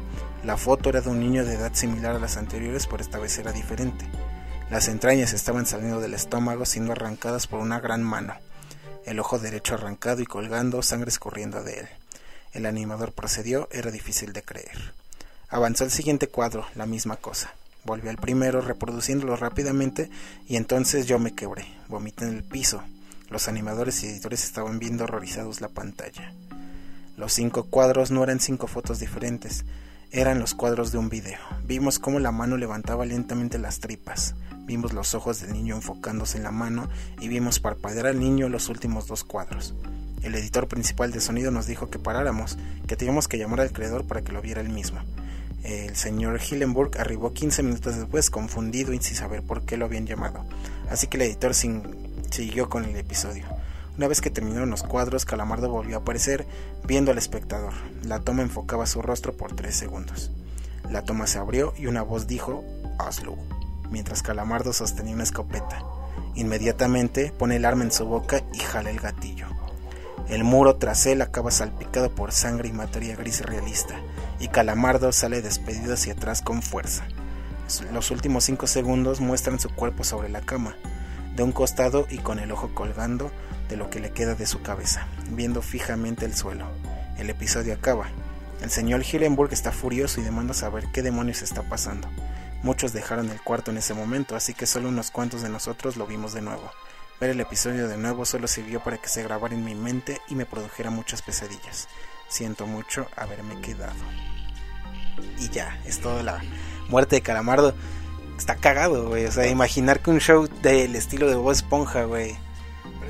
La 0.45 0.57
foto 0.57 0.91
era 0.91 1.01
de 1.01 1.09
un 1.09 1.19
niño 1.19 1.45
de 1.45 1.55
edad 1.55 1.73
similar 1.75 2.15
a 2.15 2.19
las 2.19 2.37
anteriores, 2.37 2.87
pero 2.87 3.03
esta 3.03 3.19
vez 3.19 3.39
era 3.39 3.53
diferente. 3.53 4.05
Las 4.71 4.87
entrañas 4.89 5.33
estaban 5.33 5.67
saliendo 5.67 6.01
del 6.01 6.15
estómago 6.15 6.65
siendo 6.67 6.93
arrancadas 6.93 7.47
por 7.47 7.61
una 7.61 7.81
gran 7.81 8.03
mano. 8.03 8.35
El 9.07 9.19
ojo 9.19 9.39
derecho 9.39 9.75
arrancado 9.75 10.21
y 10.21 10.27
colgando, 10.27 10.83
sangre 10.83 11.09
escurriendo 11.09 11.63
de 11.63 11.81
él. 11.81 11.89
El 12.53 12.67
animador 12.67 13.13
procedió, 13.13 13.69
era 13.71 13.91
difícil 13.91 14.33
de 14.33 14.43
creer. 14.43 14.95
Avanzó 15.49 15.85
el 15.85 15.91
siguiente 15.91 16.29
cuadro, 16.29 16.67
la 16.75 16.87
misma 16.87 17.17
cosa. 17.17 17.55
Volvió 17.85 18.11
al 18.11 18.17
primero, 18.17 18.61
reproduciéndolo 18.61 19.37
rápidamente, 19.37 20.11
y 20.47 20.57
entonces 20.57 21.07
yo 21.07 21.19
me 21.19 21.35
quebré, 21.35 21.67
vomité 21.89 22.25
en 22.25 22.37
el 22.37 22.45
piso. 22.45 22.83
Los 23.29 23.49
animadores 23.49 24.03
y 24.03 24.09
editores 24.09 24.45
estaban 24.45 24.79
viendo 24.79 25.05
horrorizados 25.05 25.61
la 25.61 25.69
pantalla. 25.69 26.35
Los 27.17 27.33
cinco 27.33 27.65
cuadros 27.65 28.11
no 28.11 28.25
eran 28.25 28.41
cinco 28.41 28.67
fotos 28.67 28.99
diferentes, 28.99 29.65
eran 30.13 30.39
los 30.39 30.55
cuadros 30.55 30.93
de 30.93 30.99
un 30.99 31.09
video. 31.09 31.39
Vimos 31.65 31.99
cómo 31.99 32.19
la 32.19 32.33
mano 32.33 32.57
levantaba 32.57 33.07
lentamente 33.07 33.59
las 33.59 33.81
tripas, 33.81 34.35
vimos 34.65 34.93
los 34.93 35.15
ojos 35.15 35.41
del 35.41 35.53
niño 35.53 35.77
enfocándose 35.77 36.39
en 36.39 36.45
la 36.45 36.51
mano 36.51 36.89
y 37.21 37.29
vimos 37.29 37.61
parpadear 37.61 38.07
al 38.07 38.19
niño 38.19 38.49
los 38.49 38.69
últimos 38.69 39.07
dos 39.07 39.25
cuadros. 39.25 39.75
El 40.23 40.35
editor 40.35 40.69
principal 40.69 41.13
de 41.13 41.21
sonido 41.21 41.51
nos 41.51 41.67
dijo 41.67 41.91
que 41.91 41.99
paráramos, 41.99 42.59
que 42.87 42.97
teníamos 42.97 43.29
que 43.29 43.39
llamar 43.39 43.61
al 43.61 43.73
creador 43.73 44.07
para 44.07 44.23
que 44.23 44.33
lo 44.33 44.43
viera 44.43 44.61
él 44.61 44.69
mismo. 44.69 45.01
El 45.63 45.95
señor 45.95 46.41
Hillenburg 46.41 46.99
arribó 46.99 47.33
15 47.33 47.63
minutos 47.63 47.97
después, 47.97 48.31
confundido 48.31 48.93
y 48.93 49.01
sin 49.01 49.17
saber 49.17 49.43
por 49.43 49.65
qué 49.65 49.77
lo 49.77 49.85
habían 49.85 50.07
llamado. 50.07 50.45
Así 50.91 51.07
que 51.07 51.19
el 51.19 51.23
editor 51.23 51.55
siguió 51.55 52.69
con 52.69 52.85
el 52.85 52.97
episodio. 52.97 53.45
Una 53.97 54.09
vez 54.09 54.21
que 54.21 54.31
terminaron 54.31 54.71
los 54.71 54.83
cuadros, 54.83 55.25
Calamardo 55.25 55.69
volvió 55.69 55.97
a 55.97 56.01
aparecer, 56.01 56.47
viendo 56.85 57.11
al 57.11 57.19
espectador. 57.19 57.73
La 58.05 58.21
toma 58.21 58.43
enfocaba 58.43 58.87
su 58.87 59.03
rostro 59.03 59.37
por 59.37 59.55
tres 59.55 59.77
segundos. 59.77 60.31
La 60.89 61.03
toma 61.03 61.27
se 61.27 61.39
abrió 61.39 61.75
y 61.77 61.87
una 61.87 62.03
voz 62.03 62.27
dijo, 62.27 62.65
Oslo, 62.99 63.37
mientras 63.91 64.23
Calamardo 64.23 64.73
sostenía 64.73 65.15
una 65.15 65.25
escopeta. 65.25 65.85
Inmediatamente 66.35 67.33
pone 67.37 67.57
el 67.57 67.65
arma 67.65 67.85
en 67.85 67.93
su 67.93 68.07
boca 68.07 68.43
y 68.53 68.59
jala 68.59 68.91
el 68.91 69.01
gatillo. 69.01 69.47
El 70.29 70.45
muro 70.45 70.77
tras 70.77 71.07
él 71.07 71.23
acaba 71.23 71.51
salpicado 71.51 72.15
por 72.15 72.33
sangre 72.33 72.69
y 72.69 72.73
materia 72.73 73.17
gris 73.17 73.45
realista, 73.45 74.01
y 74.39 74.49
Calamardo 74.49 75.13
sale 75.13 75.43
despedido 75.43 75.95
hacia 75.95 76.13
atrás 76.13 76.41
con 76.41 76.63
fuerza. 76.63 77.05
Los 77.93 78.11
últimos 78.11 78.45
cinco 78.45 78.67
segundos 78.67 79.21
muestran 79.21 79.59
su 79.59 79.71
cuerpo 79.71 80.05
sobre 80.05 80.29
la 80.29 80.41
cama, 80.41 80.77
de 81.35 81.43
un 81.43 81.53
costado 81.53 82.07
y 82.11 82.19
con 82.19 82.39
el 82.39 82.53
ojo 82.53 82.71
colgando 82.75 83.31
de 83.71 83.77
lo 83.77 83.89
que 83.89 84.01
le 84.01 84.11
queda 84.11 84.35
de 84.35 84.47
su 84.47 84.61
cabeza, 84.61 85.07
viendo 85.31 85.63
fijamente 85.63 86.27
el 86.27 86.35
suelo. 86.35 86.67
El 87.17 87.31
episodio 87.31 87.73
acaba. 87.73 88.09
El 88.61 88.71
señor 88.71 89.03
Hillenburg 89.03 89.53
está 89.53 89.73
furioso 89.73 90.21
y 90.21 90.25
demanda 90.25 90.53
saber 90.53 90.87
qué 90.93 91.03
demonios 91.03 91.41
está 91.41 91.63
pasando. 91.63 92.09
Muchos 92.63 92.93
dejaron 92.93 93.31
el 93.31 93.41
cuarto 93.41 93.71
en 93.71 93.79
ese 93.79 93.95
momento, 93.95 94.37
así 94.37 94.53
que 94.53 94.67
solo 94.67 94.89
unos 94.89 95.11
cuantos 95.11 95.41
de 95.41 95.49
nosotros 95.49 95.97
lo 95.97 96.07
vimos 96.07 96.35
de 96.35 96.43
nuevo. 96.43 96.71
Ver 97.21 97.31
el 97.31 97.41
episodio 97.41 97.89
de 97.89 97.97
nuevo 97.97 98.27
solo 98.27 98.49
sirvió 98.49 98.81
para 98.81 98.99
que 98.99 99.09
se 99.09 99.23
grabara 99.23 99.55
en 99.55 99.65
mi 99.65 99.75
mente 99.75 100.21
y 100.29 100.35
me 100.35 100.47
produjera 100.47 100.91
muchas 100.91 101.23
pesadillas. 101.23 101.89
Siento 102.29 102.67
mucho 102.67 103.07
haberme 103.17 103.61
quedado. 103.61 103.95
Y 105.39 105.49
ya, 105.49 105.79
es 105.87 106.01
toda 106.01 106.23
la 106.23 106.43
muerte 106.89 107.17
de 107.17 107.23
Calamardo. 107.23 107.75
Está 108.37 108.57
cagado, 108.57 109.09
güey. 109.09 109.27
O 109.27 109.33
sea, 109.33 109.47
imaginar 109.47 110.01
que 110.01 110.11
un 110.11 110.21
show 110.21 110.49
del 110.63 110.97
estilo 110.97 111.29
de 111.29 111.37
Bob 111.37 111.53
Esponja, 111.53 112.05
güey. 112.05 112.37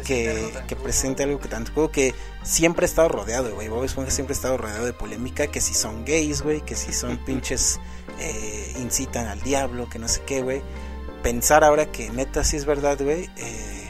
Que, 0.06 0.52
que 0.66 0.76
presente 0.76 1.22
algo 1.22 1.38
que 1.38 1.48
tanto 1.48 1.90
que 1.90 2.14
siempre 2.42 2.84
ha 2.84 2.88
estado 2.88 3.08
rodeado, 3.08 3.54
güey. 3.54 3.68
Bob 3.68 3.84
Esponja 3.84 4.10
siempre 4.10 4.32
ha 4.32 4.36
estado 4.36 4.56
rodeado 4.56 4.86
de 4.86 4.92
polémica, 4.92 5.46
que 5.48 5.60
si 5.60 5.74
son 5.74 6.04
gays, 6.04 6.42
güey, 6.42 6.62
que 6.62 6.74
si 6.74 6.92
son 6.92 7.18
pinches 7.26 7.78
eh, 8.18 8.74
incitan 8.80 9.26
al 9.26 9.40
diablo, 9.42 9.88
que 9.88 9.98
no 9.98 10.08
sé 10.08 10.22
qué, 10.26 10.42
güey. 10.42 10.62
Pensar 11.22 11.64
ahora 11.64 11.92
que 11.92 12.10
neta 12.10 12.44
sí 12.44 12.56
es 12.56 12.64
verdad, 12.64 12.98
güey, 12.98 13.28
eh, 13.36 13.80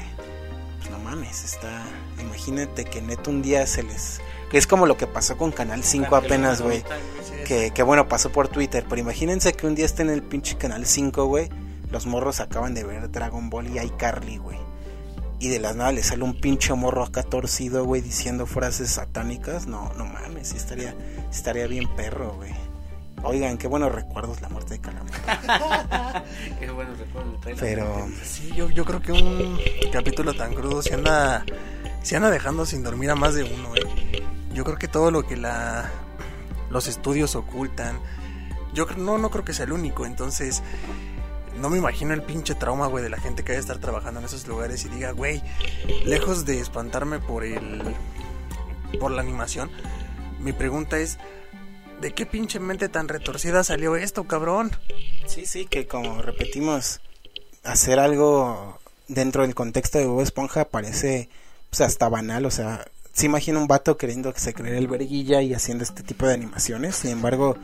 mames, 1.11 1.45
está. 1.45 1.85
Imagínate 2.21 2.85
que 2.85 3.03
neto 3.03 3.31
un 3.31 3.43
día 3.43 3.67
se 3.67 3.83
les. 3.83 4.21
Que 4.51 4.59
es 4.59 4.67
como 4.67 4.87
lo 4.87 4.97
que 4.97 5.07
pasó 5.07 5.37
con 5.37 5.53
Canal 5.53 5.85
5 5.85 6.15
apenas, 6.17 6.61
güey. 6.61 6.85
Que, 7.47 7.73
que 7.73 7.83
bueno, 7.83 8.09
pasó 8.09 8.31
por 8.31 8.49
Twitter. 8.49 8.85
Pero 8.89 9.01
imagínense 9.01 9.53
que 9.53 9.67
un 9.67 9.75
día 9.75 9.87
esté 9.87 10.03
en 10.03 10.11
el 10.11 10.23
pinche 10.23 10.57
Canal 10.57 10.87
5, 10.87 11.27
güey. 11.27 11.49
Los 11.91 12.07
morros 12.07 12.41
acaban 12.41 12.75
de 12.75 12.85
ver 12.85 13.11
Dragon 13.11 13.51
Ball 13.51 13.69
y 13.69 13.79
iCarly, 13.79 14.39
güey. 14.39 14.59
Y 15.41 15.49
de 15.49 15.59
las 15.59 15.75
nada 15.75 15.91
le 15.91 16.03
sale 16.03 16.23
un 16.23 16.39
pinche 16.39 16.75
morro 16.75 17.03
acá 17.03 17.23
torcido, 17.23 17.85
güey, 17.85 18.03
diciendo 18.03 18.47
frases 18.47 18.91
satánicas. 18.91 19.67
No, 19.67 19.91
no 19.95 20.05
mames, 20.05 20.53
estaría, 20.53 20.95
estaría 21.31 21.67
bien 21.67 21.89
perro, 21.97 22.35
güey. 22.37 22.53
Oigan, 23.23 23.57
qué 23.57 23.67
buenos 23.67 23.91
recuerdos 23.91 24.43
la 24.43 24.51
muerte 24.51 24.75
de 24.75 24.81
Calamar. 24.81 26.25
qué 26.61 26.71
buenos 26.71 26.99
recuerdos. 26.99 27.41
Pero 27.59 28.09
sí, 28.23 28.53
yo, 28.55 28.69
yo 28.69 28.85
creo 28.85 29.01
que 29.01 29.13
un 29.13 29.59
capítulo 29.91 30.35
tan 30.35 30.55
crudo 30.55 30.83
se 30.83 30.95
anda, 30.95 31.45
se 32.03 32.17
anda 32.17 32.31
dejando 32.31 32.67
sin 32.67 32.83
dormir 32.83 33.11
a 33.11 33.15
más 33.15 33.35
de 33.35 33.45
uno. 33.45 33.75
¿eh? 33.77 34.23
Yo 34.53 34.65
creo 34.65 34.77
que 34.77 34.89
todo 34.89 35.11
lo 35.11 35.27
que 35.27 35.39
la, 35.39 35.91
los 36.71 36.87
estudios 36.87 37.35
ocultan, 37.35 37.99
yo 38.75 38.87
no, 38.97 39.17
no 39.17 39.31
creo 39.31 39.45
que 39.45 39.55
sea 39.55 39.65
el 39.65 39.73
único. 39.73 40.05
Entonces, 40.05 40.63
no 41.61 41.71
me 41.71 41.79
imagino 41.79 42.15
el 42.15 42.23
pinche 42.23 42.55
trauma, 42.55 42.87
güey, 42.87 43.05
de 43.05 43.11
la 43.11 43.21
gente 43.21 43.45
que 43.45 43.53
haya 43.53 43.61
estar 43.61 43.79
trabajando 43.79 44.21
en 44.21 44.27
esos 44.27 44.47
lugares 44.49 44.85
y 44.85 44.89
diga, 44.89 45.13
güey, 45.13 45.43
lejos 46.05 46.47
de 46.47 46.61
espantarme 46.61 47.19
por 47.19 47.45
el, 47.45 47.95
por 48.99 49.11
la 49.11 49.21
animación, 49.21 49.71
mi 50.41 50.53
pregunta 50.53 50.99
es 50.99 51.19
¿De 52.01 52.15
qué 52.15 52.25
pinche 52.25 52.61
mente 52.61 52.89
tan 52.89 53.09
retorcida 53.09 53.63
salió 53.63 53.95
esto, 53.95 54.25
cabrón? 54.25 54.71
Sí, 55.27 55.45
sí, 55.45 55.67
que 55.67 55.87
como 55.87 56.23
repetimos, 56.23 57.01
hacer 57.63 57.99
algo 57.99 58.79
dentro 59.07 59.43
del 59.43 59.55
contexto 59.55 59.99
de 59.99 60.07
Bob 60.07 60.23
Esponja 60.23 60.65
parece 60.65 61.29
pues, 61.69 61.83
hasta 61.83 62.09
banal, 62.09 62.47
o 62.47 62.51
sea, 62.51 62.87
se 63.13 63.27
imagina 63.27 63.59
un 63.59 63.67
vato 63.67 63.99
queriendo 63.99 64.33
que 64.33 64.41
se 64.41 64.55
cree 64.55 64.79
el 64.79 64.89
verguilla 64.89 65.43
y 65.43 65.53
haciendo 65.53 65.85
este 65.85 66.03
tipo 66.03 66.27
de 66.27 66.33
animaciones, 66.33 66.97
sin 66.97 67.11
embargo, 67.11 67.59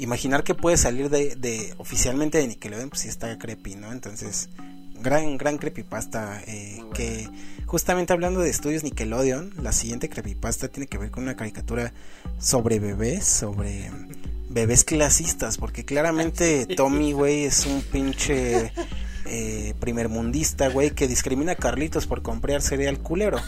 imaginar 0.00 0.44
que 0.44 0.54
puede 0.54 0.76
salir 0.76 1.10
de, 1.10 1.36
de 1.36 1.74
oficialmente 1.78 2.38
de 2.38 2.48
Nickelodeon, 2.48 2.90
pues 2.90 3.02
sí 3.02 3.08
está 3.08 3.38
creepy, 3.38 3.76
¿no? 3.76 3.92
Entonces, 3.92 4.48
gran, 5.00 5.36
gran 5.38 5.58
creepypasta 5.58 6.42
eh, 6.46 6.82
que 6.94 7.28
justamente 7.66 8.12
hablando 8.12 8.40
de 8.40 8.50
estudios 8.50 8.84
Nickelodeon, 8.84 9.52
la 9.62 9.72
siguiente 9.72 10.08
creepypasta 10.08 10.68
tiene 10.68 10.86
que 10.86 10.98
ver 10.98 11.10
con 11.10 11.24
una 11.24 11.36
caricatura 11.36 11.92
sobre 12.38 12.78
bebés, 12.78 13.24
sobre 13.24 13.90
bebés 14.48 14.84
clasistas, 14.84 15.58
porque 15.58 15.84
claramente 15.84 16.66
Tommy, 16.76 17.12
güey, 17.12 17.44
es 17.44 17.66
un 17.66 17.82
pinche 17.82 18.72
eh, 19.32 19.74
primermundista, 19.78 20.68
güey, 20.68 20.90
que 20.90 21.06
discrimina 21.06 21.52
a 21.52 21.54
Carlitos 21.54 22.08
por 22.08 22.20
comprar 22.20 22.62
cereal 22.62 22.98
culero. 22.98 23.38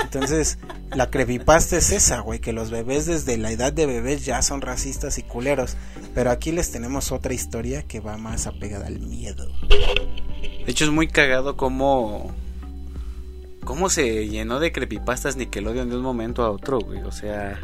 Entonces, 0.00 0.58
la 0.94 1.10
creepypasta 1.10 1.76
es 1.76 1.90
esa, 1.90 2.20
güey, 2.20 2.38
que 2.38 2.52
los 2.52 2.70
bebés 2.70 3.06
desde 3.06 3.36
la 3.36 3.50
edad 3.50 3.72
de 3.72 3.86
bebés 3.86 4.24
ya 4.24 4.42
son 4.42 4.60
racistas 4.60 5.18
y 5.18 5.24
culeros. 5.24 5.76
Pero 6.14 6.30
aquí 6.30 6.52
les 6.52 6.70
tenemos 6.70 7.10
otra 7.10 7.34
historia 7.34 7.82
que 7.82 7.98
va 7.98 8.16
más 8.16 8.46
apegada 8.46 8.86
al 8.86 9.00
miedo. 9.00 9.48
De 9.68 10.64
hecho, 10.68 10.84
es 10.84 10.92
muy 10.92 11.08
cagado 11.08 11.56
cómo. 11.56 12.32
cómo 13.64 13.90
se 13.90 14.28
llenó 14.28 14.60
de 14.60 14.70
creepypastas 14.70 15.34
Nickelodeon 15.34 15.90
de 15.90 15.96
un 15.96 16.02
momento 16.02 16.44
a 16.44 16.50
otro, 16.50 16.78
güey. 16.78 17.02
O 17.02 17.10
sea. 17.10 17.58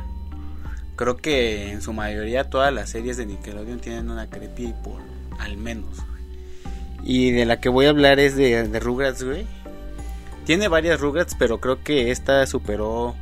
Creo 0.97 1.17
que 1.17 1.71
en 1.71 1.81
su 1.81 1.93
mayoría 1.93 2.51
todas 2.51 2.75
las 2.75 2.91
series 2.91 3.17
de 3.17 3.27
Nickelodeon 3.27 3.79
tienen 3.79 4.11
una 4.11 4.29
creepy 4.29 4.75
por 4.83 5.01
al 5.39 5.57
menos. 5.57 6.03
Y 7.03 7.31
de 7.31 7.47
la 7.47 7.61
que 7.61 7.69
voy 7.69 7.87
a 7.87 7.91
hablar 7.91 8.19
es 8.19 8.37
de, 8.37 8.79
Rugrats, 8.81 9.23
güey. 9.23 9.47
Tiene 10.45 10.69
varias 10.69 11.01
Rugrats, 11.01 11.35
pero 11.39 11.61
creo 11.61 11.83
que 11.83 12.11
esta 12.11 12.47
superó 12.47 13.15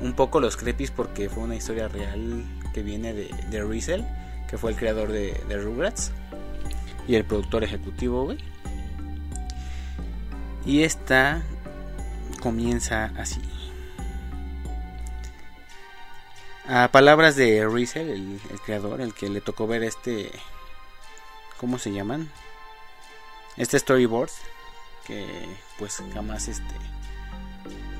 un 0.00 0.14
poco 0.14 0.40
los 0.40 0.56
creepies 0.56 0.90
porque 0.90 1.28
fue 1.28 1.44
una 1.44 1.56
historia 1.56 1.88
real 1.88 2.44
que 2.72 2.82
viene 2.82 3.12
de, 3.12 3.30
de 3.50 3.62
Riesel, 3.62 4.06
que 4.48 4.58
fue 4.58 4.70
el 4.70 4.76
creador 4.76 5.12
de, 5.12 5.34
Rugrats 5.48 6.12
y 7.06 7.14
el 7.14 7.24
productor 7.24 7.64
ejecutivo, 7.64 8.24
güey. 8.24 8.38
Y 10.64 10.82
esta 10.82 11.42
comienza 12.42 13.12
así. 13.16 13.40
A 16.68 16.88
palabras 16.92 17.34
de 17.34 17.66
Riesel, 17.66 18.10
el, 18.10 18.40
el 18.50 18.60
creador, 18.60 19.00
el 19.00 19.14
que 19.14 19.28
le 19.28 19.40
tocó 19.40 19.66
ver 19.66 19.82
este. 19.82 20.30
¿Cómo 21.58 21.78
se 21.78 21.92
llaman? 21.92 22.30
Este 23.60 23.78
storyboard. 23.78 24.30
Que 25.06 25.26
pues 25.78 26.02
jamás 26.14 26.48
este. 26.48 26.74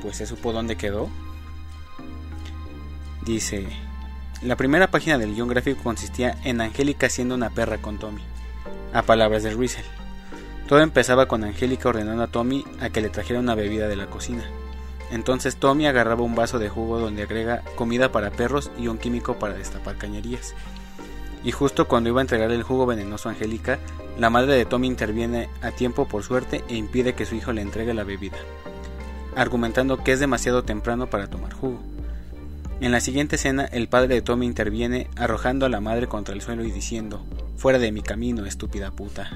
Pues 0.00 0.16
se 0.16 0.26
supo 0.26 0.54
dónde 0.54 0.76
quedó. 0.76 1.10
Dice. 3.26 3.68
La 4.40 4.56
primera 4.56 4.90
página 4.90 5.18
del 5.18 5.34
guion 5.34 5.48
gráfico 5.48 5.82
consistía 5.82 6.34
en 6.44 6.62
Angélica 6.62 7.10
siendo 7.10 7.34
una 7.34 7.50
perra 7.50 7.76
con 7.76 7.98
Tommy. 7.98 8.22
A 8.94 9.02
palabras 9.02 9.42
de 9.42 9.52
Riesel. 9.52 9.84
Todo 10.66 10.80
empezaba 10.80 11.28
con 11.28 11.44
Angélica 11.44 11.90
ordenando 11.90 12.22
a 12.22 12.28
Tommy 12.28 12.64
a 12.80 12.88
que 12.88 13.02
le 13.02 13.10
trajera 13.10 13.38
una 13.38 13.54
bebida 13.54 13.86
de 13.86 13.96
la 13.96 14.06
cocina. 14.06 14.48
Entonces 15.10 15.56
Tommy 15.56 15.86
agarraba 15.86 16.22
un 16.22 16.34
vaso 16.34 16.58
de 16.58 16.70
jugo 16.70 16.98
donde 16.98 17.24
agrega 17.24 17.62
comida 17.76 18.12
para 18.12 18.30
perros 18.30 18.70
y 18.78 18.88
un 18.88 18.96
químico 18.96 19.38
para 19.38 19.52
destapar 19.52 19.98
cañerías. 19.98 20.54
Y 21.44 21.52
justo 21.52 21.88
cuando 21.88 22.10
iba 22.10 22.20
a 22.20 22.22
entregar 22.22 22.50
el 22.50 22.62
jugo 22.62 22.86
venenoso 22.86 23.28
a 23.28 23.32
Angélica, 23.32 23.78
la 24.18 24.30
madre 24.30 24.54
de 24.54 24.66
Tommy 24.66 24.86
interviene 24.86 25.48
a 25.62 25.70
tiempo 25.70 26.06
por 26.06 26.22
suerte 26.22 26.62
e 26.68 26.76
impide 26.76 27.14
que 27.14 27.24
su 27.24 27.34
hijo 27.34 27.52
le 27.52 27.62
entregue 27.62 27.94
la 27.94 28.04
bebida, 28.04 28.36
argumentando 29.34 30.04
que 30.04 30.12
es 30.12 30.20
demasiado 30.20 30.62
temprano 30.64 31.08
para 31.08 31.28
tomar 31.28 31.54
jugo. 31.54 31.80
En 32.80 32.92
la 32.92 33.00
siguiente 33.00 33.36
escena, 33.36 33.66
el 33.66 33.88
padre 33.88 34.14
de 34.14 34.22
Tommy 34.22 34.46
interviene 34.46 35.08
arrojando 35.16 35.66
a 35.66 35.68
la 35.68 35.80
madre 35.80 36.06
contra 36.06 36.34
el 36.34 36.40
suelo 36.40 36.64
y 36.64 36.70
diciendo, 36.70 37.24
Fuera 37.56 37.78
de 37.78 37.92
mi 37.92 38.00
camino, 38.00 38.46
estúpida 38.46 38.90
puta. 38.90 39.30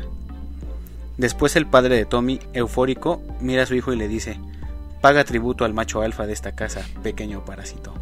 Después 1.19 1.55
el 1.57 1.67
padre 1.67 1.97
de 1.97 2.07
Tommy, 2.07 2.41
eufórico, 2.55 3.23
mira 3.41 3.63
a 3.63 3.67
su 3.67 3.75
hijo 3.75 3.93
y 3.93 3.97
le 3.97 4.09
dice, 4.09 4.39
Paga 5.03 5.25
tributo 5.25 5.67
al 5.67 5.75
macho 5.75 6.01
alfa 6.01 6.27
de 6.27 6.33
esta 6.33 6.53
casa, 6.53 6.87
pequeño 7.03 7.45
parásito. 7.45 7.93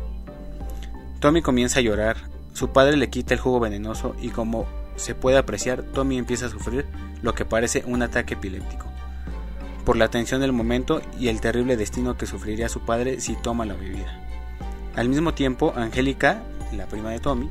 Tommy 1.19 1.43
comienza 1.43 1.81
a 1.81 1.83
llorar, 1.83 2.17
su 2.53 2.71
padre 2.71 2.97
le 2.97 3.11
quita 3.11 3.35
el 3.35 3.41
jugo 3.41 3.61
venenoso 3.61 4.15
y 4.21 4.29
como 4.29 4.67
se 4.97 5.15
puede 5.15 5.39
apreciar, 5.39 5.83
Tommy 5.83 6.19
empieza 6.19 6.47
a 6.47 6.51
sufrir 6.51 6.87
lo 7.23 7.35
que 7.35 7.45
parece 7.45 7.83
un 7.87 8.03
ataque 8.03 8.35
epiléptico, 8.35 8.87
por 9.85 9.97
la 9.97 10.09
tensión 10.09 10.41
del 10.41 10.53
momento 10.53 11.01
y 11.19 11.29
el 11.29 11.41
terrible 11.41 11.77
destino 11.77 12.17
que 12.17 12.27
sufriría 12.27 12.69
su 12.69 12.81
padre 12.81 13.21
si 13.21 13.35
toma 13.37 13.65
la 13.65 13.75
bebida. 13.75 14.21
Al 14.95 15.09
mismo 15.09 15.33
tiempo, 15.33 15.73
Angélica, 15.77 16.43
la 16.77 16.87
prima 16.87 17.11
de 17.11 17.21
Tommy, 17.21 17.49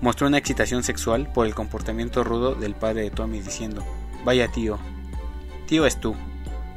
mostró 0.00 0.28
una 0.28 0.38
excitación 0.38 0.82
sexual 0.82 1.30
por 1.32 1.46
el 1.46 1.54
comportamiento 1.54 2.22
rudo 2.22 2.54
del 2.54 2.74
padre 2.74 3.02
de 3.02 3.10
Tommy 3.10 3.40
diciendo, 3.40 3.84
Vaya 4.24 4.48
tío, 4.48 4.78
tío 5.66 5.86
es 5.86 5.98
tú, 5.98 6.14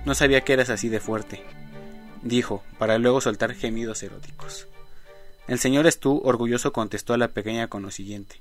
no 0.06 0.16
sabía 0.16 0.42
que 0.42 0.54
eras 0.54 0.70
así 0.70 0.90
de 0.90 1.00
fuerte, 1.00 1.44
dijo, 2.24 2.64
para 2.80 2.98
luego 2.98 3.22
soltar 3.22 3.54
gemidos 3.54 4.02
eróticos. 4.02 4.68
El 5.52 5.60
señor 5.60 5.86
Stu, 5.92 6.22
orgulloso, 6.24 6.72
contestó 6.72 7.14
a 7.14 7.18
la 7.18 7.28
pequeña 7.28 7.68
con 7.68 7.82
lo 7.82 7.92
siguiente. 7.92 8.38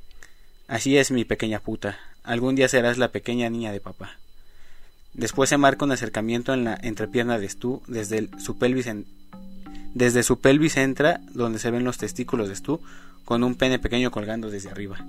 Así 0.68 0.96
es, 0.96 1.10
mi 1.10 1.24
pequeña 1.24 1.58
puta. 1.58 1.98
Algún 2.22 2.54
día 2.54 2.68
serás 2.68 2.98
la 2.98 3.10
pequeña 3.10 3.50
niña 3.50 3.72
de 3.72 3.80
papá. 3.80 4.12
Después 5.12 5.50
se 5.50 5.56
marca 5.56 5.84
un 5.84 5.90
acercamiento 5.90 6.54
en 6.54 6.62
la 6.62 6.78
entrepierna 6.80 7.36
de 7.40 7.48
Stu 7.48 7.82
desde 7.88 8.18
el- 8.18 8.30
su 8.40 8.58
pelvis 8.58 8.86
desde 9.92 10.22
su 10.22 10.38
pelvis 10.38 10.76
entra 10.76 11.20
donde 11.34 11.58
se 11.58 11.72
ven 11.72 11.82
los 11.82 11.98
testículos 11.98 12.48
de 12.48 12.54
Stu 12.54 12.80
con 13.24 13.42
un 13.42 13.56
pene 13.56 13.80
pequeño 13.80 14.12
colgando 14.12 14.48
desde 14.48 14.70
arriba. 14.70 15.04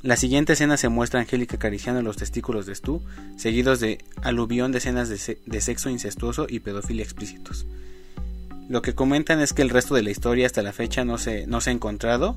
La 0.00 0.16
siguiente 0.16 0.54
escena 0.54 0.78
se 0.78 0.88
muestra 0.88 1.20
a 1.20 1.24
Angélica 1.24 1.56
acariciando 1.56 2.00
los 2.00 2.16
testículos 2.16 2.64
de 2.64 2.74
Stu, 2.74 3.02
seguidos 3.36 3.80
de 3.80 4.02
aluvión 4.22 4.72
de 4.72 4.78
escenas 4.78 5.10
de, 5.10 5.38
de 5.44 5.60
sexo 5.60 5.90
incestuoso 5.90 6.46
y 6.48 6.60
pedofilia 6.60 7.04
explícitos. 7.04 7.66
Lo 8.68 8.82
que 8.82 8.94
comentan 8.94 9.40
es 9.40 9.54
que 9.54 9.62
el 9.62 9.70
resto 9.70 9.94
de 9.94 10.02
la 10.02 10.10
historia 10.10 10.44
hasta 10.44 10.62
la 10.62 10.72
fecha 10.72 11.04
no 11.04 11.16
se, 11.16 11.46
no 11.46 11.60
se 11.62 11.70
ha 11.70 11.72
encontrado, 11.72 12.36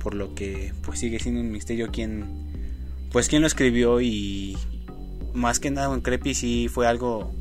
por 0.00 0.14
lo 0.14 0.34
que 0.34 0.72
pues 0.84 0.98
sigue 0.98 1.18
siendo 1.18 1.40
un 1.40 1.50
misterio 1.50 1.88
quién, 1.90 2.26
pues 3.10 3.28
quién 3.28 3.40
lo 3.40 3.48
escribió 3.48 4.00
y 4.02 4.58
más 5.32 5.60
que 5.60 5.70
nada 5.70 5.88
un 5.88 6.02
creepy 6.02 6.34
sí 6.34 6.68
fue 6.68 6.86
algo 6.86 7.34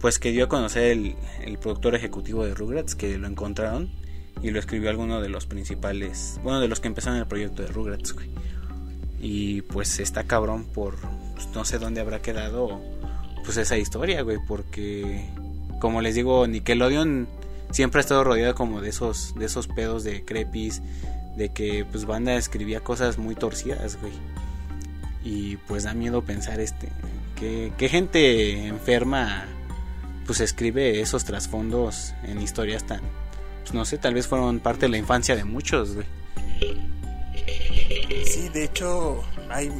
pues 0.00 0.18
que 0.18 0.32
dio 0.32 0.46
a 0.46 0.48
conocer 0.48 0.90
el, 0.90 1.14
el 1.44 1.58
productor 1.58 1.94
ejecutivo 1.94 2.44
de 2.44 2.54
Rugrats 2.54 2.96
que 2.96 3.16
lo 3.18 3.28
encontraron 3.28 3.88
y 4.42 4.50
lo 4.50 4.58
escribió 4.58 4.90
alguno 4.90 5.20
de 5.20 5.28
los 5.28 5.46
principales, 5.46 6.40
bueno 6.42 6.60
de 6.60 6.66
los 6.66 6.80
que 6.80 6.88
empezaron 6.88 7.18
el 7.18 7.26
proyecto 7.26 7.62
de 7.62 7.68
Rugrats, 7.68 8.14
güey. 8.14 8.30
Y 9.20 9.62
pues 9.62 10.00
está 10.00 10.24
cabrón 10.24 10.64
por 10.64 10.96
pues, 11.34 11.48
no 11.54 11.64
sé 11.64 11.78
dónde 11.78 12.00
habrá 12.00 12.20
quedado 12.20 12.80
pues 13.44 13.56
esa 13.58 13.78
historia, 13.78 14.22
güey, 14.22 14.38
porque 14.48 15.24
como 15.80 16.00
les 16.00 16.14
digo, 16.14 16.46
Nickelodeon 16.46 17.28
siempre 17.74 17.98
ha 17.98 18.02
estado 18.02 18.22
rodeado 18.22 18.54
como 18.54 18.80
de 18.80 18.88
esos 18.88 19.34
de 19.34 19.46
esos 19.46 19.66
pedos 19.66 20.04
de 20.04 20.24
crepis, 20.24 20.80
de 21.36 21.48
que 21.48 21.84
pues 21.84 22.04
banda 22.04 22.34
escribía 22.36 22.80
cosas 22.80 23.18
muy 23.18 23.34
torcidas, 23.34 23.98
güey. 24.00 24.12
Y 25.24 25.56
pues 25.56 25.82
da 25.82 25.92
miedo 25.92 26.22
pensar 26.22 26.60
este 26.60 26.88
que, 27.34 27.88
gente 27.88 28.66
enferma 28.68 29.46
pues 30.24 30.40
escribe 30.40 31.00
esos 31.00 31.24
trasfondos 31.24 32.14
en 32.22 32.40
historias 32.40 32.84
tan 32.84 33.00
pues 33.62 33.74
no 33.74 33.84
sé, 33.84 33.98
tal 33.98 34.14
vez 34.14 34.28
fueron 34.28 34.60
parte 34.60 34.86
de 34.86 34.90
la 34.90 34.98
infancia 34.98 35.34
de 35.34 35.44
muchos, 35.44 35.94
güey. 35.94 36.06
Sí, 38.26 38.48
de 38.50 38.64
hecho, 38.64 39.24
hay, 39.50 39.70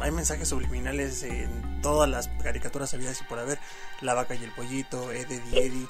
hay 0.00 0.10
mensajes 0.10 0.48
subliminales 0.48 1.22
en 1.22 1.80
todas 1.80 2.08
las 2.08 2.28
caricaturas 2.42 2.92
habidas 2.92 3.20
y 3.20 3.24
por 3.24 3.38
haber. 3.38 3.58
La 4.02 4.12
vaca 4.12 4.34
y 4.34 4.44
el 4.44 4.50
pollito, 4.52 5.10
Eddie 5.10 5.40
Eddie. 5.52 5.86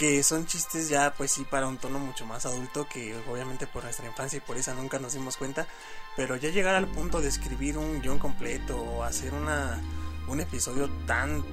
Que 0.00 0.22
son 0.22 0.46
chistes 0.46 0.88
ya, 0.88 1.12
pues 1.12 1.30
sí, 1.30 1.44
para 1.44 1.66
un 1.66 1.76
tono 1.76 1.98
mucho 1.98 2.24
más 2.24 2.46
adulto. 2.46 2.88
Que 2.88 3.14
obviamente 3.30 3.66
por 3.66 3.84
nuestra 3.84 4.06
infancia 4.06 4.38
y 4.38 4.40
por 4.40 4.56
esa 4.56 4.72
nunca 4.72 4.98
nos 4.98 5.12
dimos 5.12 5.36
cuenta. 5.36 5.66
Pero 6.16 6.36
ya 6.36 6.48
llegar 6.48 6.74
al 6.74 6.86
punto 6.86 7.20
de 7.20 7.28
escribir 7.28 7.76
un 7.76 8.00
guion 8.00 8.18
completo 8.18 8.80
o 8.80 9.02
hacer 9.02 9.34
una, 9.34 9.78
un 10.26 10.40
episodio 10.40 10.88
tan, 11.06 11.44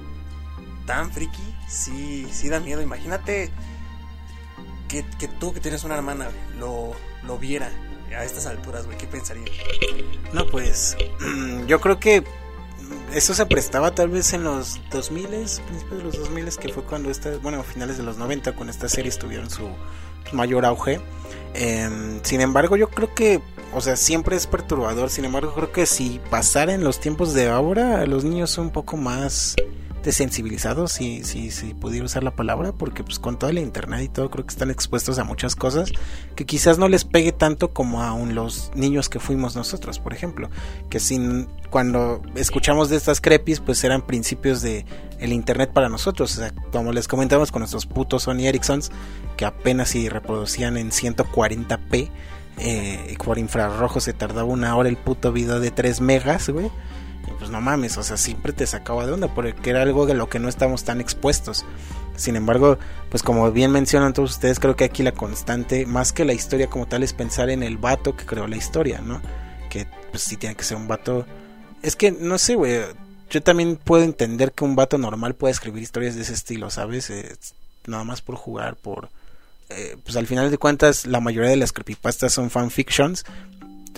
tan 0.86 1.12
friki, 1.12 1.54
sí, 1.68 2.26
sí 2.32 2.48
da 2.48 2.58
miedo. 2.58 2.80
Imagínate 2.80 3.50
que, 4.88 5.04
que 5.18 5.28
tú 5.28 5.52
que 5.52 5.60
tienes 5.60 5.84
una 5.84 5.96
hermana 5.96 6.30
lo, 6.58 6.92
lo 7.24 7.36
viera 7.36 7.70
a 8.16 8.24
estas 8.24 8.46
alturas, 8.46 8.86
güey. 8.86 8.96
¿Qué 8.96 9.06
pensaría? 9.06 9.44
No, 10.32 10.46
pues 10.46 10.96
yo 11.66 11.82
creo 11.82 12.00
que 12.00 12.24
eso 13.12 13.34
se 13.34 13.46
prestaba 13.46 13.94
tal 13.94 14.10
vez 14.10 14.32
en 14.32 14.44
los 14.44 14.80
2000, 14.90 15.26
principios 15.26 15.98
de 15.98 16.02
los 16.02 16.18
2000, 16.18 16.56
que 16.56 16.68
fue 16.68 16.82
cuando 16.84 17.10
estas, 17.10 17.40
bueno, 17.42 17.62
finales 17.62 17.96
de 17.98 18.04
los 18.04 18.18
90, 18.18 18.52
cuando 18.52 18.70
estas 18.70 18.92
series 18.92 19.18
tuvieron 19.18 19.50
su 19.50 19.68
mayor 20.32 20.64
auge. 20.64 21.00
Eh, 21.54 22.20
sin 22.22 22.40
embargo, 22.40 22.76
yo 22.76 22.88
creo 22.90 23.14
que, 23.14 23.40
o 23.74 23.80
sea, 23.80 23.96
siempre 23.96 24.36
es 24.36 24.46
perturbador. 24.46 25.10
Sin 25.10 25.24
embargo, 25.24 25.54
creo 25.54 25.72
que 25.72 25.86
si 25.86 26.20
pasara 26.30 26.74
en 26.74 26.84
los 26.84 27.00
tiempos 27.00 27.34
de 27.34 27.48
ahora, 27.48 28.04
los 28.06 28.24
niños 28.24 28.50
son 28.50 28.66
un 28.66 28.72
poco 28.72 28.96
más 28.96 29.54
desensibilizados, 30.02 30.92
si, 30.92 31.24
si, 31.24 31.50
si 31.50 31.74
pudiera 31.74 32.06
usar 32.06 32.22
la 32.22 32.30
palabra, 32.30 32.72
porque 32.72 33.04
pues 33.04 33.18
con 33.18 33.38
toda 33.38 33.52
la 33.52 33.60
internet 33.60 34.02
y 34.02 34.08
todo 34.08 34.30
creo 34.30 34.44
que 34.44 34.52
están 34.52 34.70
expuestos 34.70 35.18
a 35.18 35.24
muchas 35.24 35.56
cosas 35.56 35.90
que 36.34 36.46
quizás 36.46 36.78
no 36.78 36.88
les 36.88 37.04
pegue 37.04 37.32
tanto 37.32 37.72
como 37.72 38.02
a 38.02 38.12
un, 38.12 38.34
los 38.34 38.70
niños 38.74 39.08
que 39.08 39.20
fuimos 39.20 39.56
nosotros, 39.56 39.98
por 39.98 40.12
ejemplo, 40.12 40.50
que 40.88 41.00
sin 41.00 41.48
cuando 41.70 42.22
escuchamos 42.34 42.88
de 42.88 42.96
estas 42.96 43.20
crepis, 43.20 43.60
pues 43.60 43.82
eran 43.84 44.02
principios 44.02 44.62
de 44.62 44.86
el 45.18 45.32
internet 45.32 45.70
para 45.72 45.88
nosotros, 45.88 46.32
o 46.36 46.40
sea, 46.40 46.52
como 46.72 46.92
les 46.92 47.08
comentamos 47.08 47.50
con 47.50 47.60
nuestros 47.60 47.86
putos 47.86 48.22
Sony 48.22 48.46
Ericssons 48.46 48.90
que 49.36 49.44
apenas 49.44 49.90
si 49.90 50.08
reproducían 50.08 50.76
en 50.76 50.90
140p 50.90 52.10
eh, 52.60 53.16
por 53.28 53.38
infrarrojo 53.38 54.00
se 54.00 54.12
tardaba 54.12 54.48
una 54.48 54.74
hora 54.74 54.88
el 54.88 54.96
puto 54.96 55.32
video 55.32 55.60
de 55.60 55.70
3 55.70 56.00
megas, 56.00 56.48
güey. 56.48 56.70
Pues 57.38 57.50
no 57.50 57.60
mames, 57.60 57.96
o 57.98 58.02
sea, 58.02 58.16
siempre 58.16 58.52
te 58.52 58.66
sacaba 58.66 59.06
de 59.06 59.12
onda 59.12 59.32
porque 59.32 59.70
era 59.70 59.82
algo 59.82 60.06
de 60.06 60.14
lo 60.14 60.28
que 60.28 60.38
no 60.38 60.48
estamos 60.48 60.84
tan 60.84 61.00
expuestos. 61.00 61.64
Sin 62.16 62.34
embargo, 62.34 62.78
pues 63.10 63.22
como 63.22 63.50
bien 63.52 63.70
mencionan 63.70 64.12
todos 64.12 64.32
ustedes, 64.32 64.58
creo 64.58 64.74
que 64.74 64.84
aquí 64.84 65.04
la 65.04 65.12
constante, 65.12 65.86
más 65.86 66.12
que 66.12 66.24
la 66.24 66.32
historia 66.32 66.68
como 66.68 66.86
tal, 66.86 67.04
es 67.04 67.12
pensar 67.12 67.48
en 67.48 67.62
el 67.62 67.78
vato 67.78 68.16
que 68.16 68.26
creó 68.26 68.48
la 68.48 68.56
historia, 68.56 69.00
¿no? 69.00 69.22
Que 69.70 69.86
pues 70.10 70.24
sí 70.24 70.36
tiene 70.36 70.56
que 70.56 70.64
ser 70.64 70.76
un 70.76 70.88
vato... 70.88 71.26
Es 71.80 71.94
que, 71.94 72.10
no 72.10 72.38
sé, 72.38 72.56
güey, 72.56 72.80
yo 73.30 73.42
también 73.42 73.76
puedo 73.76 74.02
entender 74.02 74.52
que 74.52 74.64
un 74.64 74.74
vato 74.74 74.98
normal 74.98 75.34
puede 75.34 75.52
escribir 75.52 75.82
historias 75.82 76.16
de 76.16 76.22
ese 76.22 76.32
estilo, 76.32 76.70
¿sabes? 76.70 77.12
Nada 77.86 78.02
más 78.02 78.20
por 78.20 78.34
jugar, 78.34 78.76
por... 78.76 79.10
Eh, 79.68 79.96
pues 80.02 80.16
al 80.16 80.26
final 80.26 80.50
de 80.50 80.58
cuentas, 80.58 81.06
la 81.06 81.20
mayoría 81.20 81.50
de 81.50 81.56
las 81.56 81.72
creepypastas 81.72 82.32
son 82.32 82.50
fanfictions, 82.50 83.24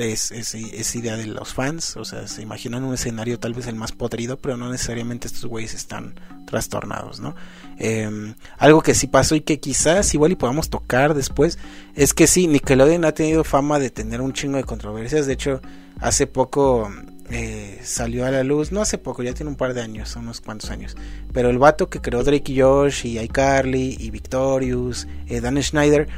es, 0.01 0.31
es, 0.31 0.94
idea 0.94 1.16
de 1.16 1.27
los 1.27 1.55
fans, 1.55 1.97
o 1.97 2.05
sea, 2.05 2.27
se 2.27 2.43
imaginan 2.43 2.85
un 2.85 2.94
escenario 2.94 3.39
tal 3.39 3.55
vez 3.55 3.66
el 3.66 3.74
más 3.74 3.93
podrido, 3.93 4.39
pero 4.39 4.56
no 4.56 4.70
necesariamente 4.70 5.27
estos 5.27 5.47
güeyes 5.47 5.74
están 5.74 6.14
trastornados, 6.47 7.20
¿no? 7.20 7.35
Em, 7.78 8.35
algo 8.59 8.82
que 8.82 8.94
sí 8.94 9.06
pasó 9.06 9.35
y 9.35 9.40
que 9.40 9.60
quizás 9.60 10.12
igual 10.14 10.32
y 10.32 10.36
podamos 10.36 10.70
tocar 10.70 11.14
después, 11.14 11.59
es 11.94 12.14
que 12.14 12.27
sí, 12.27 12.47
Nickelodeon 12.47 13.05
ha 13.05 13.12
tenido 13.12 13.44
fama 13.44 13.78
de 13.78 13.90
tener 13.90 14.20
un 14.20 14.32
chingo 14.32 14.56
de 14.56 14.64
controversias, 14.64 15.27
de 15.27 15.32
hecho, 15.35 15.60
hace 16.01 16.27
poco 16.27 16.90
eh, 17.31 17.78
salió 17.85 18.27
a 18.27 18.31
la 18.31 18.43
luz, 18.43 18.72
no 18.72 18.81
hace 18.81 18.98
poco, 18.98 19.22
ya 19.22 19.35
tiene 19.35 19.51
un 19.51 19.56
par 19.56 19.72
de 19.74 19.82
años, 19.82 20.16
unos 20.16 20.40
cuantos 20.40 20.70
años, 20.70 20.97
pero 21.32 21.51
el 21.51 21.59
vato 21.59 21.89
que 21.89 22.01
creó 22.01 22.24
Drake 22.24 22.52
y 22.52 22.60
Josh 22.60 23.06
y 23.06 23.18
iCarly 23.20 23.97
y 24.01 24.10
Victorious, 24.10 25.06
eh, 25.28 25.40
Dan 25.40 25.62
Schneider, 25.62 26.09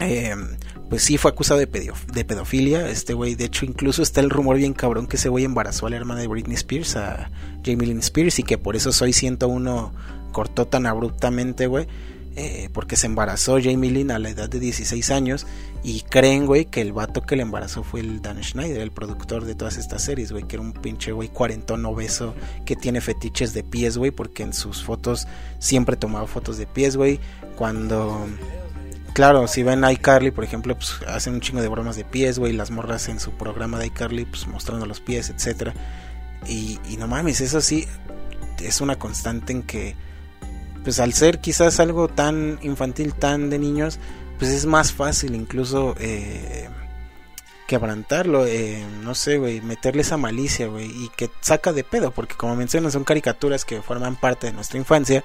eh, 0.00 0.34
pues 0.92 1.04
sí 1.04 1.16
fue 1.16 1.30
acusado 1.30 1.58
de, 1.58 1.94
de 2.12 2.24
pedofilia. 2.26 2.86
Este 2.90 3.14
güey, 3.14 3.34
de 3.34 3.46
hecho, 3.46 3.64
incluso 3.64 4.02
está 4.02 4.20
el 4.20 4.28
rumor 4.28 4.58
bien 4.58 4.74
cabrón 4.74 5.06
que 5.06 5.16
ese 5.16 5.30
güey 5.30 5.46
embarazó 5.46 5.86
a 5.86 5.88
la 5.88 5.96
hermana 5.96 6.20
de 6.20 6.26
Britney 6.26 6.54
Spears, 6.54 6.96
a 6.96 7.30
Jamie 7.64 7.86
Lynn 7.86 8.00
Spears, 8.00 8.38
y 8.40 8.42
que 8.42 8.58
por 8.58 8.76
eso 8.76 8.92
Soy 8.92 9.14
101 9.14 9.90
cortó 10.32 10.66
tan 10.66 10.84
abruptamente, 10.84 11.66
güey. 11.66 11.86
Eh, 12.36 12.68
porque 12.74 12.96
se 12.96 13.06
embarazó 13.06 13.58
Jamie 13.58 13.90
Lynn 13.90 14.10
a 14.10 14.18
la 14.18 14.28
edad 14.28 14.50
de 14.50 14.60
16 14.60 15.10
años 15.12 15.46
y 15.82 16.02
creen, 16.02 16.44
güey, 16.44 16.66
que 16.66 16.82
el 16.82 16.92
vato 16.92 17.22
que 17.22 17.36
le 17.36 17.42
embarazó 17.42 17.84
fue 17.84 18.00
el 18.00 18.20
Dan 18.20 18.44
Schneider, 18.44 18.82
el 18.82 18.90
productor 18.90 19.46
de 19.46 19.54
todas 19.54 19.78
estas 19.78 20.02
series, 20.02 20.30
güey, 20.30 20.44
que 20.44 20.56
era 20.56 20.62
un 20.62 20.74
pinche 20.74 21.12
güey 21.12 21.30
cuarentón 21.30 21.86
obeso 21.86 22.34
que 22.66 22.76
tiene 22.76 23.00
fetiches 23.00 23.54
de 23.54 23.62
pies, 23.62 23.96
güey, 23.96 24.10
porque 24.10 24.42
en 24.42 24.52
sus 24.52 24.84
fotos 24.84 25.26
siempre 25.58 25.96
tomaba 25.96 26.26
fotos 26.26 26.58
de 26.58 26.66
pies, 26.66 26.98
güey. 26.98 27.18
Cuando 27.56 28.26
claro, 29.14 29.46
si 29.48 29.62
ven 29.62 29.84
iCarly, 29.88 30.30
por 30.30 30.44
ejemplo, 30.44 30.74
pues 30.76 30.96
hacen 31.06 31.34
un 31.34 31.40
chingo 31.40 31.62
de 31.62 31.68
bromas 31.68 31.96
de 31.96 32.04
pies, 32.04 32.38
güey, 32.38 32.52
las 32.52 32.70
morras 32.70 33.08
en 33.08 33.20
su 33.20 33.32
programa 33.32 33.78
de 33.78 33.86
iCarly, 33.86 34.24
pues 34.24 34.46
mostrando 34.46 34.86
los 34.86 35.00
pies, 35.00 35.30
etcétera. 35.30 35.74
Y, 36.46 36.78
y 36.88 36.96
no 36.96 37.06
mames, 37.06 37.40
eso 37.40 37.60
sí 37.60 37.86
es 38.62 38.80
una 38.80 38.98
constante 38.98 39.52
en 39.52 39.62
que, 39.62 39.94
pues 40.82 41.00
al 41.00 41.12
ser 41.12 41.40
quizás 41.40 41.80
algo 41.80 42.08
tan 42.08 42.58
infantil, 42.62 43.14
tan 43.14 43.50
de 43.50 43.58
niños, 43.58 43.98
pues 44.38 44.50
es 44.50 44.66
más 44.66 44.92
fácil 44.92 45.34
incluso 45.34 45.94
eh, 46.00 46.68
quebrantarlo, 47.66 48.46
eh, 48.46 48.84
no 49.02 49.14
sé, 49.14 49.38
güey, 49.38 49.60
meterle 49.60 50.02
esa 50.02 50.16
malicia, 50.16 50.66
güey, 50.66 50.86
y 50.86 51.10
que 51.16 51.30
saca 51.40 51.72
de 51.72 51.84
pedo, 51.84 52.10
porque 52.10 52.34
como 52.34 52.56
mencionas, 52.56 52.92
son 52.92 53.04
caricaturas 53.04 53.64
que 53.64 53.82
forman 53.82 54.16
parte 54.16 54.48
de 54.48 54.52
nuestra 54.52 54.78
infancia 54.78 55.24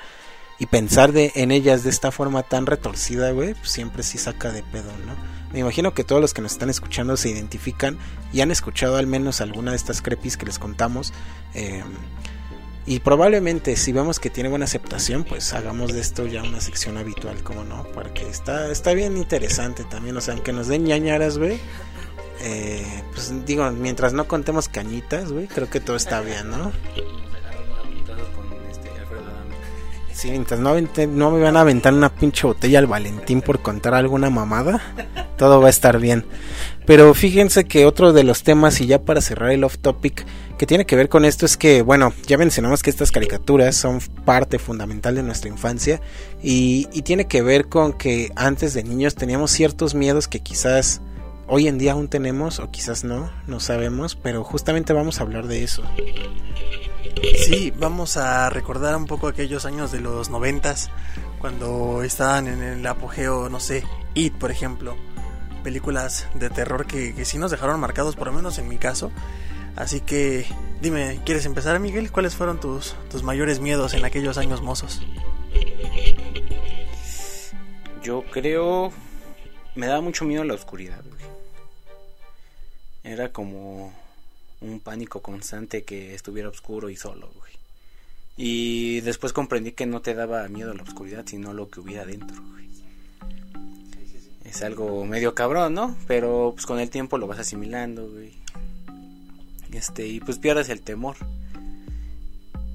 y 0.59 0.65
pensar 0.65 1.11
de, 1.11 1.31
en 1.35 1.51
ellas 1.51 1.83
de 1.83 1.89
esta 1.89 2.11
forma 2.11 2.43
tan 2.43 2.65
retorcida, 2.65 3.31
güey, 3.31 3.53
pues 3.53 3.71
siempre 3.71 4.03
sí 4.03 4.17
saca 4.17 4.51
de 4.51 4.63
pedo, 4.63 4.91
¿no? 5.05 5.37
Me 5.53 5.59
imagino 5.59 5.93
que 5.93 6.03
todos 6.03 6.21
los 6.21 6.33
que 6.33 6.41
nos 6.41 6.53
están 6.53 6.69
escuchando 6.69 7.15
se 7.15 7.29
identifican 7.29 7.97
y 8.33 8.41
han 8.41 8.51
escuchado 8.51 8.97
al 8.97 9.07
menos 9.07 9.39
alguna 9.39 9.71
de 9.71 9.77
estas 9.77 10.01
crepis 10.01 10.35
que 10.35 10.45
les 10.45 10.59
contamos. 10.59 11.13
Eh, 11.53 11.83
y 12.85 12.99
probablemente 12.99 13.75
si 13.75 13.91
vemos 13.91 14.19
que 14.19 14.29
tiene 14.29 14.49
buena 14.49 14.65
aceptación, 14.65 15.23
pues 15.23 15.53
hagamos 15.53 15.93
de 15.93 15.99
esto 15.99 16.25
ya 16.25 16.41
una 16.43 16.61
sección 16.61 16.97
habitual, 16.97 17.43
como 17.43 17.63
no, 17.63 17.85
porque 17.93 18.27
está, 18.29 18.71
está 18.71 18.93
bien 18.93 19.17
interesante 19.17 19.83
también, 19.83 20.15
o 20.17 20.21
sea, 20.21 20.33
aunque 20.33 20.53
nos 20.53 20.67
den 20.67 20.85
ñañaras, 20.85 21.37
güey. 21.37 21.59
Eh, 22.41 23.03
pues 23.13 23.33
digo, 23.45 23.69
mientras 23.71 24.13
no 24.13 24.27
contemos 24.27 24.69
cañitas, 24.69 25.31
güey, 25.31 25.47
creo 25.47 25.69
que 25.69 25.79
todo 25.79 25.97
está 25.97 26.21
bien, 26.21 26.49
¿no? 26.49 26.71
Sí, 30.17 30.31
mientras 30.31 30.59
no, 30.59 30.73
no 30.75 31.31
me 31.31 31.39
van 31.39 31.57
a 31.57 31.61
aventar 31.61 31.93
una 31.93 32.09
pinche 32.09 32.47
botella 32.47 32.79
al 32.79 32.87
Valentín 32.87 33.43
por 33.43 33.61
contar 33.61 33.93
alguna 33.93 34.31
mamada, 34.31 34.81
todo 35.37 35.61
va 35.61 35.67
a 35.67 35.69
estar 35.69 35.99
bien. 35.99 36.25
Pero 36.87 37.13
fíjense 37.13 37.65
que 37.65 37.85
otro 37.85 38.13
de 38.13 38.23
los 38.23 38.41
temas, 38.41 38.81
y 38.81 38.87
ya 38.87 39.03
para 39.03 39.21
cerrar 39.21 39.51
el 39.51 39.63
off 39.63 39.77
topic, 39.77 40.25
que 40.57 40.65
tiene 40.65 40.87
que 40.87 40.95
ver 40.95 41.07
con 41.07 41.23
esto 41.23 41.45
es 41.45 41.55
que, 41.55 41.83
bueno, 41.83 42.13
ya 42.25 42.39
mencionamos 42.39 42.81
que 42.81 42.89
estas 42.89 43.11
caricaturas 43.11 43.75
son 43.75 43.99
parte 44.25 44.57
fundamental 44.57 45.13
de 45.13 45.21
nuestra 45.21 45.51
infancia 45.51 46.01
y, 46.41 46.87
y 46.91 47.03
tiene 47.03 47.27
que 47.27 47.43
ver 47.43 47.67
con 47.67 47.93
que 47.93 48.31
antes 48.35 48.73
de 48.73 48.83
niños 48.83 49.13
teníamos 49.13 49.51
ciertos 49.51 49.93
miedos 49.93 50.27
que 50.27 50.39
quizás 50.39 50.99
hoy 51.45 51.67
en 51.67 51.77
día 51.77 51.91
aún 51.91 52.07
tenemos 52.07 52.57
o 52.57 52.71
quizás 52.71 53.03
no, 53.03 53.29
no 53.45 53.59
sabemos, 53.59 54.15
pero 54.15 54.43
justamente 54.43 54.93
vamos 54.93 55.19
a 55.19 55.23
hablar 55.25 55.45
de 55.45 55.63
eso. 55.63 55.83
Sí, 57.45 57.71
vamos 57.77 58.17
a 58.17 58.49
recordar 58.49 58.95
un 58.95 59.05
poco 59.05 59.27
aquellos 59.27 59.65
años 59.65 59.91
de 59.91 59.99
los 59.99 60.29
noventas, 60.29 60.89
cuando 61.39 62.03
estaban 62.03 62.47
en 62.47 62.61
el 62.61 62.85
apogeo, 62.85 63.49
no 63.49 63.59
sé, 63.59 63.83
It, 64.13 64.33
por 64.33 64.51
ejemplo, 64.51 64.95
películas 65.63 66.27
de 66.33 66.49
terror 66.49 66.87
que, 66.87 67.13
sí 67.25 67.37
nos 67.37 67.51
dejaron 67.51 67.79
marcados, 67.79 68.15
por 68.15 68.27
lo 68.27 68.33
menos 68.33 68.57
en 68.57 68.67
mi 68.67 68.77
caso. 68.77 69.11
Así 69.75 70.01
que, 70.01 70.45
dime, 70.81 71.21
¿quieres 71.25 71.45
empezar, 71.45 71.79
Miguel? 71.79 72.11
¿Cuáles 72.11 72.35
fueron 72.35 72.59
tus, 72.59 72.95
tus 73.11 73.21
mayores 73.21 73.59
miedos 73.59 73.93
en 73.93 74.03
aquellos 74.03 74.37
años 74.37 74.61
mozos? 74.61 75.01
Yo 78.01 78.23
creo... 78.31 78.91
Me 79.75 79.85
daba 79.85 80.01
mucho 80.01 80.25
miedo 80.25 80.43
la 80.43 80.55
oscuridad, 80.55 81.03
Era 83.03 83.31
como 83.31 83.93
un 84.61 84.79
pánico 84.79 85.21
constante 85.21 85.83
que 85.83 86.13
estuviera 86.15 86.49
oscuro 86.49 86.89
y 86.89 86.95
solo, 86.95 87.31
güey. 87.35 87.53
Y 88.37 89.01
después 89.01 89.33
comprendí 89.33 89.71
que 89.71 89.85
no 89.85 90.01
te 90.01 90.13
daba 90.13 90.47
miedo 90.47 90.73
la 90.73 90.83
oscuridad, 90.83 91.25
sino 91.25 91.53
lo 91.53 91.69
que 91.69 91.79
hubiera 91.79 92.05
dentro, 92.05 92.41
güey. 92.51 92.67
Es 94.45 94.61
algo 94.61 95.05
medio 95.05 95.35
cabrón, 95.35 95.73
¿no? 95.73 95.97
Pero 96.07 96.51
pues 96.53 96.65
con 96.65 96.79
el 96.79 96.89
tiempo 96.89 97.17
lo 97.17 97.27
vas 97.27 97.39
asimilando, 97.39 98.09
güey. 98.09 98.33
Este, 99.71 100.07
y 100.07 100.19
pues 100.19 100.39
pierdes 100.39 100.69
el 100.69 100.81
temor. 100.81 101.17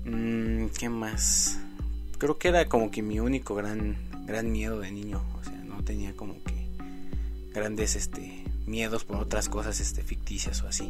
Mm, 0.04 0.66
¿Qué 0.78 0.88
más? 0.88 1.58
Creo 2.18 2.38
que 2.38 2.48
era 2.48 2.68
como 2.68 2.90
que 2.90 3.02
mi 3.02 3.20
único 3.20 3.54
gran, 3.54 3.96
gran 4.26 4.50
miedo 4.50 4.80
de 4.80 4.90
niño. 4.90 5.22
O 5.40 5.44
sea, 5.44 5.54
no 5.64 5.82
tenía 5.82 6.14
como 6.14 6.34
que 6.44 6.66
grandes, 7.52 7.96
este, 7.96 8.41
miedos 8.66 9.04
por 9.04 9.16
otras 9.16 9.48
cosas 9.48 9.80
este, 9.80 10.02
ficticias 10.02 10.62
o 10.62 10.68
así. 10.68 10.84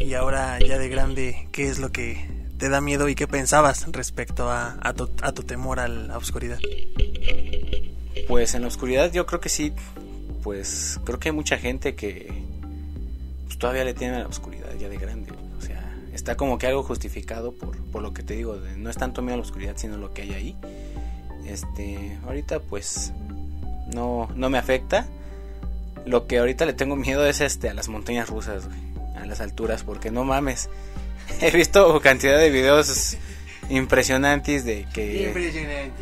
Y 0.00 0.14
ahora 0.14 0.58
ya 0.58 0.78
de 0.78 0.88
grande, 0.88 1.48
¿qué 1.52 1.68
es 1.68 1.78
lo 1.78 1.92
que 1.92 2.26
te 2.58 2.68
da 2.68 2.80
miedo 2.80 3.08
y 3.08 3.14
qué 3.14 3.26
pensabas 3.26 3.86
respecto 3.92 4.50
a, 4.50 4.78
a, 4.80 4.94
tu, 4.94 5.10
a 5.22 5.32
tu, 5.32 5.42
temor 5.42 5.80
a 5.80 5.88
la 5.88 6.16
oscuridad? 6.16 6.58
Pues 8.28 8.54
en 8.54 8.62
la 8.62 8.68
oscuridad 8.68 9.12
yo 9.12 9.26
creo 9.26 9.40
que 9.40 9.48
sí, 9.48 9.72
pues 10.42 11.00
creo 11.04 11.18
que 11.18 11.28
hay 11.28 11.34
mucha 11.34 11.58
gente 11.58 11.94
que 11.94 12.32
pues, 13.44 13.58
todavía 13.58 13.84
le 13.84 13.94
tiene 13.94 14.16
a 14.16 14.20
la 14.20 14.26
oscuridad 14.26 14.74
ya 14.78 14.88
de 14.88 14.96
grande. 14.96 15.32
O 15.58 15.60
sea, 15.60 15.96
está 16.12 16.36
como 16.36 16.58
que 16.58 16.66
algo 16.66 16.82
justificado 16.82 17.52
por, 17.52 17.76
por 17.90 18.02
lo 18.02 18.14
que 18.14 18.22
te 18.22 18.34
digo, 18.34 18.56
no 18.76 18.90
es 18.90 18.96
tanto 18.96 19.22
miedo 19.22 19.34
a 19.34 19.38
la 19.38 19.42
oscuridad, 19.42 19.74
sino 19.76 19.96
lo 19.96 20.12
que 20.12 20.22
hay 20.22 20.32
ahí. 20.32 20.56
Este, 21.46 22.18
ahorita 22.24 22.60
pues 22.60 23.12
no, 23.92 24.28
no 24.34 24.48
me 24.48 24.58
afecta 24.58 25.06
lo 26.06 26.26
que 26.26 26.38
ahorita 26.38 26.64
le 26.66 26.72
tengo 26.72 26.96
miedo 26.96 27.26
es 27.26 27.40
este 27.40 27.68
a 27.68 27.74
las 27.74 27.88
montañas 27.88 28.28
rusas, 28.28 28.64
a 29.16 29.26
las 29.26 29.40
alturas, 29.40 29.84
porque 29.84 30.10
no 30.10 30.24
mames. 30.24 30.68
He 31.40 31.50
visto 31.50 32.00
cantidad 32.00 32.38
de 32.38 32.50
videos 32.50 33.16
impresionantes 33.68 34.64
de 34.64 34.86
que 34.92 35.28
Impresionante. 35.28 35.92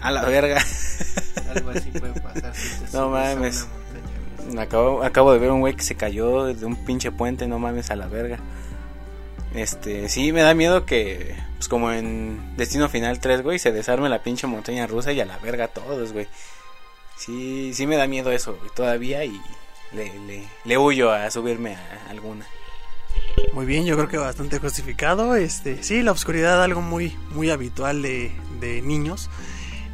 A 0.00 0.10
la 0.10 0.24
verga. 0.24 0.62
Algo 1.54 1.70
así 1.70 1.90
puede 1.90 2.20
pasar 2.20 2.52
No 2.92 3.08
mames. 3.08 3.66
Acabo, 4.58 5.02
acabo 5.02 5.32
de 5.32 5.38
ver 5.38 5.50
un 5.50 5.60
güey 5.60 5.74
que 5.74 5.82
se 5.82 5.94
cayó 5.94 6.44
de 6.44 6.66
un 6.66 6.76
pinche 6.84 7.10
puente, 7.10 7.46
no 7.46 7.58
mames, 7.58 7.90
a 7.90 7.96
la 7.96 8.06
verga. 8.06 8.38
Este, 9.54 10.08
sí, 10.08 10.32
me 10.32 10.42
da 10.42 10.52
miedo 10.52 10.84
que, 10.84 11.34
pues 11.56 11.68
como 11.68 11.92
en 11.92 12.56
Destino 12.56 12.88
Final 12.88 13.20
3, 13.20 13.42
güey, 13.42 13.58
se 13.58 13.72
desarme 13.72 14.08
la 14.08 14.22
pinche 14.22 14.46
montaña 14.46 14.86
rusa 14.86 15.12
y 15.12 15.20
a 15.20 15.24
la 15.24 15.38
verga 15.38 15.68
todos, 15.68 16.12
güey. 16.12 16.26
Sí, 17.16 17.72
sí 17.74 17.86
me 17.86 17.96
da 17.96 18.06
miedo 18.06 18.32
eso, 18.32 18.58
todavía 18.74 19.24
y 19.24 19.40
le, 19.92 20.18
le, 20.20 20.48
le 20.64 20.78
huyo 20.78 21.12
a 21.12 21.30
subirme 21.30 21.76
a 21.76 22.10
alguna. 22.10 22.46
Muy 23.52 23.66
bien, 23.66 23.84
yo 23.86 23.94
creo 23.96 24.08
que 24.08 24.16
bastante 24.16 24.58
justificado. 24.58 25.36
Este, 25.36 25.82
sí, 25.82 26.02
la 26.02 26.12
oscuridad 26.12 26.62
algo 26.62 26.80
muy, 26.80 27.16
muy 27.30 27.50
habitual 27.50 28.02
de, 28.02 28.32
de 28.60 28.82
niños. 28.82 29.30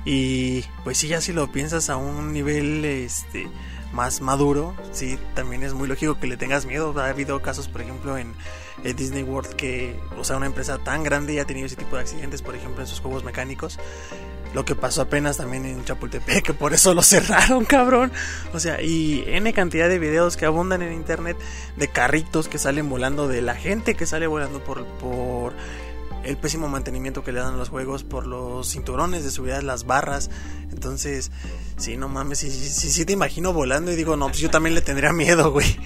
Y 0.05 0.65
pues 0.83 0.97
sí, 0.99 1.09
ya 1.09 1.21
si 1.21 1.33
lo 1.33 1.53
piensas 1.53 1.91
a 1.91 1.97
un 1.97 2.33
nivel 2.33 2.85
este 2.85 3.49
más 3.93 4.21
maduro, 4.21 4.75
sí, 4.93 5.19
también 5.35 5.63
es 5.63 5.75
muy 5.75 5.89
lógico 5.89 6.19
que 6.19 6.27
le 6.27 6.39
tengas 6.39 6.65
miedo. 6.65 6.99
Ha 6.99 7.09
habido 7.09 7.43
casos, 7.43 7.69
por 7.69 7.83
ejemplo, 7.83 8.17
en 8.17 8.35
Disney 8.83 9.23
World 9.23 9.55
que, 9.57 10.01
o 10.17 10.25
sea, 10.25 10.37
una 10.37 10.47
empresa 10.47 10.79
tan 10.79 11.03
grande 11.03 11.35
ya 11.35 11.43
ha 11.43 11.47
tenido 11.47 11.67
ese 11.67 11.77
tipo 11.77 11.97
de 11.97 12.03
accidentes, 12.03 12.41
por 12.41 12.57
ejemplo, 12.57 12.81
en 12.81 12.87
sus 12.87 13.01
juegos 13.01 13.25
mecánicos. 13.25 13.79
Lo 14.55 14.65
que 14.65 14.75
pasó 14.75 15.03
apenas 15.03 15.37
también 15.37 15.65
en 15.65 15.85
Chapultepec, 15.85 16.45
que 16.45 16.55
por 16.55 16.75
eso 16.75 16.93
lo 16.95 17.03
cerraron, 17.05 17.65
cabrón. 17.65 18.13
O 18.53 18.61
sea, 18.61 18.83
y 18.83 19.25
N 19.27 19.53
cantidad 19.53 19.89
de 19.89 19.99
videos 19.99 20.37
que 20.37 20.47
abundan 20.47 20.83
en 20.83 20.93
internet 20.93 21.37
de 21.77 21.89
carritos 21.89 22.49
que 22.49 22.59
salen 22.59 22.89
volando, 22.89 23.29
de 23.29 23.43
la 23.43 23.55
gente 23.55 23.95
que 23.95 24.07
sale 24.07 24.27
volando 24.27 24.63
por, 24.65 24.85
por 24.85 25.55
el 26.25 26.37
pésimo 26.37 26.69
mantenimiento 26.69 27.25
que 27.25 27.33
le 27.33 27.41
dan 27.41 27.57
los 27.57 27.69
juegos, 27.69 28.05
por 28.05 28.27
los 28.27 28.69
cinturones 28.69 29.25
de 29.25 29.31
seguridad, 29.31 29.63
las 29.63 29.85
barras. 29.85 30.31
Entonces, 30.71 31.31
sí, 31.77 31.97
no 31.97 32.09
mames, 32.09 32.39
sí, 32.39 32.51
sí, 32.51 32.91
sí 32.91 33.05
te 33.05 33.13
imagino 33.13 33.53
volando 33.53 33.93
y 33.93 33.97
digo, 33.97 34.17
no, 34.17 34.27
pues 34.27 34.39
yo 34.39 34.51
también 34.51 34.75
le 34.75 34.83
tendría 34.83 35.13
miedo, 35.13 35.53
güey. 35.53 35.79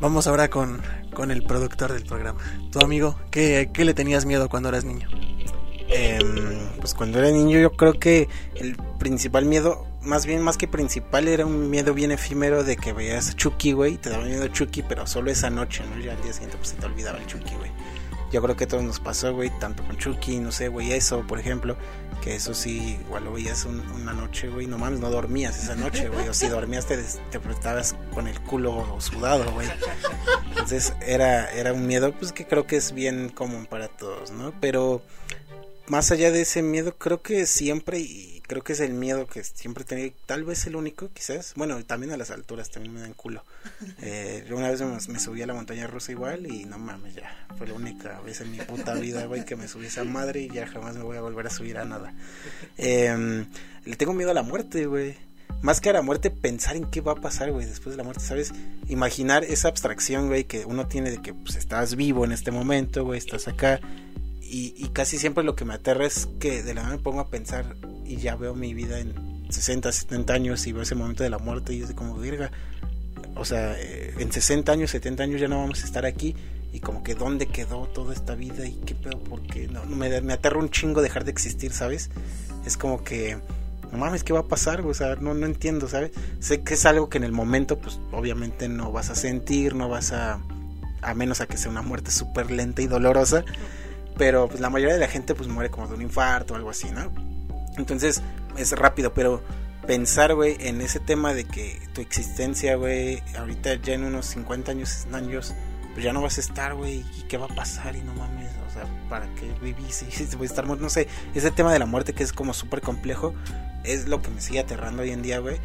Vamos 0.00 0.28
ahora 0.28 0.48
con, 0.48 0.80
con 1.12 1.32
el 1.32 1.42
productor 1.42 1.92
del 1.92 2.04
programa. 2.04 2.38
Tu 2.70 2.78
amigo, 2.80 3.18
¿qué, 3.30 3.70
¿qué 3.74 3.84
le 3.84 3.94
tenías 3.94 4.24
miedo 4.24 4.48
cuando 4.48 4.68
eras 4.68 4.84
niño? 4.84 5.08
Em, 5.90 6.68
pues 6.80 6.94
cuando 6.94 7.18
era 7.18 7.30
niño 7.30 7.58
yo 7.58 7.72
creo 7.72 7.98
que 7.98 8.28
el 8.54 8.76
principal 8.98 9.44
miedo, 9.46 9.86
más 10.02 10.26
bien 10.26 10.42
más 10.42 10.56
que 10.58 10.68
principal, 10.68 11.28
era 11.28 11.46
un 11.46 11.70
miedo 11.70 11.94
bien 11.94 12.10
efímero 12.10 12.62
de 12.64 12.76
que 12.76 12.92
veías 12.92 13.30
a 13.30 13.34
Chucky, 13.34 13.72
güey, 13.72 13.96
te 13.96 14.10
daba 14.10 14.24
miedo 14.24 14.46
Chucky, 14.48 14.82
pero 14.82 15.06
solo 15.06 15.30
esa 15.30 15.50
noche, 15.50 15.82
¿no? 15.94 15.98
Ya 16.02 16.12
al 16.12 16.22
día 16.22 16.32
siguiente 16.32 16.56
pues 16.58 16.70
se 16.70 16.76
te 16.76 16.86
olvidaba 16.86 17.18
el 17.18 17.26
Chucky, 17.26 17.54
güey. 17.56 17.70
Yo 18.30 18.42
creo 18.42 18.54
que 18.56 18.64
a 18.64 18.68
todos 18.68 18.82
nos 18.84 19.00
pasó, 19.00 19.32
güey, 19.32 19.50
tanto 19.58 19.82
con 19.84 19.96
Chucky, 19.96 20.36
no 20.38 20.52
sé, 20.52 20.68
güey, 20.68 20.92
eso, 20.92 21.22
por 21.26 21.40
ejemplo, 21.40 21.78
que 22.22 22.36
eso 22.36 22.52
sí, 22.52 22.98
igual 23.06 23.24
lo 23.24 23.32
veías 23.32 23.64
un- 23.64 23.80
una 23.92 24.12
noche, 24.12 24.48
güey, 24.50 24.66
no 24.66 24.76
mames, 24.76 25.00
no 25.00 25.08
dormías 25.08 25.56
esa 25.62 25.74
noche, 25.76 26.10
güey, 26.10 26.28
o 26.28 26.34
si 26.34 26.46
dormías 26.48 26.84
te, 26.84 26.98
des- 26.98 27.20
te 27.30 27.38
estabas 27.50 27.96
con 28.12 28.28
el 28.28 28.38
culo 28.42 28.96
sudado, 29.00 29.50
güey. 29.52 29.66
Entonces 30.50 30.92
era, 31.06 31.50
era 31.52 31.72
un 31.72 31.86
miedo, 31.86 32.12
pues 32.12 32.32
que 32.32 32.46
creo 32.46 32.66
que 32.66 32.76
es 32.76 32.92
bien 32.92 33.30
común 33.30 33.64
para 33.64 33.88
todos, 33.88 34.30
¿no? 34.30 34.52
Pero 34.60 35.00
más 35.88 36.10
allá 36.10 36.30
de 36.30 36.42
ese 36.42 36.62
miedo, 36.62 36.96
creo 36.96 37.22
que 37.22 37.46
siempre, 37.46 37.98
y 37.98 38.42
creo 38.46 38.62
que 38.62 38.72
es 38.72 38.80
el 38.80 38.92
miedo 38.92 39.26
que 39.26 39.42
siempre 39.44 39.82
he 39.82 39.86
tenido, 39.86 40.12
tal 40.26 40.44
vez 40.44 40.66
el 40.66 40.76
único, 40.76 41.10
quizás, 41.12 41.54
bueno, 41.56 41.82
también 41.84 42.12
a 42.12 42.16
las 42.16 42.30
alturas 42.30 42.70
también 42.70 42.94
me 42.94 43.00
dan 43.00 43.14
culo. 43.14 43.44
Eh, 44.00 44.46
una 44.50 44.70
vez 44.70 44.80
me, 44.80 45.12
me 45.12 45.20
subí 45.20 45.42
a 45.42 45.46
la 45.46 45.54
montaña 45.54 45.86
rusa 45.86 46.12
igual 46.12 46.46
y 46.46 46.64
no 46.64 46.78
mames, 46.78 47.14
ya, 47.14 47.46
fue 47.56 47.66
la 47.66 47.74
única 47.74 48.20
vez 48.20 48.40
en 48.40 48.50
mi 48.52 48.58
puta 48.58 48.94
vida, 48.94 49.26
güey, 49.26 49.44
que 49.44 49.56
me 49.56 49.68
subí 49.68 49.86
a 49.86 49.88
esa 49.88 50.04
madre 50.04 50.42
y 50.42 50.48
ya 50.48 50.66
jamás 50.66 50.96
me 50.96 51.02
voy 51.02 51.16
a 51.16 51.20
volver 51.20 51.46
a 51.46 51.50
subir 51.50 51.78
a 51.78 51.84
nada. 51.84 52.14
Eh, 52.76 53.44
le 53.84 53.96
tengo 53.96 54.14
miedo 54.14 54.30
a 54.30 54.34
la 54.34 54.42
muerte, 54.42 54.86
güey. 54.86 55.16
Más 55.60 55.80
que 55.80 55.90
a 55.90 55.92
la 55.92 56.02
muerte, 56.02 56.30
pensar 56.30 56.76
en 56.76 56.84
qué 56.84 57.00
va 57.00 57.12
a 57.12 57.16
pasar, 57.16 57.50
güey, 57.50 57.66
después 57.66 57.92
de 57.92 57.96
la 57.96 58.04
muerte, 58.04 58.22
¿sabes? 58.22 58.52
Imaginar 58.88 59.42
esa 59.42 59.68
abstracción, 59.68 60.28
güey, 60.28 60.44
que 60.44 60.64
uno 60.64 60.86
tiene 60.86 61.10
de 61.10 61.20
que 61.20 61.34
pues, 61.34 61.56
estás 61.56 61.96
vivo 61.96 62.24
en 62.24 62.30
este 62.30 62.52
momento, 62.52 63.04
güey, 63.04 63.18
estás 63.18 63.48
acá. 63.48 63.80
Y, 64.50 64.74
y 64.76 64.88
casi 64.88 65.18
siempre 65.18 65.44
lo 65.44 65.54
que 65.54 65.64
me 65.64 65.74
aterra 65.74 66.06
es 66.06 66.26
que 66.40 66.62
de 66.62 66.74
la 66.74 66.82
nada 66.82 66.96
me 66.96 67.02
pongo 67.02 67.20
a 67.20 67.28
pensar 67.28 67.76
y 68.06 68.16
ya 68.16 68.34
veo 68.34 68.54
mi 68.54 68.72
vida 68.72 68.98
en 68.98 69.14
60, 69.50 69.92
70 69.92 70.32
años 70.32 70.66
y 70.66 70.72
veo 70.72 70.82
ese 70.82 70.94
momento 70.94 71.22
de 71.22 71.30
la 71.30 71.38
muerte 71.38 71.74
y 71.74 71.82
es 71.82 71.92
como, 71.92 72.16
virga, 72.16 72.50
o 73.34 73.44
sea, 73.44 73.76
eh, 73.78 74.14
en 74.18 74.32
60 74.32 74.72
años, 74.72 74.90
70 74.90 75.22
años 75.22 75.40
ya 75.40 75.48
no 75.48 75.58
vamos 75.58 75.82
a 75.82 75.86
estar 75.86 76.06
aquí 76.06 76.34
y 76.72 76.80
como 76.80 77.02
que 77.02 77.14
dónde 77.14 77.46
quedó 77.46 77.86
toda 77.86 78.12
esta 78.12 78.34
vida 78.34 78.66
y 78.66 78.72
qué 78.84 78.94
pedo, 78.94 79.18
porque 79.20 79.68
no, 79.68 79.84
me, 79.86 80.20
me 80.20 80.32
aterra 80.32 80.58
un 80.58 80.70
chingo 80.70 81.00
dejar 81.00 81.24
de 81.24 81.30
existir, 81.30 81.72
¿sabes? 81.72 82.10
Es 82.66 82.76
como 82.76 83.04
que, 83.04 83.38
no 83.90 83.98
mames, 83.98 84.22
¿qué 84.22 84.32
va 84.32 84.40
a 84.40 84.48
pasar? 84.48 84.82
O 84.82 84.92
sea, 84.92 85.16
no, 85.16 85.34
no 85.34 85.46
entiendo, 85.46 85.88
¿sabes? 85.88 86.12
Sé 86.40 86.62
que 86.62 86.74
es 86.74 86.84
algo 86.84 87.08
que 87.08 87.18
en 87.18 87.24
el 87.24 87.32
momento, 87.32 87.78
pues 87.78 87.98
obviamente 88.12 88.68
no 88.68 88.92
vas 88.92 89.08
a 89.10 89.14
sentir, 89.14 89.74
no 89.74 89.88
vas 89.88 90.12
a, 90.12 90.40
a 91.00 91.14
menos 91.14 91.40
a 91.40 91.46
que 91.46 91.56
sea 91.56 91.70
una 91.70 91.82
muerte 91.82 92.10
súper 92.10 92.50
lenta 92.50 92.82
y 92.82 92.86
dolorosa, 92.86 93.44
pero 94.18 94.48
pues 94.48 94.60
la 94.60 94.68
mayoría 94.68 94.94
de 94.94 95.00
la 95.00 95.08
gente 95.08 95.34
pues 95.34 95.48
muere 95.48 95.70
como 95.70 95.86
de 95.86 95.94
un 95.94 96.02
infarto 96.02 96.54
o 96.54 96.56
algo 96.56 96.70
así, 96.70 96.90
¿no? 96.90 97.10
Entonces 97.78 98.20
es 98.56 98.72
rápido, 98.72 99.14
pero 99.14 99.42
pensar, 99.86 100.34
güey, 100.34 100.56
en 100.60 100.80
ese 100.82 101.00
tema 101.00 101.32
de 101.32 101.44
que 101.44 101.80
tu 101.94 102.00
existencia, 102.00 102.76
güey, 102.76 103.22
ahorita 103.38 103.76
ya 103.76 103.94
en 103.94 104.04
unos 104.04 104.26
50 104.26 104.72
años, 104.72 104.88
60 104.90 105.16
años, 105.16 105.54
pues 105.94 106.04
ya 106.04 106.12
no 106.12 106.20
vas 106.20 106.36
a 106.36 106.40
estar, 106.40 106.74
güey, 106.74 107.04
y 107.16 107.22
qué 107.28 107.38
va 107.38 107.46
a 107.46 107.54
pasar 107.54 107.96
y 107.96 108.02
no 108.02 108.12
mames, 108.14 108.50
o 108.68 108.72
sea, 108.72 108.84
¿para 109.08 109.32
qué 109.34 109.50
vivís? 109.62 110.02
Y 110.20 110.36
voy 110.36 110.46
a 110.46 110.50
estar 110.50 110.66
no 110.66 110.90
sé, 110.90 111.08
ese 111.34 111.50
tema 111.50 111.72
de 111.72 111.78
la 111.78 111.86
muerte 111.86 112.12
que 112.12 112.22
es 112.22 112.32
como 112.32 112.52
súper 112.52 112.82
complejo, 112.82 113.34
es 113.84 114.08
lo 114.08 114.20
que 114.20 114.30
me 114.30 114.40
sigue 114.40 114.58
aterrando 114.58 115.02
hoy 115.02 115.10
en 115.12 115.22
día, 115.22 115.38
güey, 115.38 115.58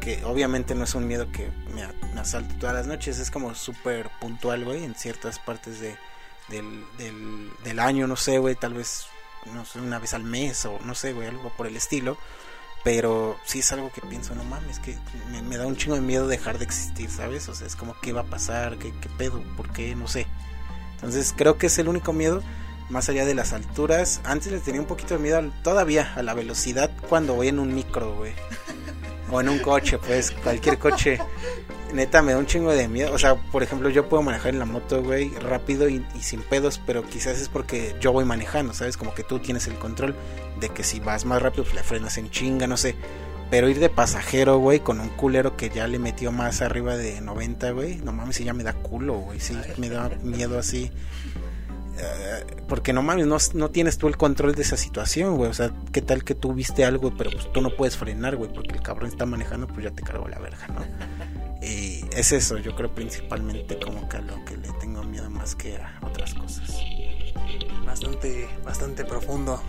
que 0.00 0.22
obviamente 0.24 0.74
no 0.74 0.84
es 0.84 0.94
un 0.94 1.08
miedo 1.08 1.32
que 1.32 1.50
me 1.74 2.20
asalte 2.20 2.54
todas 2.54 2.74
las 2.74 2.86
noches, 2.86 3.18
es 3.18 3.30
como 3.30 3.54
súper 3.54 4.10
puntual, 4.20 4.64
güey, 4.64 4.84
en 4.84 4.94
ciertas 4.94 5.38
partes 5.38 5.80
de, 5.80 5.96
del, 6.48 6.84
del, 6.98 7.50
del 7.62 7.78
año, 7.78 8.06
no 8.06 8.16
sé, 8.16 8.38
güey, 8.38 8.54
tal 8.54 8.74
vez, 8.74 9.06
no 9.52 9.64
sé, 9.64 9.80
una 9.80 9.98
vez 9.98 10.14
al 10.14 10.24
mes 10.24 10.64
o 10.66 10.78
no 10.84 10.94
sé, 10.94 11.12
güey, 11.12 11.28
algo 11.28 11.50
por 11.56 11.66
el 11.66 11.76
estilo. 11.76 12.16
Pero 12.84 13.38
sí 13.46 13.60
es 13.60 13.72
algo 13.72 13.90
que 13.90 14.02
pienso, 14.02 14.34
no 14.34 14.44
mames, 14.44 14.78
que 14.78 14.98
me, 15.30 15.56
da 15.56 15.66
un 15.66 15.74
chingo 15.74 15.94
de 15.94 16.02
miedo 16.02 16.28
dejar 16.28 16.58
de 16.58 16.66
existir, 16.66 17.08
¿sabes? 17.08 17.48
O 17.48 17.54
sea, 17.54 17.66
es 17.66 17.76
como, 17.76 17.98
¿qué 18.02 18.12
va 18.12 18.20
a 18.20 18.24
pasar? 18.24 18.76
¿Qué, 18.76 18.92
qué 19.00 19.08
pedo? 19.08 19.42
¿Por 19.56 19.72
qué? 19.72 19.94
No 19.94 20.06
sé. 20.06 20.26
Entonces 20.96 21.32
creo 21.34 21.56
que 21.56 21.68
es 21.68 21.78
el 21.78 21.88
único 21.88 22.12
miedo, 22.12 22.42
más 22.90 23.08
allá 23.08 23.24
de 23.24 23.34
las 23.34 23.54
alturas. 23.54 24.20
Antes 24.24 24.52
les 24.52 24.62
tenía 24.62 24.82
un 24.82 24.86
poquito 24.86 25.14
de 25.14 25.20
miedo 25.20 25.50
todavía 25.62 26.12
a 26.14 26.22
la 26.22 26.34
velocidad 26.34 26.90
cuando 27.08 27.34
voy 27.34 27.48
en 27.48 27.58
un 27.58 27.74
micro, 27.74 28.16
güey. 28.16 28.34
O 29.34 29.40
en 29.40 29.48
un 29.48 29.58
coche, 29.58 29.98
pues, 29.98 30.30
cualquier 30.30 30.78
coche. 30.78 31.18
Neta, 31.92 32.22
me 32.22 32.32
da 32.32 32.38
un 32.38 32.46
chingo 32.46 32.70
de 32.70 32.86
miedo. 32.86 33.12
O 33.12 33.18
sea, 33.18 33.34
por 33.34 33.64
ejemplo, 33.64 33.90
yo 33.90 34.08
puedo 34.08 34.22
manejar 34.22 34.52
en 34.52 34.60
la 34.60 34.64
moto, 34.64 35.02
güey, 35.02 35.30
rápido 35.30 35.88
y, 35.88 36.06
y 36.16 36.22
sin 36.22 36.40
pedos, 36.40 36.80
pero 36.86 37.02
quizás 37.02 37.40
es 37.40 37.48
porque 37.48 37.96
yo 38.00 38.12
voy 38.12 38.24
manejando, 38.24 38.72
¿sabes? 38.74 38.96
Como 38.96 39.12
que 39.12 39.24
tú 39.24 39.40
tienes 39.40 39.66
el 39.66 39.74
control 39.74 40.14
de 40.60 40.68
que 40.68 40.84
si 40.84 41.00
vas 41.00 41.24
más 41.24 41.42
rápido, 41.42 41.64
pues 41.64 41.74
le 41.74 41.82
frenas 41.82 42.16
en 42.16 42.30
chinga, 42.30 42.68
no 42.68 42.76
sé. 42.76 42.94
Pero 43.50 43.68
ir 43.68 43.80
de 43.80 43.88
pasajero, 43.88 44.58
güey, 44.58 44.78
con 44.78 45.00
un 45.00 45.08
culero 45.08 45.56
que 45.56 45.68
ya 45.68 45.88
le 45.88 45.98
metió 45.98 46.30
más 46.30 46.62
arriba 46.62 46.96
de 46.96 47.20
90, 47.20 47.72
güey, 47.72 47.96
no 47.96 48.12
mames, 48.12 48.36
sí 48.36 48.44
ya 48.44 48.54
me 48.54 48.62
da 48.62 48.72
culo, 48.72 49.14
güey, 49.14 49.40
sí, 49.40 49.58
me 49.78 49.88
da 49.88 50.10
miedo 50.22 50.60
así. 50.60 50.92
Eh, 51.96 52.62
porque 52.68 52.92
no 52.92 53.02
mames, 53.02 53.54
no, 53.54 53.70
tienes 53.70 53.98
tú 53.98 54.08
el 54.08 54.16
control 54.16 54.54
de 54.54 54.62
esa 54.62 54.76
situación, 54.76 55.36
güey. 55.36 55.50
O 55.50 55.54
sea, 55.54 55.70
¿qué 55.92 56.02
tal 56.02 56.24
que 56.24 56.34
tú 56.34 56.52
viste 56.52 56.84
algo, 56.84 57.14
pero 57.16 57.30
pues 57.30 57.52
tú 57.52 57.60
no 57.60 57.74
puedes 57.76 57.96
frenar, 57.96 58.36
güey? 58.36 58.52
Porque 58.52 58.74
el 58.74 58.82
cabrón 58.82 59.08
está 59.08 59.26
manejando, 59.26 59.68
pues 59.68 59.84
ya 59.84 59.90
te 59.90 60.02
cargó 60.02 60.28
la 60.28 60.38
verga, 60.38 60.66
¿no? 60.68 60.84
Y 61.64 62.04
es 62.14 62.32
eso, 62.32 62.58
yo 62.58 62.74
creo 62.74 62.94
principalmente 62.94 63.78
como 63.78 64.08
que 64.08 64.18
a 64.18 64.20
lo 64.20 64.44
que 64.44 64.56
le 64.56 64.68
tengo 64.80 65.02
miedo 65.04 65.30
más 65.30 65.54
que 65.54 65.76
a 65.76 65.98
otras 66.02 66.34
cosas. 66.34 66.78
Bastante, 67.86 68.48
bastante 68.64 69.04
profundo. 69.04 69.62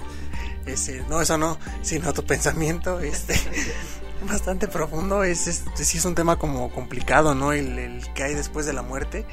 Ese, 0.65 1.03
no, 1.07 1.21
eso 1.21 1.37
no, 1.37 1.59
sino 1.83 2.11
tu 2.11 2.25
pensamiento, 2.25 2.99
este, 3.01 3.35
bastante 4.27 4.67
profundo. 4.67 5.23
Es, 5.23 5.47
es, 5.47 5.63
sí 5.75 5.99
es 5.99 6.05
un 6.05 6.15
tema 6.15 6.37
como 6.37 6.71
complicado, 6.71 7.35
¿no? 7.35 7.53
El 7.53 8.01
que 8.13 8.23
hay 8.23 8.33
después 8.33 8.65
de 8.65 8.73
la 8.73 8.81
muerte. 8.81 9.25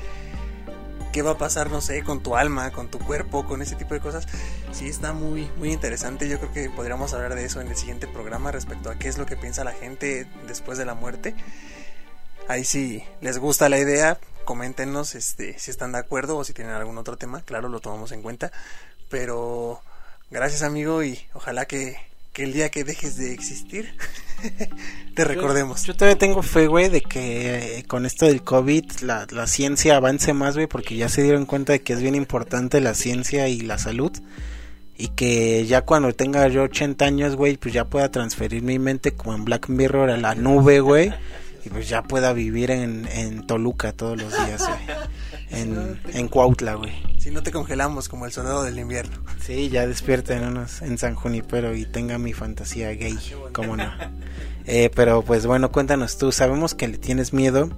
¿Qué 1.12 1.20
va 1.20 1.32
a 1.32 1.38
pasar, 1.38 1.70
no 1.70 1.82
sé, 1.82 2.02
con 2.02 2.22
tu 2.22 2.36
alma, 2.36 2.72
con 2.72 2.88
tu 2.88 2.98
cuerpo, 2.98 3.44
con 3.44 3.60
ese 3.60 3.76
tipo 3.76 3.92
de 3.92 4.00
cosas? 4.00 4.26
Sí, 4.72 4.88
está 4.88 5.12
muy, 5.12 5.50
muy 5.58 5.70
interesante. 5.70 6.26
Yo 6.26 6.38
creo 6.38 6.52
que 6.52 6.70
podríamos 6.70 7.12
hablar 7.12 7.34
de 7.34 7.44
eso 7.44 7.60
en 7.60 7.68
el 7.68 7.76
siguiente 7.76 8.08
programa 8.08 8.50
respecto 8.50 8.88
a 8.88 8.94
qué 8.94 9.08
es 9.08 9.18
lo 9.18 9.26
que 9.26 9.36
piensa 9.36 9.62
la 9.62 9.72
gente 9.72 10.26
después 10.46 10.78
de 10.78 10.86
la 10.86 10.94
muerte. 10.94 11.34
Ahí 12.48 12.64
si 12.64 13.04
les 13.20 13.38
gusta 13.38 13.68
la 13.68 13.78
idea, 13.78 14.18
coméntenos 14.46 15.14
este, 15.14 15.58
si 15.58 15.70
están 15.70 15.92
de 15.92 15.98
acuerdo 15.98 16.38
o 16.38 16.44
si 16.44 16.54
tienen 16.54 16.72
algún 16.72 16.96
otro 16.96 17.18
tema. 17.18 17.42
Claro, 17.42 17.68
lo 17.68 17.80
tomamos 17.80 18.10
en 18.12 18.22
cuenta. 18.22 18.50
Pero 19.10 19.82
gracias 20.30 20.62
amigo 20.62 21.02
y 21.02 21.20
ojalá 21.34 21.66
que, 21.66 21.98
que 22.32 22.44
el 22.44 22.52
día 22.52 22.70
que 22.70 22.84
dejes 22.84 23.16
de 23.16 23.32
existir 23.32 23.94
te 25.14 25.24
recordemos. 25.24 25.82
Yo, 25.82 25.92
yo 25.92 25.96
todavía 25.96 26.18
tengo 26.18 26.42
fe, 26.42 26.66
güey, 26.66 26.88
de 26.88 27.02
que 27.02 27.78
eh, 27.78 27.84
con 27.84 28.06
esto 28.06 28.26
del 28.26 28.42
COVID 28.42 28.84
la, 29.02 29.26
la 29.30 29.46
ciencia 29.46 29.96
avance 29.96 30.32
más, 30.32 30.54
güey, 30.54 30.66
porque 30.66 30.96
ya 30.96 31.08
se 31.08 31.22
dieron 31.22 31.46
cuenta 31.46 31.72
de 31.74 31.82
que 31.82 31.92
es 31.92 32.00
bien 32.00 32.14
importante 32.14 32.80
la 32.80 32.94
ciencia 32.94 33.48
y 33.48 33.60
la 33.60 33.78
salud. 33.78 34.12
Y 34.96 35.08
que 35.08 35.66
ya 35.66 35.82
cuando 35.82 36.12
tenga 36.12 36.46
yo 36.48 36.62
80 36.64 37.04
años, 37.04 37.36
güey, 37.36 37.56
pues 37.56 37.74
ya 37.74 37.84
pueda 37.84 38.10
transferir 38.10 38.62
mi 38.62 38.78
mente 38.78 39.12
como 39.12 39.34
en 39.34 39.44
Black 39.44 39.68
Mirror 39.68 40.10
a 40.10 40.16
la 40.16 40.34
nube, 40.34 40.80
güey. 40.80 41.12
Y 41.64 41.70
pues 41.70 41.88
ya 41.88 42.02
pueda 42.02 42.32
vivir 42.32 42.70
en, 42.70 43.08
en 43.12 43.46
Toluca 43.46 43.92
todos 43.92 44.20
los 44.20 44.32
días, 44.32 44.66
güey. 44.66 44.98
En, 45.54 46.00
en 46.14 46.28
Cuautla, 46.28 46.76
güey. 46.76 46.94
Si 47.18 47.30
no 47.30 47.42
te 47.42 47.52
congelamos 47.52 48.08
como 48.08 48.24
el 48.24 48.32
soldado 48.32 48.62
del 48.62 48.78
invierno. 48.78 49.18
Sí, 49.44 49.68
ya 49.68 49.86
despierta 49.86 50.34
en, 50.34 50.44
unos, 50.44 50.80
en 50.80 50.96
San 50.96 51.14
Junipero 51.14 51.76
y 51.76 51.84
tenga 51.84 52.16
mi 52.16 52.32
fantasía 52.32 52.88
gay, 52.92 53.18
cómo 53.52 53.76
no. 53.76 53.92
Eh, 54.64 54.90
pero 54.94 55.20
pues 55.20 55.44
bueno, 55.44 55.70
cuéntanos 55.70 56.16
tú, 56.16 56.32
sabemos 56.32 56.74
que 56.74 56.88
le 56.88 56.96
tienes 56.96 57.34
miedo 57.34 57.68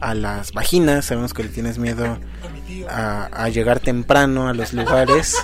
a 0.00 0.14
las 0.14 0.52
vaginas, 0.52 1.04
sabemos 1.04 1.32
que 1.32 1.44
le 1.44 1.50
tienes 1.50 1.78
miedo 1.78 2.18
a, 2.90 3.26
a 3.26 3.48
llegar 3.48 3.78
temprano 3.78 4.48
a 4.48 4.52
los 4.52 4.72
lugares, 4.72 5.36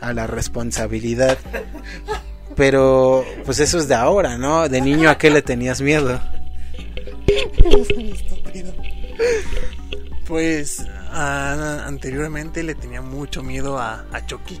a 0.00 0.12
la 0.12 0.28
responsabilidad. 0.28 1.38
Pero 2.54 3.24
pues 3.44 3.58
eso 3.58 3.78
es 3.78 3.88
de 3.88 3.96
ahora, 3.96 4.38
¿no? 4.38 4.68
De 4.68 4.80
niño 4.80 5.10
a 5.10 5.18
qué 5.18 5.28
le 5.28 5.42
tenías 5.42 5.80
miedo. 5.80 6.20
Pues 10.26 10.84
anteriormente 11.12 12.64
le 12.64 12.74
tenía 12.74 13.00
mucho 13.00 13.44
miedo 13.44 13.78
a, 13.78 14.06
a 14.12 14.26
Chucky. 14.26 14.60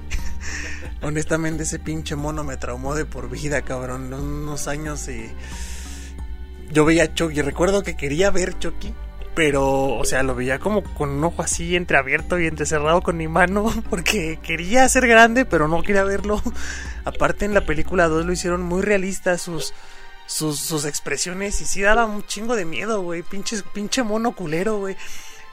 Honestamente 1.02 1.64
ese 1.64 1.80
pinche 1.80 2.14
mono 2.14 2.44
me 2.44 2.56
traumó 2.56 2.94
de 2.94 3.04
por 3.04 3.28
vida, 3.28 3.62
cabrón. 3.62 4.14
Unos 4.14 4.68
años 4.68 5.08
y 5.08 5.28
yo 6.70 6.84
veía 6.84 7.04
a 7.04 7.14
Chucky. 7.14 7.42
Recuerdo 7.42 7.82
que 7.82 7.96
quería 7.96 8.30
ver 8.30 8.58
Chucky, 8.60 8.94
pero, 9.34 9.98
o 9.98 10.04
sea, 10.04 10.22
lo 10.22 10.34
veía 10.34 10.58
como 10.58 10.82
con 10.82 11.10
un 11.10 11.24
ojo 11.24 11.42
así 11.42 11.76
entreabierto 11.76 12.38
y 12.38 12.46
entrecerrado 12.46 13.02
con 13.02 13.16
mi 13.16 13.28
mano, 13.28 13.70
porque 13.90 14.38
quería 14.42 14.88
ser 14.88 15.06
grande, 15.06 15.44
pero 15.44 15.68
no 15.68 15.82
quería 15.82 16.04
verlo. 16.04 16.40
Aparte 17.04 17.44
en 17.44 17.54
la 17.54 17.66
película 17.66 18.08
2 18.08 18.24
lo 18.24 18.32
hicieron 18.32 18.62
muy 18.62 18.82
realista 18.82 19.36
sus, 19.36 19.74
sus, 20.26 20.84
expresiones 20.84 21.60
y 21.60 21.64
sí 21.64 21.82
daba 21.82 22.04
un 22.04 22.26
chingo 22.26 22.56
de 22.56 22.64
miedo, 22.64 23.02
güey. 23.02 23.22
Pinche, 23.22 23.62
pinche 23.72 24.02
mono 24.02 24.32
culero, 24.32 24.78
güey. 24.78 24.96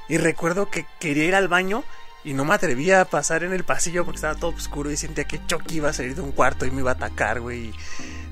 Y 0.10 0.18
recuerdo 0.18 0.70
que 0.70 0.86
quería 1.00 1.26
ir 1.26 1.36
al 1.36 1.48
baño 1.48 1.84
y 2.24 2.34
no 2.34 2.46
me 2.46 2.54
atrevía 2.54 3.02
a 3.02 3.06
pasar 3.06 3.44
en 3.44 3.54
el 3.54 3.64
pasillo 3.64 4.06
porque 4.06 4.18
estaba 4.18 4.36
todo 4.36 4.52
oscuro 4.52 4.92
y 4.92 4.98
sentía 4.98 5.26
que 5.26 5.46
Chucky 5.46 5.78
iba 5.78 5.90
a 5.90 5.94
salir 5.94 6.16
de 6.16 6.22
un 6.22 6.32
cuarto 6.32 6.66
y 6.66 6.72
me 6.72 6.80
iba 6.80 6.92
a 6.92 6.96
atacar, 6.96 7.42
güey. 7.42 7.74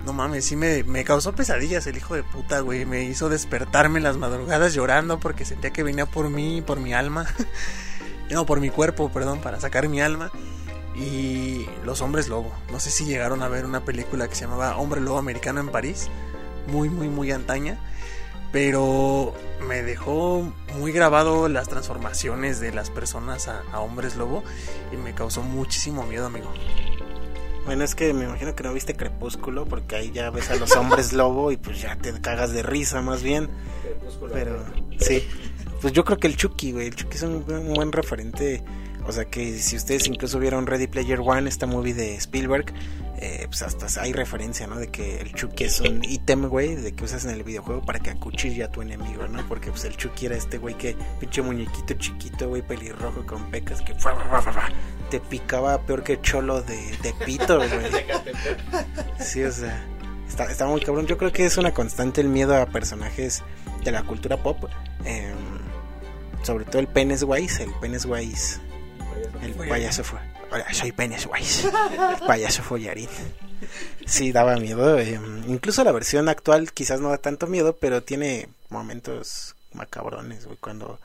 No 0.05 0.13
mames, 0.13 0.45
sí 0.45 0.55
me, 0.55 0.83
me 0.83 1.03
causó 1.03 1.33
pesadillas 1.33 1.85
el 1.87 1.97
hijo 1.97 2.15
de 2.15 2.23
puta, 2.23 2.61
güey. 2.61 2.85
Me 2.85 3.03
hizo 3.03 3.29
despertarme 3.29 3.99
en 3.99 4.03
las 4.03 4.17
madrugadas 4.17 4.73
llorando 4.73 5.19
porque 5.19 5.45
sentía 5.45 5.71
que 5.71 5.83
venía 5.83 6.05
por 6.05 6.29
mí, 6.29 6.61
por 6.61 6.79
mi 6.79 6.93
alma. 6.93 7.27
no, 8.31 8.45
por 8.45 8.59
mi 8.59 8.69
cuerpo, 8.69 9.11
perdón, 9.11 9.41
para 9.41 9.59
sacar 9.59 9.87
mi 9.89 10.01
alma. 10.01 10.31
Y 10.95 11.67
Los 11.85 12.01
Hombres 12.01 12.27
Lobo. 12.27 12.51
No 12.71 12.79
sé 12.79 12.89
si 12.91 13.05
llegaron 13.05 13.43
a 13.43 13.47
ver 13.47 13.65
una 13.65 13.85
película 13.85 14.27
que 14.27 14.35
se 14.35 14.45
llamaba 14.45 14.77
Hombre 14.77 15.01
Lobo 15.01 15.17
Americano 15.17 15.59
en 15.59 15.69
París. 15.69 16.09
Muy, 16.67 16.89
muy, 16.89 17.09
muy 17.09 17.31
antaña. 17.31 17.77
Pero 18.51 19.33
me 19.65 19.81
dejó 19.81 20.53
muy 20.77 20.91
grabado 20.91 21.47
las 21.47 21.69
transformaciones 21.69 22.59
de 22.59 22.73
las 22.73 22.89
personas 22.89 23.47
a, 23.47 23.61
a 23.71 23.79
hombres 23.79 24.15
lobo. 24.15 24.43
Y 24.91 24.97
me 24.97 25.13
causó 25.13 25.41
muchísimo 25.41 26.03
miedo, 26.03 26.25
amigo. 26.25 26.51
Bueno, 27.65 27.83
es 27.83 27.93
que 27.93 28.13
me 28.13 28.25
imagino 28.25 28.55
que 28.55 28.63
no 28.63 28.73
viste 28.73 28.95
Crepúsculo, 28.95 29.65
porque 29.65 29.95
ahí 29.95 30.11
ya 30.11 30.29
ves 30.31 30.49
a 30.49 30.55
los 30.55 30.75
hombres 30.75 31.13
lobo 31.13 31.51
y 31.51 31.57
pues 31.57 31.81
ya 31.81 31.95
te 31.95 32.11
cagas 32.19 32.51
de 32.53 32.63
risa 32.63 33.01
más 33.01 33.21
bien. 33.21 33.49
Pero 34.33 34.63
sí, 34.99 35.27
pues 35.79 35.93
yo 35.93 36.03
creo 36.03 36.17
que 36.17 36.27
el 36.27 36.35
Chucky, 36.35 36.71
güey, 36.71 36.87
el 36.87 36.95
Chucky 36.95 37.17
es 37.17 37.23
un, 37.23 37.45
un 37.47 37.73
buen 37.73 37.91
referente. 37.91 38.63
O 39.07 39.11
sea 39.11 39.25
que 39.25 39.57
si 39.59 39.75
ustedes 39.75 40.07
incluso 40.07 40.39
vieron 40.39 40.67
Ready 40.67 40.87
Player 40.87 41.19
One, 41.19 41.49
esta 41.49 41.65
movie 41.65 41.93
de 41.93 42.15
Spielberg, 42.15 42.73
eh, 43.21 43.45
pues 43.47 43.61
hasta 43.61 44.01
hay 44.01 44.13
referencia, 44.13 44.65
¿no? 44.65 44.77
De 44.77 44.87
que 44.87 45.21
el 45.21 45.31
Chucky 45.33 45.65
es 45.65 45.79
un 45.79 46.03
ítem, 46.03 46.47
güey, 46.47 46.75
de 46.75 46.93
que 46.93 47.03
usas 47.03 47.23
en 47.25 47.29
el 47.31 47.43
videojuego 47.43 47.83
para 47.83 47.99
que 47.99 48.09
acuchille 48.09 48.63
a 48.63 48.71
tu 48.71 48.81
enemigo, 48.81 49.27
¿no? 49.27 49.47
Porque 49.47 49.69
pues 49.69 49.85
el 49.85 49.95
Chucky 49.95 50.25
era 50.25 50.35
este 50.35 50.57
güey 50.57 50.75
que, 50.75 50.97
pinche 51.19 51.43
muñequito 51.43 51.93
chiquito, 51.93 52.49
güey, 52.49 52.63
pelirrojo 52.63 53.23
con 53.27 53.51
pecas, 53.51 53.81
que 53.81 53.93
te 55.11 55.19
picaba 55.19 55.79
peor 55.85 56.03
que 56.03 56.19
cholo 56.19 56.63
de, 56.63 56.97
de 57.03 57.13
pito, 57.25 57.57
güey. 57.57 57.69
Sí, 59.19 59.43
o 59.43 59.51
sea, 59.51 59.85
está, 60.27 60.45
está 60.45 60.65
muy 60.65 60.81
cabrón. 60.81 61.05
Yo 61.05 61.17
creo 61.19 61.31
que 61.31 61.45
es 61.45 61.57
una 61.57 61.75
constante 61.75 62.21
el 62.21 62.27
miedo 62.27 62.55
a 62.55 62.65
personajes 62.65 63.43
de 63.83 63.91
la 63.91 64.01
cultura 64.01 64.37
pop. 64.37 64.65
eh, 65.05 65.31
sobre 66.41 66.65
todo 66.65 66.79
el 66.79 66.87
Pennywise, 66.87 67.61
el 67.61 67.71
Pennywise, 67.79 68.59
el 69.43 69.53
payaso 69.53 70.03
fue. 70.03 70.30
Hola, 70.51 70.73
soy 70.73 70.91
Pennywise, 70.91 71.67
el 71.67 72.27
payaso 72.27 72.61
follarín. 72.63 73.07
Sí, 74.05 74.31
daba 74.31 74.57
miedo. 74.57 74.99
eh, 74.99 75.19
incluso 75.47 75.83
la 75.83 75.91
versión 75.91 76.27
actual 76.27 76.73
quizás 76.73 76.99
no 76.99 77.09
da 77.09 77.17
tanto 77.19 77.47
miedo, 77.47 77.77
pero 77.79 78.03
tiene 78.03 78.49
momentos 78.69 79.55
macabrones, 79.73 80.45
güey, 80.45 80.57
cuando 80.57 80.99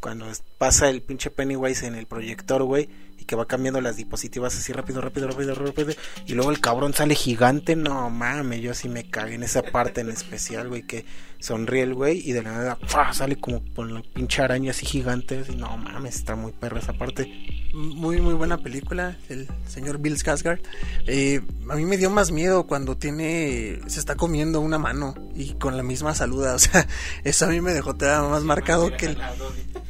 cuando 0.00 0.26
pasa 0.58 0.88
el 0.88 1.02
pinche 1.02 1.30
Pennywise 1.30 1.86
en 1.86 1.94
el 1.96 2.06
proyector, 2.06 2.62
güey, 2.62 2.88
y 3.18 3.24
que 3.24 3.34
va 3.34 3.46
cambiando 3.46 3.80
las 3.80 3.96
diapositivas 3.96 4.56
así 4.56 4.72
rápido, 4.72 5.00
rápido, 5.00 5.26
rápido, 5.26 5.54
rápido, 5.54 5.94
y 6.26 6.34
luego 6.34 6.50
el 6.50 6.60
cabrón 6.60 6.94
sale 6.94 7.14
gigante, 7.14 7.74
no 7.76 8.08
mames, 8.10 8.60
yo 8.60 8.72
sí 8.74 8.88
me 8.88 9.10
cagué 9.10 9.34
en 9.34 9.42
esa 9.42 9.62
parte 9.62 10.02
en 10.02 10.10
especial, 10.10 10.68
güey, 10.68 10.82
que 10.82 11.06
sonríe 11.38 11.82
el 11.82 11.94
güey 11.94 12.22
y 12.28 12.32
de 12.32 12.42
la 12.42 12.52
nada 12.52 12.78
¡fua! 12.86 13.12
sale 13.12 13.36
como 13.36 13.62
con 13.74 13.94
la 13.94 14.02
pinche 14.02 14.42
araña 14.42 14.70
así 14.70 14.86
gigante, 14.86 15.42
y 15.48 15.56
no 15.56 15.76
mames, 15.76 16.16
está 16.16 16.36
muy 16.36 16.52
perra 16.52 16.78
esa 16.78 16.92
parte. 16.92 17.32
Muy, 17.74 18.22
muy 18.22 18.32
buena 18.32 18.56
película, 18.56 19.18
el 19.28 19.48
señor 19.68 19.98
Bill 19.98 20.16
Skarsgård. 20.16 20.60
Eh, 21.06 21.42
a 21.68 21.76
mí 21.76 21.84
me 21.84 21.98
dio 21.98 22.08
más 22.08 22.30
miedo 22.30 22.66
cuando 22.66 22.96
tiene, 22.96 23.80
se 23.86 24.00
está 24.00 24.14
comiendo 24.14 24.60
una 24.60 24.78
mano 24.78 25.14
y 25.34 25.54
con 25.54 25.76
la 25.76 25.82
misma 25.82 26.14
saluda. 26.14 26.54
O 26.56 26.58
sea, 26.58 26.86
eso 27.22 27.44
a 27.44 27.48
mí 27.48 27.60
me 27.60 27.74
dejó 27.74 27.94
más 27.94 28.42
marcado 28.42 28.96
que 28.96 29.06
el, 29.06 29.18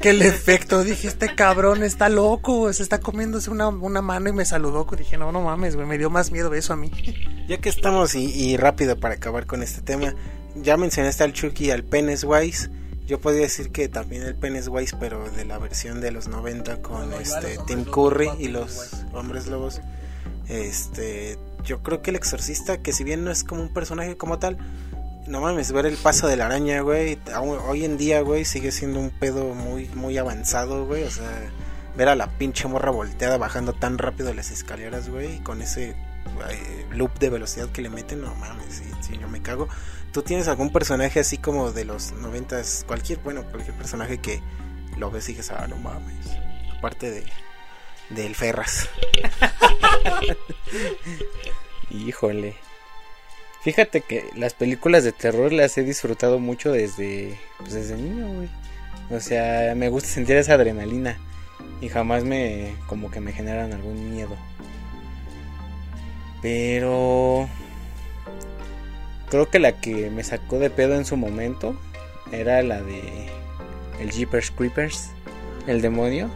que 0.01 0.11
el 0.11 0.23
efecto. 0.23 0.83
Dije, 0.83 1.07
este 1.07 1.35
cabrón 1.35 1.85
está 1.85 2.09
loco, 2.09 2.73
se 2.73 2.83
está 2.83 2.99
comiéndose 2.99 3.51
una, 3.51 3.69
una 3.69 4.03
mano 4.03 4.29
y 4.29 4.33
me 4.33 4.45
saludó. 4.45 4.85
Dije, 4.97 5.17
no, 5.17 5.31
no 5.31 5.43
mames, 5.43 5.77
güey, 5.77 5.87
me 5.87 5.97
dio 5.97 6.11
más 6.11 6.33
miedo 6.33 6.53
eso 6.55 6.73
a 6.73 6.77
mí. 6.77 6.91
Ya 7.49 7.59
que 7.59 7.69
estamos 7.69 8.17
y, 8.17 8.25
y 8.25 8.57
rápido 8.57 8.99
para 8.99 9.15
acabar 9.15 9.47
con 9.47 9.63
este 9.63 9.81
tema, 9.81 10.15
ya 10.63 10.77
mencionaste 10.77 11.25
al 11.25 11.33
Chucky 11.33 11.67
y 11.67 11.71
al 11.71 11.85
Pennywise. 11.85 12.71
Yo 13.07 13.21
podría 13.21 13.43
decir 13.43 13.71
que 13.71 13.89
también 13.89 14.23
el 14.23 14.35
Pennywise, 14.35 14.97
pero 14.99 15.31
de 15.31 15.45
la 15.45 15.59
versión 15.59 16.01
de 16.01 16.11
los 16.11 16.27
90 16.29 16.83
con 16.83 17.13
este 17.15 17.59
Tim 17.67 17.85
Curry 17.85 18.31
y 18.39 18.49
los 18.49 18.91
hombres 19.13 19.47
lobos. 19.47 19.81
Este, 20.49 21.39
yo 21.65 21.83
creo 21.83 22.03
que 22.03 22.11
el 22.11 22.17
exorcista, 22.17 22.83
que 22.83 22.93
si 22.93 23.05
bien 23.05 23.25
no 23.25 23.31
es 23.31 23.45
como 23.45 23.63
un 23.63 23.73
personaje 23.73 24.17
como 24.17 24.39
tal, 24.39 24.59
no 25.27 25.41
mames, 25.41 25.73
ver 25.73 25.87
el 25.87 25.97
paso 25.97 26.29
de 26.29 26.37
la 26.37 26.47
araña, 26.47 26.81
güey, 26.81 27.19
hoy 27.67 27.85
en 27.85 27.97
día, 27.97 28.21
güey, 28.21 28.45
sigue 28.45 28.71
siendo 28.71 29.01
un 29.01 29.11
pedo 29.11 29.55
muy 29.55 29.89
muy 29.95 30.19
avanzado, 30.19 30.87
güey, 30.87 31.03
o 31.03 31.11
sea, 31.11 31.29
ver 31.97 32.09
a 32.09 32.15
la 32.15 32.29
pinche 32.39 32.69
morra 32.69 32.91
volteada 32.91 33.37
bajando 33.37 33.73
tan 33.73 33.99
rápido 33.99 34.33
las 34.35 34.51
escaleras, 34.51 35.09
güey, 35.09 35.39
con 35.43 35.63
ese 35.63 35.97
loop 36.93 37.19
de 37.19 37.31
velocidad 37.31 37.69
que 37.71 37.83
le 37.83 37.91
meten, 37.91 38.21
no 38.21 38.35
mames, 38.35 38.75
sí, 38.75 38.85
sí, 39.01 39.19
yo 39.19 39.29
me 39.29 39.43
cago. 39.43 39.69
¿Tú 40.13 40.23
tienes 40.23 40.49
algún 40.49 40.71
personaje 40.71 41.21
así 41.21 41.39
como 41.39 41.73
de 41.73 41.85
los 41.85 42.13
noventas, 42.13 42.85
cualquier, 42.87 43.19
bueno, 43.21 43.45
cualquier 43.45 43.77
personaje 43.77 44.19
que 44.19 44.41
lo 44.97 45.11
ves 45.11 45.29
y 45.29 45.33
dices, 45.33 45.51
ah, 45.51 45.67
no 45.69 45.77
mames, 45.77 46.27
aparte 46.79 47.11
de 47.11 47.25
del 48.11 48.35
Ferras? 48.35 48.89
Híjole. 51.91 52.57
Fíjate 53.63 54.01
que 54.01 54.31
las 54.37 54.55
películas 54.55 55.03
de 55.03 55.13
terror 55.13 55.53
las 55.53 55.77
he 55.77 55.83
disfrutado 55.83 56.39
mucho 56.39 56.71
desde, 56.71 57.39
pues 57.59 57.73
desde 57.73 57.97
niño, 57.97 58.29
güey. 58.29 58.49
O 59.11 59.21
sea, 59.21 59.75
me 59.75 59.89
gusta 59.89 60.09
sentir 60.09 60.37
esa 60.37 60.55
adrenalina 60.55 61.19
y 61.81 61.89
jamás 61.89 62.25
me 62.25 62.75
como 62.87 63.11
que 63.11 63.21
me 63.21 63.33
generan 63.33 63.73
algún 63.73 64.13
miedo. 64.13 64.37
Pero 66.43 67.49
creo 69.31 69.49
que 69.51 69.59
la 69.59 69.81
que 69.81 70.11
me 70.11 70.23
sacó 70.25 70.59
de 70.59 70.71
pedo 70.71 70.95
en 70.95 71.05
su 71.05 71.17
momento 71.17 71.77
era 72.33 72.63
la 72.63 72.83
de 72.83 73.29
el 74.01 74.11
Jeepers 74.11 74.51
Creepers, 74.51 75.11
el 75.67 75.81
demonio. 75.81 76.31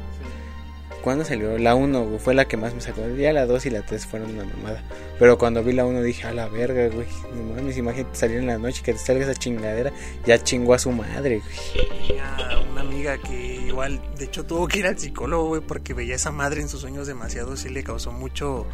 ¿Cuándo 1.03 1.25
salió? 1.25 1.57
La 1.57 1.75
1 1.75 2.19
fue 2.19 2.35
la 2.35 2.47
que 2.47 2.59
más 2.59 2.75
me 2.75 2.83
sacó. 2.83 3.09
Ya 3.17 3.33
la 3.33 3.47
2 3.47 3.65
y 3.67 3.71
la 3.71 3.81
3 3.81 4.07
fueron 4.07 4.33
una 4.33 4.45
mamada. 4.45 4.83
Pero 5.19 5.39
cuando 5.39 5.65
vi 5.65 5.73
la 5.73 5.87
1 5.87 6.03
dije, 6.03 6.27
a 6.27 6.33
la 6.33 6.47
verga, 6.49 6.89
güey. 6.89 7.07
No 7.35 7.55
mames, 7.55 7.79
imagínate 7.79 8.15
salir 8.19 8.37
en 8.37 8.47
la 8.47 8.59
noche 8.59 8.81
y 8.81 8.85
que 8.85 8.93
te 8.93 8.99
salga 8.99 9.25
esa 9.25 9.35
chingadera. 9.35 9.93
Ya 10.27 10.43
chingó 10.43 10.75
a 10.75 10.79
su 10.79 10.93
madre, 10.93 11.41
güey. 11.41 11.89
Tenía 12.07 12.61
una 12.71 12.83
amiga 12.83 13.17
que 13.17 13.63
igual, 13.67 14.03
de 14.19 14.27
hecho, 14.27 14.45
tuvo 14.45 14.69
que 14.69 14.81
ir 14.81 14.87
al 14.87 14.99
psicólogo, 14.99 15.49
güey, 15.49 15.63
porque 15.63 15.95
veía 15.95 16.13
a 16.13 16.17
esa 16.17 16.33
madre 16.33 16.61
en 16.61 16.69
sus 16.69 16.83
sueños 16.83 17.07
demasiado. 17.07 17.57
Sí 17.57 17.71
le 17.71 17.83
causó 17.83 18.13
mucho, 18.13 18.67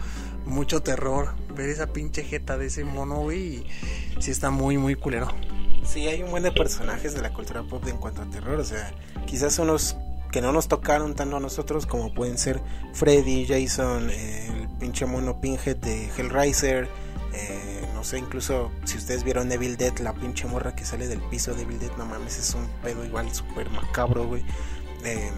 mucho 0.46 0.82
terror 0.82 1.34
ver 1.54 1.68
esa 1.68 1.88
pinche 1.88 2.24
jeta 2.24 2.56
de 2.56 2.66
ese 2.66 2.84
mono, 2.84 3.16
güey. 3.16 3.66
Sí 4.18 4.30
está 4.30 4.50
muy, 4.50 4.78
muy 4.78 4.94
culero. 4.94 5.28
Sí, 5.84 6.06
hay 6.08 6.22
un 6.22 6.30
buen 6.30 6.42
de 6.42 6.52
personajes 6.52 7.14
de 7.14 7.22
la 7.22 7.32
cultura 7.32 7.62
pop 7.62 7.86
en 7.86 7.96
cuanto 7.98 8.22
a 8.22 8.26
terror, 8.26 8.58
o 8.58 8.64
sea, 8.64 8.92
quizás 9.26 9.58
unos 9.58 9.96
que 10.32 10.40
no 10.40 10.52
nos 10.52 10.66
tocaron 10.66 11.14
tanto 11.14 11.36
a 11.36 11.40
nosotros 11.40 11.86
como 11.86 12.12
pueden 12.12 12.36
ser 12.38 12.60
Freddy, 12.92 13.46
Jason, 13.46 14.10
eh, 14.10 14.48
el 14.62 14.68
pinche 14.78 15.06
mono 15.06 15.40
Pinhead 15.40 15.76
de 15.76 16.10
Hellraiser, 16.16 16.88
eh, 17.32 17.86
no 17.94 18.02
sé, 18.02 18.18
incluso 18.18 18.72
si 18.84 18.98
ustedes 18.98 19.22
vieron 19.22 19.50
Evil 19.52 19.76
Dead, 19.76 19.96
la 19.98 20.12
pinche 20.12 20.46
morra 20.48 20.74
que 20.74 20.84
sale 20.84 21.06
del 21.06 21.20
piso 21.20 21.54
de 21.54 21.62
Evil 21.62 21.78
Dead, 21.78 21.92
no 21.96 22.04
mames, 22.04 22.38
es 22.38 22.54
un 22.54 22.66
pedo 22.82 23.04
igual 23.04 23.32
súper 23.32 23.70
macabro, 23.70 24.26
güey. 24.26 24.44
Eh, 25.04 25.30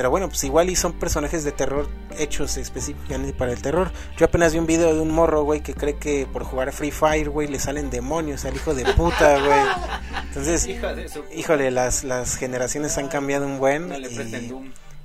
pero 0.00 0.08
bueno, 0.08 0.30
pues 0.30 0.42
igual 0.44 0.70
y 0.70 0.76
son 0.76 0.94
personajes 0.94 1.44
de 1.44 1.52
terror 1.52 1.86
hechos 2.16 2.56
específicamente 2.56 3.34
para 3.34 3.52
el 3.52 3.60
terror. 3.60 3.92
Yo 4.16 4.24
apenas 4.24 4.54
vi 4.54 4.58
un 4.58 4.64
video 4.64 4.94
de 4.94 5.00
un 5.00 5.10
morro, 5.10 5.42
güey, 5.42 5.60
que 5.60 5.74
cree 5.74 5.98
que 5.98 6.26
por 6.32 6.42
jugar 6.42 6.70
a 6.70 6.72
Free 6.72 6.90
Fire, 6.90 7.28
güey, 7.28 7.48
le 7.48 7.58
salen 7.58 7.90
demonios 7.90 8.46
al 8.46 8.56
hijo 8.56 8.74
de 8.74 8.86
puta, 8.94 9.38
güey. 9.44 9.60
Entonces, 10.26 10.66
híjole, 11.34 11.70
las, 11.70 12.04
las 12.04 12.36
generaciones 12.36 12.96
han 12.96 13.08
cambiado 13.08 13.44
un 13.44 13.58
buen. 13.58 13.92
y, 13.92 14.54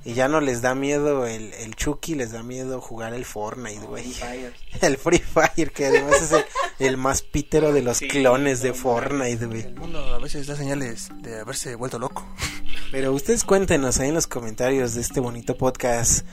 y 0.06 0.14
ya 0.14 0.28
no 0.28 0.40
les 0.40 0.62
da 0.62 0.76
miedo 0.76 1.26
el, 1.26 1.52
el 1.54 1.74
Chucky, 1.74 2.14
les 2.14 2.30
da 2.30 2.44
miedo 2.44 2.80
jugar 2.80 3.12
el 3.12 3.24
Fortnite, 3.24 3.84
güey. 3.86 4.14
El 4.80 4.98
Free 4.98 5.18
Fire, 5.18 5.72
que 5.72 5.86
además 5.86 6.22
es 6.22 6.32
el, 6.32 6.44
el 6.78 6.96
más 6.96 7.22
pítero 7.22 7.72
de 7.72 7.82
los 7.82 7.98
clones 7.98 8.62
de 8.62 8.72
Fortnite, 8.72 9.46
güey. 9.46 9.62
El 9.62 9.74
mundo 9.74 9.98
a 9.98 10.18
veces 10.18 10.46
da 10.46 10.54
señales 10.54 11.08
de 11.22 11.40
haberse 11.40 11.74
vuelto 11.74 11.98
loco. 11.98 12.24
Pero 12.92 13.12
ustedes 13.12 13.42
cuéntenos 13.42 13.98
ahí 13.98 14.10
en 14.10 14.14
los 14.14 14.28
comentarios 14.28 14.94
de 14.94 15.00
este 15.00 15.18
bonito 15.18 15.56
podcast 15.56 16.24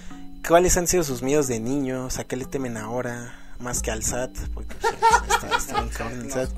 cuáles 0.47 0.77
han 0.77 0.87
sido 0.87 1.03
sus 1.03 1.23
miedos 1.23 1.47
de 1.47 1.59
niños, 1.59 2.19
a 2.19 2.25
qué 2.25 2.35
le 2.35 2.45
temen 2.45 2.77
ahora, 2.77 3.55
más 3.59 3.81
que 3.81 3.89
al 3.89 4.03
SAT, 4.03 4.37
porque 4.53 4.75
pues, 4.75 4.93
está, 5.33 5.57
está 5.57 5.73
bien 5.81 5.89
cabrón 5.89 6.21
el 6.21 6.31
SAT. 6.31 6.51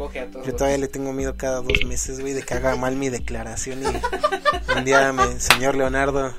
Yo 0.46 0.54
todavía 0.54 0.80
le 0.80 0.88
tengo 0.90 1.14
miedo 1.14 1.36
cada 1.38 1.62
dos 1.62 1.86
meses, 1.88 2.20
güey, 2.20 2.34
de 2.34 2.44
que 2.44 2.56
haga 2.56 2.76
mal 2.76 2.98
mi 2.98 3.08
declaración 3.08 3.84
y 3.84 3.86
un 4.78 4.84
día 4.84 5.14
me, 5.14 5.40
señor 5.40 5.76
Leonardo, 5.76 6.34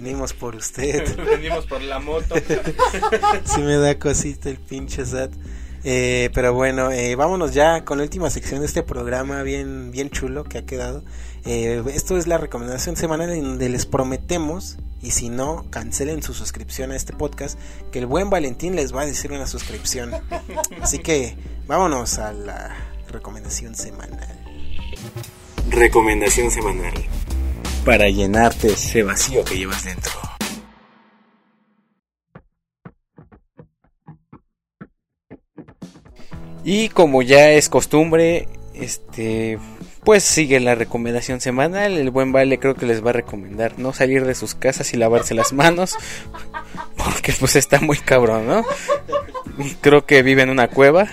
venimos 0.00 0.32
por 0.32 0.54
usted. 0.54 1.16
Venimos 1.24 1.66
por 1.66 1.82
la 1.82 1.98
moto. 1.98 2.36
sí 3.44 3.60
me 3.60 3.76
da 3.76 3.98
cosita 3.98 4.48
el 4.48 4.58
pinche 4.58 5.04
SAT. 5.04 5.32
Eh, 5.84 6.30
pero 6.34 6.54
bueno, 6.54 6.90
eh, 6.90 7.14
vámonos 7.16 7.52
ya 7.52 7.84
con 7.84 7.98
la 7.98 8.04
última 8.04 8.30
sección 8.30 8.60
de 8.60 8.66
este 8.66 8.82
programa 8.82 9.42
bien, 9.42 9.90
bien 9.90 10.10
chulo 10.10 10.44
que 10.44 10.58
ha 10.58 10.66
quedado. 10.66 11.02
Eh, 11.44 11.82
esto 11.92 12.16
es 12.16 12.26
la 12.26 12.38
recomendación 12.38 12.96
semanal 12.96 13.30
en 13.30 13.42
donde 13.42 13.68
les 13.68 13.86
prometemos, 13.86 14.78
y 15.02 15.10
si 15.12 15.30
no, 15.30 15.66
cancelen 15.70 16.22
su 16.22 16.34
suscripción 16.34 16.92
a 16.92 16.96
este 16.96 17.12
podcast, 17.12 17.58
que 17.90 17.98
el 17.98 18.06
buen 18.06 18.30
Valentín 18.30 18.76
les 18.76 18.94
va 18.94 19.02
a 19.02 19.06
decir 19.06 19.32
una 19.32 19.46
suscripción. 19.46 20.12
Así 20.80 20.98
que 20.98 21.36
vámonos 21.66 22.18
a 22.18 22.32
la 22.32 22.76
recomendación 23.08 23.74
semanal. 23.74 24.38
Recomendación 25.70 26.50
semanal. 26.50 26.94
Para 27.88 28.10
llenarte 28.10 28.66
ese 28.68 29.02
vacío 29.02 29.42
que 29.46 29.56
llevas 29.56 29.82
dentro. 29.82 30.12
Y 36.62 36.90
como 36.90 37.22
ya 37.22 37.48
es 37.52 37.70
costumbre, 37.70 38.46
este 38.74 39.58
pues 40.04 40.22
sigue 40.22 40.60
la 40.60 40.74
recomendación 40.74 41.40
semanal. 41.40 41.96
El 41.96 42.10
buen 42.10 42.30
Vale 42.30 42.58
creo 42.58 42.74
que 42.74 42.84
les 42.84 43.02
va 43.02 43.08
a 43.08 43.14
recomendar 43.14 43.78
no 43.78 43.94
salir 43.94 44.26
de 44.26 44.34
sus 44.34 44.54
casas 44.54 44.92
y 44.92 44.98
lavarse 44.98 45.32
las 45.32 45.54
manos. 45.54 45.96
Porque 46.98 47.32
pues 47.40 47.56
está 47.56 47.80
muy 47.80 47.96
cabrón, 47.96 48.46
¿no? 48.46 48.66
Creo 49.80 50.04
que 50.04 50.22
vive 50.22 50.42
en 50.42 50.50
una 50.50 50.68
cueva. 50.68 51.04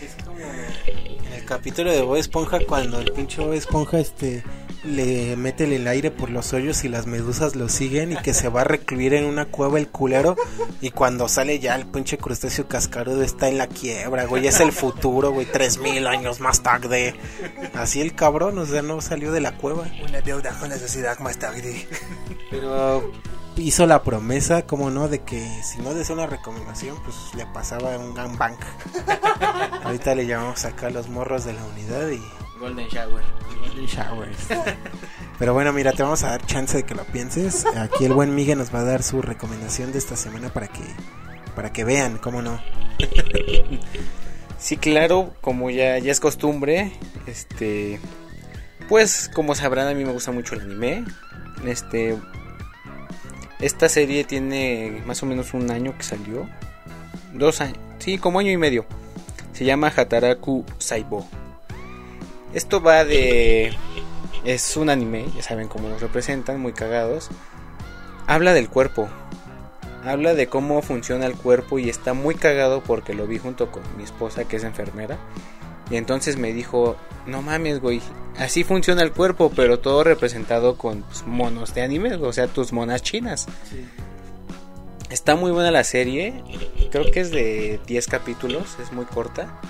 Es 0.00 0.24
como 0.24 0.38
en 0.38 1.32
el 1.32 1.44
capítulo 1.44 1.90
de 1.90 2.02
Bob 2.02 2.18
Esponja 2.18 2.60
cuando 2.68 3.00
el 3.00 3.10
pinche 3.10 3.42
Bob 3.42 3.54
Esponja 3.54 3.98
este 3.98 4.44
le 4.86 5.36
mete 5.36 5.64
el 5.64 5.86
aire 5.86 6.10
por 6.10 6.30
los 6.30 6.52
hoyos 6.52 6.84
y 6.84 6.88
las 6.88 7.06
medusas 7.06 7.56
lo 7.56 7.68
siguen 7.68 8.12
y 8.12 8.16
que 8.16 8.32
se 8.32 8.48
va 8.48 8.62
a 8.62 8.64
recluir 8.64 9.14
en 9.14 9.24
una 9.24 9.46
cueva 9.46 9.78
el 9.78 9.88
culero 9.88 10.36
y 10.80 10.90
cuando 10.90 11.28
sale 11.28 11.58
ya 11.58 11.74
el 11.74 11.86
pinche 11.86 12.18
crustáceo 12.18 12.68
cascarudo 12.68 13.22
está 13.22 13.48
en 13.48 13.58
la 13.58 13.66
quiebra, 13.66 14.26
güey, 14.26 14.46
es 14.46 14.60
el 14.60 14.72
futuro, 14.72 15.32
güey, 15.32 15.46
tres 15.46 15.78
mil 15.78 16.06
años 16.06 16.40
más 16.40 16.62
tarde. 16.62 17.14
Así 17.74 18.00
el 18.00 18.14
cabrón, 18.14 18.58
o 18.58 18.66
sea, 18.66 18.82
no 18.82 19.00
salió 19.00 19.32
de 19.32 19.40
la 19.40 19.56
cueva. 19.56 19.86
Una 20.08 20.20
deuda 20.20 20.56
con 20.58 20.68
la 20.68 20.78
sociedad 20.78 21.18
más 21.18 21.38
tarde. 21.38 21.86
Pero 22.50 23.12
hizo 23.56 23.86
la 23.86 24.02
promesa, 24.02 24.66
como 24.66 24.90
no, 24.90 25.08
de 25.08 25.20
que 25.20 25.46
si 25.62 25.78
no 25.80 25.94
desea 25.94 26.14
una 26.14 26.26
recomendación, 26.26 26.96
pues 27.02 27.16
le 27.34 27.46
pasaba 27.46 27.96
un 27.98 28.14
gangbang. 28.14 28.56
Ahorita 29.84 30.14
le 30.14 30.26
llamamos 30.26 30.64
acá 30.64 30.88
a 30.88 30.90
los 30.90 31.08
morros 31.08 31.44
de 31.44 31.54
la 31.54 31.64
unidad 31.64 32.08
y 32.10 32.20
Golden 32.58 32.88
Shower. 32.88 33.22
Golden 33.60 33.86
Showers. 33.86 34.48
Pero 35.38 35.54
bueno, 35.54 35.72
mira, 35.72 35.92
te 35.92 36.02
vamos 36.02 36.22
a 36.22 36.30
dar 36.30 36.46
chance 36.46 36.78
de 36.78 36.82
que 36.84 36.94
lo 36.94 37.04
pienses. 37.04 37.66
Aquí 37.66 38.04
el 38.04 38.12
buen 38.12 38.34
Miguel 38.34 38.58
nos 38.58 38.74
va 38.74 38.80
a 38.80 38.84
dar 38.84 39.02
su 39.02 39.20
recomendación 39.20 39.92
de 39.92 39.98
esta 39.98 40.16
semana 40.16 40.48
para 40.52 40.68
que 40.68 40.82
para 41.54 41.72
que 41.72 41.84
vean, 41.84 42.18
cómo 42.18 42.42
no. 42.42 42.60
Sí, 44.58 44.76
claro, 44.78 45.34
como 45.40 45.70
ya, 45.70 45.98
ya 45.98 46.10
es 46.10 46.20
costumbre, 46.20 46.92
este 47.26 48.00
pues 48.88 49.30
como 49.34 49.54
sabrán 49.54 49.88
a 49.88 49.94
mí 49.94 50.04
me 50.04 50.12
gusta 50.12 50.32
mucho 50.32 50.54
el 50.54 50.62
anime. 50.62 51.04
Este 51.64 52.16
esta 53.60 53.88
serie 53.88 54.24
tiene 54.24 55.02
más 55.06 55.22
o 55.22 55.26
menos 55.26 55.54
un 55.54 55.70
año 55.70 55.96
que 55.96 56.04
salió. 56.04 56.48
Dos 57.34 57.60
años, 57.60 57.78
sí, 57.98 58.18
como 58.18 58.38
año 58.38 58.50
y 58.50 58.56
medio. 58.56 58.86
Se 59.52 59.64
llama 59.64 59.92
Hataraku 59.94 60.64
Saibo. 60.78 61.26
Esto 62.56 62.80
va 62.80 63.04
de. 63.04 63.76
Es 64.46 64.78
un 64.78 64.88
anime, 64.88 65.26
ya 65.36 65.42
saben 65.42 65.68
cómo 65.68 65.90
nos 65.90 66.00
representan, 66.00 66.58
muy 66.58 66.72
cagados. 66.72 67.28
Habla 68.26 68.54
del 68.54 68.70
cuerpo. 68.70 69.10
Habla 70.06 70.32
de 70.32 70.46
cómo 70.46 70.80
funciona 70.80 71.26
el 71.26 71.34
cuerpo 71.34 71.78
y 71.78 71.90
está 71.90 72.14
muy 72.14 72.34
cagado 72.34 72.82
porque 72.82 73.12
lo 73.12 73.26
vi 73.26 73.36
junto 73.36 73.70
con 73.70 73.82
mi 73.98 74.04
esposa 74.04 74.48
que 74.48 74.56
es 74.56 74.64
enfermera. 74.64 75.18
Y 75.90 75.96
entonces 75.96 76.38
me 76.38 76.54
dijo, 76.54 76.96
no 77.26 77.42
mames, 77.42 77.78
güey, 77.78 78.00
así 78.38 78.64
funciona 78.64 79.02
el 79.02 79.12
cuerpo, 79.12 79.52
pero 79.54 79.78
todo 79.80 80.02
representado 80.02 80.78
con 80.78 81.02
pues, 81.02 81.26
monos 81.26 81.74
de 81.74 81.82
anime, 81.82 82.14
o 82.14 82.32
sea, 82.32 82.46
tus 82.46 82.72
monas 82.72 83.02
chinas. 83.02 83.48
Está 85.10 85.36
muy 85.36 85.50
buena 85.50 85.70
la 85.70 85.84
serie, 85.84 86.42
creo 86.90 87.10
que 87.10 87.20
es 87.20 87.30
de 87.30 87.80
10 87.86 88.06
capítulos, 88.06 88.78
es 88.82 88.92
muy 88.92 89.04
corta. 89.04 89.60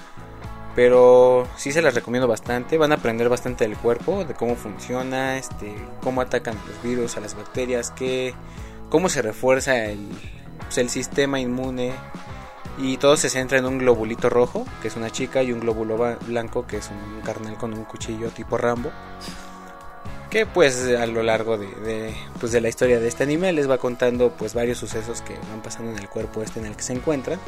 Pero 0.76 1.48
sí 1.56 1.72
se 1.72 1.80
las 1.80 1.94
recomiendo 1.94 2.28
bastante. 2.28 2.76
Van 2.76 2.92
a 2.92 2.96
aprender 2.96 3.30
bastante 3.30 3.66
del 3.66 3.78
cuerpo, 3.78 4.24
de 4.24 4.34
cómo 4.34 4.56
funciona, 4.56 5.38
este, 5.38 5.74
cómo 6.02 6.20
atacan 6.20 6.54
los 6.68 6.82
virus, 6.82 7.16
a 7.16 7.20
las 7.20 7.34
bacterias, 7.34 7.90
qué, 7.92 8.34
cómo 8.90 9.08
se 9.08 9.22
refuerza 9.22 9.86
el, 9.86 10.10
pues, 10.60 10.76
el 10.76 10.90
sistema 10.90 11.40
inmune. 11.40 11.94
Y 12.78 12.98
todo 12.98 13.16
se 13.16 13.30
centra 13.30 13.56
en 13.56 13.64
un 13.64 13.78
globulito 13.78 14.28
rojo, 14.28 14.66
que 14.82 14.88
es 14.88 14.96
una 14.96 15.08
chica, 15.08 15.42
y 15.42 15.50
un 15.50 15.60
glóbulo 15.60 15.96
blanco, 16.26 16.66
que 16.66 16.76
es 16.76 16.90
un 16.90 17.22
carnal 17.22 17.56
con 17.56 17.72
un 17.72 17.84
cuchillo 17.84 18.28
tipo 18.28 18.58
Rambo. 18.58 18.92
Que 20.28 20.44
pues 20.44 20.86
a 20.88 21.06
lo 21.06 21.22
largo 21.22 21.56
de, 21.56 21.68
de, 21.68 22.14
pues, 22.38 22.52
de 22.52 22.60
la 22.60 22.68
historia 22.68 23.00
de 23.00 23.08
este 23.08 23.22
anime 23.22 23.50
les 23.54 23.70
va 23.70 23.78
contando 23.78 24.30
pues 24.32 24.52
varios 24.52 24.76
sucesos 24.76 25.22
que 25.22 25.34
van 25.50 25.62
pasando 25.62 25.92
en 25.92 25.98
el 25.98 26.08
cuerpo 26.10 26.42
este 26.42 26.60
en 26.60 26.66
el 26.66 26.76
que 26.76 26.82
se 26.82 26.92
encuentran. 26.92 27.38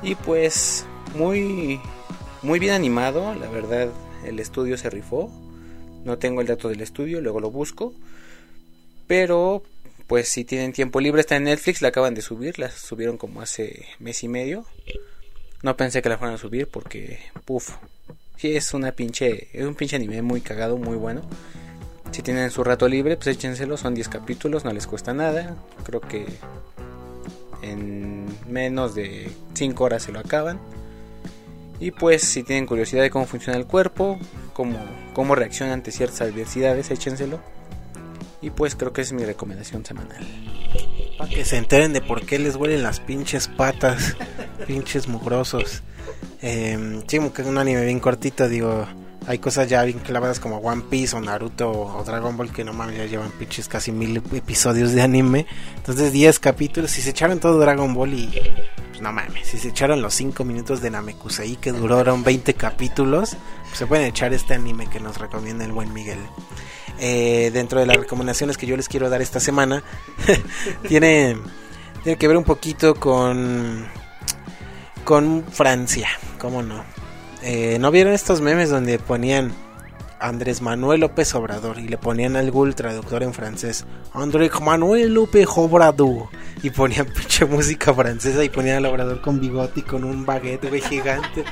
Y 0.00 0.14
pues 0.14 0.86
muy 1.14 1.80
muy 2.42 2.58
bien 2.58 2.74
animado, 2.74 3.34
la 3.34 3.48
verdad 3.48 3.88
el 4.24 4.38
estudio 4.38 4.76
se 4.76 4.90
rifó. 4.90 5.30
No 6.04 6.18
tengo 6.18 6.40
el 6.40 6.46
dato 6.46 6.68
del 6.68 6.80
estudio, 6.80 7.20
luego 7.20 7.40
lo 7.40 7.50
busco. 7.50 7.94
Pero 9.06 9.62
pues 10.06 10.28
si 10.28 10.44
tienen 10.44 10.72
tiempo 10.72 11.00
libre 11.00 11.20
está 11.20 11.36
en 11.36 11.44
Netflix, 11.44 11.80
la 11.80 11.88
acaban 11.88 12.14
de 12.14 12.22
subir, 12.22 12.58
la 12.58 12.70
subieron 12.70 13.16
como 13.16 13.40
hace 13.40 13.86
mes 13.98 14.22
y 14.24 14.28
medio. 14.28 14.66
No 15.62 15.76
pensé 15.76 16.02
que 16.02 16.08
la 16.08 16.18
fueran 16.18 16.34
a 16.34 16.38
subir 16.38 16.68
porque 16.68 17.20
puf, 17.44 17.70
sí 18.36 18.56
es 18.56 18.74
una 18.74 18.92
pinche 18.92 19.48
es 19.52 19.64
un 19.64 19.74
pinche 19.74 19.96
anime 19.96 20.22
muy 20.22 20.40
cagado, 20.40 20.76
muy 20.76 20.96
bueno. 20.96 21.22
Si 22.10 22.20
tienen 22.20 22.50
su 22.50 22.62
rato 22.62 22.88
libre, 22.88 23.16
pues 23.16 23.28
échenselo, 23.28 23.78
son 23.78 23.94
10 23.94 24.08
capítulos, 24.08 24.64
no 24.64 24.72
les 24.72 24.86
cuesta 24.86 25.14
nada. 25.14 25.56
Creo 25.82 26.00
que 26.00 26.26
en 27.62 28.26
menos 28.50 28.94
de 28.94 29.30
5 29.54 29.82
horas 29.82 30.02
se 30.02 30.12
lo 30.12 30.18
acaban. 30.18 30.60
Y 31.82 31.90
pues 31.90 32.22
si 32.22 32.44
tienen 32.44 32.64
curiosidad 32.64 33.02
de 33.02 33.10
cómo 33.10 33.26
funciona 33.26 33.58
el 33.58 33.66
cuerpo, 33.66 34.16
cómo, 34.52 34.78
cómo 35.14 35.34
reacciona 35.34 35.72
ante 35.72 35.90
ciertas 35.90 36.20
adversidades, 36.20 36.92
échenselo. 36.92 37.40
Y 38.40 38.50
pues 38.50 38.76
creo 38.76 38.92
que 38.92 39.00
es 39.00 39.12
mi 39.12 39.24
recomendación 39.24 39.84
semanal. 39.84 40.24
Para 41.18 41.28
que 41.28 41.44
se 41.44 41.56
enteren 41.56 41.92
de 41.92 42.00
por 42.00 42.24
qué 42.24 42.38
les 42.38 42.54
huelen 42.54 42.84
las 42.84 43.00
pinches 43.00 43.48
patas, 43.48 44.16
pinches 44.68 45.08
mugrosos. 45.08 45.82
Eh, 46.40 47.02
sí, 47.08 47.18
que 47.18 47.42
es 47.42 47.48
un 47.48 47.58
anime 47.58 47.84
bien 47.84 47.98
cortito, 47.98 48.48
digo. 48.48 48.86
Hay 49.26 49.38
cosas 49.38 49.68
ya 49.68 49.82
bien 49.84 50.00
clavadas 50.00 50.40
como 50.40 50.58
One 50.58 50.82
Piece 50.90 51.16
o 51.16 51.20
Naruto 51.20 51.70
o 51.70 52.04
Dragon 52.04 52.36
Ball 52.36 52.52
que 52.52 52.64
no 52.64 52.72
mames, 52.72 52.96
ya 52.96 53.06
llevan 53.06 53.30
pinches 53.30 53.68
casi 53.68 53.92
mil 53.92 54.16
episodios 54.16 54.92
de 54.92 55.02
anime. 55.02 55.46
Entonces 55.76 56.12
10 56.12 56.38
capítulos, 56.40 56.90
si 56.90 57.02
se 57.02 57.10
echaron 57.10 57.38
todo 57.38 57.58
Dragon 57.58 57.94
Ball 57.94 58.14
y... 58.14 58.40
Pues 58.88 59.00
no 59.00 59.12
mames, 59.12 59.46
si 59.46 59.58
se 59.58 59.68
echaron 59.68 60.02
los 60.02 60.14
5 60.14 60.44
minutos 60.44 60.82
de 60.82 60.90
Namekusei 60.90 61.56
que 61.56 61.72
duraron 61.72 62.24
20 62.24 62.54
capítulos, 62.54 63.36
pues 63.66 63.78
se 63.78 63.86
pueden 63.86 64.06
echar 64.06 64.34
este 64.34 64.54
anime 64.54 64.88
que 64.88 65.00
nos 65.00 65.18
recomienda 65.18 65.64
el 65.64 65.72
buen 65.72 65.92
Miguel. 65.92 66.18
Eh, 66.98 67.50
dentro 67.52 67.80
de 67.80 67.86
las 67.86 67.96
recomendaciones 67.96 68.56
que 68.56 68.66
yo 68.66 68.76
les 68.76 68.88
quiero 68.88 69.08
dar 69.08 69.22
esta 69.22 69.40
semana, 69.40 69.82
tiene, 70.88 71.36
tiene 72.02 72.18
que 72.18 72.28
ver 72.28 72.36
un 72.36 72.44
poquito 72.44 72.94
con 72.94 73.86
con 75.04 75.44
Francia, 75.50 76.08
¿cómo 76.38 76.62
no? 76.62 76.84
Eh, 77.42 77.78
¿No 77.80 77.90
vieron 77.90 78.12
estos 78.12 78.40
memes 78.40 78.70
donde 78.70 78.98
ponían 78.98 79.52
Andrés 80.22 80.62
Manuel 80.62 81.00
López 81.00 81.34
Obrador 81.34 81.78
y 81.78 81.88
le 81.88 81.98
ponían 81.98 82.36
al 82.36 82.52
Google 82.52 82.74
traductor 82.74 83.24
en 83.24 83.34
francés 83.34 83.84
Andrés 84.14 84.52
Manuel 84.60 85.14
López 85.14 85.48
Obrador 85.56 86.28
y 86.62 86.70
ponían 86.70 87.06
pinche 87.16 87.44
música 87.44 87.92
francesa 87.92 88.44
y 88.44 88.48
ponían 88.48 88.76
al 88.76 88.86
Obrador 88.86 89.20
con 89.20 89.40
bigote 89.40 89.80
y 89.80 89.82
con 89.82 90.04
un 90.04 90.24
baguette 90.24 90.68
güey 90.68 90.80
gigante. 90.80 91.44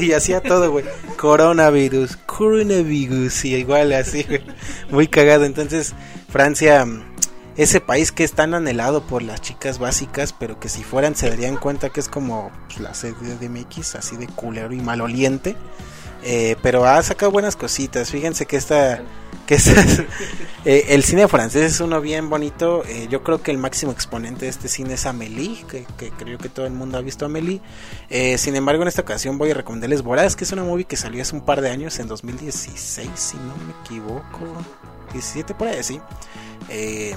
Y 0.00 0.12
hacía 0.12 0.40
todo 0.40 0.70
güey. 0.70 0.84
Coronavirus 1.16 2.16
coronavirus 2.18 3.44
y 3.44 3.56
igual 3.56 3.92
así 3.92 4.22
güey. 4.22 4.42
muy 4.90 5.08
cagado. 5.08 5.44
Entonces 5.44 5.94
Francia 6.28 6.86
ese 7.56 7.80
país 7.80 8.12
que 8.12 8.24
es 8.24 8.32
tan 8.32 8.54
anhelado 8.54 9.02
por 9.02 9.22
las 9.22 9.40
chicas 9.40 9.78
básicas, 9.78 10.32
pero 10.32 10.60
que 10.60 10.68
si 10.68 10.82
fueran 10.84 11.14
se 11.16 11.28
darían 11.30 11.56
cuenta 11.56 11.90
que 11.90 12.00
es 12.00 12.08
como 12.08 12.50
pues, 12.66 12.80
la 12.80 12.94
sede 12.94 13.36
de 13.38 13.48
MX, 13.48 13.94
así 13.96 14.16
de 14.16 14.26
culero 14.26 14.72
y 14.74 14.80
maloliente. 14.80 15.56
Eh, 16.22 16.56
pero 16.62 16.84
ha 16.86 17.00
sacado 17.02 17.30
buenas 17.30 17.54
cositas. 17.56 18.10
Fíjense 18.10 18.46
que 18.46 18.56
esta, 18.56 19.00
que 19.46 19.54
esta- 19.54 19.80
eh, 20.64 20.86
el 20.88 21.04
cine 21.04 21.28
francés 21.28 21.74
es 21.74 21.80
uno 21.80 22.00
bien 22.00 22.28
bonito. 22.28 22.82
Eh, 22.84 23.06
yo 23.08 23.22
creo 23.22 23.40
que 23.42 23.52
el 23.52 23.58
máximo 23.58 23.92
exponente 23.92 24.46
de 24.46 24.50
este 24.50 24.66
cine 24.66 24.94
es 24.94 25.06
Amélie, 25.06 25.64
que, 25.68 25.84
creo 26.18 26.36
que 26.38 26.48
todo 26.48 26.66
el 26.66 26.72
mundo 26.72 26.98
ha 26.98 27.00
visto 27.00 27.26
Amélie. 27.26 27.60
Eh, 28.10 28.38
sin 28.38 28.56
embargo, 28.56 28.82
en 28.82 28.88
esta 28.88 29.02
ocasión 29.02 29.38
voy 29.38 29.52
a 29.52 29.54
recomendarles 29.54 30.02
Boraz, 30.02 30.34
que 30.34 30.42
es 30.44 30.50
una 30.52 30.64
movie 30.64 30.84
que 30.84 30.96
salió 30.96 31.22
hace 31.22 31.36
un 31.36 31.42
par 31.42 31.60
de 31.60 31.70
años, 31.70 31.98
en 32.00 32.08
2016, 32.08 33.08
si 33.14 33.36
no 33.36 33.54
me 33.64 33.72
equivoco. 33.84 34.40
17 35.12 35.54
por 35.54 35.68
ahí, 35.68 35.82
sí. 35.84 36.00
Eh, 36.68 37.14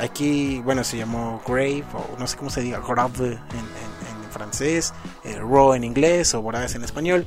aquí, 0.00 0.60
bueno, 0.64 0.84
se 0.84 0.96
llamó 0.96 1.40
Grave, 1.46 1.84
o 1.94 2.18
no 2.18 2.26
sé 2.26 2.36
cómo 2.36 2.50
se 2.50 2.60
diga, 2.62 2.80
Grave 2.86 3.26
en, 3.26 3.32
en- 3.32 4.24
en 4.24 4.30
francés, 4.32 4.92
eh, 5.24 5.38
Raw 5.38 5.74
en 5.74 5.84
inglés, 5.84 6.34
o 6.34 6.42
Boraz 6.42 6.74
en 6.74 6.84
español. 6.84 7.26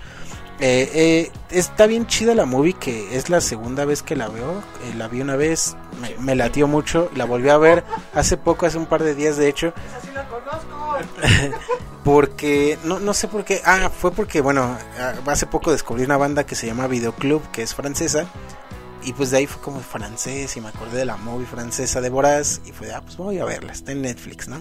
Eh, 0.63 0.91
eh, 0.93 1.31
está 1.49 1.87
bien 1.87 2.05
chida 2.05 2.35
la 2.35 2.45
movie, 2.45 2.73
que 2.73 3.15
es 3.17 3.31
la 3.31 3.41
segunda 3.41 3.83
vez 3.83 4.03
que 4.03 4.15
la 4.15 4.27
veo. 4.27 4.59
Eh, 4.83 4.93
la 4.95 5.07
vi 5.07 5.19
una 5.21 5.35
vez, 5.35 5.75
me, 5.99 6.15
me 6.19 6.35
latió 6.35 6.67
mucho, 6.67 7.09
la 7.15 7.25
volví 7.25 7.49
a 7.49 7.57
ver 7.57 7.83
hace 8.13 8.37
poco, 8.37 8.67
hace 8.67 8.77
un 8.77 8.85
par 8.85 9.01
de 9.03 9.15
días 9.15 9.37
de 9.37 9.49
hecho. 9.49 9.73
porque, 12.03 12.77
no, 12.83 12.99
no 12.99 13.13
sé 13.13 13.27
por 13.27 13.43
qué, 13.43 13.61
ah, 13.65 13.89
fue 13.89 14.11
porque, 14.11 14.41
bueno, 14.41 14.77
ah, 14.99 15.13
hace 15.27 15.47
poco 15.47 15.71
descubrí 15.71 16.03
una 16.03 16.17
banda 16.17 16.45
que 16.45 16.55
se 16.55 16.67
llama 16.67 16.87
Videoclub, 16.87 17.41
que 17.51 17.63
es 17.63 17.73
francesa. 17.73 18.25
Y 19.03 19.13
pues 19.13 19.31
de 19.31 19.37
ahí 19.37 19.47
fue 19.47 19.61
como 19.61 19.79
francés 19.79 20.55
y 20.57 20.61
me 20.61 20.67
acordé 20.67 20.99
de 20.99 21.05
la 21.05 21.17
movie 21.17 21.47
francesa 21.47 22.01
de 22.01 22.09
Boraz 22.09 22.61
y 22.65 22.71
fue 22.71 22.91
ah, 22.93 23.01
pues 23.01 23.17
voy 23.17 23.39
a 23.39 23.45
verla, 23.45 23.73
está 23.73 23.91
en 23.91 24.03
Netflix, 24.03 24.47
¿no? 24.47 24.59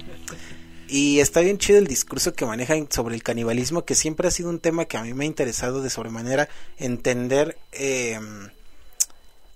Y 0.88 1.20
está 1.20 1.40
bien 1.40 1.58
chido 1.58 1.78
el 1.78 1.86
discurso 1.86 2.32
que 2.32 2.46
manejan 2.46 2.88
sobre 2.90 3.14
el 3.14 3.22
canibalismo, 3.22 3.84
que 3.84 3.94
siempre 3.94 4.26
ha 4.26 4.30
sido 4.30 4.48
un 4.48 4.58
tema 4.58 4.86
que 4.86 4.96
a 4.96 5.02
mí 5.02 5.14
me 5.14 5.24
ha 5.24 5.26
interesado 5.26 5.82
de 5.82 5.90
sobremanera 5.90 6.48
entender 6.78 7.56
eh, 7.72 8.18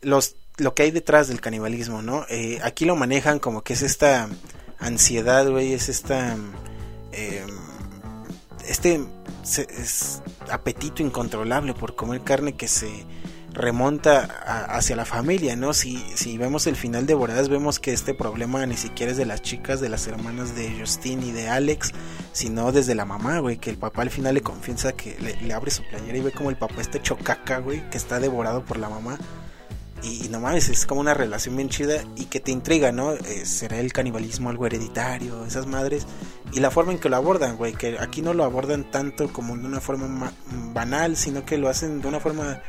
los, 0.01 0.37
lo 0.59 0.75
que 0.75 0.85
hay 0.85 0.91
detrás 0.91 1.29
del 1.29 1.41
canibalismo, 1.41 2.03
¿no? 2.03 2.25
Eh, 2.29 2.61
aquí 2.63 2.85
lo 2.85 2.95
manejan 2.95 3.41
como 3.41 3.63
que 3.63 3.73
es 3.73 3.83
esta 3.83 4.29
ansiedad, 4.79 5.49
güey, 5.51 5.73
es 5.73 5.89
esta... 5.89 6.37
eh, 7.13 7.45
este 8.69 9.01
apetito 10.51 11.03
incontrolable 11.03 11.75
por 11.75 11.95
comer 11.95 12.23
carne 12.23 12.55
que 12.55 12.69
se 12.69 13.05
remonta 13.55 14.29
a- 14.45 14.77
hacia 14.77 14.97
la 14.97 15.05
familia, 15.05 15.57
¿no? 15.57 15.73
Si, 15.73 15.97
si 16.15 16.37
vemos 16.37 16.67
el 16.67 16.77
final 16.77 17.07
de 17.07 17.15
Boradas, 17.15 17.49
vemos 17.49 17.79
que 17.79 17.93
este 17.93 18.13
problema 18.13 18.67
ni 18.67 18.77
siquiera 18.77 19.13
es 19.13 19.19
de 19.19 19.25
las 19.27 19.43
chicas, 19.43 19.81
de 19.81 19.89
las 19.89 20.07
hermanas 20.07 20.55
de 20.55 20.77
Justin 20.79 21.23
y 21.23 21.33
de 21.33 21.49
Alex, 21.49 21.93
sino 22.33 22.73
desde 22.73 22.95
la 22.95 23.05
mamá, 23.05 23.39
güey, 23.39 23.57
que 23.57 23.71
el 23.71 23.79
papá 23.79 24.03
al 24.03 24.11
final 24.11 24.35
le 24.35 24.43
confiesa 24.43 24.93
que 24.93 25.17
le, 25.41 25.53
abre 25.55 25.71
su 25.71 25.83
playera 25.85 26.19
y 26.19 26.21
ve 26.21 26.33
como 26.33 26.51
el 26.51 26.57
papá 26.57 26.81
está 26.81 26.99
hecho 26.99 27.17
caca, 27.17 27.59
güey, 27.59 27.89
que 27.91 27.97
está 27.97 28.21
devorado 28.21 28.65
por 28.65 28.77
la 28.79 28.89
mamá. 28.89 29.19
Y, 30.03 30.27
y 30.27 30.29
no 30.29 30.39
mames, 30.39 30.69
es 30.69 30.85
como 30.85 31.01
una 31.01 31.15
relación 31.15 31.57
bien 31.57 31.71
chida 31.71 32.03
y 32.17 32.27
que 32.27 32.39
te 32.39 32.51
intriga, 32.51 32.93
¿no? 32.93 33.13
Eh, 33.15 33.47
¿Será 33.47 33.79
el 33.79 33.91
canibalismo 33.93 34.51
algo 34.51 34.67
hereditario? 34.67 35.47
Esas 35.47 35.67
madres. 35.67 36.07
Y 36.53 36.61
la 36.61 36.71
forma 36.71 36.93
en 36.93 36.99
que 36.99 37.09
lo 37.09 37.17
abordan, 37.17 37.57
güey, 37.57 37.73
que 37.73 37.97
aquí 37.99 38.21
no 38.21 38.35
lo 38.35 38.45
abordan 38.45 38.91
tanto 38.91 39.33
como 39.33 39.57
de 39.57 39.65
una 39.65 39.81
forma 39.81 40.07
ma- 40.09 40.33
banal, 40.75 41.17
sino 41.17 41.47
que 41.47 41.57
lo 41.57 41.71
hacen 41.71 42.03
de 42.03 42.09
una 42.09 42.21
forma 42.21 42.61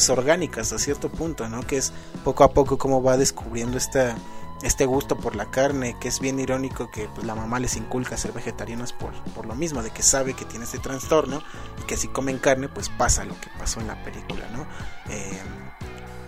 pues, 0.00 0.18
orgánica 0.18 0.62
hasta 0.62 0.78
cierto 0.78 1.10
punto, 1.10 1.46
¿no? 1.48 1.60
Que 1.60 1.76
es 1.76 1.92
poco 2.24 2.42
a 2.42 2.54
poco 2.54 2.78
como 2.78 3.02
va 3.02 3.18
descubriendo 3.18 3.76
esta, 3.76 4.16
este 4.62 4.86
gusto 4.86 5.18
por 5.18 5.36
la 5.36 5.50
carne, 5.50 5.94
que 6.00 6.08
es 6.08 6.20
bien 6.20 6.40
irónico 6.40 6.90
que 6.90 7.06
pues, 7.14 7.26
la 7.26 7.34
mamá 7.34 7.60
les 7.60 7.76
inculca 7.76 8.16
ser 8.16 8.32
vegetarianas 8.32 8.94
por, 8.94 9.12
por 9.34 9.44
lo 9.44 9.54
mismo, 9.54 9.82
de 9.82 9.90
que 9.90 10.02
sabe 10.02 10.32
que 10.32 10.46
tiene 10.46 10.64
este 10.64 10.78
trastorno 10.78 11.42
y 11.82 11.86
que 11.86 11.98
si 11.98 12.08
comen 12.08 12.38
carne, 12.38 12.70
pues 12.70 12.88
pasa 12.88 13.26
lo 13.26 13.38
que 13.42 13.50
pasó 13.58 13.80
en 13.80 13.88
la 13.88 14.02
película, 14.02 14.48
¿no? 14.54 14.66
Eh, 15.12 15.38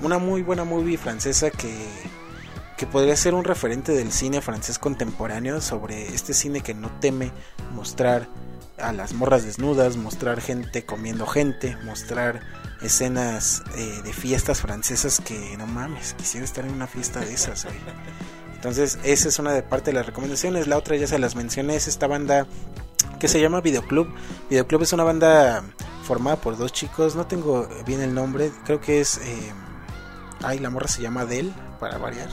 una 0.02 0.18
muy 0.18 0.42
buena 0.42 0.64
movie 0.64 0.98
francesa 0.98 1.50
que, 1.50 1.74
que 2.76 2.86
podría 2.86 3.16
ser 3.16 3.32
un 3.32 3.44
referente 3.44 3.92
del 3.92 4.12
cine 4.12 4.42
francés 4.42 4.78
contemporáneo 4.78 5.62
sobre 5.62 6.08
este 6.08 6.34
cine 6.34 6.60
que 6.60 6.74
no 6.74 6.90
teme 7.00 7.32
mostrar 7.72 8.28
a 8.76 8.92
las 8.92 9.14
morras 9.14 9.46
desnudas, 9.46 9.96
mostrar 9.96 10.42
gente 10.42 10.84
comiendo 10.84 11.26
gente, 11.26 11.74
mostrar 11.84 12.42
escenas 12.82 13.62
eh, 13.76 14.00
de 14.02 14.12
fiestas 14.12 14.60
francesas 14.60 15.20
que 15.20 15.56
no 15.56 15.66
mames, 15.66 16.14
quisiera 16.14 16.44
estar 16.44 16.64
en 16.64 16.72
una 16.72 16.86
fiesta 16.86 17.20
de 17.20 17.32
esas, 17.32 17.64
güey. 17.64 17.76
Entonces, 18.54 18.98
esa 19.02 19.28
es 19.28 19.38
una 19.38 19.52
de 19.52 19.62
parte 19.62 19.90
de 19.90 19.94
las 19.94 20.06
recomendaciones. 20.06 20.68
La 20.68 20.76
otra 20.76 20.96
ya 20.96 21.06
se 21.06 21.18
las 21.18 21.34
mencioné, 21.34 21.76
es 21.76 21.88
esta 21.88 22.06
banda 22.06 22.46
que 23.18 23.28
se 23.28 23.40
llama 23.40 23.60
Videoclub. 23.60 24.08
Videoclub 24.50 24.82
es 24.82 24.92
una 24.92 25.04
banda 25.04 25.64
formada 26.04 26.36
por 26.36 26.56
dos 26.56 26.72
chicos, 26.72 27.16
no 27.16 27.26
tengo 27.26 27.68
bien 27.86 28.00
el 28.00 28.14
nombre, 28.14 28.52
creo 28.64 28.80
que 28.80 29.00
es... 29.00 29.18
eh, 29.18 29.52
ay, 30.42 30.58
la 30.58 30.70
morra 30.70 30.88
se 30.88 31.02
llama 31.02 31.24
Del, 31.24 31.52
para 31.78 31.98
variar. 31.98 32.28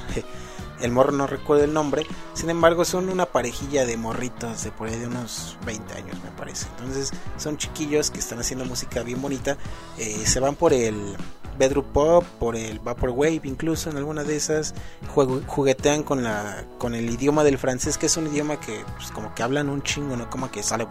El 0.81 0.91
morro 0.91 1.11
no 1.11 1.27
recuerdo 1.27 1.63
el 1.63 1.73
nombre. 1.73 2.05
Sin 2.33 2.49
embargo, 2.49 2.85
son 2.85 3.09
una 3.09 3.25
parejilla 3.25 3.85
de 3.85 3.97
morritos 3.97 4.63
de 4.63 4.71
por 4.71 4.87
ahí 4.87 4.97
de 4.99 5.07
unos 5.07 5.57
20 5.65 5.93
años, 5.93 6.15
me 6.23 6.31
parece. 6.31 6.67
Entonces, 6.77 7.11
son 7.37 7.57
chiquillos 7.57 8.11
que 8.11 8.19
están 8.19 8.39
haciendo 8.39 8.65
música 8.65 9.03
bien 9.03 9.21
bonita. 9.21 9.57
Eh, 9.97 10.23
se 10.25 10.39
van 10.39 10.55
por 10.55 10.71
el 10.73 11.15
bedroom 11.57 11.85
pop, 11.91 12.23
por 12.39 12.55
el 12.55 12.79
vaporwave, 12.79 13.41
incluso 13.43 13.89
en 13.89 13.97
alguna 13.97 14.23
de 14.23 14.37
esas. 14.37 14.73
Juego- 15.13 15.41
juguetean 15.45 16.03
con 16.03 16.23
la 16.23 16.63
con 16.77 16.95
el 16.95 17.09
idioma 17.09 17.43
del 17.43 17.57
francés, 17.57 17.97
que 17.97 18.05
es 18.05 18.15
un 18.15 18.27
idioma 18.27 18.59
que, 18.61 18.85
pues, 18.95 19.11
como 19.11 19.35
que 19.35 19.43
hablan 19.43 19.67
un 19.67 19.83
chingo, 19.83 20.15
¿no? 20.15 20.29
Como 20.29 20.49
que 20.49 20.63
sale 20.63 20.85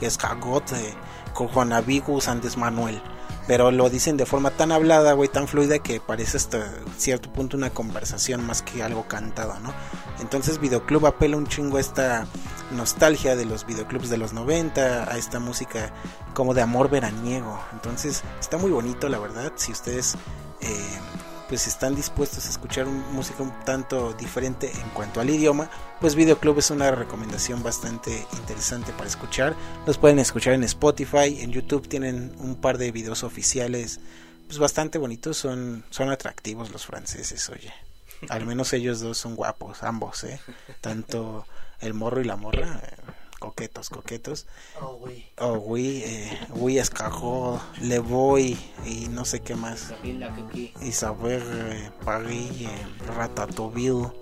que 0.00 0.06
es 0.06 0.16
cagot, 0.16 0.72
eh, 0.72 0.94
coronavirus, 1.32 2.28
antes 2.28 2.56
Manuel 2.56 3.00
pero 3.46 3.70
lo 3.70 3.90
dicen 3.90 4.16
de 4.16 4.26
forma 4.26 4.50
tan 4.50 4.72
hablada, 4.72 5.12
güey, 5.14 5.28
tan 5.28 5.48
fluida 5.48 5.78
que 5.80 6.00
parece 6.00 6.36
hasta 6.36 6.72
cierto 6.96 7.32
punto 7.32 7.56
una 7.56 7.70
conversación 7.70 8.46
más 8.46 8.62
que 8.62 8.82
algo 8.82 9.08
cantado, 9.08 9.58
¿no? 9.60 9.72
Entonces 10.20 10.60
Videoclub 10.60 11.06
apela 11.06 11.36
un 11.36 11.46
chingo 11.46 11.76
a 11.76 11.80
esta 11.80 12.26
nostalgia 12.70 13.34
de 13.34 13.44
los 13.44 13.66
videoclubs 13.66 14.08
de 14.08 14.18
los 14.18 14.32
90, 14.32 15.10
a 15.10 15.18
esta 15.18 15.40
música 15.40 15.92
como 16.34 16.54
de 16.54 16.62
amor 16.62 16.88
veraniego. 16.88 17.58
Entonces 17.72 18.22
está 18.40 18.58
muy 18.58 18.70
bonito, 18.70 19.08
la 19.08 19.18
verdad, 19.18 19.52
si 19.56 19.72
ustedes 19.72 20.16
eh, 20.60 20.98
pues 21.52 21.66
están 21.66 21.94
dispuestos 21.94 22.46
a 22.46 22.48
escuchar 22.48 22.86
música 22.86 23.42
un 23.42 23.52
tanto 23.66 24.14
diferente 24.14 24.72
en 24.72 24.88
cuanto 24.94 25.20
al 25.20 25.28
idioma, 25.28 25.68
pues 26.00 26.14
Videoclub 26.14 26.58
es 26.58 26.70
una 26.70 26.90
recomendación 26.90 27.62
bastante 27.62 28.26
interesante 28.38 28.90
para 28.92 29.06
escuchar. 29.06 29.54
Los 29.86 29.98
pueden 29.98 30.18
escuchar 30.18 30.54
en 30.54 30.64
Spotify, 30.64 31.42
en 31.42 31.52
YouTube 31.52 31.86
tienen 31.86 32.34
un 32.38 32.54
par 32.54 32.78
de 32.78 32.90
videos 32.90 33.22
oficiales, 33.22 34.00
pues 34.46 34.58
bastante 34.58 34.96
bonitos, 34.96 35.36
son, 35.36 35.84
son 35.90 36.08
atractivos 36.08 36.70
los 36.70 36.86
franceses, 36.86 37.46
oye. 37.50 37.70
Al 38.30 38.46
menos 38.46 38.72
ellos 38.72 39.00
dos 39.00 39.18
son 39.18 39.36
guapos, 39.36 39.82
ambos, 39.82 40.24
¿eh? 40.24 40.40
Tanto 40.80 41.46
el 41.80 41.92
morro 41.92 42.22
y 42.22 42.24
la 42.24 42.36
morra, 42.36 42.80
eh, 42.82 42.96
coquetos, 43.42 43.90
coquetos. 43.90 44.46
Oh, 44.80 44.94
güey. 44.98 45.26
Oh, 45.38 45.54
oui, 45.54 46.04
eh, 46.06 46.78
escajó, 46.78 47.60
le 47.80 47.98
voy 47.98 48.56
y 48.86 49.08
no 49.08 49.24
sé 49.24 49.40
qué 49.40 49.56
más. 49.56 49.92
Isabel, 50.80 51.42
eh, 51.42 51.90
eh, 52.06 52.68
Ratatouille, 53.16 54.12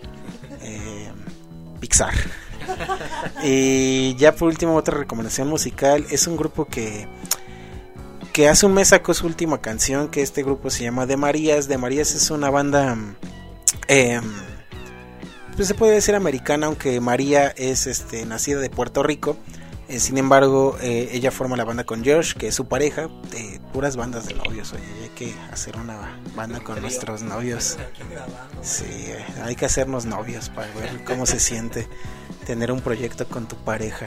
eh, 0.63 1.13
Pixar. 1.81 2.15
y 3.45 4.15
ya 4.17 4.35
por 4.35 4.49
último 4.49 4.75
otra 4.75 4.97
recomendación 4.97 5.49
musical 5.49 6.07
es 6.11 6.27
un 6.27 6.39
grupo 6.39 6.65
que 6.65 7.07
que 8.33 8.49
hace 8.49 8.65
un 8.65 8.73
mes 8.73 8.89
sacó 8.89 9.13
su 9.13 9.27
última 9.27 9.61
canción 9.61 10.09
que 10.09 10.23
este 10.23 10.43
grupo 10.43 10.71
se 10.71 10.85
llama 10.85 11.05
De 11.05 11.19
Marías. 11.19 11.69
De 11.69 11.77
Marías 11.77 12.15
es 12.15 12.31
una 12.31 12.49
banda 12.49 12.97
em, 13.89 14.33
pues 15.61 15.69
se 15.69 15.74
puede 15.74 15.93
decir 15.93 16.15
americana 16.15 16.69
aunque 16.69 17.03
María 17.03 17.49
es 17.49 17.87
este 17.87 18.24
nacida 18.24 18.61
de 18.61 18.70
Puerto 18.70 19.03
Rico. 19.03 19.37
Eh, 19.89 20.01
sin 20.01 20.16
embargo, 20.16 20.78
eh, 20.81 21.11
ella 21.12 21.31
forma 21.31 21.55
la 21.55 21.65
banda 21.65 21.85
con 21.85 22.03
Josh, 22.03 22.32
que 22.32 22.47
es 22.49 22.55
su 22.55 22.66
pareja. 22.66 23.11
eh, 23.35 23.61
puras 23.70 23.95
bandas 23.95 24.27
de 24.27 24.32
novios, 24.32 24.73
oye, 24.73 24.82
hay 25.03 25.11
que 25.11 25.35
hacer 25.53 25.77
una 25.77 26.19
banda 26.35 26.61
con 26.61 26.81
nuestros 26.81 27.20
novios. 27.20 27.77
Sí, 28.62 28.87
eh, 28.89 29.23
hay 29.43 29.55
que 29.55 29.66
hacernos 29.66 30.07
novios 30.07 30.49
para 30.49 30.73
ver 30.73 31.05
cómo 31.05 31.27
se 31.27 31.39
siente 31.39 31.87
tener 32.47 32.73
un 32.73 32.81
proyecto 32.81 33.28
con 33.28 33.47
tu 33.47 33.57
pareja. 33.57 34.07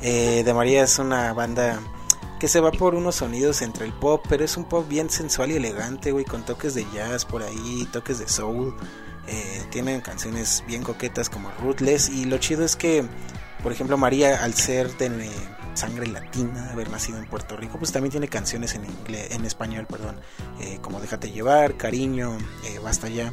Eh, 0.00 0.44
de 0.46 0.54
María 0.54 0.82
es 0.82 0.98
una 0.98 1.34
banda 1.34 1.78
que 2.40 2.48
se 2.48 2.60
va 2.60 2.72
por 2.72 2.94
unos 2.94 3.16
sonidos 3.16 3.60
entre 3.60 3.84
el 3.84 3.92
pop, 3.92 4.24
pero 4.30 4.46
es 4.46 4.56
un 4.56 4.64
pop 4.64 4.88
bien 4.88 5.10
sensual 5.10 5.50
y 5.50 5.56
elegante, 5.56 6.10
güey, 6.12 6.24
con 6.24 6.42
toques 6.46 6.72
de 6.72 6.86
jazz 6.94 7.26
por 7.26 7.42
ahí, 7.42 7.86
toques 7.92 8.18
de 8.18 8.28
soul. 8.28 8.74
Eh, 9.28 9.64
tienen 9.70 10.00
canciones 10.00 10.62
bien 10.66 10.82
coquetas 10.82 11.28
como 11.28 11.50
Ruthless 11.60 12.08
y 12.08 12.26
lo 12.26 12.38
chido 12.38 12.64
es 12.64 12.76
que, 12.76 13.04
por 13.62 13.72
ejemplo, 13.72 13.96
María 13.96 14.44
al 14.44 14.54
ser 14.54 14.96
de 14.96 15.30
sangre 15.74 16.06
latina, 16.06 16.70
haber 16.72 16.90
nacido 16.90 17.18
en 17.18 17.26
Puerto 17.26 17.56
Rico, 17.56 17.78
pues 17.78 17.92
también 17.92 18.10
tiene 18.10 18.28
canciones 18.28 18.74
en 18.74 18.84
inglés, 18.84 19.28
en 19.32 19.44
español, 19.44 19.86
perdón, 19.86 20.20
eh, 20.60 20.78
como 20.80 21.00
Déjate 21.00 21.30
llevar, 21.30 21.76
Cariño, 21.76 22.38
eh, 22.64 22.78
Basta 22.82 23.08
ya, 23.08 23.32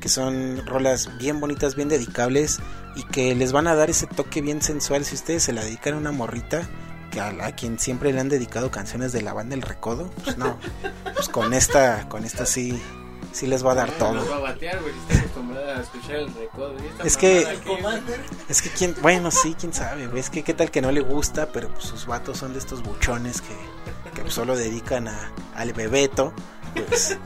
que 0.00 0.08
son 0.08 0.66
rolas 0.66 1.16
bien 1.18 1.40
bonitas, 1.40 1.76
bien 1.76 1.88
dedicables 1.88 2.58
y 2.94 3.04
que 3.04 3.34
les 3.34 3.52
van 3.52 3.66
a 3.68 3.74
dar 3.74 3.90
ese 3.90 4.06
toque 4.06 4.42
bien 4.42 4.60
sensual. 4.60 5.04
Si 5.04 5.14
ustedes 5.14 5.44
se 5.44 5.52
la 5.52 5.64
dedican 5.64 5.94
a 5.94 5.96
una 5.98 6.12
morrita 6.12 6.68
que 7.10 7.20
a, 7.20 7.28
a 7.28 7.52
quien 7.52 7.78
siempre 7.78 8.12
le 8.12 8.20
han 8.20 8.28
dedicado 8.28 8.70
canciones 8.70 9.12
de 9.12 9.22
la 9.22 9.32
banda 9.32 9.54
El 9.54 9.62
Recodo, 9.62 10.10
pues 10.24 10.36
no, 10.36 10.58
pues 11.14 11.28
con 11.28 11.54
esta, 11.54 12.08
con 12.08 12.24
esta 12.24 12.44
sí, 12.44 12.78
sí 13.38 13.46
les 13.46 13.64
va 13.64 13.70
a 13.72 13.74
dar 13.76 13.90
todo. 13.92 14.28
Va 14.28 14.36
a 14.36 14.40
batear, 14.40 14.80
güey. 14.80 14.92
Está 15.08 15.20
acostumbrada 15.20 15.78
a 15.78 15.80
escuchar 15.82 16.16
el 16.16 16.34
recodo. 16.34 16.74
¿Y 16.82 16.86
esta 16.86 17.04
Es 17.04 17.16
que-? 17.16 17.46
Es 18.48 18.62
que 18.62 18.70
quién, 18.70 18.96
bueno, 19.00 19.30
sí, 19.30 19.54
quién 19.58 19.72
sabe, 19.72 20.08
güey. 20.08 20.18
Es 20.18 20.28
que 20.28 20.42
qué 20.42 20.54
tal 20.54 20.72
que 20.72 20.82
no 20.82 20.90
le 20.90 21.00
gusta, 21.00 21.46
pero 21.52 21.68
pues 21.68 21.84
sus 21.84 22.06
vatos 22.06 22.38
son 22.38 22.52
de 22.52 22.58
estos 22.58 22.82
buchones 22.82 23.40
que, 23.40 23.54
que 24.14 24.22
pues, 24.22 24.34
solo 24.34 24.56
dedican 24.56 25.06
a, 25.06 25.32
al 25.54 25.72
bebeto. 25.72 26.32
Pues 26.74 27.16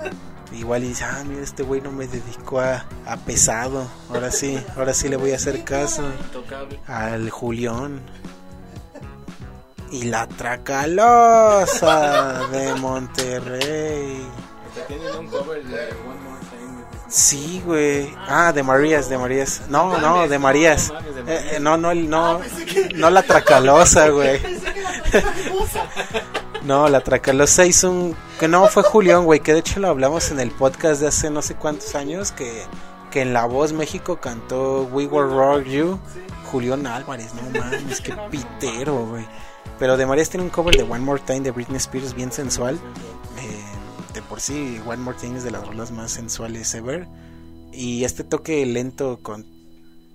igual 0.52 0.84
y 0.84 0.88
dice, 0.88 1.04
ah, 1.04 1.24
mira, 1.26 1.42
este 1.42 1.62
güey 1.62 1.80
no 1.80 1.90
me 1.90 2.06
dedicó 2.06 2.60
a, 2.60 2.84
a 3.06 3.16
pesado. 3.16 3.86
Ahora 4.10 4.30
sí, 4.30 4.62
ahora 4.76 4.92
sí 4.92 5.08
le 5.08 5.16
voy 5.16 5.32
a 5.32 5.36
hacer 5.36 5.64
caso 5.64 6.04
al 6.86 7.30
Julián. 7.30 8.02
Y 9.90 10.04
la 10.04 10.26
Tracalosa 10.26 11.68
de 12.48 12.74
Monterrey. 12.74 14.26
Hasta 14.72 14.86
tienen 14.86 15.14
un 15.16 15.26
cover 15.28 15.62
de 15.64 15.74
One 15.76 16.20
More 16.24 16.40
Time. 16.50 17.02
Sí, 17.08 17.62
güey. 17.66 18.14
Ah, 18.26 18.52
de 18.52 18.62
Marías, 18.62 19.08
de 19.10 19.18
Marías. 19.18 19.62
No, 19.68 19.98
no, 19.98 20.26
de 20.28 20.38
Marías. 20.38 20.90
No 20.90 20.98
Eh, 21.30 21.50
eh, 21.52 21.58
no, 21.60 21.76
no, 21.76 21.90
el- 21.90 22.08
no, 22.08 22.40
no 22.96 23.10
la 23.10 23.22
Tracalosa, 23.22 24.08
güey. 24.10 24.40
No, 26.64 26.88
la 26.88 27.00
Tracalosa 27.00 27.66
hizo 27.66 27.90
un... 27.90 28.16
Que 28.38 28.48
no, 28.48 28.66
fue 28.68 28.82
Julián, 28.82 29.24
güey, 29.24 29.40
que 29.40 29.52
de 29.52 29.58
hecho 29.60 29.80
lo 29.80 29.88
hablamos 29.88 30.30
en 30.30 30.40
el 30.40 30.50
podcast 30.52 31.00
de 31.00 31.08
hace 31.08 31.28
no 31.30 31.42
sé 31.42 31.54
cuántos 31.54 31.94
años, 31.94 32.32
que, 32.32 32.64
que 33.10 33.20
en 33.22 33.32
La 33.32 33.44
Voz 33.46 33.72
México 33.72 34.18
cantó 34.20 34.84
We 34.84 35.06
Will 35.06 35.30
Rock 35.30 35.64
You, 35.64 35.98
Julián 36.50 36.86
Álvarez, 36.86 37.32
no 37.34 37.60
mames, 37.60 38.00
qué 38.00 38.14
pitero, 38.30 39.06
güey. 39.06 39.26
Pero 39.78 39.96
de 39.96 40.06
Marías 40.06 40.30
tiene 40.30 40.44
un 40.44 40.50
cover 40.50 40.76
de 40.76 40.82
One 40.84 41.00
More 41.00 41.20
Time 41.24 41.40
de 41.40 41.50
Britney 41.50 41.76
Spears 41.78 42.14
bien 42.14 42.30
sensual. 42.30 42.78
Eh, 43.38 43.61
por 44.32 44.40
sí, 44.40 44.80
One 44.86 45.02
More 45.02 45.18
Time 45.20 45.36
es 45.36 45.44
de 45.44 45.50
las 45.50 45.66
rolas 45.66 45.90
más 45.90 46.10
sensuales 46.10 46.72
ever. 46.72 47.06
Y 47.70 48.04
este 48.04 48.24
toque 48.24 48.64
lento 48.64 49.18
con 49.22 49.44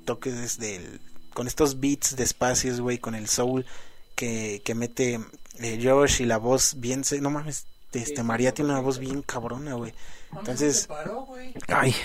toques 0.06 0.58
del... 0.58 1.00
Con 1.36 1.46
estos 1.46 1.80
beats 1.80 2.16
despacios, 2.16 2.82
güey, 2.82 2.98
con 2.98 3.14
el 3.14 3.28
soul 3.28 3.64
que, 4.16 4.64
que 4.66 4.74
mete 4.74 5.20
eh, 5.60 5.80
Josh 5.84 6.24
y 6.24 6.26
la 6.26 6.38
voz 6.38 6.80
bien... 6.80 7.04
No 7.22 7.30
mames, 7.30 7.68
este, 7.98 8.24
María 8.24 8.54
tiene 8.54 8.72
una 8.72 8.80
voz 8.80 9.00
bien 9.00 9.22
cabrona, 9.22 9.74
güey. 9.74 9.94
Entonces... 10.38 10.88
Ay, 11.68 11.96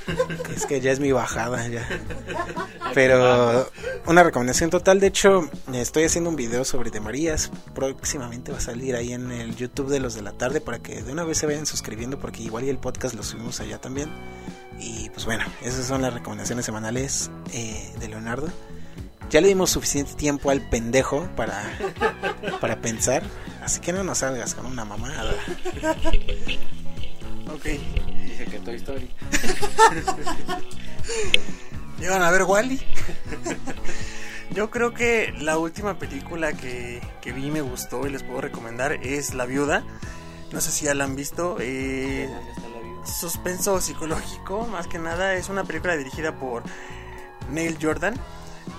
es 0.56 0.66
que 0.66 0.80
ya 0.80 0.90
es 0.90 1.00
mi 1.00 1.12
bajada, 1.12 1.66
ya. 1.68 1.88
Pero 2.94 3.70
una 4.06 4.22
recomendación 4.22 4.70
total, 4.70 5.00
de 5.00 5.08
hecho, 5.08 5.48
estoy 5.72 6.04
haciendo 6.04 6.30
un 6.30 6.36
video 6.36 6.64
sobre 6.64 6.90
de 6.90 7.00
Marías. 7.00 7.50
Próximamente 7.74 8.52
va 8.52 8.58
a 8.58 8.62
salir 8.62 8.96
ahí 8.96 9.12
en 9.12 9.30
el 9.30 9.54
YouTube 9.56 9.88
de 9.88 10.00
los 10.00 10.14
de 10.14 10.22
la 10.22 10.32
tarde 10.32 10.60
para 10.60 10.78
que 10.78 11.02
de 11.02 11.12
una 11.12 11.24
vez 11.24 11.38
se 11.38 11.46
vayan 11.46 11.66
suscribiendo 11.66 12.18
porque 12.18 12.42
igual 12.42 12.64
y 12.64 12.70
el 12.70 12.78
podcast 12.78 13.14
lo 13.14 13.22
subimos 13.22 13.60
allá 13.60 13.80
también. 13.80 14.10
Y 14.80 15.10
pues 15.10 15.26
bueno, 15.26 15.44
esas 15.62 15.86
son 15.86 16.02
las 16.02 16.14
recomendaciones 16.14 16.64
semanales 16.64 17.30
eh, 17.52 17.92
de 17.98 18.08
Leonardo. 18.08 18.48
Ya 19.30 19.40
le 19.40 19.48
dimos 19.48 19.70
suficiente 19.70 20.14
tiempo 20.14 20.50
al 20.50 20.62
pendejo 20.62 21.28
para, 21.36 21.62
para 22.60 22.80
pensar, 22.80 23.22
así 23.62 23.80
que 23.80 23.92
no 23.92 24.02
nos 24.02 24.18
salgas 24.18 24.54
con 24.54 24.66
una 24.66 24.84
mamada. 24.84 25.34
Ok. 27.52 27.64
Dice 28.24 28.44
que 28.46 28.58
Toy 28.60 28.76
Story. 28.76 29.10
¿Llegan 32.00 32.22
a 32.22 32.30
ver 32.30 32.44
Wally? 32.44 32.80
Yo 34.50 34.70
creo 34.70 34.94
que 34.94 35.34
la 35.40 35.58
última 35.58 35.98
película 35.98 36.52
que, 36.52 37.00
que 37.20 37.32
vi 37.32 37.46
y 37.46 37.50
me 37.50 37.60
gustó 37.60 38.06
y 38.06 38.10
les 38.10 38.22
puedo 38.22 38.40
recomendar 38.40 38.92
es 38.92 39.34
La 39.34 39.44
Viuda. 39.44 39.84
No 40.52 40.60
sé 40.60 40.70
si 40.70 40.86
ya 40.86 40.94
la 40.94 41.04
han 41.04 41.16
visto. 41.16 41.56
Eh, 41.60 42.26
¿Dónde 42.28 42.50
está 42.50 42.68
la 42.68 42.80
vida? 42.80 43.06
suspenso 43.06 43.80
psicológico, 43.80 44.66
más 44.66 44.86
que 44.86 44.98
nada. 44.98 45.34
Es 45.34 45.48
una 45.48 45.64
película 45.64 45.96
dirigida 45.96 46.34
por 46.34 46.62
Neil 47.50 47.76
Jordan. 47.80 48.14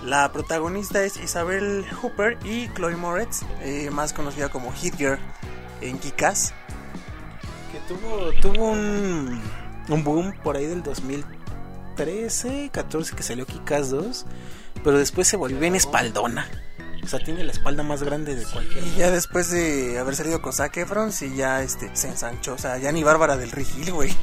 La 0.04 0.32
protagonista 0.32 1.04
es 1.04 1.18
Isabel 1.18 1.86
Hooper 2.02 2.38
y 2.46 2.70
Chloe 2.70 2.96
Moretz, 2.96 3.42
eh, 3.62 3.90
más 3.92 4.14
conocida 4.14 4.50
como 4.50 4.72
Hit 4.72 4.96
Girl 4.96 5.20
en 5.82 5.98
Kikas. 6.00 6.54
que 7.72 7.80
tuvo 7.88 8.32
tuvo 8.42 8.72
un, 8.72 9.42
boom 10.04 10.34
por 10.44 10.58
ahí 10.58 10.66
del 10.66 10.84
2013, 10.84 12.70
14 12.72 13.16
que 13.16 13.24
salió 13.24 13.46
Kikas 13.46 13.90
2, 13.90 14.26
pero 14.84 14.98
después 14.98 15.28
se 15.28 15.38
volvió 15.38 15.62
en 15.64 15.76
espaldona. 15.76 16.48
O 17.04 17.08
sea, 17.08 17.20
tiene 17.20 17.44
la 17.44 17.52
espalda 17.52 17.82
más 17.82 18.04
grande 18.04 18.36
de 18.36 18.44
cualquier. 18.44 18.84
Y 18.84 18.96
ya 18.96 19.10
después 19.10 19.50
de 19.50 19.98
haber 19.98 20.16
salido 20.16 20.42
con 20.42 20.54
Zac 20.54 20.78
Efron, 20.78 21.12
sí 21.12 21.34
ya 21.36 21.64
este, 21.64 21.96
se 21.96 22.10
ensanchó. 22.10 22.54
O 22.54 22.58
sea, 22.58 22.78
ya 22.78 22.92
ni 22.92 23.04
Bárbara 23.04 23.38
del 23.38 23.52
Regil, 23.52 23.92
güey. 23.92 24.16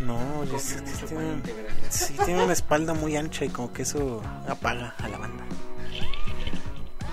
No, 0.00 0.18
sí 0.58 0.76
tiene, 1.06 1.42
sí 1.90 2.16
tiene 2.24 2.42
una 2.42 2.52
espalda 2.52 2.94
muy 2.94 3.16
ancha 3.16 3.44
y 3.44 3.50
como 3.50 3.72
que 3.72 3.82
eso 3.82 4.22
apaga 4.48 4.94
a 4.98 5.08
la 5.08 5.18
banda. 5.18 5.44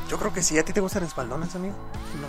Yo 0.10 0.18
creo 0.18 0.34
que 0.34 0.42
sí. 0.42 0.58
¿A 0.58 0.64
ti 0.64 0.74
te 0.74 0.80
gustan 0.80 1.04
espaldonas, 1.04 1.54
amigo? 1.56 1.76
No. 2.22 2.28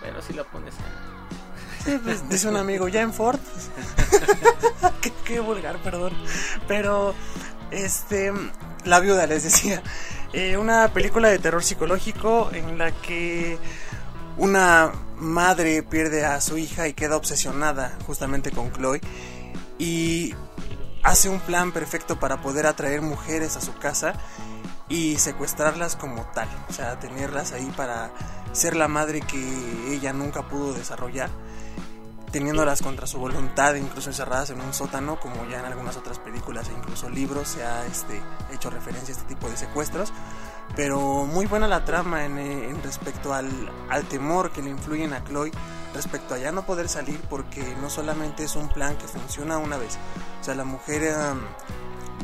Pero 0.00 0.20
si 0.22 0.32
la 0.32 0.44
pones 0.44 0.74
en... 0.74 1.92
Sí, 1.92 2.00
pues, 2.02 2.28
dice 2.28 2.48
un 2.48 2.56
amigo, 2.56 2.88
ya 2.88 3.02
en 3.02 3.12
Ford. 3.12 3.38
qué, 5.00 5.12
qué 5.24 5.40
vulgar, 5.40 5.78
perdón. 5.78 6.12
Pero, 6.66 7.14
este, 7.70 8.32
La 8.84 9.00
Viuda, 9.00 9.26
les 9.26 9.44
decía. 9.44 9.82
Eh, 10.32 10.56
una 10.56 10.92
película 10.92 11.28
de 11.28 11.38
terror 11.38 11.62
psicológico 11.62 12.50
en 12.52 12.78
la 12.78 12.92
que 12.92 13.58
una 14.36 14.92
madre 15.16 15.82
pierde 15.82 16.24
a 16.24 16.40
su 16.40 16.56
hija 16.56 16.86
y 16.86 16.94
queda 16.94 17.16
obsesionada 17.16 17.98
justamente 18.06 18.50
con 18.50 18.72
Chloe. 18.72 19.00
Y 19.80 20.34
hace 21.02 21.30
un 21.30 21.40
plan 21.40 21.72
perfecto 21.72 22.20
para 22.20 22.42
poder 22.42 22.66
atraer 22.66 23.00
mujeres 23.00 23.56
a 23.56 23.62
su 23.62 23.74
casa 23.78 24.12
y 24.90 25.16
secuestrarlas 25.16 25.96
como 25.96 26.22
tal. 26.34 26.48
O 26.68 26.72
sea, 26.74 26.98
tenerlas 26.98 27.52
ahí 27.52 27.72
para 27.74 28.12
ser 28.52 28.76
la 28.76 28.88
madre 28.88 29.22
que 29.22 29.94
ella 29.94 30.12
nunca 30.12 30.46
pudo 30.48 30.74
desarrollar, 30.74 31.30
teniéndolas 32.30 32.82
contra 32.82 33.06
su 33.06 33.18
voluntad, 33.18 33.74
incluso 33.76 34.10
encerradas 34.10 34.50
en 34.50 34.60
un 34.60 34.74
sótano, 34.74 35.18
como 35.18 35.46
ya 35.46 35.60
en 35.60 35.64
algunas 35.64 35.96
otras 35.96 36.18
películas 36.18 36.68
e 36.68 36.72
incluso 36.72 37.08
libros 37.08 37.48
se 37.48 37.64
ha 37.64 37.86
este, 37.86 38.20
hecho 38.52 38.68
referencia 38.68 39.14
a 39.14 39.18
este 39.18 39.34
tipo 39.34 39.48
de 39.48 39.56
secuestros. 39.56 40.12
Pero 40.76 41.24
muy 41.24 41.46
buena 41.46 41.66
la 41.66 41.86
trama 41.86 42.26
en, 42.26 42.36
eh, 42.38 42.76
respecto 42.84 43.32
al, 43.32 43.48
al 43.88 44.04
temor 44.04 44.52
que 44.52 44.60
le 44.60 44.68
influyen 44.68 45.14
a 45.14 45.24
Chloe 45.24 45.50
respecto 45.94 46.34
a 46.34 46.38
ya 46.38 46.52
no 46.52 46.66
poder 46.66 46.88
salir 46.88 47.20
porque 47.28 47.62
no 47.80 47.90
solamente 47.90 48.44
es 48.44 48.56
un 48.56 48.68
plan 48.68 48.96
que 48.96 49.08
funciona 49.08 49.58
una 49.58 49.76
vez, 49.76 49.98
o 50.40 50.44
sea, 50.44 50.54
la 50.54 50.64
mujer 50.64 51.02
em, 51.02 51.40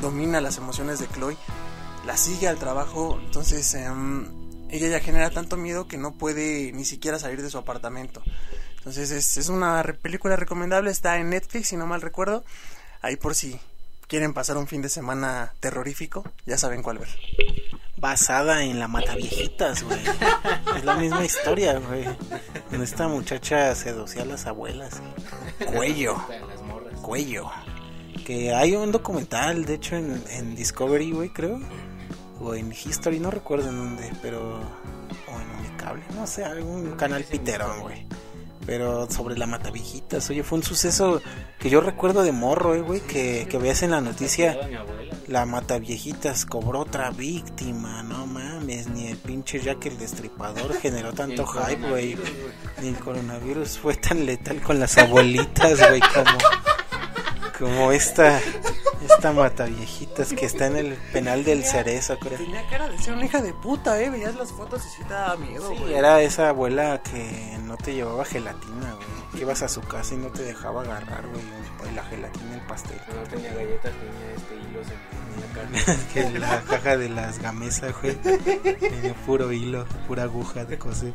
domina 0.00 0.40
las 0.40 0.58
emociones 0.58 0.98
de 0.98 1.08
Chloe, 1.08 1.36
la 2.04 2.16
sigue 2.16 2.48
al 2.48 2.58
trabajo, 2.58 3.18
entonces 3.20 3.74
em, 3.74 4.28
ella 4.70 4.88
ya 4.88 5.00
genera 5.00 5.30
tanto 5.30 5.56
miedo 5.56 5.86
que 5.88 5.98
no 5.98 6.12
puede 6.14 6.72
ni 6.72 6.84
siquiera 6.84 7.18
salir 7.18 7.42
de 7.42 7.50
su 7.50 7.58
apartamento. 7.58 8.22
Entonces 8.78 9.10
es, 9.10 9.36
es 9.36 9.48
una 9.48 9.82
película 10.00 10.36
recomendable, 10.36 10.90
está 10.90 11.18
en 11.18 11.30
Netflix 11.30 11.68
si 11.68 11.76
no 11.76 11.86
mal 11.86 12.02
recuerdo, 12.02 12.44
ahí 13.02 13.16
por 13.16 13.34
si 13.34 13.58
quieren 14.06 14.32
pasar 14.32 14.56
un 14.56 14.68
fin 14.68 14.82
de 14.82 14.88
semana 14.88 15.52
terrorífico, 15.60 16.24
ya 16.46 16.58
saben 16.58 16.82
cuál 16.82 16.98
ver. 16.98 17.08
Basada 17.98 18.62
en 18.62 18.78
la 18.78 18.88
Mataviejitas, 18.88 19.82
güey. 19.82 20.00
es 20.76 20.84
la 20.84 20.96
misma 20.96 21.24
historia, 21.24 21.78
güey. 21.78 22.04
Esta 22.82 23.08
muchacha 23.08 23.74
seducía 23.74 24.22
a 24.22 24.26
las 24.26 24.46
abuelas. 24.46 25.00
Cuello. 25.72 26.16
Cuello. 27.00 27.50
Que 28.24 28.52
hay 28.52 28.74
un 28.74 28.92
documental, 28.92 29.64
de 29.64 29.74
hecho, 29.74 29.96
en, 29.96 30.54
Discovery, 30.54 31.12
güey, 31.12 31.30
creo. 31.30 31.60
O 32.40 32.54
en 32.54 32.70
History, 32.70 33.18
no 33.18 33.30
recuerdo 33.30 33.70
en 33.70 33.76
dónde, 33.76 34.12
pero. 34.20 34.60
O 34.60 35.40
en 35.40 35.50
Unicable, 35.60 36.02
no 36.14 36.26
sé, 36.26 36.44
algún 36.44 36.92
canal 36.96 37.24
piterón, 37.24 37.80
güey. 37.80 38.06
Pero 38.66 39.08
sobre 39.10 39.38
la 39.38 39.46
Mataviejitas, 39.46 40.28
oye, 40.28 40.42
fue 40.42 40.58
un 40.58 40.64
suceso 40.64 41.22
que 41.58 41.70
yo 41.70 41.80
recuerdo 41.80 42.24
de 42.24 42.32
morro, 42.32 42.74
eh, 42.74 42.80
güey, 42.80 43.00
que, 43.00 43.46
que 43.48 43.58
veías 43.58 43.82
en 43.82 43.92
la 43.92 44.00
noticia. 44.00 44.58
La 45.28 45.44
mata 45.44 45.78
viejitas 45.78 46.46
cobró 46.46 46.80
otra 46.80 47.10
víctima, 47.10 48.02
no 48.04 48.26
mames, 48.26 48.86
ni 48.86 49.08
el 49.08 49.16
pinche 49.16 49.58
Jack 49.60 49.86
el 49.86 49.98
destripador 49.98 50.72
generó 50.80 51.12
tanto 51.14 51.44
hype, 51.46 51.88
güey. 51.88 52.16
Ni 52.80 52.88
el 52.88 52.96
coronavirus 52.98 53.78
fue 53.78 53.96
tan 53.96 54.24
letal 54.24 54.60
con 54.62 54.78
las 54.78 54.96
abuelitas, 54.98 55.88
güey, 55.88 56.00
como 56.00 56.38
como 57.58 57.90
esta 57.92 58.38
esta 59.08 59.32
mata 59.32 59.64
viejitas 59.64 60.32
que 60.32 60.44
está 60.46 60.66
en 60.66 60.76
el 60.76 60.94
penal 61.12 61.42
del 61.44 61.64
Cerezo, 61.64 62.18
creo. 62.18 62.38
Tenía 62.38 62.66
cara 62.68 62.88
de 62.88 62.98
ser 62.98 63.14
una 63.14 63.24
hija 63.24 63.40
de 63.40 63.52
puta, 63.54 64.00
eh. 64.00 64.10
Veías 64.10 64.34
las 64.34 64.50
fotos 64.52 64.82
y 64.84 64.88
sí 64.90 65.02
te 65.08 65.14
daba 65.14 65.36
miedo, 65.36 65.70
Sí, 65.70 65.76
güey. 65.80 65.94
era 65.94 66.20
esa 66.22 66.50
abuela 66.50 67.00
que 67.02 67.56
no 67.64 67.76
te 67.78 67.94
llevaba 67.94 68.24
gelatina, 68.24 68.94
güey. 68.94 69.15
Ibas 69.38 69.62
a 69.62 69.68
su 69.68 69.80
casa 69.82 70.14
y 70.14 70.18
no 70.18 70.28
te 70.28 70.42
dejaba 70.42 70.82
agarrar, 70.82 71.26
güey, 71.28 71.94
la 71.94 72.02
gelatina, 72.04 72.54
el 72.54 72.60
pastel. 72.62 72.98
No 73.14 73.22
tenía 73.28 73.52
galletas, 73.52 73.92
tenía 73.92 74.32
este 74.34 74.54
hilos 74.56 74.86
en, 74.88 74.98
en 75.34 75.88
la 75.96 76.12
que 76.32 76.38
la 76.38 76.62
caja 76.62 76.96
de 76.96 77.08
las 77.08 77.38
gamesas, 77.38 77.94
güey. 78.00 78.14
Tenía 78.16 79.14
puro 79.26 79.52
hilo, 79.52 79.86
pura 80.06 80.24
aguja 80.24 80.64
de 80.64 80.78
coser. 80.78 81.12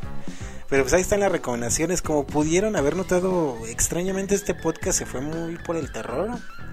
Pero 0.71 0.83
pues 0.83 0.93
ahí 0.93 1.01
están 1.01 1.19
las 1.19 1.33
recomendaciones. 1.33 2.01
Como 2.01 2.25
pudieron 2.25 2.77
haber 2.77 2.95
notado, 2.95 3.57
extrañamente 3.67 4.35
este 4.35 4.55
podcast 4.55 4.99
se 4.99 5.05
fue 5.05 5.19
muy 5.19 5.57
por 5.57 5.75
el 5.75 5.91
terror. 5.91 6.29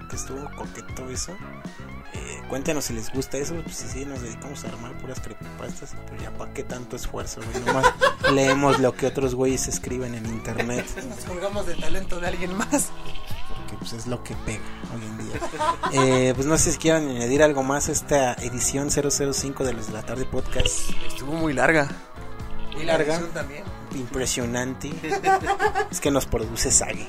Que 0.09 0.15
estuvo 0.15 0.49
coqueto 0.55 1.09
eso. 1.09 1.33
Eh, 2.13 2.41
cuéntenos 2.47 2.85
si 2.85 2.93
les 2.93 3.11
gusta 3.11 3.37
eso. 3.37 3.55
Pues 3.61 3.75
sí, 3.75 3.87
sí, 3.91 4.05
nos 4.05 4.21
dedicamos 4.21 4.63
a 4.63 4.69
armar 4.69 4.97
puras 4.99 5.19
creepypastas. 5.19 5.95
Pues 6.07 6.21
ya 6.21 6.31
para 6.31 6.53
qué 6.53 6.63
tanto 6.63 6.95
esfuerzo, 6.95 7.41
güey. 7.41 7.65
Nomás 7.65 7.93
leemos 8.33 8.79
lo 8.79 8.95
que 8.95 9.05
otros 9.05 9.35
güeyes 9.35 9.67
escriben 9.67 10.15
en 10.15 10.25
internet. 10.27 10.85
Nos 11.09 11.25
colgamos 11.25 11.67
del 11.67 11.81
talento 11.81 12.21
de 12.21 12.27
alguien 12.27 12.55
más. 12.55 12.91
porque 13.57 13.75
pues 13.79 13.91
es 13.91 14.07
lo 14.07 14.23
que 14.23 14.33
pega 14.45 14.63
hoy 14.95 15.05
en 15.05 15.17
día. 15.17 15.39
Eh, 15.91 16.33
pues 16.35 16.47
no 16.47 16.57
sé 16.57 16.71
si 16.71 16.77
quieran 16.77 17.09
añadir 17.09 17.43
algo 17.43 17.63
más 17.63 17.89
a 17.89 17.91
esta 17.91 18.33
edición 18.35 18.89
005 18.91 19.65
de 19.65 19.73
los 19.73 19.87
de 19.87 19.93
la 19.93 20.03
tarde 20.03 20.23
podcast. 20.23 20.89
Estuvo 21.05 21.33
muy 21.33 21.51
larga. 21.51 21.89
Muy 22.71 22.85
larga. 22.85 23.05
la 23.05 23.13
edición 23.15 23.33
también. 23.33 23.63
Impresionante. 23.95 24.91
es 25.91 25.99
que 25.99 26.11
nos 26.11 26.25
produce 26.25 26.71
Sagi. 26.71 27.07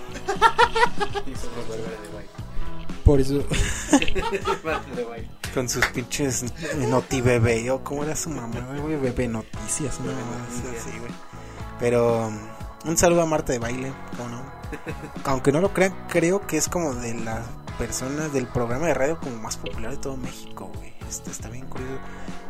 Por 3.04 3.20
eso. 3.20 3.44
Con 5.54 5.68
sus 5.68 5.84
pinches 5.86 6.44
Noti 6.76 7.20
Bebé 7.20 7.70
o 7.70 7.82
cómo 7.82 8.04
era 8.04 8.14
su 8.14 8.30
mamá, 8.30 8.60
güey, 8.80 8.96
Bebé 8.96 9.26
Noticias, 9.26 9.98
una 9.98 10.12
mamá 10.12 10.46
así, 10.48 10.96
güey. 10.98 11.10
Pero 11.80 12.28
um, 12.28 12.38
un 12.84 12.96
saludo 12.96 13.22
a 13.22 13.26
Marta 13.26 13.52
de 13.52 13.58
baile, 13.58 13.92
¿cómo 14.16 14.28
no? 14.28 14.42
Aunque 15.24 15.50
no 15.50 15.60
lo 15.60 15.74
crean, 15.74 16.06
creo 16.08 16.46
que 16.46 16.56
es 16.56 16.68
como 16.68 16.94
de 16.94 17.14
las 17.14 17.44
personas 17.78 18.32
del 18.32 18.46
programa 18.46 18.86
de 18.86 18.94
radio 18.94 19.18
como 19.18 19.36
más 19.36 19.56
popular 19.56 19.90
de 19.90 19.96
todo 19.96 20.16
México, 20.16 20.70
güey. 20.76 20.94
Este, 21.08 21.32
está 21.32 21.48
bien 21.48 21.66
curioso 21.66 21.98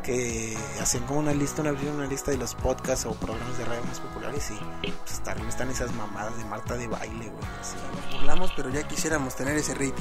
que 0.03 0.57
hacen 0.81 1.03
como 1.05 1.21
una 1.21 1.33
lista, 1.33 1.63
una, 1.63 1.73
una 1.73 2.07
lista 2.07 2.31
de 2.31 2.37
los 2.39 2.55
podcasts 2.55 3.07
o 3.07 3.13
programas 3.15 3.59
de 3.59 3.65
radio 3.65 3.83
más 3.85 4.01
populares 4.01 4.51
y 4.51 4.91
pues 4.91 5.13
hasta 5.13 5.33
arriba 5.33 5.49
están 5.49 5.71
esas 5.71 5.93
mamadas 5.95 6.37
de 6.39 6.45
Marta 6.45 6.77
de 6.77 6.87
baile, 6.87 7.29
güey. 7.29 7.45
así. 7.61 7.77
Nos 7.95 8.15
burlamos, 8.17 8.53
pero 8.57 8.71
ya 8.71 8.87
quisiéramos 8.87 9.35
tener 9.35 9.57
ese 9.57 9.75
rating. 9.75 9.93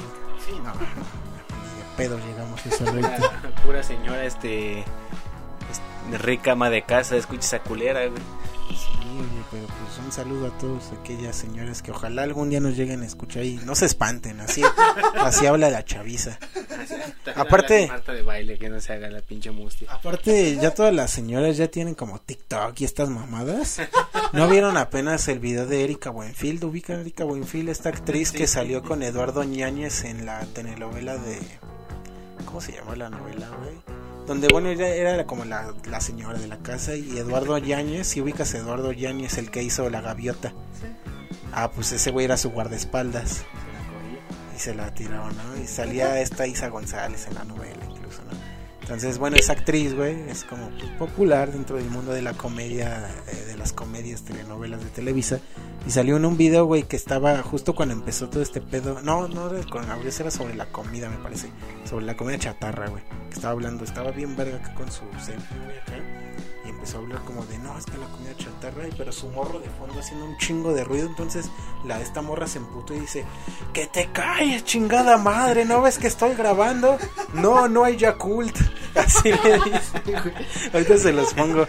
Sí, 0.44 0.52
no, 0.64 0.72
ni 0.74 1.78
de 1.78 1.96
pedo 1.96 2.18
llegamos 2.18 2.64
a 2.64 2.68
ese 2.68 2.84
rating. 2.84 3.62
Pura 3.64 3.82
señora, 3.82 4.24
este, 4.24 4.80
este, 4.80 6.18
rica 6.18 6.52
ama 6.52 6.70
de 6.70 6.82
casa, 6.82 7.16
escucha 7.16 7.40
esa 7.40 7.58
culera, 7.60 8.06
güey. 8.06 8.22
Sí, 8.70 8.86
oye, 9.18 9.44
pero 9.50 9.66
pues 9.66 9.98
un 10.04 10.12
saludo 10.12 10.46
a 10.46 10.58
todas 10.58 10.92
aquellas 10.92 11.36
señoras 11.36 11.82
que 11.82 11.90
ojalá 11.90 12.22
algún 12.22 12.50
día 12.50 12.60
nos 12.60 12.76
lleguen 12.76 13.02
a 13.02 13.06
escuchar 13.06 13.44
y 13.44 13.56
no 13.64 13.74
se 13.74 13.86
espanten, 13.86 14.40
así, 14.40 14.62
así 15.20 15.46
habla 15.46 15.70
la 15.70 15.84
chaviza. 15.84 16.38
Aparte- 17.34 17.88
Marta 17.88 18.12
de 18.12 18.22
baile, 18.22 18.58
que 18.58 18.68
no 18.68 18.80
se 18.80 18.92
haga 18.92 19.10
la 19.10 19.20
pinche 19.20 19.50
mustia. 19.50 19.90
Aparte, 19.92 20.56
ya 20.56 20.72
todas 20.72 20.94
las 20.94 21.10
señoras 21.10 21.56
ya 21.56 21.68
tienen 21.68 21.94
como 21.94 22.20
TikTok 22.20 22.80
y 22.80 22.84
estas 22.84 23.08
mamadas. 23.10 23.80
¿No 24.32 24.48
vieron 24.48 24.76
apenas 24.76 25.26
el 25.28 25.38
video 25.40 25.66
de 25.66 25.84
Erika 25.84 26.10
Buenfield? 26.10 26.64
¿Ubican 26.64 26.98
a 26.98 27.00
Erika 27.00 27.24
Buenfield? 27.24 27.68
Esta 27.68 27.88
actriz 27.90 28.32
que 28.32 28.46
salió 28.46 28.82
con 28.82 29.02
Eduardo 29.02 29.42
Ñañez 29.44 30.04
en 30.04 30.24
la 30.26 30.40
telenovela 30.46 31.16
de... 31.18 31.38
¿Cómo 32.46 32.60
se 32.60 32.72
llama 32.72 32.96
la 32.96 33.10
novela, 33.10 33.48
güey? 33.60 33.74
Donde, 34.30 34.46
bueno, 34.46 34.68
ella 34.68 34.86
era 34.86 35.26
como 35.26 35.44
la, 35.44 35.74
la 35.90 36.00
señora 36.00 36.38
de 36.38 36.46
la 36.46 36.58
casa 36.58 36.94
y 36.94 37.18
Eduardo 37.18 37.58
Yáñez, 37.58 38.06
si 38.06 38.20
ubicas 38.20 38.54
a 38.54 38.58
Eduardo 38.58 38.92
Yáñez, 38.92 39.38
el 39.38 39.50
que 39.50 39.60
hizo 39.60 39.90
La 39.90 40.02
Gaviota. 40.02 40.52
Ah, 41.52 41.72
pues 41.72 41.90
ese 41.90 42.12
güey 42.12 42.26
era 42.26 42.36
su 42.36 42.50
guardaespaldas. 42.50 43.42
Y 44.54 44.60
se 44.60 44.72
la 44.72 44.94
tiraron, 44.94 45.36
¿no? 45.36 45.60
Y 45.60 45.66
salía 45.66 46.20
esta 46.20 46.46
Isa 46.46 46.68
González 46.68 47.26
en 47.26 47.34
la 47.34 47.42
novela 47.42 47.84
incluso, 47.90 48.22
¿no? 48.22 48.30
Entonces, 48.90 49.18
bueno, 49.18 49.36
esa 49.36 49.52
actriz, 49.52 49.94
güey, 49.94 50.28
es 50.28 50.42
como 50.42 50.68
popular 50.98 51.52
dentro 51.52 51.76
del 51.76 51.88
mundo 51.88 52.10
de 52.10 52.22
la 52.22 52.32
comedia, 52.32 53.08
eh, 53.28 53.44
de 53.46 53.56
las 53.56 53.72
comedias, 53.72 54.24
telenovelas 54.24 54.82
de 54.82 54.90
Televisa. 54.90 55.38
Y 55.86 55.92
salió 55.92 56.16
en 56.16 56.24
un 56.24 56.36
video, 56.36 56.64
güey, 56.64 56.82
que 56.82 56.96
estaba 56.96 57.40
justo 57.44 57.76
cuando 57.76 57.94
empezó 57.94 58.28
todo 58.28 58.42
este 58.42 58.60
pedo. 58.60 59.00
No, 59.00 59.28
no 59.28 59.48
era 59.48 59.60
el 59.60 59.70
coronavirus, 59.70 60.18
era 60.18 60.32
sobre 60.32 60.56
la 60.56 60.72
comida, 60.72 61.08
me 61.08 61.18
parece. 61.18 61.52
Sobre 61.84 62.04
la 62.04 62.16
comida 62.16 62.36
chatarra, 62.40 62.88
güey. 62.88 63.04
Que 63.28 63.36
estaba 63.36 63.52
hablando, 63.52 63.84
estaba 63.84 64.10
bien 64.10 64.34
verga 64.34 64.56
acá 64.56 64.74
con 64.74 64.90
su 64.90 65.04
selfie, 65.24 65.56
güey, 65.64 65.78
acá. 65.78 65.94
Y 66.66 66.70
empezó 66.70 66.98
a 66.98 67.02
hablar 67.02 67.20
como 67.24 67.44
de, 67.44 67.58
no, 67.58 67.78
es 67.78 67.86
que 67.86 67.96
la 67.96 68.08
comida 68.08 68.36
chatarra, 68.36 68.88
pero 68.98 69.12
su 69.12 69.28
morro 69.28 69.60
de 69.60 69.70
fondo 69.70 70.00
haciendo 70.00 70.24
un 70.24 70.36
chingo 70.38 70.74
de 70.74 70.82
ruido. 70.82 71.06
Entonces, 71.06 71.48
la 71.86 72.00
esta 72.00 72.22
morra 72.22 72.48
se 72.48 72.58
emputó 72.58 72.92
y 72.92 72.98
dice, 72.98 73.24
que 73.72 73.86
te 73.86 74.10
calles, 74.10 74.64
chingada 74.64 75.16
madre, 75.16 75.64
¿no 75.64 75.80
ves 75.80 75.96
que 75.96 76.08
estoy 76.08 76.34
grabando? 76.34 76.98
No, 77.34 77.68
no 77.68 77.84
hay 77.84 77.96
Yakult. 77.96 78.58
Así 78.94 79.30
le 79.30 79.58
dice. 79.58 80.70
Ahorita 80.72 80.98
se 80.98 81.12
los 81.12 81.34
pongo. 81.34 81.66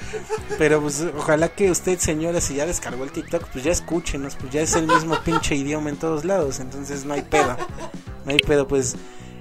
Pero 0.57 0.81
pues 0.81 1.05
ojalá 1.15 1.49
que 1.49 1.71
usted, 1.71 1.99
señora, 1.99 2.41
si 2.41 2.55
ya 2.55 2.65
descargó 2.65 3.03
el 3.03 3.11
TikTok, 3.11 3.47
pues 3.49 3.63
ya 3.63 3.71
escúchenos, 3.71 4.35
pues 4.35 4.51
ya 4.51 4.61
es 4.61 4.75
el 4.75 4.87
mismo 4.87 5.17
pinche 5.23 5.55
idioma 5.55 5.89
en 5.89 5.97
todos 5.97 6.25
lados, 6.25 6.59
entonces 6.59 7.05
no 7.05 7.13
hay 7.13 7.21
pedo. 7.21 7.57
No 8.25 8.31
hay 8.31 8.39
pedo, 8.39 8.67
pues 8.67 8.95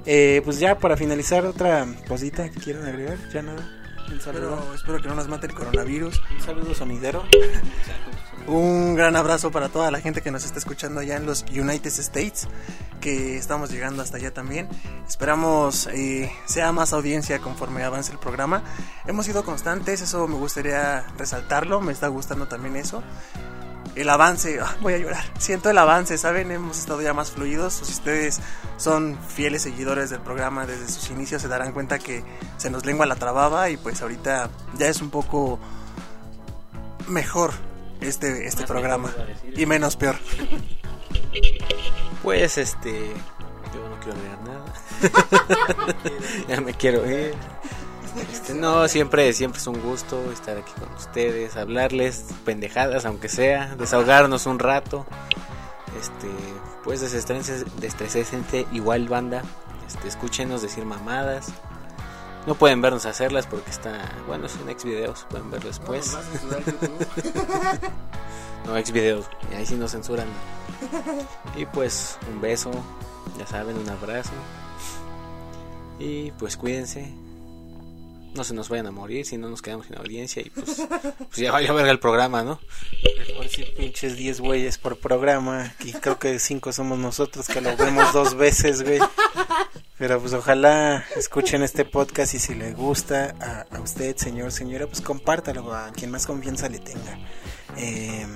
eh, 0.07 0.40
pues 0.44 0.59
ya 0.59 0.78
para 0.78 0.97
finalizar 0.97 1.44
otra 1.44 1.86
cosita 2.09 2.48
que 2.51 2.61
quieran 2.61 2.86
agregar, 2.86 3.19
ya 3.32 3.43
nada. 3.43 3.69
Un 4.11 4.20
saludo. 4.20 4.55
Espero, 4.55 4.74
espero 4.74 5.02
que 5.02 5.09
no 5.09 5.15
nos 5.15 5.28
mate 5.28 5.47
el 5.47 5.55
coronavirus. 5.55 6.20
Un 6.31 6.40
saludo 6.40 6.74
sonidero. 6.74 7.24
Un 8.51 8.97
gran 8.97 9.15
abrazo 9.15 9.53
para 9.53 9.69
toda 9.69 9.93
la 9.93 10.01
gente 10.01 10.23
que 10.23 10.33
nos 10.33 10.45
está 10.45 10.59
escuchando 10.59 10.99
allá 10.99 11.15
en 11.17 11.25
los 11.25 11.45
United 11.53 11.87
States, 11.87 12.49
que 13.01 13.37
estamos 13.37 13.71
llegando 13.71 14.03
hasta 14.03 14.17
allá 14.17 14.35
también. 14.35 14.69
Esperamos 15.07 15.89
eh, 15.93 16.33
sea 16.47 16.73
más 16.73 16.93
audiencia 16.93 17.39
conforme 17.39 17.85
avance 17.85 18.11
el 18.11 18.19
programa. 18.19 18.65
Hemos 19.07 19.27
sido 19.27 19.45
constantes, 19.45 20.01
eso 20.01 20.27
me 20.27 20.35
gustaría 20.35 21.05
resaltarlo, 21.17 21.81
me 21.81 21.93
está 21.93 22.09
gustando 22.09 22.49
también 22.49 22.75
eso. 22.75 23.05
El 23.95 24.09
avance, 24.09 24.59
ah, 24.61 24.77
voy 24.81 24.95
a 24.95 24.99
llorar, 24.99 25.23
siento 25.39 25.71
el 25.71 25.79
avance, 25.79 26.19
¿saben? 26.19 26.51
Hemos 26.51 26.77
estado 26.77 27.03
ya 27.03 27.15
más 27.15 27.31
fluidos. 27.31 27.75
Si 27.75 27.93
ustedes 27.93 28.41
son 28.79 29.17
fieles 29.29 29.63
seguidores 29.63 30.11
del 30.11 30.23
programa 30.23 30.67
desde 30.67 30.89
sus 30.89 31.09
inicios, 31.11 31.41
se 31.41 31.47
darán 31.47 31.71
cuenta 31.71 32.01
que 32.01 32.25
se 32.57 32.69
nos 32.69 32.85
lengua 32.85 33.07
la 33.07 33.15
trababa 33.15 33.71
y 33.71 33.77
pues 33.77 34.03
ahorita 34.03 34.51
ya 34.77 34.89
es 34.89 35.01
un 35.01 35.11
poco 35.11 35.61
mejor 37.07 37.70
este, 38.01 38.47
este 38.47 38.67
programa 38.67 39.13
y 39.57 39.67
menos 39.67 39.97
peor. 39.97 40.17
Pues 42.23 42.59
este. 42.59 43.15
Yo 43.73 43.89
no 43.89 43.99
quiero 43.99 44.19
agregar 44.19 44.43
nada. 44.43 44.75
ya 46.49 46.61
me 46.61 46.75
quiero 46.75 47.11
ir. 47.11 47.35
Este, 48.31 48.55
no, 48.55 48.89
siempre, 48.89 49.33
siempre 49.33 49.61
es 49.61 49.67
un 49.67 49.81
gusto 49.81 50.31
estar 50.33 50.59
aquí 50.59 50.73
con 50.79 50.93
ustedes, 50.95 51.57
hablarles 51.57 52.27
pendejadas, 52.45 53.07
aunque 53.07 53.29
sea, 53.29 53.75
desahogarnos 53.77 54.47
un 54.47 54.59
rato. 54.59 55.07
Este, 55.99 56.29
pues 56.85 57.01
desestrense, 57.01 57.65
destresésense 57.79 58.67
igual 58.73 59.09
banda. 59.09 59.43
Este, 59.87 60.09
escúchenos 60.09 60.61
decir 60.63 60.85
mamadas. 60.85 61.53
No 62.47 62.55
pueden 62.55 62.81
vernos 62.81 63.07
hacerlas 63.07 63.47
porque 63.47 63.71
está, 63.71 64.12
bueno, 64.27 64.49
son 64.49 64.69
ex 64.71 64.85
videos, 64.85 65.27
pueden 65.31 65.51
verlo 65.51 65.69
después. 65.69 66.17
No, 68.67 68.77
ex 68.77 68.93
videos, 68.93 69.27
y 69.51 69.55
ahí 69.55 69.67
sí 69.67 69.75
nos 69.75 69.93
censuran. 69.93 70.29
Y 71.57 71.65
pues 71.67 72.19
un 72.31 72.41
beso, 72.41 72.71
ya 73.39 73.47
saben, 73.47 73.77
un 73.77 73.89
abrazo. 73.89 74.33
Y 75.99 76.31
pues 76.33 76.57
cuídense. 76.57 77.12
No 78.35 78.45
se 78.45 78.55
nos 78.55 78.69
vayan 78.69 78.87
a 78.87 78.93
morir, 78.93 79.27
si 79.27 79.39
no 79.39 79.49
nos 79.49 79.61
quedamos 79.61 79.87
sin 79.87 79.99
audiencia 79.99 80.41
y 80.41 80.51
pues, 80.51 80.87
pues 81.19 81.37
ya 81.37 81.51
vaya 81.51 81.71
a 81.71 81.73
ver 81.73 81.87
el 81.89 81.99
programa, 81.99 82.45
¿no? 82.45 82.61
Por 83.35 83.45
decir 83.45 83.75
pinches 83.77 84.17
10 84.17 84.41
güeyes 84.41 84.79
por 84.79 84.99
programa. 84.99 85.75
Y 85.81 85.93
creo 85.93 86.19
que 86.19 86.39
5 86.39 86.73
somos 86.73 86.97
nosotros 86.97 87.49
que 87.49 87.61
lo 87.61 87.77
vemos 87.77 88.12
dos 88.12 88.37
veces, 88.37 88.85
güey. 88.85 89.01
Pero 90.01 90.19
pues 90.19 90.33
ojalá 90.33 91.05
escuchen 91.15 91.63
este 91.63 91.85
podcast 91.85 92.33
y 92.33 92.39
si 92.39 92.55
le 92.55 92.73
gusta 92.73 93.35
a, 93.71 93.81
usted, 93.81 94.17
señor, 94.17 94.51
señora, 94.51 94.87
pues 94.87 95.03
compártalo 95.03 95.75
a 95.75 95.93
quien 95.93 96.11
más 96.11 96.27
confianza 96.27 96.71
le 96.71 96.79
tenga. 96.79 97.19
Eh, 97.77 98.27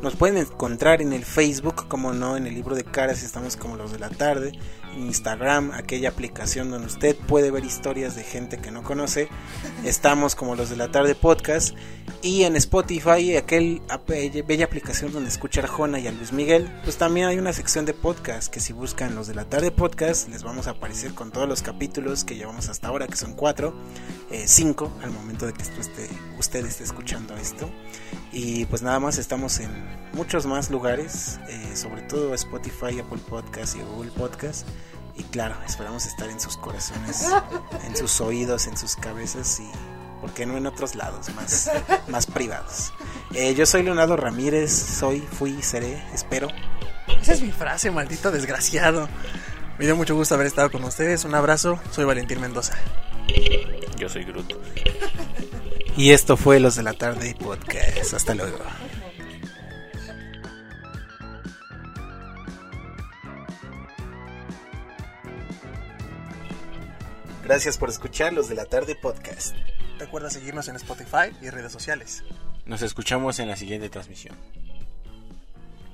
nos 0.00 0.16
pueden 0.16 0.38
encontrar 0.38 1.02
en 1.02 1.12
el 1.12 1.26
Facebook, 1.26 1.88
como 1.88 2.14
no, 2.14 2.38
en 2.38 2.46
el 2.46 2.54
libro 2.54 2.74
de 2.74 2.84
caras, 2.84 3.22
estamos 3.22 3.58
como 3.58 3.76
los 3.76 3.92
de 3.92 3.98
la 3.98 4.08
tarde. 4.08 4.52
Instagram, 4.96 5.72
aquella 5.72 6.08
aplicación 6.08 6.70
donde 6.70 6.86
usted 6.86 7.16
puede 7.16 7.50
ver 7.50 7.64
historias 7.64 8.16
de 8.16 8.22
gente 8.22 8.58
que 8.58 8.70
no 8.70 8.82
conoce. 8.82 9.28
Estamos 9.84 10.34
como 10.34 10.56
los 10.56 10.70
de 10.70 10.76
la 10.76 10.90
tarde 10.90 11.14
podcast. 11.14 11.74
Y 12.22 12.42
en 12.42 12.54
Spotify, 12.56 13.36
aquel 13.36 13.80
bella 14.46 14.64
aplicación 14.66 15.12
donde 15.12 15.30
escucha 15.30 15.62
a 15.62 15.64
Arjona 15.64 15.98
y 16.00 16.06
a 16.06 16.12
Luis 16.12 16.32
Miguel, 16.32 16.70
pues 16.84 16.98
también 16.98 17.26
hay 17.26 17.38
una 17.38 17.52
sección 17.52 17.86
de 17.86 17.94
podcast 17.94 18.52
que 18.52 18.60
si 18.60 18.74
buscan 18.74 19.14
los 19.14 19.26
de 19.26 19.34
la 19.34 19.46
tarde 19.46 19.70
podcast, 19.70 20.28
les 20.28 20.42
vamos 20.42 20.66
a 20.66 20.72
aparecer 20.72 21.14
con 21.14 21.30
todos 21.30 21.48
los 21.48 21.62
capítulos 21.62 22.24
que 22.24 22.36
llevamos 22.36 22.68
hasta 22.68 22.88
ahora, 22.88 23.06
que 23.06 23.16
son 23.16 23.32
cuatro, 23.32 23.74
eh, 24.30 24.44
cinco 24.46 24.92
al 25.02 25.12
momento 25.12 25.46
de 25.46 25.54
que 25.54 25.62
esté, 25.62 26.08
usted 26.38 26.66
esté 26.66 26.84
escuchando 26.84 27.34
esto. 27.36 27.70
Y 28.32 28.66
pues 28.66 28.82
nada 28.82 29.00
más 29.00 29.18
estamos 29.18 29.58
en 29.60 29.70
muchos 30.12 30.46
más 30.46 30.70
lugares, 30.70 31.40
eh, 31.48 31.74
sobre 31.74 32.02
todo 32.02 32.34
Spotify, 32.34 33.00
Apple 33.00 33.20
Podcast 33.28 33.76
y 33.76 33.80
Google 33.80 34.10
Podcast. 34.12 34.66
Y 35.16 35.24
claro, 35.24 35.56
esperamos 35.66 36.06
estar 36.06 36.28
en 36.30 36.40
sus 36.40 36.56
corazones, 36.56 37.26
en 37.86 37.96
sus 37.96 38.20
oídos, 38.20 38.66
en 38.66 38.76
sus 38.76 38.96
cabezas 38.96 39.60
y 39.60 39.70
porque 40.20 40.44
no 40.44 40.56
en 40.56 40.66
otros 40.66 40.94
lados 40.94 41.34
más, 41.34 41.70
más 42.08 42.26
privados. 42.26 42.92
Eh, 43.34 43.54
yo 43.54 43.64
soy 43.66 43.82
Leonardo 43.82 44.16
Ramírez, 44.16 44.70
soy, 44.70 45.20
fui, 45.20 45.62
seré, 45.62 46.02
espero. 46.12 46.48
Esa 47.20 47.32
es 47.32 47.42
mi 47.42 47.50
frase, 47.50 47.90
maldito 47.90 48.30
desgraciado. 48.30 49.08
Me 49.78 49.86
dio 49.86 49.96
mucho 49.96 50.14
gusto 50.14 50.34
haber 50.34 50.46
estado 50.46 50.70
con 50.70 50.84
ustedes. 50.84 51.24
Un 51.24 51.34
abrazo, 51.34 51.80
soy 51.90 52.04
Valentín 52.04 52.40
Mendoza. 52.40 52.74
Yo 53.96 54.08
soy 54.08 54.24
Groot. 54.24 54.52
Y 55.96 56.10
esto 56.12 56.36
fue 56.36 56.60
Los 56.60 56.76
de 56.76 56.82
la 56.82 56.92
Tarde 56.92 57.34
Podcast. 57.38 58.14
Hasta 58.14 58.34
luego. 58.34 58.58
Gracias 67.50 67.78
por 67.78 67.88
escuchar 67.88 68.32
Los 68.32 68.48
de 68.48 68.54
la 68.54 68.64
Tarde 68.64 68.94
Podcast. 68.94 69.56
Recuerda 69.98 70.30
seguirnos 70.30 70.68
en 70.68 70.76
Spotify 70.76 71.36
y 71.42 71.50
redes 71.50 71.72
sociales. 71.72 72.22
Nos 72.64 72.80
escuchamos 72.80 73.40
en 73.40 73.48
la 73.48 73.56
siguiente 73.56 73.90
transmisión. 73.90 74.36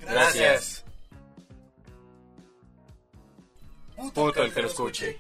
Gracias. 0.03 0.85
Puto 3.97 4.43
el 4.43 4.53
que 4.53 4.61
lo 4.61 4.69
escuche. 4.69 5.19